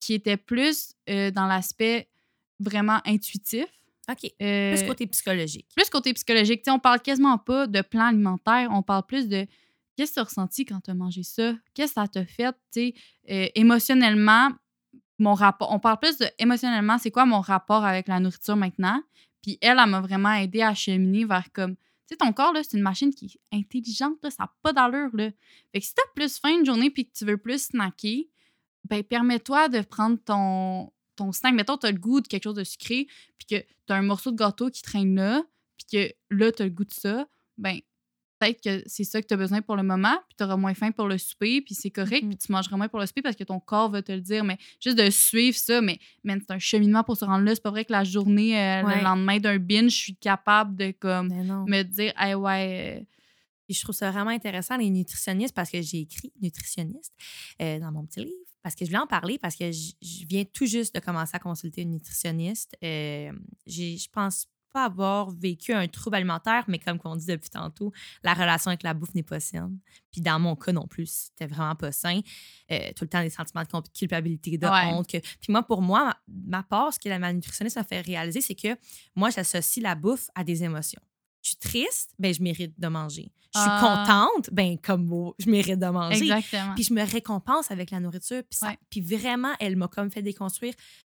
qui 0.00 0.14
était 0.14 0.36
plus 0.36 0.94
euh, 1.10 1.30
dans 1.30 1.46
l'aspect 1.46 2.08
vraiment 2.60 3.00
intuitif. 3.04 3.66
OK. 4.10 4.30
Euh, 4.42 4.76
plus 4.76 4.86
côté 4.86 5.06
psychologique. 5.06 5.66
Plus 5.74 5.88
côté 5.88 6.12
psychologique. 6.12 6.62
on 6.68 6.78
parle 6.78 7.00
quasiment 7.00 7.38
pas 7.38 7.66
de 7.66 7.80
plan 7.80 8.06
alimentaire, 8.06 8.68
on 8.70 8.82
parle 8.82 9.04
plus 9.06 9.28
de 9.28 9.46
qu'est-ce 9.96 10.12
que 10.12 10.14
tu 10.14 10.20
as 10.20 10.24
ressenti 10.24 10.64
quand 10.64 10.80
tu 10.80 10.90
as 10.90 10.94
mangé 10.94 11.22
ça? 11.22 11.54
Qu'est-ce 11.74 11.94
que 11.94 12.00
ça 12.00 12.08
t'a 12.08 12.26
fait? 12.26 12.54
euh, 13.30 13.46
émotionnellement, 13.54 14.50
mon 15.18 15.34
rapport. 15.34 15.72
On 15.72 15.78
parle 15.78 15.98
plus 15.98 16.18
de 16.18 16.26
émotionnellement, 16.38 16.98
c'est 16.98 17.10
quoi 17.10 17.24
mon 17.24 17.40
rapport 17.40 17.84
avec 17.84 18.08
la 18.08 18.20
nourriture 18.20 18.56
maintenant? 18.56 19.00
Puis 19.42 19.58
elle, 19.60 19.78
elle 19.78 19.90
m'a 19.90 20.00
vraiment 20.00 20.32
aidé 20.32 20.62
à 20.62 20.74
cheminer 20.74 21.24
vers 21.24 21.50
comme. 21.52 21.76
Tu 21.76 22.10
sais, 22.10 22.16
ton 22.16 22.34
corps, 22.34 22.52
là, 22.52 22.62
c'est 22.62 22.76
une 22.76 22.82
machine 22.82 23.14
qui 23.14 23.40
est 23.52 23.56
intelligente, 23.56 24.18
là, 24.22 24.30
ça 24.30 24.42
n'a 24.42 24.52
pas 24.62 24.74
d'allure. 24.74 25.08
Là. 25.14 25.30
Fait 25.72 25.80
que 25.80 25.86
si 25.86 25.94
tu 25.94 26.02
as 26.02 26.12
plus 26.14 26.38
faim 26.38 26.58
une 26.58 26.66
journée 26.66 26.90
puis 26.90 27.06
que 27.06 27.12
tu 27.16 27.24
veux 27.24 27.38
plus 27.38 27.62
snacker, 27.62 28.28
ben 28.88 29.02
permets-toi 29.02 29.70
de 29.70 29.80
prendre 29.80 30.18
ton, 30.22 30.92
ton 31.16 31.32
snack, 31.32 31.54
mettons, 31.54 31.76
tu 31.76 31.86
as 31.86 31.92
le 31.92 31.98
goût 31.98 32.20
de 32.20 32.28
quelque 32.28 32.44
chose 32.44 32.54
de 32.54 32.64
sucré, 32.64 33.06
puis 33.38 33.46
que 33.46 33.66
tu 33.86 33.92
as 33.92 33.94
un 33.94 34.02
morceau 34.02 34.30
de 34.30 34.36
gâteau 34.36 34.70
qui 34.70 34.82
traîne 34.82 35.14
là, 35.14 35.42
puis 35.76 35.86
que 35.92 36.14
là, 36.34 36.52
tu 36.52 36.62
as 36.62 36.66
le 36.66 36.70
goût 36.70 36.84
de 36.84 36.92
ça, 36.92 37.26
ben 37.58 37.78
peut-être 38.38 38.62
que 38.62 38.82
c'est 38.86 39.04
ça 39.04 39.22
que 39.22 39.26
tu 39.26 39.34
as 39.34 39.36
besoin 39.36 39.62
pour 39.62 39.76
le 39.76 39.82
moment, 39.82 40.16
puis 40.28 40.36
tu 40.36 40.44
auras 40.44 40.56
moins 40.56 40.74
faim 40.74 40.90
pour 40.90 41.06
le 41.06 41.18
souper, 41.18 41.60
puis 41.60 41.74
c'est 41.74 41.90
correct, 41.90 42.26
puis 42.26 42.36
mm-hmm. 42.36 42.46
tu 42.46 42.52
mangeras 42.52 42.76
moins 42.76 42.88
pour 42.88 43.00
le 43.00 43.06
souper 43.06 43.22
parce 43.22 43.36
que 43.36 43.44
ton 43.44 43.60
corps 43.60 43.90
va 43.90 44.02
te 44.02 44.12
le 44.12 44.20
dire, 44.20 44.44
mais 44.44 44.58
juste 44.80 44.98
de 44.98 45.08
suivre 45.10 45.56
ça, 45.56 45.80
mais, 45.80 45.98
c'est 46.24 46.50
un 46.50 46.58
cheminement 46.58 47.04
pour 47.04 47.16
se 47.16 47.24
rendre 47.24 47.44
là. 47.44 47.54
C'est 47.54 47.62
pas 47.62 47.70
vrai 47.70 47.84
que 47.84 47.92
la 47.92 48.04
journée, 48.04 48.58
euh, 48.58 48.82
le 48.82 49.02
lendemain 49.02 49.38
d'un 49.38 49.58
binge, 49.58 49.92
je 49.92 49.96
suis 49.96 50.16
capable 50.16 50.76
de 50.76 50.92
comme 50.92 51.28
me 51.28 51.82
dire, 51.82 52.12
hey, 52.18 52.34
ouais. 52.34 53.00
Euh, 53.00 53.04
je 53.70 53.80
trouve 53.80 53.94
ça 53.94 54.10
vraiment 54.10 54.30
intéressant, 54.30 54.76
les 54.76 54.90
nutritionnistes, 54.90 55.54
parce 55.54 55.70
que 55.70 55.80
j'ai 55.80 56.00
écrit 56.00 56.30
nutritionniste 56.42 57.14
euh, 57.62 57.78
dans 57.78 57.92
mon 57.92 58.04
petit 58.04 58.20
livre 58.20 58.53
parce 58.64 58.74
que 58.74 58.86
je 58.86 58.90
voulais 58.90 59.02
en 59.02 59.06
parler 59.06 59.38
parce 59.38 59.56
que 59.56 59.70
je, 59.70 59.92
viens 60.26 60.44
tout 60.44 60.64
juste 60.64 60.94
de 60.94 61.00
commencer 61.00 61.36
à 61.36 61.38
consulter 61.38 61.82
une 61.82 61.90
nutritionniste. 61.90 62.74
Euh, 62.82 63.30
je 63.66 64.08
pense 64.10 64.46
pas 64.72 64.86
avoir 64.86 65.30
vécu 65.30 65.74
un 65.74 65.86
trouble 65.86 66.16
alimentaire, 66.16 66.64
mais 66.66 66.78
comme 66.78 66.98
on 67.04 67.14
dit 67.14 67.26
depuis 67.26 67.50
tantôt, 67.50 67.92
la 68.22 68.32
relation 68.32 68.70
avec 68.70 68.82
la 68.82 68.94
bouffe 68.94 69.14
n'est 69.14 69.22
pas 69.22 69.38
saine. 69.38 69.78
Puis 70.10 70.22
dans 70.22 70.40
mon 70.40 70.56
cas 70.56 70.72
non 70.72 70.86
plus, 70.86 71.30
c'était 71.36 71.46
vraiment 71.46 71.76
pas 71.76 71.92
sain. 71.92 72.20
Euh, 72.72 72.88
tout 72.96 73.04
le 73.04 73.08
temps 73.10 73.22
des 73.22 73.30
sentiments 73.30 73.62
de 73.62 73.88
culpabilité, 73.96 74.56
de 74.56 74.66
honte. 74.66 75.08
Puis 75.08 75.22
moi, 75.50 75.62
pour 75.62 75.82
moi, 75.82 76.16
ma, 76.26 76.58
ma 76.58 76.62
part, 76.62 76.94
ce 76.94 76.98
que 76.98 77.10
la 77.10 77.32
nutritionniste 77.34 77.76
m'a 77.76 77.84
fait 77.84 78.00
réaliser, 78.00 78.40
c'est 78.40 78.54
que 78.54 78.76
moi, 79.14 79.28
j'associe 79.28 79.82
la 79.82 79.94
bouffe 79.94 80.30
à 80.34 80.42
des 80.42 80.64
émotions 80.64 81.02
je 81.44 81.50
suis 81.50 81.56
triste, 81.58 82.14
ben 82.18 82.32
je 82.32 82.42
mérite 82.42 82.78
de 82.80 82.88
manger. 82.88 83.30
Je 83.54 83.60
suis 83.60 83.68
ah. 83.70 84.06
contente, 84.06 84.48
ben 84.50 84.78
comme 84.78 85.06
vous, 85.06 85.34
je 85.38 85.48
mérite 85.48 85.78
de 85.78 85.86
manger. 85.86 86.22
Exactement. 86.22 86.74
Puis 86.74 86.84
je 86.84 86.94
me 86.94 87.04
récompense 87.04 87.70
avec 87.70 87.90
la 87.90 88.00
nourriture. 88.00 88.42
Puis, 88.48 88.58
puis 88.90 89.00
vraiment, 89.02 89.52
elle 89.60 89.76
m'a 89.76 89.88
comme 89.88 90.10
fait 90.10 90.22
déconstruire 90.22 90.74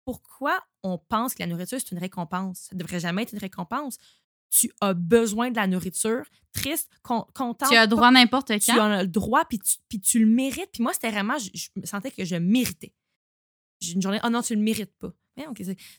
pourquoi 0.05 0.63
on 0.83 0.99
pense 0.99 1.35
que 1.35 1.43
la 1.43 1.47
nourriture, 1.47 1.79
c'est 1.79 1.93
une 1.93 1.99
récompense? 1.99 2.69
Ça 2.71 2.77
devrait 2.77 3.01
jamais 3.01 3.23
être 3.23 3.33
une 3.33 3.39
récompense. 3.39 3.97
Tu 4.51 4.71
as 4.81 4.95
besoin 4.95 5.51
de 5.51 5.57
la 5.57 5.67
nourriture, 5.67 6.25
triste, 6.53 6.91
contente. 7.03 7.63
Tu 7.69 7.77
as 7.77 7.87
droit 7.87 8.11
n'importe 8.11 8.49
quand. 8.49 8.59
Tu 8.59 8.79
as 8.79 9.03
le 9.03 9.09
droit, 9.09 9.45
puis 9.47 9.59
tu, 9.59 9.77
puis 9.89 10.01
tu 10.01 10.21
le 10.21 10.27
mérites. 10.27 10.71
Puis 10.73 10.83
moi, 10.83 10.93
c'était 10.93 11.11
vraiment, 11.11 11.39
je, 11.39 11.51
je, 11.55 11.69
me 11.77 11.87
sentais 11.87 12.11
que 12.11 12.25
je 12.25 12.37
méritais. 12.37 12.93
J'ai 13.81 13.95
une 13.95 14.03
journée, 14.03 14.21
oh 14.25 14.31
non, 14.31 14.43
tu 14.43 14.55
le 14.55 14.61
mérites 14.61 14.95
pas 14.99 15.13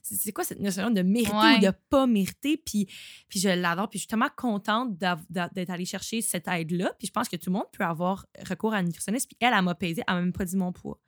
c'est 0.01 0.31
quoi 0.31 0.43
cette 0.43 0.59
notion 0.59 0.89
de 0.89 1.01
mériter 1.01 1.31
ou 1.31 1.59
de 1.59 1.71
pas 1.89 2.07
mériter? 2.07 2.57
Puis, 2.57 2.87
puis 3.27 3.39
je 3.39 3.49
l'adore. 3.49 3.89
Puis 3.89 3.99
je 3.99 4.03
suis 4.03 4.07
tellement 4.07 4.29
contente 4.35 4.97
d'être 4.97 5.69
allée 5.69 5.85
chercher 5.85 6.21
cette 6.21 6.47
aide-là. 6.47 6.93
Puis 6.97 7.07
je 7.07 7.11
pense 7.11 7.29
que 7.29 7.35
tout 7.35 7.49
le 7.49 7.57
monde 7.57 7.69
peut 7.71 7.83
avoir 7.83 8.25
recours 8.49 8.73
à 8.73 8.77
un 8.77 8.83
nutritionniste. 8.83 9.27
Puis 9.27 9.37
elle, 9.39 9.53
elle 9.53 9.63
m'a 9.63 9.75
pesé, 9.75 10.03
elle 10.07 10.15
m'a 10.15 10.21
même 10.21 10.33
pas 10.33 10.45
dit 10.45 10.57
mon 10.57 10.71
poids. 10.71 10.99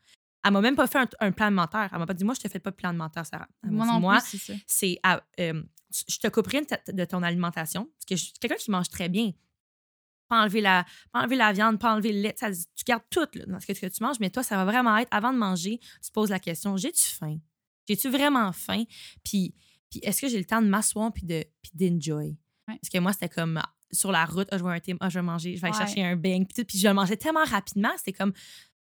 Elle 0.44 0.52
m'a 0.52 0.62
même 0.62 0.76
pas 0.76 0.88
fait 0.88 1.16
un, 1.20 1.32
plan 1.32 1.48
alimentaire. 1.48 1.90
Elle 1.92 2.00
m'a 2.00 2.06
pas 2.06 2.14
dit, 2.14 2.24
moi, 2.24 2.34
je 2.34 2.42
te 2.42 2.48
fais 2.48 2.60
pas 2.60 2.72
de 2.72 2.76
plan 2.76 2.90
alimentaire, 2.90 3.26
Sarah. 3.26 3.48
moi 3.64 3.86
non 3.86 4.00
moi, 4.00 4.20
c'est 4.66 5.00
euh, 5.40 5.64
je 6.08 6.20
te 6.20 6.28
couperai 6.28 6.66
de 6.88 7.06
ton 7.06 7.24
alimentation. 7.24 7.86
Parce 7.86 8.06
que 8.06 8.16
je 8.16 8.24
suis 8.26 8.34
quelqu'un 8.34 8.56
qui 8.56 8.72
mange 8.72 8.90
très 8.90 9.10
bien 9.10 9.32
pas 10.28 10.42
enlever 10.42 10.62
la, 10.62 10.86
pas 11.12 11.22
enlever 11.22 11.36
la 11.36 11.54
viande, 11.54 11.80
pas 11.80 11.94
enlever 11.94 12.14
le 12.14 12.22
lait. 12.22 12.36
Ça, 12.38 12.52
tu 12.52 12.84
gardes 12.86 13.04
tout 13.10 13.26
dans 13.48 13.60
ce 13.60 13.66
que 13.66 13.74
tu 13.74 14.04
manges, 14.04 14.20
mais 14.20 14.30
toi, 14.30 14.44
ça 14.44 14.58
va 14.58 14.66
vraiment 14.66 14.96
être, 14.98 15.08
avant 15.12 15.34
de 15.34 15.38
manger, 15.38 15.80
tu 15.80 16.10
te 16.10 16.14
poses 16.14 16.30
la 16.30 16.40
question, 16.40 16.78
j'ai-tu 16.78 17.08
faim? 17.08 17.38
J'ai-tu 17.88 18.10
vraiment 18.10 18.52
faim? 18.52 18.84
Puis, 19.24 19.54
puis 19.90 20.00
est-ce 20.04 20.22
que 20.22 20.28
j'ai 20.28 20.38
le 20.38 20.46
temps 20.46 20.62
de 20.62 20.68
m'asseoir 20.68 21.12
puis 21.14 21.26
de 21.26 21.46
puis 21.62 21.72
d'enjoy? 21.74 22.38
Parce 22.66 22.90
que 22.92 22.98
moi, 23.00 23.14
c'était 23.14 23.30
comme 23.30 23.62
sur 23.92 24.12
la 24.12 24.26
route, 24.26 24.48
ah, 24.52 24.58
je 24.58 24.64
vois 24.64 24.74
un 24.74 24.80
thème, 24.80 24.98
ah, 25.00 25.10
je 25.10 25.20
vais 25.20 25.24
manger, 25.24 25.56
je 25.56 25.62
vais 25.62 25.68
aller 25.70 25.78
chercher 25.78 26.04
un 26.04 26.18
bang, 26.18 26.46
puis, 26.46 26.66
puis 26.66 26.78
je 26.78 26.88
le 26.88 26.94
mangeais 26.94 27.16
tellement 27.16 27.46
rapidement, 27.46 27.92
c'est 28.04 28.12
comme 28.12 28.34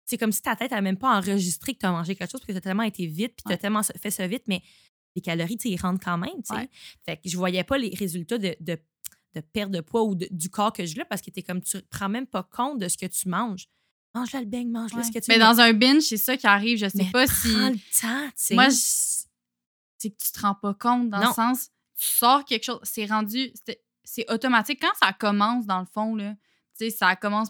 c'est 0.05 0.17
comme 0.17 0.31
si 0.31 0.41
ta 0.41 0.55
tête 0.55 0.71
n'a 0.71 0.81
même 0.81 0.97
pas 0.97 1.17
enregistré 1.17 1.73
que 1.73 1.79
tu 1.79 1.85
as 1.85 1.91
mangé 1.91 2.15
quelque 2.15 2.31
chose 2.31 2.39
parce 2.39 2.47
que 2.47 2.53
tu 2.53 2.57
as 2.57 2.61
tellement 2.61 2.83
été 2.83 3.05
vite, 3.05 3.33
puis 3.35 3.43
tu 3.45 3.51
as 3.51 3.57
tellement 3.57 3.81
fait 3.83 4.11
ça 4.11 4.25
vite, 4.25 4.43
mais 4.47 4.61
les 5.15 5.21
calories, 5.21 5.57
tu 5.57 5.67
ils 5.67 5.79
rentrent 5.79 6.03
quand 6.03 6.17
même. 6.17 6.41
Fait 7.05 7.17
que 7.17 7.27
je 7.27 7.35
voyais 7.35 7.63
pas 7.63 7.77
les 7.77 7.93
résultats 7.93 8.37
de, 8.37 8.55
de, 8.61 8.77
de 9.35 9.41
perte 9.41 9.71
de 9.71 9.81
poids 9.81 10.03
ou 10.03 10.15
du 10.15 10.49
corps 10.49 10.71
que 10.71 10.85
je 10.85 10.93
voulais 10.93 11.05
parce 11.09 11.21
que 11.21 11.29
tu 11.29 11.43
comme, 11.43 11.61
tu 11.61 11.81
prends 11.89 12.07
même 12.07 12.27
pas 12.27 12.43
compte 12.43 12.79
de 12.79 12.87
ce 12.87 12.97
que 12.97 13.05
tu 13.05 13.27
manges 13.27 13.67
mange-le 14.15 14.39
le 14.39 14.45
beigne, 14.45 14.71
mange-le 14.71 15.03
ce 15.03 15.11
que 15.11 15.19
tu 15.19 15.25
Mais 15.29 15.39
dans 15.39 15.59
un 15.59 15.73
binge, 15.73 16.03
c'est 16.03 16.17
ça 16.17 16.37
qui 16.37 16.47
arrive. 16.47 16.77
Je 16.77 16.89
sais 16.89 17.05
pas 17.11 17.27
si. 17.27 17.53
Prends 17.53 17.69
le 17.69 17.75
temps, 17.75 18.27
tu 18.27 18.33
sais. 18.35 18.55
Moi, 18.55 18.69
c'est 18.69 20.09
que 20.09 20.17
tu 20.17 20.31
te 20.31 20.39
rends 20.39 20.55
pas 20.55 20.73
compte 20.73 21.09
dans 21.09 21.19
le 21.19 21.33
sens, 21.33 21.69
tu 21.95 22.05
sors 22.07 22.45
quelque 22.45 22.63
chose, 22.63 22.79
c'est 22.83 23.05
rendu. 23.05 23.51
C'est 24.03 24.31
automatique. 24.31 24.81
Quand 24.81 24.93
ça 24.99 25.11
commence, 25.11 25.65
dans 25.65 25.79
le 25.79 25.85
fond, 25.85 26.15
là, 26.15 26.33
tu 26.77 26.85
sais, 26.85 26.89
ça 26.89 27.15
commence 27.15 27.49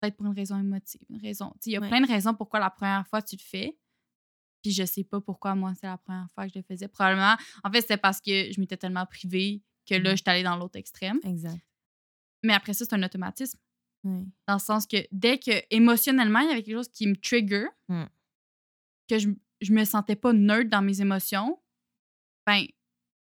peut-être 0.00 0.16
pour 0.16 0.26
une 0.26 0.34
raison 0.34 0.58
émotive. 0.58 1.00
Une 1.08 1.20
raison. 1.20 1.54
Il 1.64 1.72
y 1.72 1.76
a 1.76 1.80
plein 1.80 2.00
de 2.00 2.06
raisons 2.06 2.34
pourquoi 2.34 2.60
la 2.60 2.70
première 2.70 3.06
fois 3.06 3.22
tu 3.22 3.36
le 3.36 3.42
fais. 3.42 3.78
Puis 4.62 4.72
je 4.72 4.84
sais 4.84 5.04
pas 5.04 5.20
pourquoi 5.20 5.54
moi, 5.54 5.72
c'est 5.78 5.86
la 5.86 5.98
première 5.98 6.26
fois 6.34 6.46
que 6.46 6.52
je 6.54 6.58
le 6.58 6.64
faisais. 6.64 6.88
Probablement, 6.88 7.36
en 7.62 7.70
fait, 7.70 7.82
c'était 7.82 7.96
parce 7.96 8.20
que 8.20 8.50
je 8.50 8.60
m'étais 8.60 8.76
tellement 8.76 9.06
privée 9.06 9.62
que 9.86 9.94
là, 9.94 10.12
mmh. 10.12 10.16
je 10.16 10.22
suis 10.22 10.30
allée 10.30 10.42
dans 10.42 10.56
l'autre 10.56 10.78
extrême. 10.78 11.20
Exact. 11.22 11.58
Mais 12.42 12.54
après 12.54 12.72
ça, 12.72 12.84
c'est 12.84 12.94
un 12.94 13.02
automatisme. 13.02 13.58
Dans 14.04 14.54
le 14.54 14.58
sens 14.58 14.86
que 14.86 14.98
dès 15.12 15.38
que 15.38 15.52
émotionnellement, 15.70 16.40
il 16.40 16.48
y 16.48 16.52
avait 16.52 16.62
quelque 16.62 16.76
chose 16.76 16.90
qui 16.90 17.06
me 17.06 17.16
trigger, 17.16 17.66
mmh. 17.88 18.04
que 19.08 19.18
je, 19.18 19.30
je 19.62 19.72
me 19.72 19.84
sentais 19.84 20.16
pas 20.16 20.32
neutre 20.34 20.68
dans 20.68 20.82
mes 20.82 21.00
émotions, 21.00 21.58
ben, 22.46 22.66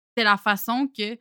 c'était 0.08 0.24
la 0.24 0.38
façon 0.38 0.88
que 0.88 1.18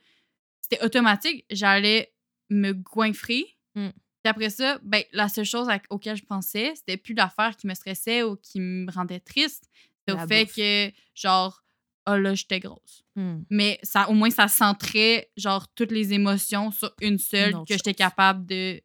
c'était 0.62 0.84
automatique, 0.84 1.46
j'allais 1.50 2.14
me 2.50 2.72
goinfrer. 2.72 3.58
Mmh. 3.76 3.90
Puis 4.24 4.30
après 4.30 4.50
ça, 4.50 4.80
ben, 4.84 5.04
la 5.12 5.28
seule 5.28 5.46
chose 5.46 5.70
à, 5.70 5.80
auquel 5.90 6.16
je 6.16 6.24
pensais, 6.24 6.74
c'était 6.76 6.98
plus 6.98 7.14
l'affaire 7.14 7.58
qui 7.58 7.68
me 7.68 7.74
stressait 7.74 8.24
ou 8.24 8.38
qui 8.38 8.60
me 8.60 8.90
rendait 8.92 9.20
triste. 9.20 9.70
C'était 10.00 10.22
au 10.22 10.28
fait 10.28 10.46
que, 10.46 10.92
genre, 11.14 11.62
oh 12.08 12.16
là, 12.16 12.34
j'étais 12.34 12.60
grosse. 12.60 13.04
Mmh. 13.16 13.40
Mais 13.50 13.80
ça, 13.84 14.10
au 14.10 14.14
moins, 14.14 14.30
ça 14.30 14.48
centrait, 14.48 15.32
genre, 15.38 15.68
toutes 15.74 15.92
les 15.92 16.14
émotions 16.14 16.72
sur 16.72 16.94
une 17.02 17.18
seule 17.18 17.54
que 17.68 17.74
j'étais 17.74 17.94
capable 17.94 18.46
de 18.46 18.82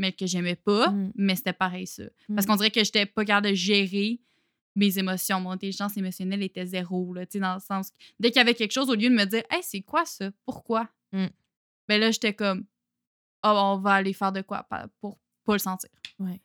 mais 0.00 0.12
que 0.12 0.26
j'aimais 0.26 0.56
pas, 0.56 0.90
mmh. 0.90 1.12
mais 1.14 1.36
c'était 1.36 1.52
pareil 1.52 1.86
ça. 1.86 2.04
Parce 2.34 2.46
mmh. 2.46 2.48
qu'on 2.48 2.56
dirait 2.56 2.70
que 2.70 2.82
j'étais 2.82 3.04
pas 3.04 3.24
capable 3.24 3.50
de 3.50 3.54
gérer 3.54 4.18
mes 4.74 4.98
émotions. 4.98 5.40
Mon 5.40 5.50
intelligence 5.50 5.94
émotionnelle 5.96 6.42
était 6.42 6.64
zéro, 6.64 7.12
là, 7.12 7.26
dans 7.34 7.54
le 7.54 7.60
sens 7.60 7.92
dès 8.18 8.30
qu'il 8.30 8.38
y 8.38 8.40
avait 8.40 8.54
quelque 8.54 8.72
chose, 8.72 8.88
au 8.88 8.94
lieu 8.94 9.10
de 9.10 9.14
me 9.14 9.26
dire 9.26 9.42
«Hey, 9.50 9.60
c'est 9.62 9.82
quoi 9.82 10.06
ça? 10.06 10.30
Pourquoi? 10.46 10.88
Mmh. 11.12 11.26
Ben 11.86 12.00
là, 12.00 12.10
j'étais 12.10 12.32
comme 12.32 12.64
«Oh, 13.44 13.52
on 13.54 13.78
va 13.78 13.94
aller 13.94 14.14
faire 14.14 14.32
de 14.32 14.40
quoi 14.40 14.66
pour 15.00 15.18
pas 15.44 15.52
le 15.52 15.58
sentir.» 15.58 15.90
Ouais. 16.18 16.40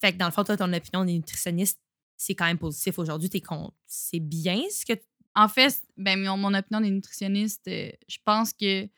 Fait 0.00 0.12
que... 0.12 0.18
dans 0.18 0.26
le 0.26 0.32
fond, 0.32 0.42
toi, 0.42 0.56
ton 0.56 0.72
opinion 0.72 1.04
de 1.04 1.10
nutritionniste, 1.10 1.80
c'est 2.16 2.34
quand 2.34 2.46
même 2.46 2.58
positif 2.58 2.98
aujourd'hui. 2.98 3.30
T'es 3.30 3.42
C'est 3.86 4.20
bien 4.20 4.60
ce 4.70 4.84
que... 4.84 4.98
En 5.36 5.48
fait, 5.48 5.82
ben, 5.96 6.18
mon, 6.18 6.52
opinion 6.54 6.80
des 6.80 6.90
nutritionnistes, 6.90 7.68
euh, 7.68 7.90
je 8.08 8.16
pense 8.24 8.52
que 8.52 8.88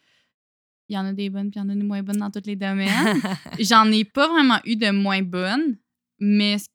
il 0.89 0.95
y 0.95 0.99
en 0.99 1.05
a 1.05 1.13
des 1.13 1.29
bonnes, 1.31 1.51
puis 1.51 1.61
il 1.61 1.63
y 1.63 1.67
en 1.67 1.69
a 1.69 1.75
des 1.75 1.83
moins 1.83 2.03
bonnes 2.03 2.17
dans 2.19 2.31
tous 2.31 2.47
les 2.47 2.57
domaines. 2.57 2.89
J'en 3.61 3.91
ai 3.93 4.05
pas 4.05 4.29
vraiment 4.29 4.59
eu 4.65 4.77
de 4.77 4.91
moins 4.91 5.23
bonnes, 5.23 5.77
Mais 6.19 6.59
ce 6.59 6.67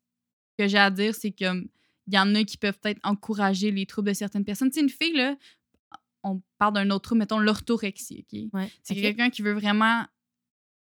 que 0.58 0.68
j'ai 0.68 0.78
à 0.78 0.90
dire, 0.90 1.14
c'est 1.14 1.32
que 1.32 1.64
il 2.06 2.12
y 2.14 2.18
en 2.18 2.34
a 2.34 2.44
qui 2.44 2.56
peuvent 2.58 2.78
peut-être 2.78 3.00
encourager 3.02 3.70
les 3.70 3.86
troubles 3.86 4.08
de 4.08 4.14
certaines 4.14 4.44
personnes. 4.44 4.68
Tu 4.70 4.74
sais, 4.74 4.80
une 4.82 4.90
fille, 4.90 5.14
là, 5.14 5.36
on 6.22 6.42
parle 6.58 6.74
d'un 6.74 6.90
autre 6.90 7.02
trouble, 7.02 7.20
mettons 7.20 7.38
l'orthorexie, 7.38 8.24
OK? 8.30 8.40
Ouais. 8.52 8.70
C'est 8.82 8.94
quelqu'un 8.94 9.30
qui 9.30 9.40
veut 9.42 9.54
vraiment 9.54 10.04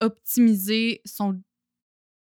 optimiser 0.02 1.02
son. 1.06 1.42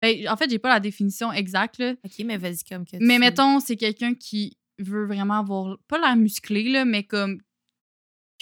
Ben, 0.02 0.28
en 0.28 0.36
fait, 0.36 0.50
j'ai 0.50 0.58
pas 0.58 0.68
la 0.68 0.80
définition 0.80 1.32
exacte, 1.32 1.78
là. 1.78 1.92
OK, 2.04 2.24
mais 2.24 2.36
vas-y 2.36 2.64
comme 2.68 2.84
que 2.84 2.96
Mais 3.00 3.14
tu- 3.14 3.20
mettons, 3.20 3.60
c'est 3.60 3.76
quelqu'un 3.76 4.14
qui 4.14 4.56
veut 4.78 5.06
vraiment 5.06 5.38
avoir, 5.38 5.78
pas 5.88 5.98
l'air 5.98 6.16
musclé, 6.16 6.64
là, 6.68 6.84
mais 6.84 7.04
comme. 7.04 7.40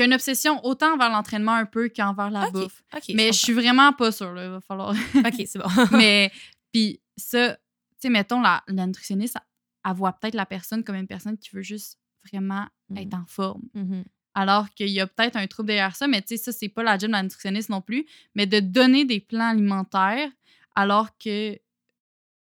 Une 0.05 0.15
obsession 0.15 0.65
autant 0.65 0.95
envers 0.95 1.11
l'entraînement 1.11 1.55
un 1.55 1.67
peu 1.67 1.89
qu'envers 1.89 2.31
la 2.31 2.51
bouffe. 2.51 2.83
Mais 3.15 3.29
je 3.29 3.39
suis 3.39 3.53
vraiment 3.53 3.93
pas 3.93 4.13
sûre, 4.13 4.33
là. 4.33 4.45
Il 4.45 4.51
va 4.51 4.61
falloir. 4.61 4.91
OK, 5.15 5.43
c'est 5.47 5.59
bon. 5.59 5.69
mais, 5.93 6.31
puis 6.73 7.01
ça, 7.17 7.55
tu 7.55 7.59
sais, 7.99 8.09
mettons, 8.11 8.41
la, 8.41 8.63
la 8.69 8.87
nutritionniste, 8.87 9.37
elle, 9.37 9.91
elle 9.91 9.97
voit 9.97 10.13
peut-être 10.13 10.35
la 10.35 10.47
personne 10.47 10.85
comme 10.85 10.97
une 10.97 11.07
personne 11.07 11.37
qui 11.39 11.51
veut 11.55 11.63
juste 11.63 11.99
vraiment 12.31 12.67
être 12.97 13.15
en 13.15 13.25
forme. 13.27 13.63
Mhm. 13.75 14.05
Alors 14.35 14.71
qu'il 14.71 14.89
y 14.91 15.01
a 15.01 15.07
peut-être 15.07 15.37
un 15.37 15.47
trouble 15.47 15.69
derrière 15.69 15.97
ça, 15.97 16.07
mais 16.07 16.23
tu 16.23 16.29
sais, 16.29 16.37
ça, 16.37 16.53
c'est 16.53 16.69
pas 16.69 16.83
la 16.83 16.97
job 16.99 17.09
de 17.09 17.13
la 17.13 17.23
nutritionniste 17.23 17.69
non 17.69 17.81
plus. 17.81 18.07
Mais 18.35 18.47
de 18.47 18.61
donner 18.61 19.05
des 19.05 19.21
plans 19.21 19.51
alimentaires 19.51 20.31
alors 20.77 21.17
que 21.19 21.59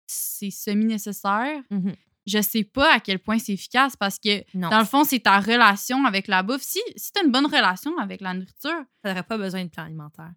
c'est 0.07 0.51
semi-nécessaire, 0.51 1.63
Mhm. 1.71 1.95
Je 2.27 2.41
sais 2.41 2.65
pas 2.65 2.95
à 2.95 3.01
quel 3.01 3.19
point 3.19 3.39
c'est 3.39 3.53
efficace 3.53 3.97
parce 3.97 4.19
que, 4.19 4.43
Non, 4.57 4.71
dans 4.71 4.79
le 4.79 4.85
fond, 4.85 5.05
c'est 5.05 5.21
ta 5.21 5.39
relation 5.41 6.05
avec 6.07 6.27
la 6.29 6.43
bouffe. 6.43 6.63
Si, 6.63 6.81
si 6.97 7.13
tu 7.13 7.21
as 7.21 7.25
une 7.25 7.31
bonne 7.31 7.47
relation 7.47 7.97
avec 7.99 8.21
la 8.21 8.35
nourriture, 8.35 8.83
ça 9.03 9.09
n'aurait 9.11 9.23
pas 9.23 9.37
besoin 9.39 9.65
de 9.65 9.69
plan 9.71 9.85
alimentaire. 9.85 10.33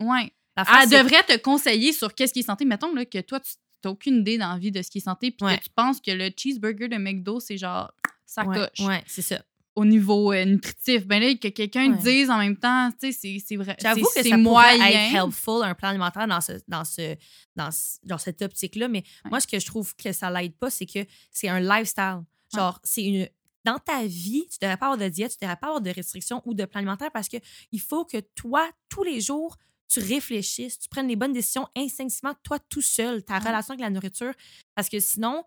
L'affaire, 0.56 0.80
elle 0.84 0.90
devrait 0.90 1.24
te 1.24 1.38
conseiller 1.38 1.94
sur 1.94 2.14
qu'est-ce 2.16 2.34
qui 2.34 2.40
est 2.40 2.44
santé. 2.44 2.66
Mettons 2.66 2.94
là, 2.94 3.06
que 3.06 3.20
toi, 3.22 3.40
tu 3.40 3.52
n'as 3.86 3.92
aucune 3.92 4.18
idée 4.22 4.38
dans 4.38 4.52
la 4.54 4.58
vie 4.58 4.72
de 4.72 4.82
ce 4.82 4.90
qui 4.90 4.98
est 4.98 5.02
santé, 5.02 5.30
puis 5.32 5.46
Ouais. 5.46 5.58
que 5.60 5.64
tu 5.66 5.70
penses 5.76 6.02
que 6.02 6.12
le 6.12 6.30
cheeseburger 6.36 6.90
de 6.90 6.98
McDo, 6.98 7.40
c'est 7.40 7.58
genre 7.58 7.92
ça 8.26 8.44
Ouais, 8.44 8.58
coche 8.58 8.86
ouais, 8.88 9.04
c'est 9.06 9.22
ça. 9.22 9.40
Au 9.78 9.86
niveau 9.86 10.34
euh, 10.34 10.44
nutritif. 10.44 11.06
Ben 11.06 11.22
là, 11.22 11.34
que 11.36 11.50
quelqu'un 11.50 11.92
Ouais. 11.92 11.98
dise 12.02 12.30
en 12.32 12.38
même 12.40 12.58
temps, 12.58 12.90
tu 13.00 13.12
sais, 13.12 13.18
c'est- 13.20 13.46
c'est 13.48 13.56
vrai. 13.58 13.78
J'avoue 13.80 14.06
que 14.06 14.12
c'est 14.24 14.30
ça 14.30 14.36
moyen. 14.38 14.76
pourrait 14.78 14.94
être 14.94 15.16
helpful, 15.26 15.64
un 15.64 15.76
plan 15.76 15.90
alimentaire 15.90 16.28
dans, 16.28 16.42
ce, 16.42 16.54
dans, 16.68 16.84
ce, 16.84 17.16
dans, 17.56 17.70
ce- 17.72 17.98
dans 18.04 18.18
cette 18.18 18.42
optique-là. 18.42 18.88
Mais 18.88 19.04
Ouais. 19.24 19.30
moi, 19.32 19.40
ce 19.40 19.46
que 19.48 19.60
je 19.60 19.66
trouve 19.68 19.96
que 19.96 20.12
ça 20.12 20.32
l'aide 20.32 20.56
pas, 20.58 20.70
c'est 20.72 20.88
que 20.88 21.00
c'est 21.32 21.48
un 21.48 21.60
lifestyle. 21.60 22.22
Genre, 22.56 22.80
c'est 22.84 23.04
une. 23.04 23.30
Dans 23.66 23.78
ta 23.78 24.04
vie, 24.06 24.46
tu 24.50 24.58
devrais 24.62 24.78
pas 24.78 24.86
avoir 24.88 24.98
de 24.98 25.10
diète, 25.10 25.32
tu 25.32 25.38
devrais 25.42 25.58
pas 25.58 25.68
avoir 25.68 25.82
de 25.82 25.90
restrictions 25.92 26.42
ou 26.46 26.54
de 26.56 26.66
plan 26.66 26.80
alimentaire 26.80 27.12
parce 27.12 27.28
que 27.30 27.38
il 27.72 27.82
faut 27.82 28.04
que 28.06 28.18
toi, 28.34 28.68
tous 28.90 29.04
les 29.04 29.22
jours, 29.22 29.58
tu 29.90 30.00
réfléchisses, 30.00 30.80
tu 30.80 30.90
prennes 30.90 31.08
les 31.08 31.16
bonnes 31.16 31.34
décisions 31.34 31.68
instinctivement, 31.78 32.34
toi 32.44 32.58
tout 32.70 32.82
seul, 32.82 33.24
ta 33.24 33.38
relation 33.40 33.74
avec 33.74 33.82
la 33.82 33.90
nourriture. 33.90 34.34
Parce 34.74 34.90
que 34.90 35.00
sinon, 35.00 35.44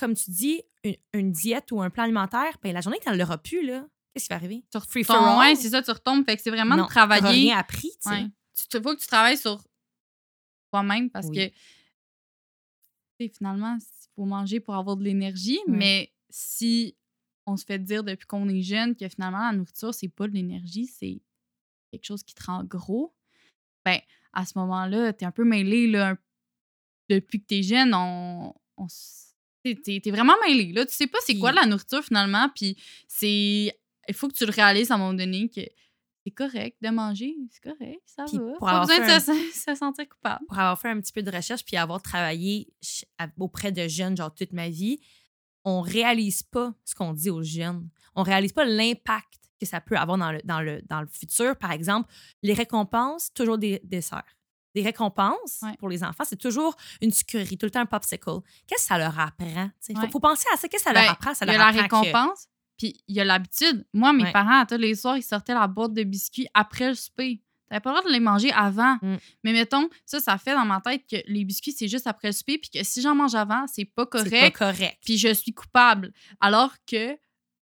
comme 0.00 0.14
tu 0.14 0.30
dis, 0.30 0.62
une, 0.82 0.96
une 1.12 1.32
diète 1.32 1.70
ou 1.72 1.80
un 1.82 1.90
plan 1.90 2.04
alimentaire, 2.04 2.56
ben, 2.62 2.72
la 2.72 2.80
journée 2.80 2.98
que 2.98 3.10
tu 3.10 3.16
l'auras 3.16 3.38
plus, 3.38 3.64
là, 3.66 3.86
qu'est-ce 4.12 4.24
qui 4.24 4.28
va 4.30 4.36
arriver? 4.36 4.64
Tu 4.72 4.80
Free 4.80 5.02
retombes- 5.02 5.04
for 5.16 5.16
all? 5.16 5.38
ouais, 5.38 5.54
c'est 5.56 5.68
ça, 5.70 5.82
tu 5.82 5.90
retombes. 5.90 6.24
Fait 6.24 6.36
que 6.36 6.42
c'est 6.42 6.50
vraiment 6.50 6.76
Non, 6.76 6.84
de 6.84 6.88
travailler. 6.88 7.28
rien 7.28 7.58
appris, 7.58 7.90
tu 8.02 8.08
sais. 8.08 8.10
Ouais. 8.10 8.26
Faut 8.82 8.94
que 8.94 9.00
tu 9.00 9.06
travailles 9.06 9.36
sur 9.38 9.62
toi-même 10.72 11.10
parce 11.10 11.26
Oui. 11.28 11.36
que 11.36 11.54
tu 13.18 13.28
finalement, 13.36 13.76
il 13.78 14.08
faut 14.14 14.24
manger 14.24 14.60
pour 14.60 14.74
avoir 14.74 14.96
de 14.96 15.04
l'énergie, 15.04 15.58
mais 15.66 16.12
si 16.30 16.96
on 17.46 17.56
se 17.56 17.64
fait 17.64 17.78
dire 17.78 18.04
depuis 18.04 18.26
qu'on 18.26 18.48
est 18.48 18.62
jeune 18.62 18.94
que 18.96 19.08
finalement 19.08 19.38
la 19.50 19.52
nourriture, 19.52 19.92
c'est 19.94 20.08
pas 20.08 20.26
de 20.28 20.32
l'énergie, 20.32 20.86
c'est 20.86 21.20
quelque 21.90 22.04
chose 22.04 22.22
qui 22.22 22.34
te 22.34 22.42
rend 22.44 22.64
gros, 22.64 23.14
ben 23.84 23.98
à 24.32 24.46
ce 24.46 24.52
moment-là, 24.58 25.12
t'es 25.12 25.24
un 25.26 25.32
peu 25.32 25.44
mêlé 25.44 25.86
là, 25.88 26.16
depuis 27.08 27.40
que 27.40 27.46
t'es 27.46 27.62
jeune, 27.62 27.92
on, 27.94 28.54
on 28.76 28.86
s- 28.86 29.29
t'es, 29.62 30.00
t'es 30.00 30.10
vraiment 30.10 30.34
mêlé. 30.46 30.72
Là. 30.72 30.86
Tu 30.86 30.92
sais 30.94 31.06
pas 31.06 31.18
c'est 31.24 31.36
quoi 31.38 31.50
de 31.50 31.56
la 31.56 31.66
nourriture 31.66 32.02
finalement, 32.02 32.48
puis 32.54 32.76
c'est. 33.08 33.72
Il 34.08 34.14
faut 34.14 34.28
que 34.28 34.34
tu 34.34 34.44
le 34.46 34.50
réalises 34.52 34.90
à 34.90 34.94
un 34.94 34.98
moment 34.98 35.14
donné 35.14 35.48
que 35.48 35.60
c'est 36.24 36.32
correct 36.32 36.76
de 36.82 36.88
manger, 36.90 37.34
c'est 37.50 37.62
correct, 37.62 38.00
ça 38.06 38.24
Puis 38.26 38.38
va. 38.38 38.44
pour 38.58 38.66
Pas 38.66 38.80
avoir 38.82 38.86
besoin 38.86 39.16
de 39.16 39.20
se, 39.20 39.32
se 39.66 39.74
sentir 39.74 40.08
coupable. 40.08 40.44
pour 40.46 40.58
avoir 40.58 40.78
fait 40.78 40.88
un 40.88 41.00
petit 41.00 41.12
peu 41.12 41.22
de 41.22 41.30
recherche 41.30 41.64
puis 41.64 41.76
avoir 41.76 42.02
travaillé 42.02 42.68
auprès 43.38 43.72
de 43.72 43.86
jeunes, 43.88 44.16
genre 44.16 44.34
toute 44.34 44.52
ma 44.52 44.68
vie, 44.68 45.00
on 45.64 45.80
réalise 45.80 46.42
pas 46.42 46.74
ce 46.84 46.94
qu'on 46.94 47.12
dit 47.12 47.30
aux 47.30 47.42
jeunes. 47.42 47.88
On 48.14 48.22
réalise 48.22 48.52
pas 48.52 48.64
l'impact 48.64 49.34
que 49.60 49.66
ça 49.66 49.80
peut 49.80 49.96
avoir 49.96 50.18
dans 50.18 50.32
le, 50.32 50.40
dans 50.44 50.60
le, 50.60 50.82
dans 50.88 51.00
le 51.00 51.06
futur. 51.06 51.56
Par 51.56 51.70
exemple, 51.72 52.10
les 52.42 52.54
récompenses, 52.54 53.32
toujours 53.34 53.58
des 53.58 53.80
desserts. 53.84 54.24
Des 54.74 54.82
récompenses 54.82 55.60
Ouais. 55.62 55.74
pour 55.78 55.88
les 55.88 56.04
enfants, 56.04 56.24
c'est 56.26 56.38
toujours 56.38 56.76
une 57.00 57.10
sucrerie, 57.12 57.58
tout 57.58 57.66
le 57.66 57.70
temps 57.70 57.80
un 57.80 57.86
popsicle. 57.86 58.40
Qu'est-ce 58.66 58.82
que 58.82 58.88
ça 58.88 58.98
leur 58.98 59.18
apprend? 59.18 59.70
Il 59.88 59.96
faut, 59.96 60.02
Ouais. 60.02 60.10
faut 60.10 60.20
penser 60.20 60.46
à 60.54 60.56
ça. 60.56 60.68
Qu'est-ce 60.68 60.84
que 60.84 60.88
ça 60.90 60.94
Ben, 60.94 61.02
leur 61.02 61.12
apprend? 61.12 61.34
Ça 61.34 61.44
il 61.44 61.48
y 61.48 61.54
a 61.54 61.58
leur 61.58 61.72
la 61.72 61.82
apprend 61.84 62.00
que- 62.02 62.06
récompense, 62.06 62.46
puis 62.78 62.94
il 63.08 63.16
y 63.16 63.20
a 63.20 63.24
l'habitude. 63.24 63.84
Moi, 63.92 64.12
mes 64.12 64.24
Ouais. 64.24 64.32
parents, 64.32 64.60
à 64.60 64.66
tous 64.66 64.76
les 64.76 64.94
soirs, 64.94 65.16
ils 65.16 65.22
sortaient 65.22 65.54
la 65.54 65.66
boîte 65.66 65.92
de 65.92 66.02
biscuits 66.04 66.46
après 66.54 66.88
le 66.88 66.94
souper. 66.94 67.42
T'avais 67.68 67.80
pas 67.80 67.90
le 67.90 67.96
droit 67.98 68.08
de 68.08 68.12
les 68.12 68.20
manger 68.20 68.50
avant. 68.52 68.96
Mm. 69.02 69.16
Mais 69.44 69.52
mettons, 69.52 69.88
ça, 70.04 70.18
ça 70.18 70.38
fait 70.38 70.54
dans 70.54 70.64
ma 70.64 70.80
tête 70.80 71.04
que 71.08 71.16
les 71.26 71.44
biscuits, 71.44 71.70
c'est 71.72 71.86
juste 71.88 72.06
après 72.08 72.28
le 72.28 72.32
souper, 72.32 72.58
puis 72.58 72.68
que 72.70 72.82
si 72.84 73.00
j'en 73.00 73.14
mange 73.14 73.34
avant, 73.36 73.64
c'est 73.68 73.84
pas 73.84 74.02
c'est 74.12 74.24
correct, 74.24 74.58
pas 74.58 74.72
correct. 74.72 74.98
puis 75.04 75.18
je 75.18 75.32
suis 75.34 75.52
coupable. 75.54 76.12
Alors 76.40 76.72
que, 76.84 77.16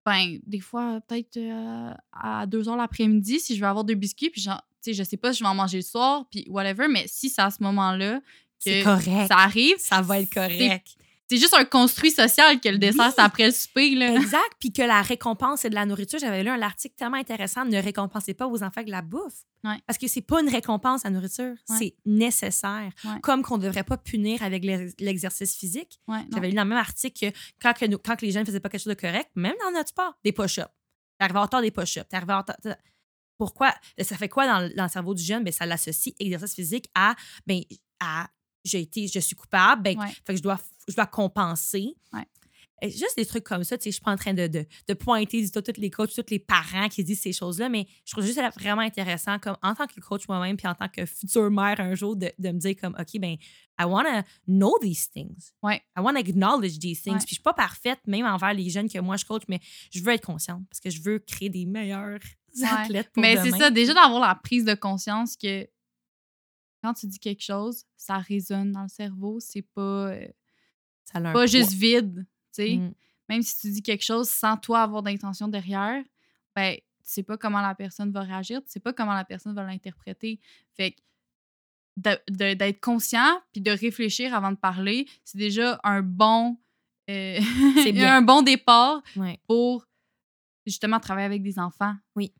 ben, 0.05 0.39
des 0.45 0.59
fois, 0.59 0.99
peut-être 1.07 1.37
euh, 1.37 1.93
à 2.11 2.45
2 2.47 2.67
heures 2.67 2.75
l'après-midi, 2.75 3.39
si 3.39 3.55
je 3.55 3.61
veux 3.61 3.67
avoir 3.67 3.85
deux 3.85 3.93
biscuits, 3.95 4.29
puis 4.29 4.41
sais, 4.83 4.93
je 4.93 5.03
sais 5.03 5.17
pas 5.17 5.31
si 5.33 5.39
je 5.39 5.43
vais 5.43 5.49
en 5.49 5.55
manger 5.55 5.77
le 5.77 5.83
soir, 5.83 6.25
puis 6.31 6.45
whatever, 6.49 6.87
mais 6.87 7.05
si 7.07 7.29
c'est 7.29 7.41
à 7.41 7.49
ce 7.51 7.61
moment-là 7.63 8.21
que 8.65 8.83
correct. 8.83 9.27
ça 9.27 9.37
arrive, 9.37 9.75
Ça 9.79 10.01
va 10.01 10.19
être 10.21 10.33
correct. 10.33 10.87
c'est 11.29 11.37
juste 11.37 11.53
un 11.53 11.65
construit 11.65 12.11
social 12.11 12.59
que 12.61 12.69
le 12.69 12.77
dessert, 12.77 13.07
Oui. 13.07 13.13
c'est 13.15 13.21
après 13.21 13.45
le 13.47 13.51
souper, 13.51 13.95
là. 13.95 14.15
Exact. 14.15 14.51
Puis 14.59 14.71
que 14.71 14.81
la 14.83 15.01
récompense, 15.01 15.61
c'est 15.61 15.69
de 15.69 15.75
la 15.75 15.85
nourriture. 15.85 16.19
J'avais 16.19 16.43
lu 16.43 16.49
un 16.49 16.61
article 16.61 16.95
tellement 16.95 17.17
intéressant. 17.17 17.65
Ne 17.65 17.77
récompensez 17.81 18.33
pas 18.33 18.47
vos 18.47 18.57
enfants 18.63 18.71
avec 18.77 18.87
de 18.87 18.91
la 18.91 19.01
bouffe. 19.01 19.43
Ouais. 19.63 19.77
Parce 19.87 19.97
que 19.97 20.07
c'est 20.07 20.21
pas 20.21 20.41
une 20.41 20.49
récompense, 20.49 21.03
la 21.03 21.09
nourriture. 21.09 21.55
Ouais. 21.69 21.77
C'est 21.77 21.95
nécessaire. 22.05 22.89
Ouais. 23.05 23.19
Comme 23.21 23.41
qu'on 23.43 23.57
ne 23.57 23.63
devrait 23.63 23.83
pas 23.83 23.97
punir 23.97 24.43
avec 24.43 24.63
l'ex- 24.63 24.93
l'exercice 24.99 25.55
physique. 25.55 25.99
J'avais 26.33 26.49
lu 26.49 26.53
dans 26.55 26.63
le 26.63 26.69
même 26.69 26.77
article 26.77 27.31
que 27.31 27.37
quand, 27.61 27.73
que 27.73 27.85
nous- 27.85 27.97
quand 27.97 28.15
que 28.15 28.25
les 28.25 28.31
jeunes 28.31 28.41
ne 28.43 28.47
faisaient 28.47 28.59
pas 28.59 28.69
quelque 28.69 28.81
chose 28.83 28.95
de 28.95 28.99
correct, 28.99 29.29
même 29.35 29.55
dans 29.63 29.71
notre 29.71 29.89
sport, 29.89 30.13
des 30.23 30.31
push-ups. 30.33 30.67
Arrivé 31.19 31.39
en 31.39 31.43
retard 31.43 31.61
des 31.61 31.71
push-ups. 31.71 32.05
En 32.13 32.19
retard- 32.19 32.55
Pourquoi? 33.45 33.73
Ça 34.01 34.15
fait 34.17 34.29
quoi 34.29 34.45
dans, 34.47 34.59
le- 34.67 34.73
dans 34.75 34.83
le 34.83 34.89
cerveau 34.89 35.13
du 35.13 35.23
jeune? 35.23 35.43
Ben, 35.43 35.51
ça 35.51 35.65
l'associe 35.65 36.15
exercice 36.19 36.53
physique 36.55 36.89
à, 36.95 37.15
ben, 37.45 37.61
à 37.99 38.27
j'ai 38.65 38.79
été, 38.81 39.07
je 39.07 39.19
suis 39.19 39.35
coupable, 39.35 39.81
ben, 39.83 39.99
Ouais. 39.99 40.07
fait 40.25 40.33
que 40.33 40.37
je 40.37 40.41
dois, 40.43 40.59
je 40.87 40.93
dois 40.95 41.05
compenser. 41.05 41.95
Ouais. 42.13 42.25
Juste 42.83 43.15
des 43.17 43.25
trucs 43.25 43.43
comme 43.43 43.63
ça, 43.63 43.77
tu 43.77 43.83
sais, 43.83 43.91
je 43.91 43.95
suis 43.95 44.03
pas 44.03 44.11
en 44.11 44.17
train 44.17 44.33
de, 44.33 44.47
de, 44.47 44.65
de 44.87 44.93
pointer 44.93 45.41
du 45.41 45.49
tout 45.49 45.61
tous 45.61 45.79
les 45.79 45.89
coachs, 45.89 46.13
tous 46.13 46.29
les 46.29 46.39
parents 46.39 46.89
qui 46.89 47.03
disent 47.03 47.21
ces 47.21 47.33
choses-là, 47.33 47.69
mais 47.69 47.87
je 48.05 48.11
trouve 48.11 48.25
juste 48.25 48.35
ça 48.35 48.49
vraiment 48.49 48.81
intéressant, 48.81 49.39
comme 49.39 49.57
en 49.61 49.73
tant 49.73 49.87
que 49.87 49.99
coach 49.99 50.27
moi-même, 50.27 50.57
puis 50.57 50.67
en 50.67 50.75
tant 50.75 50.89
que 50.89 51.05
future 51.05 51.49
mère 51.49 51.79
un 51.79 51.95
jour, 51.95 52.15
de, 52.15 52.31
de 52.37 52.49
me 52.49 52.59
dire 52.59 52.75
comme, 52.79 52.95
OK, 52.99 53.19
ben, 53.19 53.37
I 53.79 53.85
want 53.85 54.03
to 54.03 54.27
know 54.47 54.77
these 54.81 55.09
things. 55.09 55.53
Ouais. 55.61 55.81
I 55.97 56.01
want 56.01 56.13
to 56.13 56.19
acknowledge 56.19 56.79
these 56.79 57.01
things. 57.01 57.13
Ouais. 57.13 57.19
Puis 57.19 57.29
je 57.29 57.35
suis 57.35 57.43
pas 57.43 57.53
parfaite, 57.53 57.99
même 58.05 58.25
envers 58.25 58.53
les 58.53 58.69
jeunes 58.69 58.89
que 58.89 58.99
moi 58.99 59.17
je 59.17 59.25
coach, 59.25 59.43
mais 59.47 59.59
je 59.91 60.01
veux 60.01 60.13
être 60.13 60.25
consciente 60.25 60.63
parce 60.69 60.79
que 60.79 60.89
je 60.89 61.01
veux 61.01 61.19
créer 61.19 61.49
des 61.49 61.65
meilleurs 61.65 62.19
athlètes 62.63 63.09
pour 63.11 63.21
Mais 63.21 63.37
c'est 63.37 63.51
ça, 63.51 63.71
déjà 63.71 63.93
d'avoir 63.93 64.19
la 64.19 64.35
prise 64.35 64.65
de 64.65 64.75
conscience 64.75 65.35
que 65.35 65.67
quand 66.83 66.93
tu 66.93 67.07
dis 67.07 67.19
quelque 67.19 67.41
chose, 67.41 67.85
ça 67.95 68.17
résonne 68.17 68.73
dans 68.73 68.83
le 68.83 68.89
cerveau, 68.89 69.39
c'est 69.39 69.61
pas, 69.61 70.09
euh, 70.11 70.27
ça 71.05 71.21
pas 71.21 71.45
juste 71.45 71.71
vide, 71.71 72.25
sais. 72.53 72.75
Mm. 72.77 72.93
Même 73.29 73.41
si 73.41 73.57
tu 73.59 73.69
dis 73.71 73.81
quelque 73.81 74.03
chose 74.03 74.29
sans 74.29 74.57
toi 74.57 74.81
avoir 74.81 75.01
d'intention 75.03 75.47
derrière, 75.47 76.03
ben, 76.55 76.75
tu 76.75 76.81
sais 77.03 77.23
pas 77.23 77.37
comment 77.37 77.61
la 77.61 77.75
personne 77.75 78.11
va 78.11 78.21
réagir, 78.21 78.61
tu 78.63 78.69
sais 78.69 78.79
pas 78.79 78.93
comment 78.93 79.13
la 79.13 79.25
personne 79.25 79.53
va 79.55 79.63
l'interpréter. 79.63 80.39
Fait 80.73 80.91
que 80.91 80.97
d'être 82.55 82.81
conscient 82.81 83.41
puis 83.51 83.61
de 83.61 83.71
réfléchir 83.71 84.33
avant 84.33 84.51
de 84.51 84.57
parler, 84.57 85.07
c'est 85.23 85.37
déjà 85.37 85.79
un 85.83 86.01
bon, 86.01 86.57
euh, 87.09 87.39
C'est 87.83 87.91
bien. 87.91 88.17
un 88.17 88.21
bon 88.21 88.41
départ 88.41 89.01
Ouais. 89.15 89.39
pour 89.47 89.85
justement 90.65 90.99
travailler 90.99 91.25
avec 91.25 91.43
des 91.43 91.59
enfants. 91.59 91.95
Puis 92.15 92.33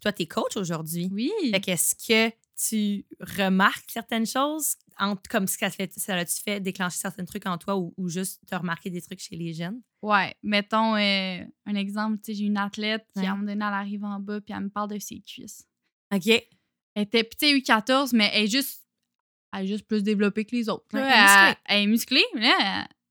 toi, 0.00 0.12
tu 0.12 0.22
es 0.22 0.26
coach 0.26 0.56
aujourd'hui. 0.56 1.08
Oui. 1.12 1.30
Fait 1.50 1.60
qu'est-ce 1.60 1.94
que 1.94 2.34
tu 2.68 3.04
remarques 3.20 3.90
certaines 3.90 4.26
choses, 4.26 4.76
en- 4.98 5.16
comme 5.30 5.46
ce 5.46 5.56
que 5.56 5.64
ça 5.66 5.70
fait, 5.70 5.92
ça 5.98 6.24
tu 6.24 6.40
fait 6.42 6.60
déclencher 6.60 6.98
certains 6.98 7.24
trucs 7.24 7.46
en 7.46 7.56
toi 7.58 7.76
ou, 7.76 7.94
ou 7.96 8.08
juste 8.08 8.40
te 8.46 8.54
remarquer 8.54 8.90
des 8.90 9.00
trucs 9.00 9.20
chez 9.20 9.36
les 9.36 9.52
jeunes? 9.54 9.80
Ouais, 10.02 10.34
mettons 10.42 10.94
euh, 10.96 11.44
un 11.66 11.74
exemple, 11.74 12.18
tu 12.18 12.32
sais, 12.32 12.34
j'ai 12.38 12.44
une 12.44 12.56
athlète 12.58 13.06
qui, 13.14 13.20
Ouais. 13.20 13.26
à 13.26 13.30
un 13.32 13.36
moment 13.36 13.46
donné, 13.52 13.64
elle 13.66 13.72
arrive 13.74 14.04
en 14.04 14.18
bas 14.20 14.40
puis 14.40 14.52
elle 14.54 14.64
me 14.64 14.68
parle 14.68 14.90
de 14.90 14.98
ses 14.98 15.20
cuisses. 15.20 15.64
OK. 16.12 16.26
Elle 16.26 17.02
était, 17.02 17.24
tu 17.24 17.36
sais, 17.38 17.54
U14, 17.54 18.10
mais 18.14 18.30
elle 18.34 18.44
est 18.44 18.48
juste, 18.50 18.84
elle 19.52 19.64
est 19.64 19.68
juste 19.68 19.86
plus 19.86 20.02
développée 20.02 20.44
que 20.44 20.54
les 20.56 20.68
autres. 20.68 20.86
là. 20.92 21.02
Ouais, 21.02 21.08
elle 21.08 21.12
est 21.14 21.22
musclée. 21.22 21.46
elle, 21.66 21.76
elle 21.76 21.82
est 21.82 21.86
musclée, 21.86 22.24
mais 22.34 22.40
là, 22.42 22.56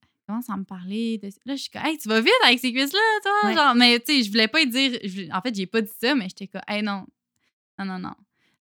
elle 0.02 0.08
commence 0.26 0.48
à 0.50 0.56
me 0.56 0.64
parler. 0.64 1.18
De... 1.18 1.28
Là, 1.44 1.56
je 1.56 1.62
suis 1.62 1.70
comme, 1.70 1.84
hey, 1.86 1.98
tu 1.98 2.08
vas 2.08 2.20
vite 2.20 2.32
avec 2.44 2.58
ces 2.60 2.72
cuisses-là, 2.72 3.00
toi? 3.22 3.32
Ouais. 3.48 3.54
Genre, 3.56 3.74
mais 3.74 3.98
tu 4.00 4.12
sais, 4.14 4.22
je 4.22 4.30
voulais 4.30 4.48
pas 4.48 4.64
dire, 4.64 4.98
je- 5.02 5.30
en 5.32 5.40
fait, 5.40 5.54
j'ai 5.54 5.66
pas 5.66 5.80
dit 5.82 5.90
ça, 6.00 6.14
mais 6.14 6.28
j'étais 6.28 6.46
comme, 6.46 6.62
hey, 6.68 6.82
non, 6.82 7.04
non, 7.78 7.84
non, 7.86 7.98
non. 7.98 8.14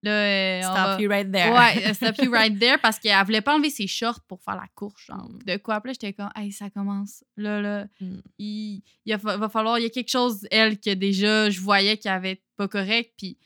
Là, 0.06 0.12
euh, 0.12 0.62
Stop 0.62 0.74
va- 0.76 1.00
you 1.00 1.08
right 1.10 1.30
there. 1.32 1.52
Ouais, 1.52 1.86
euh, 1.90 1.94
stop 1.94 2.16
you 2.22 2.30
right 2.32 2.58
there 2.58 2.78
parce 2.80 2.98
qu'elle 2.98 3.24
voulait 3.24 3.40
pas 3.40 3.54
enlever 3.54 3.70
ses 3.70 3.86
shorts 3.86 4.20
pour 4.28 4.40
faire 4.42 4.54
la 4.56 4.66
course, 4.74 5.04
genre. 5.06 5.28
De 5.44 5.56
quoi? 5.56 5.74
Après, 5.76 5.92
j'étais 5.94 6.12
comme, 6.12 6.30
hey, 6.36 6.52
ça 6.52 6.70
commence. 6.70 7.24
Là, 7.36 7.60
là, 7.60 7.86
Mm. 8.00 8.16
il, 8.38 8.82
il 9.04 9.16
va, 9.16 9.36
va 9.36 9.48
falloir, 9.48 9.78
il 9.78 9.82
y 9.82 9.86
a 9.86 9.90
quelque 9.90 10.10
chose, 10.10 10.46
elle, 10.50 10.78
que 10.78 10.94
déjà, 10.94 11.50
je 11.50 11.60
voyais 11.60 11.96
qui 11.98 12.08
avait 12.08 12.42
pas 12.56 12.68
correct. 12.68 13.12
Puis, 13.16 13.36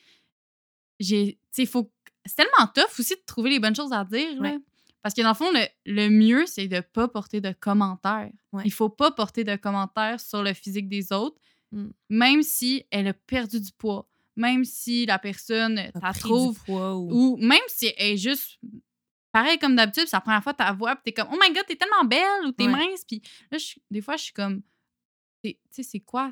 j'ai, 0.99 1.35
tu 1.55 1.63
sais, 1.63 1.67
faut. 1.67 1.91
C'est 2.27 2.37
tellement 2.37 2.67
tough 2.75 2.99
aussi 2.99 3.15
de 3.15 3.23
trouver 3.27 3.51
les 3.51 3.59
bonnes 3.61 3.75
choses 3.75 3.93
à 3.93 4.05
dire, 4.05 4.41
là. 4.43 4.57
Parce 5.03 5.15
que 5.15 5.23
dans 5.23 5.31
le 5.31 5.35
fond, 5.35 5.51
le, 5.53 5.65
le 5.87 6.11
mieux, 6.11 6.45
c'est 6.45 6.69
de 6.69 6.81
pas 6.81 7.09
porter 7.09 7.41
de 7.41 7.53
commentaires. 7.59 8.31
Ouais. 8.53 8.63
Il 8.67 8.73
faut 8.73 8.91
pas 8.91 9.11
porter 9.11 9.45
de 9.45 9.57
commentaires 9.57 10.21
sur 10.21 10.43
le 10.43 10.53
physique 10.53 10.89
des 10.89 11.13
autres, 11.13 11.37
Mm. 11.73 11.87
même 12.09 12.43
si 12.43 12.85
elle 12.91 13.07
a 13.07 13.13
perdu 13.15 13.61
du 13.61 13.71
poids, 13.79 14.10
même 14.41 14.65
si 14.65 15.07
la 15.07 15.19
personne, 15.19 15.91
trouve 16.21 16.59
poids 16.65 16.97
ou- 16.97 17.35
ou 17.35 17.37
même 17.37 17.59
si 17.69 17.93
elle 17.97 18.13
est 18.13 18.17
juste 18.17 18.59
pareil 19.33 19.59
comme 19.59 19.77
d'habitude, 19.77 20.05
c'est 20.07 20.17
la 20.17 20.21
première 20.21 20.43
fois 20.43 20.53
que 20.55 20.59
tu 20.59 20.65
la 20.65 20.73
vois, 20.73 20.97
puis 20.97 21.05
t'es 21.13 21.23
comme 21.23 21.33
Oh 21.33 21.39
my 21.41 21.53
god, 21.53 21.65
t'es 21.67 21.77
tellement 21.77 22.05
belle 22.05 22.47
ou 22.47 22.53
t'es 22.53 22.65
Ouais. 22.67 22.73
mince. 22.73 23.05
Puis 23.07 23.23
là, 23.51 23.59
je- 23.59 23.75
des 23.91 24.01
fois, 24.01 24.17
je 24.17 24.25
suis 24.25 24.33
comme 24.33 24.63
Tu 25.43 25.57
sais, 25.71 25.83
c'est 25.83 26.01
quoi 26.01 26.31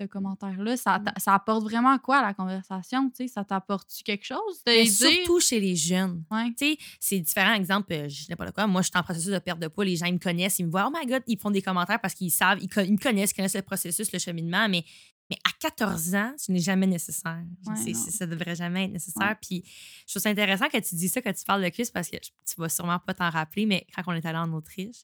ce 0.00 0.06
commentaire-là? 0.06 0.76
Ça, 0.76 0.98
Mm. 0.98 1.04
t'a- 1.04 1.14
ça 1.18 1.34
apporte 1.34 1.62
vraiment 1.64 1.96
quoi 1.98 2.18
à 2.18 2.22
la 2.22 2.34
conversation? 2.34 3.10
Ça 3.28 3.44
t'apporte-tu 3.44 4.02
quelque 4.02 4.24
chose? 4.24 4.60
Mais 4.66 4.86
surtout 4.86 5.40
chez 5.40 5.60
les 5.60 5.76
jeunes. 5.76 6.24
Ouais. 6.30 6.52
C'est 7.00 7.20
différent. 7.20 7.54
Exemple, 7.54 7.92
euh, 7.92 8.08
je 8.08 8.24
sais 8.24 8.36
pas 8.36 8.50
quoi. 8.52 8.66
Moi, 8.66 8.82
je 8.82 8.88
suis 8.88 8.98
en 8.98 9.02
processus 9.02 9.30
de 9.32 9.38
perte 9.38 9.58
de 9.60 9.68
poids. 9.68 9.84
Les 9.84 9.96
gens, 9.96 10.06
ils 10.06 10.14
me 10.14 10.18
connaissent. 10.18 10.58
Ils 10.58 10.66
me 10.66 10.70
voient. 10.70 10.90
Oh 10.92 10.96
my 10.98 11.06
God, 11.06 11.22
ils 11.26 11.38
font 11.38 11.50
des 11.50 11.62
commentaires 11.62 12.00
parce 12.00 12.14
qu'ils 12.14 12.30
savent. 12.30 12.58
Ils, 12.60 12.68
me 12.92 12.98
connaissent, 13.02 13.30
ils 13.30 13.34
connaissent 13.34 13.54
le 13.54 13.62
processus, 13.62 14.12
le 14.12 14.18
cheminement. 14.18 14.68
Mais, 14.68 14.84
mais 15.30 15.36
à 15.44 15.50
14 15.60 16.14
ans, 16.14 16.32
ce 16.36 16.52
n'est 16.52 16.58
jamais 16.60 16.86
nécessaire. 16.86 17.42
Ouais, 17.66 17.94
ça 17.94 18.26
devrait 18.26 18.56
jamais 18.56 18.84
être 18.86 18.92
nécessaire. 18.92 19.28
Ouais. 19.28 19.36
Puis, 19.40 19.64
je 20.06 20.12
trouve 20.12 20.22
ça 20.22 20.28
intéressant 20.28 20.68
que 20.68 20.78
tu 20.78 20.94
dis 20.96 21.08
ça, 21.08 21.22
que 21.22 21.30
tu 21.30 21.44
parles 21.44 21.62
de 21.62 21.68
cuisse 21.70 21.90
parce 21.90 22.10
que 22.10 22.16
tu 22.18 22.54
vas 22.58 22.68
sûrement 22.68 22.98
pas 22.98 23.14
t'en 23.14 23.30
rappeler. 23.30 23.64
Mais 23.64 23.86
quand 23.94 24.02
on 24.06 24.12
est 24.12 24.26
allé 24.26 24.38
en 24.38 24.52
Autriche, 24.52 25.02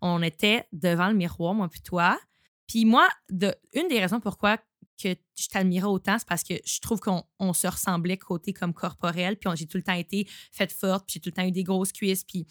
on 0.00 0.22
était 0.22 0.66
devant 0.72 1.08
le 1.08 1.14
miroir, 1.14 1.54
moi 1.54 1.68
puis 1.68 1.80
toi. 1.82 2.18
Puis 2.68 2.84
moi, 2.84 3.08
de, 3.30 3.52
une 3.74 3.88
des 3.88 3.98
raisons 3.98 4.20
pourquoi 4.20 4.58
que 5.02 5.14
je 5.38 5.48
t'admirais 5.48 5.86
autant, 5.86 6.18
c'est 6.18 6.26
parce 6.28 6.42
que 6.42 6.54
je 6.64 6.80
trouve 6.80 7.00
qu'on 7.00 7.22
on 7.38 7.52
se 7.52 7.66
ressemblait 7.66 8.16
côté 8.16 8.52
comme 8.52 8.72
corporel. 8.74 9.36
Puis 9.36 9.50
j'ai 9.56 9.66
tout 9.66 9.76
le 9.76 9.82
temps 9.84 9.92
été 9.94 10.26
faite 10.52 10.72
forte, 10.72 11.06
puis 11.06 11.14
j'ai 11.14 11.20
tout 11.20 11.28
le 11.30 11.34
temps 11.34 11.46
eu 11.46 11.52
des 11.52 11.62
grosses 11.64 11.92
cuisses. 11.92 12.24
Puis 12.24 12.46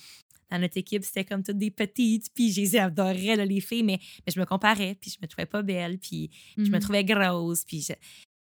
dans 0.49 0.57
notre 0.59 0.77
équipe, 0.77 1.03
c'était 1.03 1.25
comme 1.25 1.43
toutes 1.43 1.57
des 1.57 1.71
petites. 1.71 2.27
Puis 2.33 2.51
je 2.53 2.61
les 2.61 2.75
adorais, 2.77 3.35
là, 3.35 3.43
les 3.45 3.59
filles, 3.59 3.83
mais, 3.83 3.99
mais 4.25 4.31
je 4.33 4.39
me 4.39 4.45
comparais, 4.45 4.95
puis 4.95 5.11
je 5.11 5.17
me 5.21 5.27
trouvais 5.27 5.45
pas 5.45 5.61
belle, 5.61 5.99
puis 5.99 6.31
je 6.57 6.63
me 6.63 6.77
Mhm. 6.77 6.79
trouvais 6.79 7.03
grosse. 7.03 7.63
Puis 7.65 7.81
je- 7.81 7.93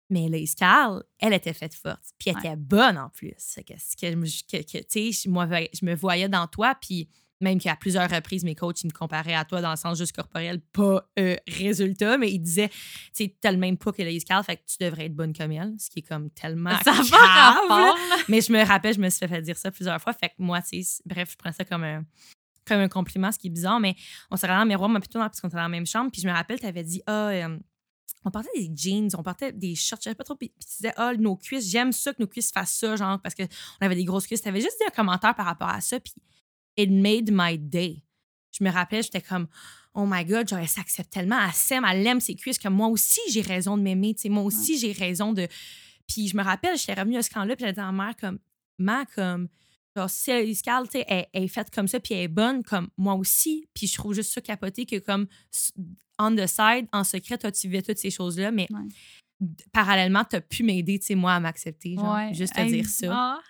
Mais 0.09 0.29
là, 0.29 0.37
Scarl, 0.45 1.03
elle 1.19 1.33
était 1.33 1.51
faite 1.53 1.73
forte, 1.75 2.01
puis 2.17 2.29
elle 2.29 2.35
Ouais. 2.37 2.47
était 2.47 2.55
bonne 2.55 2.97
en 2.97 3.09
plus. 3.09 3.33
Que, 3.57 3.73
que, 4.13 4.61
que, 4.61 5.27
moi, 5.29 5.47
je 5.73 5.85
me 5.85 5.95
voyais 5.95 6.29
dans 6.29 6.47
toi, 6.47 6.75
puis 6.79 7.09
même 7.39 7.59
qu'à 7.59 7.75
plusieurs 7.75 8.09
reprises, 8.09 8.43
mes 8.43 8.55
coachs, 8.55 8.81
ils 8.83 8.87
me 8.87 8.91
comparaient 8.91 9.35
à 9.35 9.45
toi 9.45 9.61
dans 9.61 9.71
le 9.71 9.77
sens 9.77 9.97
juste 9.97 10.15
corporel, 10.15 10.59
pas 10.73 11.07
euh, 11.19 11.35
résultat, 11.47 12.17
mais 12.17 12.31
ils 12.31 12.39
disaient, 12.39 12.69
tu 12.69 12.75
sais, 13.13 13.35
t'as 13.39 13.51
le 13.51 13.57
même 13.57 13.77
poids 13.77 13.93
que 13.93 14.25
Carl, 14.25 14.43
fait 14.43 14.57
que 14.57 14.61
tu 14.65 14.77
devrais 14.83 15.05
être 15.05 15.15
bonne 15.15 15.33
comme 15.33 15.51
elle, 15.51 15.75
ce 15.77 15.89
qui 15.89 15.99
est 15.99 16.07
comme 16.07 16.29
tellement 16.31 16.77
Ça 16.83 16.91
va. 16.91 17.95
Mais 18.27 18.41
je 18.41 18.51
me 18.51 18.65
rappelle, 18.65 18.95
je 18.95 18.99
me 18.99 19.09
suis 19.09 19.27
fait 19.27 19.41
dire 19.41 19.57
ça 19.57 19.71
plusieurs 19.71 20.01
fois, 20.01 20.13
fait 20.13 20.29
que 20.29 20.35
moi, 20.39 20.61
tu 20.61 20.83
sais, 20.83 21.01
bref, 21.05 21.31
je 21.31 21.37
prends 21.37 21.51
ça 21.51 21.63
comme 21.63 21.83
un, 21.83 22.03
comme 22.65 22.79
un 22.79 22.89
compliment, 22.89 23.31
ce 23.31 23.37
qui 23.37 23.47
est 23.47 23.51
bizarre, 23.51 23.79
mais 23.79 23.95
on 24.31 24.35
s'est 24.35 24.47
regardé 24.47 24.61
dans 24.61 24.65
le 24.65 24.69
miroir, 24.69 24.89
moi, 24.89 24.99
plutôt, 24.99 25.19
parce 25.19 25.39
qu'on 25.39 25.47
était 25.47 25.57
dans 25.57 25.63
la 25.63 25.69
même 25.69 25.85
chambre, 25.85 26.11
puis 26.11 26.21
je 26.21 26.27
me 26.27 26.33
rappelle, 26.33 26.59
t'avais 26.59 26.83
dit, 26.83 27.01
ah, 27.05 27.29
euh, 27.29 27.57
on 28.25 28.31
portait 28.31 28.49
des 28.55 28.71
jeans, 28.75 29.09
on 29.17 29.23
portait 29.23 29.51
des 29.51 29.75
shorts, 29.75 29.99
je 30.03 30.09
sais 30.09 30.15
pas 30.15 30.23
trop, 30.23 30.35
puis 30.35 30.49
puis 30.49 30.67
tu 30.67 30.77
disais, 30.77 30.93
ah, 30.97 31.13
nos 31.13 31.35
cuisses, 31.35 31.69
j'aime 31.69 31.91
ça 31.91 32.13
que 32.13 32.21
nos 32.21 32.27
cuisses 32.27 32.51
fassent 32.51 32.75
ça, 32.75 32.95
genre, 32.95 33.19
parce 33.21 33.35
qu'on 33.35 33.45
avait 33.79 33.95
des 33.95 34.05
grosses 34.05 34.27
cuisses. 34.27 34.41
T'avais 34.41 34.61
juste 34.61 34.77
dit 34.79 34.87
un 34.87 34.95
commentaire 34.95 35.35
par 35.35 35.45
rapport 35.45 35.69
à 35.69 35.81
ça, 35.81 35.99
puis 35.99 36.13
it 36.77 36.89
made 36.89 37.29
my 37.31 37.57
day. 37.57 38.03
Je 38.51 38.63
me 38.63 38.69
rappelais, 38.71 39.03
j'étais 39.03 39.21
comme, 39.21 39.47
oh 39.93 40.05
my 40.07 40.23
God, 40.23 40.47
genre, 40.47 40.59
elle 40.59 40.67
s'accepte 40.67 41.11
tellement, 41.11 41.39
elle 41.43 41.53
s'aime, 41.53 41.85
elle 41.89 42.05
aime 42.05 42.19
ses 42.19 42.35
cuisses, 42.35 42.57
que 42.59 42.67
moi 42.69 42.87
aussi, 42.87 43.19
j'ai 43.29 43.41
raison 43.41 43.77
de 43.77 43.81
m'aimer, 43.83 44.13
tu 44.15 44.21
sais, 44.21 44.29
moi 44.29 44.43
aussi, 44.43 44.77
j'ai 44.77 44.91
raison 44.91 45.33
de. 45.33 45.47
Puis 46.07 46.27
je 46.27 46.37
me 46.37 46.43
rappelle, 46.43 46.77
j'étais 46.77 46.93
revenue 46.93 47.17
à 47.17 47.23
ce 47.23 47.29
camp-là, 47.29 47.55
puis 47.55 47.65
j'étais 47.65 47.81
ma 47.81 47.91
mère, 47.91 48.15
comme, 48.15 48.39
ma, 48.77 49.05
comme, 49.05 49.49
genre, 49.95 50.09
si 50.09 50.31
elle 50.31 50.47
tu 50.47 50.55
sais, 50.55 51.05
elle, 51.07 51.25
elle 51.33 51.43
est 51.43 51.47
faite 51.47 51.69
comme 51.71 51.87
ça, 51.87 51.99
puis 51.99 52.13
elle 52.13 52.21
est 52.21 52.27
bonne, 52.27 52.63
comme 52.63 52.89
moi 52.97 53.15
aussi. 53.15 53.67
Puis 53.73 53.87
je 53.87 53.95
trouve 53.95 54.13
juste 54.13 54.33
ça 54.33 54.41
capoté 54.41 54.85
que, 54.85 54.97
comme, 54.99 55.27
on 56.19 56.35
the 56.35 56.47
side, 56.47 56.87
en 56.93 57.03
secret, 57.03 57.37
toi, 57.37 57.51
tu 57.51 57.69
toutes 57.81 57.97
ces 57.97 58.11
choses-là, 58.11 58.51
mais 58.51 58.67
Ouais. 58.71 58.87
parallèlement, 59.71 60.23
tu 60.25 60.35
as 60.35 60.41
pu 60.41 60.63
m'aider, 60.63 60.99
tu 60.99 61.07
sais, 61.07 61.15
moi, 61.15 61.33
à 61.33 61.39
m'accepter, 61.39 61.95
genre, 61.95 62.15
Ouais. 62.15 62.33
juste 62.33 62.53
te 62.55 62.61
Hey, 62.61 62.71
dire 62.71 62.87
ça. 62.87 63.07
ah, 63.13 63.41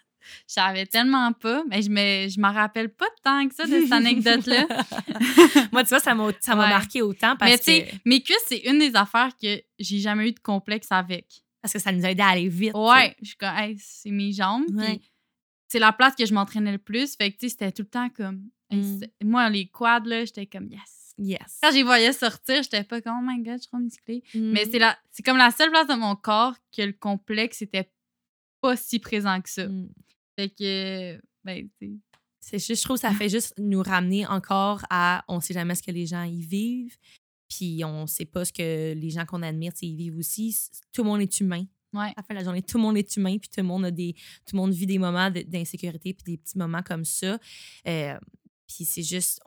je 0.47 0.53
savais 0.53 0.85
tellement 0.85 1.31
pas, 1.33 1.63
mais 1.69 1.81
je 1.81 1.89
me, 1.89 2.27
je 2.29 2.39
m'en 2.39 2.51
rappelle 2.51 2.89
pas 2.89 3.07
tant 3.23 3.47
que 3.47 3.55
ça 3.55 3.65
de 3.65 3.81
cette 3.81 3.91
anecdote-là. 3.91 4.65
moi, 5.71 5.83
tu 5.83 5.89
vois, 5.89 5.99
ça 5.99 6.13
m'a 6.15 6.29
ça 6.39 6.55
m'a 6.55 6.63
Ouais. 6.65 6.69
marqué 6.69 7.01
autant 7.01 7.35
parce 7.35 7.51
mais 7.51 7.57
tu 7.57 7.63
que, 7.85 7.89
sais, 7.91 8.01
mes 8.05 8.21
cuisses, 8.21 8.43
c'est 8.47 8.59
une 8.59 8.79
des 8.79 8.95
affaires 8.95 9.31
que 9.41 9.61
j'ai 9.79 9.99
jamais 9.99 10.29
eu 10.29 10.31
de 10.31 10.39
complexe 10.39 10.87
avec. 10.91 11.25
parce 11.61 11.73
que 11.73 11.79
ça 11.79 11.91
nous 11.91 12.05
a 12.05 12.11
aidé 12.11 12.21
à 12.21 12.27
aller 12.29 12.47
vite. 12.49 12.71
Ouais, 12.75 13.15
je 13.21 13.27
suis 13.29 13.37
comme, 13.37 13.55
hey, 13.57 13.77
c'est 13.79 14.11
mes 14.11 14.31
jambes. 14.31 14.65
puis 14.77 15.01
c'est 15.69 15.79
la 15.79 15.91
place 15.91 16.15
que 16.15 16.25
je 16.25 16.33
m'entraînais 16.33 16.71
le 16.71 16.77
plus. 16.77 17.15
Fait 17.17 17.29
que, 17.31 17.37
tu 17.37 17.45
sais, 17.47 17.49
c'était 17.49 17.71
tout 17.73 17.81
le 17.81 17.89
temps 17.89 18.09
comme. 18.09 18.43
Mm. 18.71 18.99
c'est- 18.99 19.11
Moi, 19.25 19.49
les 19.49 19.67
quads, 19.67 19.99
là, 20.05 20.23
j'étais 20.23 20.45
comme, 20.45 20.67
yes. 20.71 21.13
Yes. 21.19 21.57
Quand 21.63 21.71
je 21.71 21.77
les 21.77 21.83
voyais 21.83 22.13
sortir, 22.13 22.61
j'étais 22.63 22.83
pas 22.83 23.01
comme, 23.01 23.17
oh 23.19 23.25
my 23.25 23.41
god, 23.41 23.55
je 23.55 23.61
suis 23.63 23.67
trop 23.67 23.79
musclée. 23.79 24.23
Mais 24.35 24.63
Mm. 24.65 24.69
c'est 24.71 24.79
la, 24.79 24.97
c'est 25.11 25.23
comme 25.25 25.37
la 25.37 25.49
seule 25.51 25.71
place 25.71 25.87
de 25.87 25.95
mon 25.95 26.15
corps 26.15 26.53
que 26.75 26.83
le 26.83 26.93
complexe 26.93 27.61
était 27.63 27.89
pas 28.61 28.75
si 28.75 28.99
présent 28.99 29.41
que 29.41 29.49
ça. 29.49 29.67
Mm. 29.67 29.89
Fait 30.37 30.49
que, 30.49 31.19
ben, 31.43 31.67
tu 31.79 31.87
sais. 31.87 31.99
C'est 32.39 32.59
juste, 32.59 32.81
je 32.81 32.85
trouve 32.85 32.97
que 32.97 33.01
ça 33.01 33.11
fait 33.13 33.29
juste 33.29 33.53
nous 33.57 33.81
ramener 33.81 34.25
encore 34.27 34.85
à 34.89 35.25
on 35.27 35.39
sait 35.41 35.53
jamais 35.53 35.75
ce 35.75 35.83
que 35.83 35.91
les 35.91 36.05
gens 36.05 36.23
y 36.23 36.41
vivent, 36.41 36.97
puis 37.49 37.83
on 37.83 38.07
sait 38.07 38.25
pas 38.25 38.45
ce 38.45 38.53
que 38.53 38.93
les 38.93 39.09
gens 39.09 39.25
qu'on 39.25 39.41
admire 39.41 39.73
y 39.81 39.95
vivent 39.95 40.17
aussi. 40.17 40.55
Tout 40.93 41.03
le 41.03 41.09
monde 41.09 41.21
est 41.21 41.39
humain. 41.39 41.65
Ouais. 41.93 42.07
À 42.09 42.13
la 42.17 42.23
fin 42.23 42.33
de 42.33 42.39
la 42.39 42.43
journée, 42.43 42.61
tout 42.61 42.77
le 42.77 42.83
monde 42.83 42.97
est 42.97 43.15
humain, 43.17 43.37
puis 43.37 43.49
tout 43.49 43.61
le 43.61 43.67
monde 43.67 43.85
a 43.85 43.91
des, 43.91 44.13
tout 44.45 44.55
le 44.55 44.57
monde 44.57 44.71
vit 44.71 44.85
des 44.85 44.99
moments 44.99 45.31
d'insécurité, 45.31 46.13
puis 46.13 46.23
des 46.23 46.37
petits 46.37 46.57
moments 46.57 46.83
comme 46.83 47.05
ça. 47.05 47.39
Euh, 47.87 48.19
puis 48.67 48.85
c'est 48.85 49.03
juste, 49.03 49.41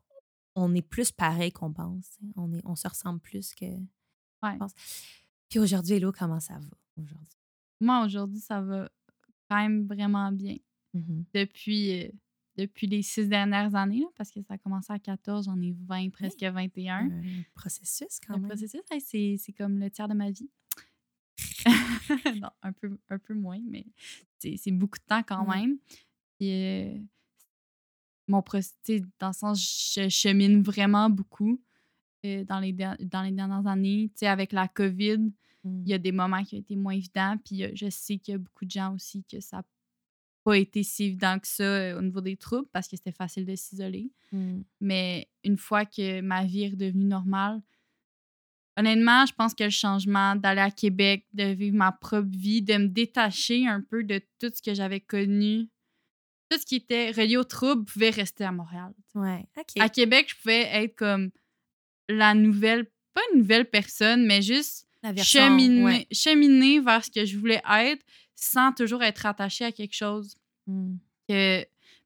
on 0.55 0.75
est 0.75 0.83
plus 0.83 1.13
pareil 1.13 1.53
qu'on 1.53 1.73
pense. 1.73 2.19
On 2.37 2.53
est, 2.53 2.63
on 2.65 2.75
se 2.75 2.89
ressemble 2.89 3.21
plus 3.21 3.55
que. 3.55 3.67
Ouais. 4.43 4.57
pense. 4.59 4.73
Puis 5.49 5.59
aujourd'hui, 5.59 5.95
Hello, 5.95 6.13
comment 6.13 6.41
ça 6.41 6.55
va 6.55 6.77
aujourd'hui? 6.97 7.39
Moi, 7.81 8.05
aujourd'hui, 8.05 8.41
ça 8.41 8.61
va 8.61 8.91
quand 9.49 9.57
même 9.57 9.87
vraiment 9.87 10.33
bien. 10.33 10.57
Mhm. 10.95 11.25
Depuis, 11.35 11.93
euh, 12.05 12.09
depuis 12.57 12.87
les 12.87 13.03
six 13.03 13.29
dernières 13.29 13.75
années, 13.75 14.01
là, 14.01 14.07
parce 14.17 14.31
que 14.31 14.43
ça 14.43 14.55
a 14.55 14.59
commencé 14.59 14.93
à 14.93 14.99
14, 14.99 15.47
j'en 15.47 15.61
ai 15.61 15.73
20, 15.73 16.11
presque 16.11 16.43
21. 16.43 17.11
Un 17.11 17.23
processus 17.55 18.19
quand 18.27 18.35
Le 18.35 18.41
même. 18.41 18.49
processus, 18.49 18.81
c'est 18.99 19.53
comme 19.53 19.79
le 19.79 19.91
tiers 19.91 20.09
de 20.09 20.15
ma 20.15 20.31
vie. 20.31 20.51
non, 22.43 22.51
un 22.63 22.73
peu, 22.73 22.99
un 23.09 23.19
peu 23.19 23.35
moins, 23.35 23.61
mais 23.67 23.87
c'est 24.39 24.71
beaucoup 24.73 24.99
de 24.99 25.05
temps 25.05 25.23
quand 25.23 25.47
même. 25.47 25.79
Puis, 26.39 26.51
euh, 26.53 26.99
mon 28.29 28.43
proc- 28.43 28.63
tu 28.85 28.99
sais, 28.99 29.03
dans 29.19 29.29
le 29.29 29.33
sens, 29.33 29.93
je 29.95 30.09
chemine 30.09 30.63
vraiment 30.63 31.11
beaucoup 31.11 31.61
euh, 32.25 32.45
dans, 32.45 32.61
les 32.61 32.73
dans 32.73 33.23
les 33.23 33.33
dernières 33.33 33.67
années. 33.67 34.09
Tu 34.15 34.19
sais, 34.21 34.27
avec 34.27 34.53
la 34.53 34.69
COVID, 34.69 35.33
Mm. 35.63 35.83
il 35.85 35.89
y 35.91 35.93
a 35.93 35.99
des 35.99 36.11
moments 36.13 36.43
qui 36.43 36.57
ont 36.57 36.59
été 36.61 36.75
moins 36.75 36.95
évidents. 36.95 37.37
Puis 37.45 37.63
je 37.77 37.91
sais 37.91 38.17
qu'il 38.17 38.33
y 38.33 38.35
a 38.35 38.39
beaucoup 38.39 38.65
de 38.65 38.71
gens 38.71 38.95
aussi 38.95 39.25
que 39.25 39.41
ça 39.41 39.63
pas 40.43 40.57
été 40.57 40.83
si 40.83 41.05
évident 41.05 41.39
que 41.39 41.47
ça 41.47 41.63
euh, 41.63 41.99
au 41.99 42.03
niveau 42.03 42.21
des 42.21 42.37
troubles 42.37 42.69
parce 42.73 42.89
que 42.89 42.97
c'était 42.97 43.13
facile 43.13 43.45
de 43.45 43.55
s'isoler. 43.55 44.11
Mm. 44.33 44.61
Mais 44.81 45.29
une 45.45 45.57
fois 45.57 45.85
que 45.85 46.21
ma 46.21 46.45
vie 46.45 46.65
est 46.65 46.71
redevenue 46.71 47.05
normale, 47.05 47.61
honnêtement, 48.77 49.27
je 49.27 49.35
pense 49.35 49.55
que 49.55 49.65
le 49.65 49.71
changement 49.71 50.37
d'aller 50.37 50.61
à 50.61 50.71
Québec, 50.71 51.27
de 51.35 51.45
vivre 51.45 51.77
ma 51.77 51.93
propre 51.93 52.29
vie, 52.29 52.63
de 52.63 52.75
me 52.75 52.89
détacher 52.89 53.67
un 53.67 53.81
peu 53.81 54.03
de 54.03 54.21
tout 54.39 54.51
ce 54.55 54.63
que 54.63 54.75
j'avais 54.75 55.01
connu, 55.01 55.69
tout 56.51 56.59
ce 56.59 56.67
qui 56.67 56.77
était 56.77 57.11
relié 57.11 57.37
aux 57.37 57.45
troubles 57.45 57.85
pouvait 57.85 58.11
rester 58.11 58.45
à 58.45 58.53
Montréal. 58.53 58.93
Ouais. 59.15 59.47
À 59.79 59.89
Québec, 59.89 60.27
je 60.31 60.37
pouvais 60.41 60.69
être 60.73 60.97
comme 60.97 61.31
la 62.09 62.35
nouvelle, 62.35 62.87
pas 63.15 63.21
une 63.33 63.41
nouvelle 63.41 63.69
personne, 63.69 64.27
mais 64.27 64.43
juste 64.43 64.87
cheminer, 65.17 65.83
ouais. 65.83 66.07
cheminer 66.11 66.81
vers 66.81 67.05
ce 67.05 67.11
que 67.11 67.25
je 67.25 67.39
voulais 67.39 67.63
être 67.71 68.05
sans 68.43 68.73
toujours 68.73 69.03
être 69.03 69.27
attaché 69.27 69.65
à 69.67 69.73
quelque 69.73 69.95
chose 69.95 70.37
Mm. 70.67 70.97
que 71.29 71.65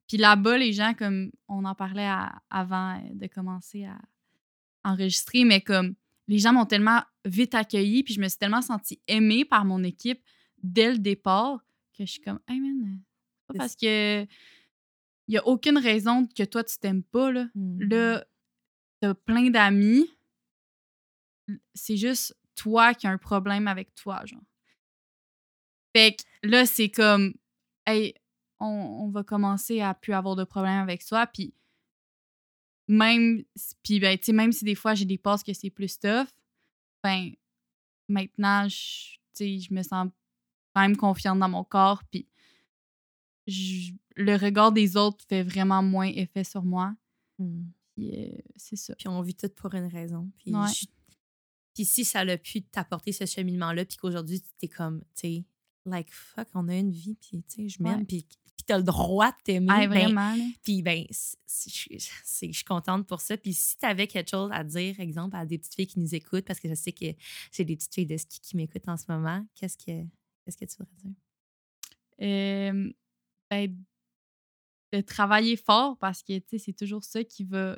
puis 0.08 0.16
là-bas 0.16 0.58
les 0.58 0.72
gens 0.72 0.94
comme 0.94 1.30
on 1.48 1.64
en 1.64 1.74
parlait 1.74 2.06
à- 2.06 2.40
avant 2.50 3.00
de 3.12 3.26
commencer 3.26 3.84
à 3.84 3.98
enregistrer 4.84 5.44
mais 5.44 5.60
comme 5.60 5.94
les 6.28 6.38
gens 6.38 6.52
m'ont 6.52 6.66
tellement 6.66 7.02
vite 7.24 7.54
accueilli 7.54 8.02
puis 8.04 8.14
je 8.14 8.20
me 8.20 8.28
suis 8.28 8.38
tellement 8.38 8.62
sentie 8.62 9.00
aimée 9.08 9.44
par 9.44 9.64
mon 9.64 9.82
équipe 9.82 10.22
dès 10.62 10.92
le 10.92 10.98
départ 10.98 11.64
que 11.96 12.04
je 12.06 12.12
suis 12.12 12.20
comme 12.20 12.38
hey 12.48 12.60
man 12.60 13.00
c'est 13.40 13.46
pas 13.48 13.54
parce 13.58 13.76
que 13.76 14.22
il 15.26 15.34
y 15.34 15.38
a 15.38 15.46
aucune 15.46 15.78
raison 15.78 16.26
que 16.26 16.44
toi 16.44 16.62
tu 16.64 16.76
t'aimes 16.78 17.02
pas 17.02 17.30
là 17.32 17.46
Mm. 17.54 17.82
là 17.90 18.24
t'as 19.00 19.14
plein 19.14 19.50
d'amis 19.50 20.06
c'est 21.74 21.96
juste 21.96 22.36
toi 22.54 22.94
qui 22.94 23.06
as 23.06 23.10
un 23.10 23.18
problème 23.18 23.68
avec 23.68 23.94
toi 23.94 24.24
genre 24.24 24.40
fait 25.94 26.16
que 26.16 26.48
là 26.48 26.66
c'est 26.66 26.90
comme 26.90 27.34
hey, 27.86 28.14
on, 28.60 28.66
on 28.66 29.08
va 29.10 29.22
commencer 29.24 29.80
à 29.80 29.94
plus 29.94 30.12
avoir 30.12 30.36
de 30.36 30.44
problèmes 30.44 30.80
avec 30.82 31.02
soi. 31.02 31.26
Puis 31.26 31.54
même, 32.88 33.44
puis 33.82 33.98
ben, 34.00 34.18
même 34.32 34.52
si 34.52 34.64
des 34.64 34.74
fois 34.74 34.94
j'ai 34.94 35.04
des 35.04 35.18
passes 35.18 35.42
que 35.42 35.52
c'est 35.52 35.70
plus 35.70 35.98
tough, 35.98 36.26
ben, 37.02 37.30
maintenant, 38.08 38.68
je, 38.68 39.14
tu 39.14 39.18
sais, 39.34 39.58
je 39.58 39.72
me 39.72 39.82
sens 39.82 40.08
quand 40.74 40.80
même 40.82 40.96
confiante 40.96 41.38
dans 41.38 41.48
mon 41.48 41.64
corps. 41.64 42.02
Puis 42.10 42.26
je- 43.46 43.92
le 44.16 44.36
regard 44.36 44.72
des 44.72 44.96
autres 44.96 45.24
fait 45.28 45.42
vraiment 45.42 45.82
moins 45.82 46.06
effet 46.08 46.44
sur 46.44 46.62
moi. 46.62 46.94
Hmm. 47.38 47.64
Puis 47.96 48.10
euh, 48.16 48.38
c'est 48.56 48.76
ça. 48.76 48.94
Puis 48.96 49.08
on 49.08 49.20
vit 49.22 49.34
tout 49.34 49.48
pour 49.48 49.74
une 49.74 49.86
raison. 49.86 50.30
Puis, 50.38 50.54
Ouais. 50.54 50.68
je- 50.72 50.86
puis 51.74 51.84
si 51.84 52.04
ça 52.04 52.24
l'a 52.24 52.38
pu 52.38 52.62
t'apporter 52.62 53.12
ce 53.12 53.26
cheminement-là, 53.26 53.84
puis 53.84 53.96
qu'aujourd'hui, 53.96 54.40
tu 54.40 54.48
t'es 54.58 54.68
comme, 54.68 55.00
tu 55.00 55.06
sais, 55.14 55.44
like, 55.86 56.10
fuck, 56.12 56.48
on 56.54 56.68
a 56.68 56.76
une 56.76 56.90
vie, 56.92 57.16
puis 57.20 57.42
tu 57.48 57.54
sais, 57.54 57.68
je 57.68 57.82
m'aime, 57.82 58.00
Ouais. 58.00 58.04
puis, 58.04 58.26
puis 58.56 58.64
t'as 58.66 58.78
le 58.78 58.84
droit 58.84 59.30
de 59.32 59.36
t'aimer. 59.44 59.66
Ah, 59.70 59.86
vraiment. 59.86 60.34
Puis, 60.62 60.80
ben, 60.82 61.04
c'est- 61.10 61.36
c'est- 61.46 61.70
je 61.70 61.76
suis- 61.98 62.10
c'est- 62.24 62.64
contente 62.64 63.06
pour 63.06 63.20
ça. 63.20 63.36
Puis, 63.36 63.52
si 63.52 63.76
tu 63.76 63.84
avais 63.84 64.06
quelque 64.06 64.30
chose 64.30 64.50
à 64.52 64.62
dire, 64.64 64.98
exemple, 65.00 65.36
à 65.36 65.44
des 65.44 65.58
petites 65.58 65.74
filles 65.74 65.86
qui 65.86 65.98
nous 66.00 66.14
écoutent, 66.14 66.44
parce 66.44 66.60
que 66.60 66.68
je 66.68 66.74
sais 66.74 66.92
que 66.92 67.06
j'ai 67.52 67.64
des 67.64 67.76
petites 67.76 67.94
filles 67.94 68.06
de 68.06 68.16
ski 68.16 68.40
qui 68.40 68.56
m'écoutent 68.56 68.88
en 68.88 68.96
ce 68.96 69.04
moment, 69.08 69.44
qu'est-ce 69.54 69.76
que, 69.76 70.04
qu'est-ce 70.44 70.56
que 70.56 70.64
tu 70.64 70.76
voudrais 70.78 70.94
dire? 71.04 71.14
Euh, 72.22 72.92
ben, 73.50 73.76
de 74.92 75.00
travailler 75.00 75.56
fort 75.56 75.98
parce 75.98 76.22
que, 76.22 76.38
tu 76.38 76.44
sais, 76.50 76.58
c'est 76.58 76.72
toujours 76.72 77.02
ça 77.02 77.24
qui 77.24 77.42
va 77.44 77.76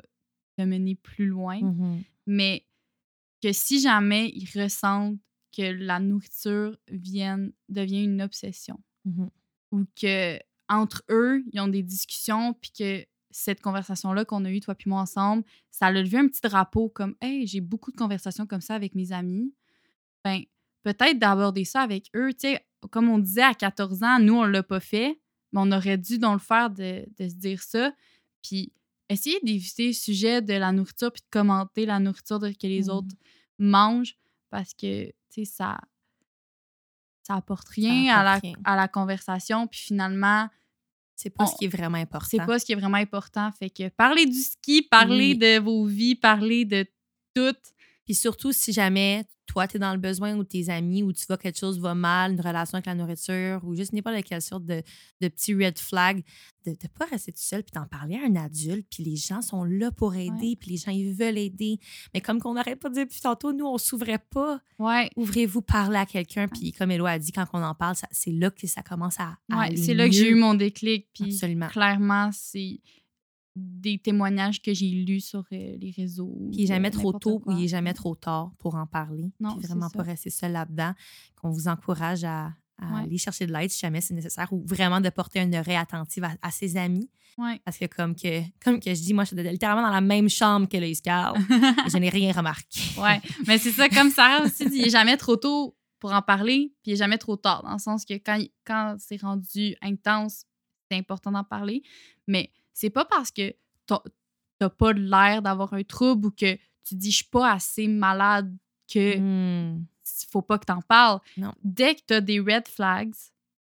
te 0.57 0.61
mener 0.63 0.95
plus 0.95 1.25
loin. 1.27 1.59
Mm-hmm. 1.59 2.03
mais 2.27 2.65
que 3.41 3.51
si 3.53 3.79
jamais 3.79 4.29
ils 4.35 4.49
ressentent 4.61 5.19
que 5.55 5.61
la 5.61 5.99
nourriture 5.99 6.77
vienne, 6.89 7.51
devient 7.69 8.03
une 8.03 8.21
obsession 8.21 8.79
Mhm. 9.05 9.29
ou 9.71 9.85
que 9.99 10.39
entre 10.69 11.03
eux, 11.09 11.43
ils 11.53 11.59
ont 11.61 11.67
des 11.69 11.83
discussions 11.83 12.53
puis 12.53 12.71
que 12.71 13.05
cette 13.31 13.61
conversation-là 13.61 14.25
qu'on 14.25 14.43
a 14.45 14.51
eue, 14.51 14.59
toi 14.59 14.75
puis 14.75 14.89
moi 14.89 15.01
ensemble, 15.01 15.43
ça 15.71 15.87
a 15.87 15.91
levé 15.91 16.17
un 16.17 16.27
petit 16.27 16.41
drapeau 16.41 16.89
comme 16.89 17.15
«Hey, 17.21 17.45
j'ai 17.47 17.61
beaucoup 17.61 17.91
de 17.91 17.95
conversations 17.97 18.45
comme 18.47 18.61
ça 18.61 18.75
avec 18.75 18.95
mes 18.95 19.11
amis.» 19.11 19.53
Ben, 20.25 20.41
peut-être 20.83 21.19
d'aborder 21.19 21.63
ça 21.63 21.81
avec 21.81 22.09
eux. 22.15 22.33
Tu 22.33 22.49
sais, 22.49 22.65
comme 22.91 23.09
on 23.09 23.19
disait 23.19 23.43
à 23.43 23.53
14 23.53 24.03
ans, 24.03 24.19
nous, 24.19 24.35
on 24.35 24.43
l'a 24.43 24.63
pas 24.63 24.79
fait, 24.79 25.21
mais 25.51 25.61
on 25.61 25.71
aurait 25.71 25.97
dû 25.97 26.17
donc 26.19 26.33
le 26.33 26.39
faire 26.45 26.69
de, 26.69 27.05
de 27.17 27.29
se 27.29 27.35
dire 27.35 27.61
ça. 27.61 27.93
Puis 28.43 28.73
essayer 29.09 29.39
d'éviter 29.43 29.87
le 29.87 29.93
sujet 29.93 30.41
de 30.41 30.53
la 30.53 30.71
nourriture 30.73 31.11
puis 31.11 31.21
de 31.21 31.27
commenter 31.29 31.85
la 31.85 31.99
nourriture 31.99 32.39
que 32.39 32.67
les 32.67 32.83
Mhm. 32.85 32.89
autres 32.89 33.15
mangent 33.59 34.17
parce 34.49 34.73
que, 34.73 35.11
ça 35.45 35.77
ça 37.23 37.35
apporte 37.35 37.67
rien, 37.69 38.15
à, 38.17 38.23
la, 38.23 38.35
rien. 38.35 38.53
à 38.63 38.75
la 38.77 38.87
conversation. 38.87 39.67
Puis 39.67 39.79
finalement, 39.81 40.47
C'est 41.19 41.29
pas 41.31 41.43
On- 41.45 41.47
ce 41.47 41.55
qui 41.57 41.65
est 41.65 41.67
vraiment 41.67 41.97
important. 41.97 42.27
c'est 42.29 42.45
pas 42.45 42.59
ce 42.59 42.63
qui 42.65 42.71
est 42.73 42.75
vraiment 42.75 42.97
important. 42.97 43.51
Fait 43.51 43.69
que 43.71 43.89
parler 43.89 44.25
du 44.27 44.39
ski, 44.39 44.83
parler 44.83 45.29
Oui. 45.33 45.37
de 45.37 45.59
vos 45.59 45.83
vies, 45.85 46.13
parler 46.15 46.63
de 46.63 46.85
tout. 47.33 47.55
Puis 48.07 48.15
surtout, 48.15 48.53
si 48.53 48.71
jamais 48.71 49.25
toi, 49.47 49.67
tu 49.67 49.75
es 49.75 49.79
dans 49.79 49.91
le 49.91 49.99
besoin 49.99 50.33
ou 50.35 50.45
tes 50.45 50.69
amis 50.69 51.03
ou 51.03 51.11
tu 51.11 51.25
vois 51.25 51.37
quelque 51.37 51.59
chose 51.59 51.77
va 51.77 51.93
mal, 51.93 52.33
une 52.33 52.39
relation 52.39 52.75
avec 52.75 52.85
la 52.85 52.95
nourriture 52.95 53.59
ou 53.63 53.75
juste 53.75 53.91
n'importe 53.91 54.23
quelle 54.23 54.41
sorte 54.41 54.65
de, 54.65 54.81
de 55.19 55.27
petits 55.27 55.53
red 55.53 55.77
flags, 55.77 56.23
de 56.65 56.71
ne 56.71 56.87
pas 56.97 57.05
rester 57.05 57.33
tout 57.33 57.41
seul 57.41 57.63
puis 57.63 57.73
d'en 57.73 57.85
parler 57.85 58.15
à 58.15 58.25
un 58.25 58.35
adulte. 58.37 58.87
Puis 58.89 59.03
les 59.03 59.17
gens 59.17 59.41
sont 59.41 59.65
là 59.65 59.91
pour 59.91 60.15
aider, 60.15 60.55
puis 60.57 60.71
les 60.71 60.77
gens, 60.77 60.91
ils 60.91 61.13
veulent 61.13 61.37
aider. 61.37 61.79
Mais 62.13 62.21
comme 62.21 62.39
qu'on 62.39 62.53
n'arrête 62.53 62.79
pas 62.79 62.87
de 62.87 62.93
dire 62.93 63.03
depuis 63.03 63.19
tantôt, 63.19 63.51
nous, 63.51 63.65
on 63.65 63.77
s'ouvrait 63.77 64.23
pas. 64.31 64.61
Ouais. 64.79 65.09
Ouvrez-vous, 65.17 65.61
parlez 65.61 65.97
à 65.97 66.05
quelqu'un. 66.05 66.47
Puis 66.47 66.71
comme 66.71 66.91
Elo 66.91 67.05
a 67.05 67.19
dit, 67.19 67.33
quand 67.33 67.45
on 67.51 67.61
en 67.61 67.75
parle, 67.75 67.97
c'est 68.11 68.31
là 68.31 68.51
que 68.51 68.67
ça 68.67 68.83
commence 68.83 69.19
à, 69.19 69.37
à 69.51 69.59
Ouais, 69.59 69.75
c'est 69.75 69.93
là 69.93 70.07
que 70.07 70.15
j'ai 70.15 70.29
eu 70.29 70.35
mon 70.35 70.53
déclic. 70.53 71.09
Puis 71.13 71.33
Absolument. 71.33 71.67
clairement, 71.67 72.29
c'est 72.31 72.79
des 73.57 73.97
témoignages 73.97 74.61
que 74.61 74.73
j'ai 74.73 74.89
lus 74.89 75.21
sur 75.21 75.39
euh, 75.51 75.77
les 75.79 75.91
réseaux. 75.95 76.35
Puis 76.51 76.59
il 76.59 76.61
est 76.61 76.63
de 76.63 76.67
jamais 76.67 76.91
trop 76.91 77.07
n'importe 77.09 77.23
tôt 77.23 77.39
quoi. 77.39 77.53
ou 77.53 77.57
il 77.57 77.65
est 77.65 77.69
jamais 77.69 77.93
trop 77.93 78.15
tard 78.15 78.51
pour 78.59 78.75
en 78.75 78.85
parler. 78.85 79.31
Non, 79.39 79.55
puis 79.57 79.67
vraiment 79.67 79.89
pas 79.89 80.03
rester 80.03 80.29
seul 80.29 80.51
là-dedans. 80.53 80.93
Qu'on 81.35 81.49
vous 81.49 81.67
encourage 81.67 82.23
à, 82.23 82.53
à 82.79 82.93
Ouais. 82.93 83.01
aller 83.03 83.17
chercher 83.17 83.47
de 83.47 83.53
l'aide 83.53 83.71
si 83.71 83.79
jamais 83.79 84.01
c'est 84.01 84.13
nécessaire 84.13 84.51
ou 84.53 84.63
vraiment 84.65 85.01
de 85.01 85.09
porter 85.09 85.39
une 85.41 85.55
oreille 85.55 85.75
attentive 85.77 86.23
à, 86.23 86.35
à 86.41 86.51
ses 86.51 86.77
amis. 86.77 87.09
Ouais. 87.37 87.59
Parce 87.65 87.77
que 87.77 87.85
comme 87.85 88.15
que, 88.15 88.41
comme 88.63 88.79
que 88.79 88.93
je 88.93 89.01
dis, 89.01 89.13
moi, 89.13 89.23
je 89.23 89.35
suis 89.35 89.43
littéralement 89.49 89.83
dans 89.83 89.93
la 89.93 90.01
même 90.01 90.27
chambre 90.29 90.67
que 90.67 90.77
et 90.77 90.93
je 91.89 91.97
n'ai 91.97 92.09
rien 92.09 92.31
remarqué. 92.33 92.79
ouais. 93.01 93.21
Mais 93.47 93.57
c'est 93.57 93.71
ça, 93.71 93.89
comme 93.89 94.09
Sarah 94.09 94.43
aussi 94.45 94.69
dit, 94.69 94.77
il 94.77 94.87
est 94.87 94.91
jamais 94.91 95.17
trop 95.17 95.35
tôt 95.37 95.75
pour 95.99 96.13
en 96.13 96.21
parler, 96.21 96.73
puis 96.83 96.91
il 96.91 96.93
est 96.93 96.97
jamais 96.97 97.17
trop 97.17 97.35
tard, 97.35 97.63
dans 97.63 97.73
le 97.73 97.79
sens 97.79 98.05
que 98.05 98.13
quand, 98.15 98.39
quand 98.65 98.95
c'est 98.99 99.19
rendu 99.21 99.75
intense, 99.81 100.43
c'est 100.89 100.97
important 100.97 101.31
d'en 101.31 101.43
parler. 101.43 101.81
Mais 102.27 102.51
c'est 102.77 102.91
pas 102.91 103.05
parce 103.05 103.31
que 103.31 103.55
t'as 103.87 104.69
pas 104.69 104.93
l'air 104.93 105.41
d'avoir 105.41 105.73
un 105.73 105.83
trouble 105.83 106.27
ou 106.27 106.31
que 106.31 106.55
tu 106.83 106.95
dis 106.95 107.09
je 107.09 107.17
suis 107.17 107.25
pas 107.25 107.53
assez 107.53 107.87
malade 107.87 108.55
que 108.91 109.17
Hmm, 109.17 109.83
faut 110.31 110.43
pas 110.43 110.59
que 110.59 110.65
t'en 110.65 110.81
parles. 110.81 111.19
Non. 111.37 111.53
Dès 111.63 111.95
que 111.95 112.01
t'as 112.05 112.21
des 112.21 112.39
red 112.39 112.67
flags, 112.67 113.13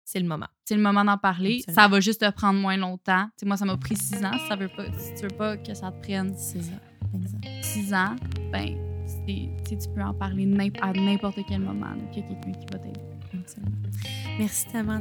c'est 0.04 0.20
le 0.20 0.26
moment. 0.26 0.46
c'est 0.64 0.76
le 0.76 0.82
moment 0.82 1.04
d'en 1.04 1.18
parler. 1.18 1.58
Absolument. 1.58 1.82
Ça 1.82 1.88
va 1.88 2.00
juste 2.00 2.20
te 2.20 2.30
prendre 2.30 2.60
moins 2.60 2.76
longtemps. 2.76 3.28
Moi, 3.44 3.56
ça 3.56 3.64
m'a 3.64 3.76
pris 3.76 3.96
six 3.96 4.24
ans. 4.24 4.32
Si, 4.38 4.46
ça 4.46 4.56
veut 4.56 4.68
pas, 4.68 4.86
si 4.98 5.14
tu 5.14 5.22
veux 5.22 5.36
pas 5.36 5.56
que 5.56 5.74
ça 5.74 5.90
te 5.90 6.00
prenne 6.02 6.36
ça. 6.36 6.58
Exact. 7.14 7.44
six 7.62 7.92
ans, 7.92 8.16
ben, 8.52 8.76
tu 9.26 9.88
peux 9.94 10.02
en 10.02 10.14
parler 10.14 10.44
à 10.80 10.92
n'importe 10.92 11.40
quel 11.48 11.60
moment 11.60 11.94
qu'il 12.12 12.22
y 12.22 12.26
a 12.26 12.28
quelqu'un 12.28 12.52
qui 12.52 12.66
va 12.72 12.78
t'aider. 12.78 13.00
Merci 14.38 14.66
tellement, 14.68 15.00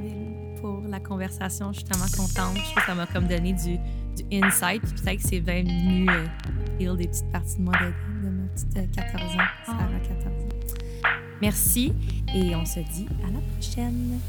pour 0.61 0.81
la 0.87 0.99
conversation. 0.99 1.71
Je 1.71 1.79
suis 1.79 1.87
tellement 1.87 2.05
contente. 2.05 2.55
Je 2.55 2.61
trouve 2.61 2.75
que 2.75 2.85
ça 2.85 2.95
m'a 2.95 3.07
comme 3.07 3.27
donné 3.27 3.53
du, 3.53 3.77
insight. 4.31 4.81
Peut-être 4.81 5.21
que 5.21 5.27
c'est 5.27 5.39
venu 5.39 6.09
euh, 6.09 6.27
heal 6.79 6.95
des 6.95 7.07
petites 7.07 7.31
parties 7.31 7.57
de 7.57 7.63
moi 7.63 7.73
de, 7.73 8.25
de 8.25 8.29
ma 8.29 8.47
petite 8.49 8.77
euh, 8.77 8.85
14 8.95 9.23
ans, 9.23 9.37
Sarah, 9.65 9.99
14 10.07 10.25
ans. 10.25 10.49
Merci 11.41 11.93
et 12.35 12.55
on 12.55 12.65
se 12.65 12.79
dit 12.79 13.07
à 13.23 13.31
la 13.31 13.39
prochaine. 13.57 14.19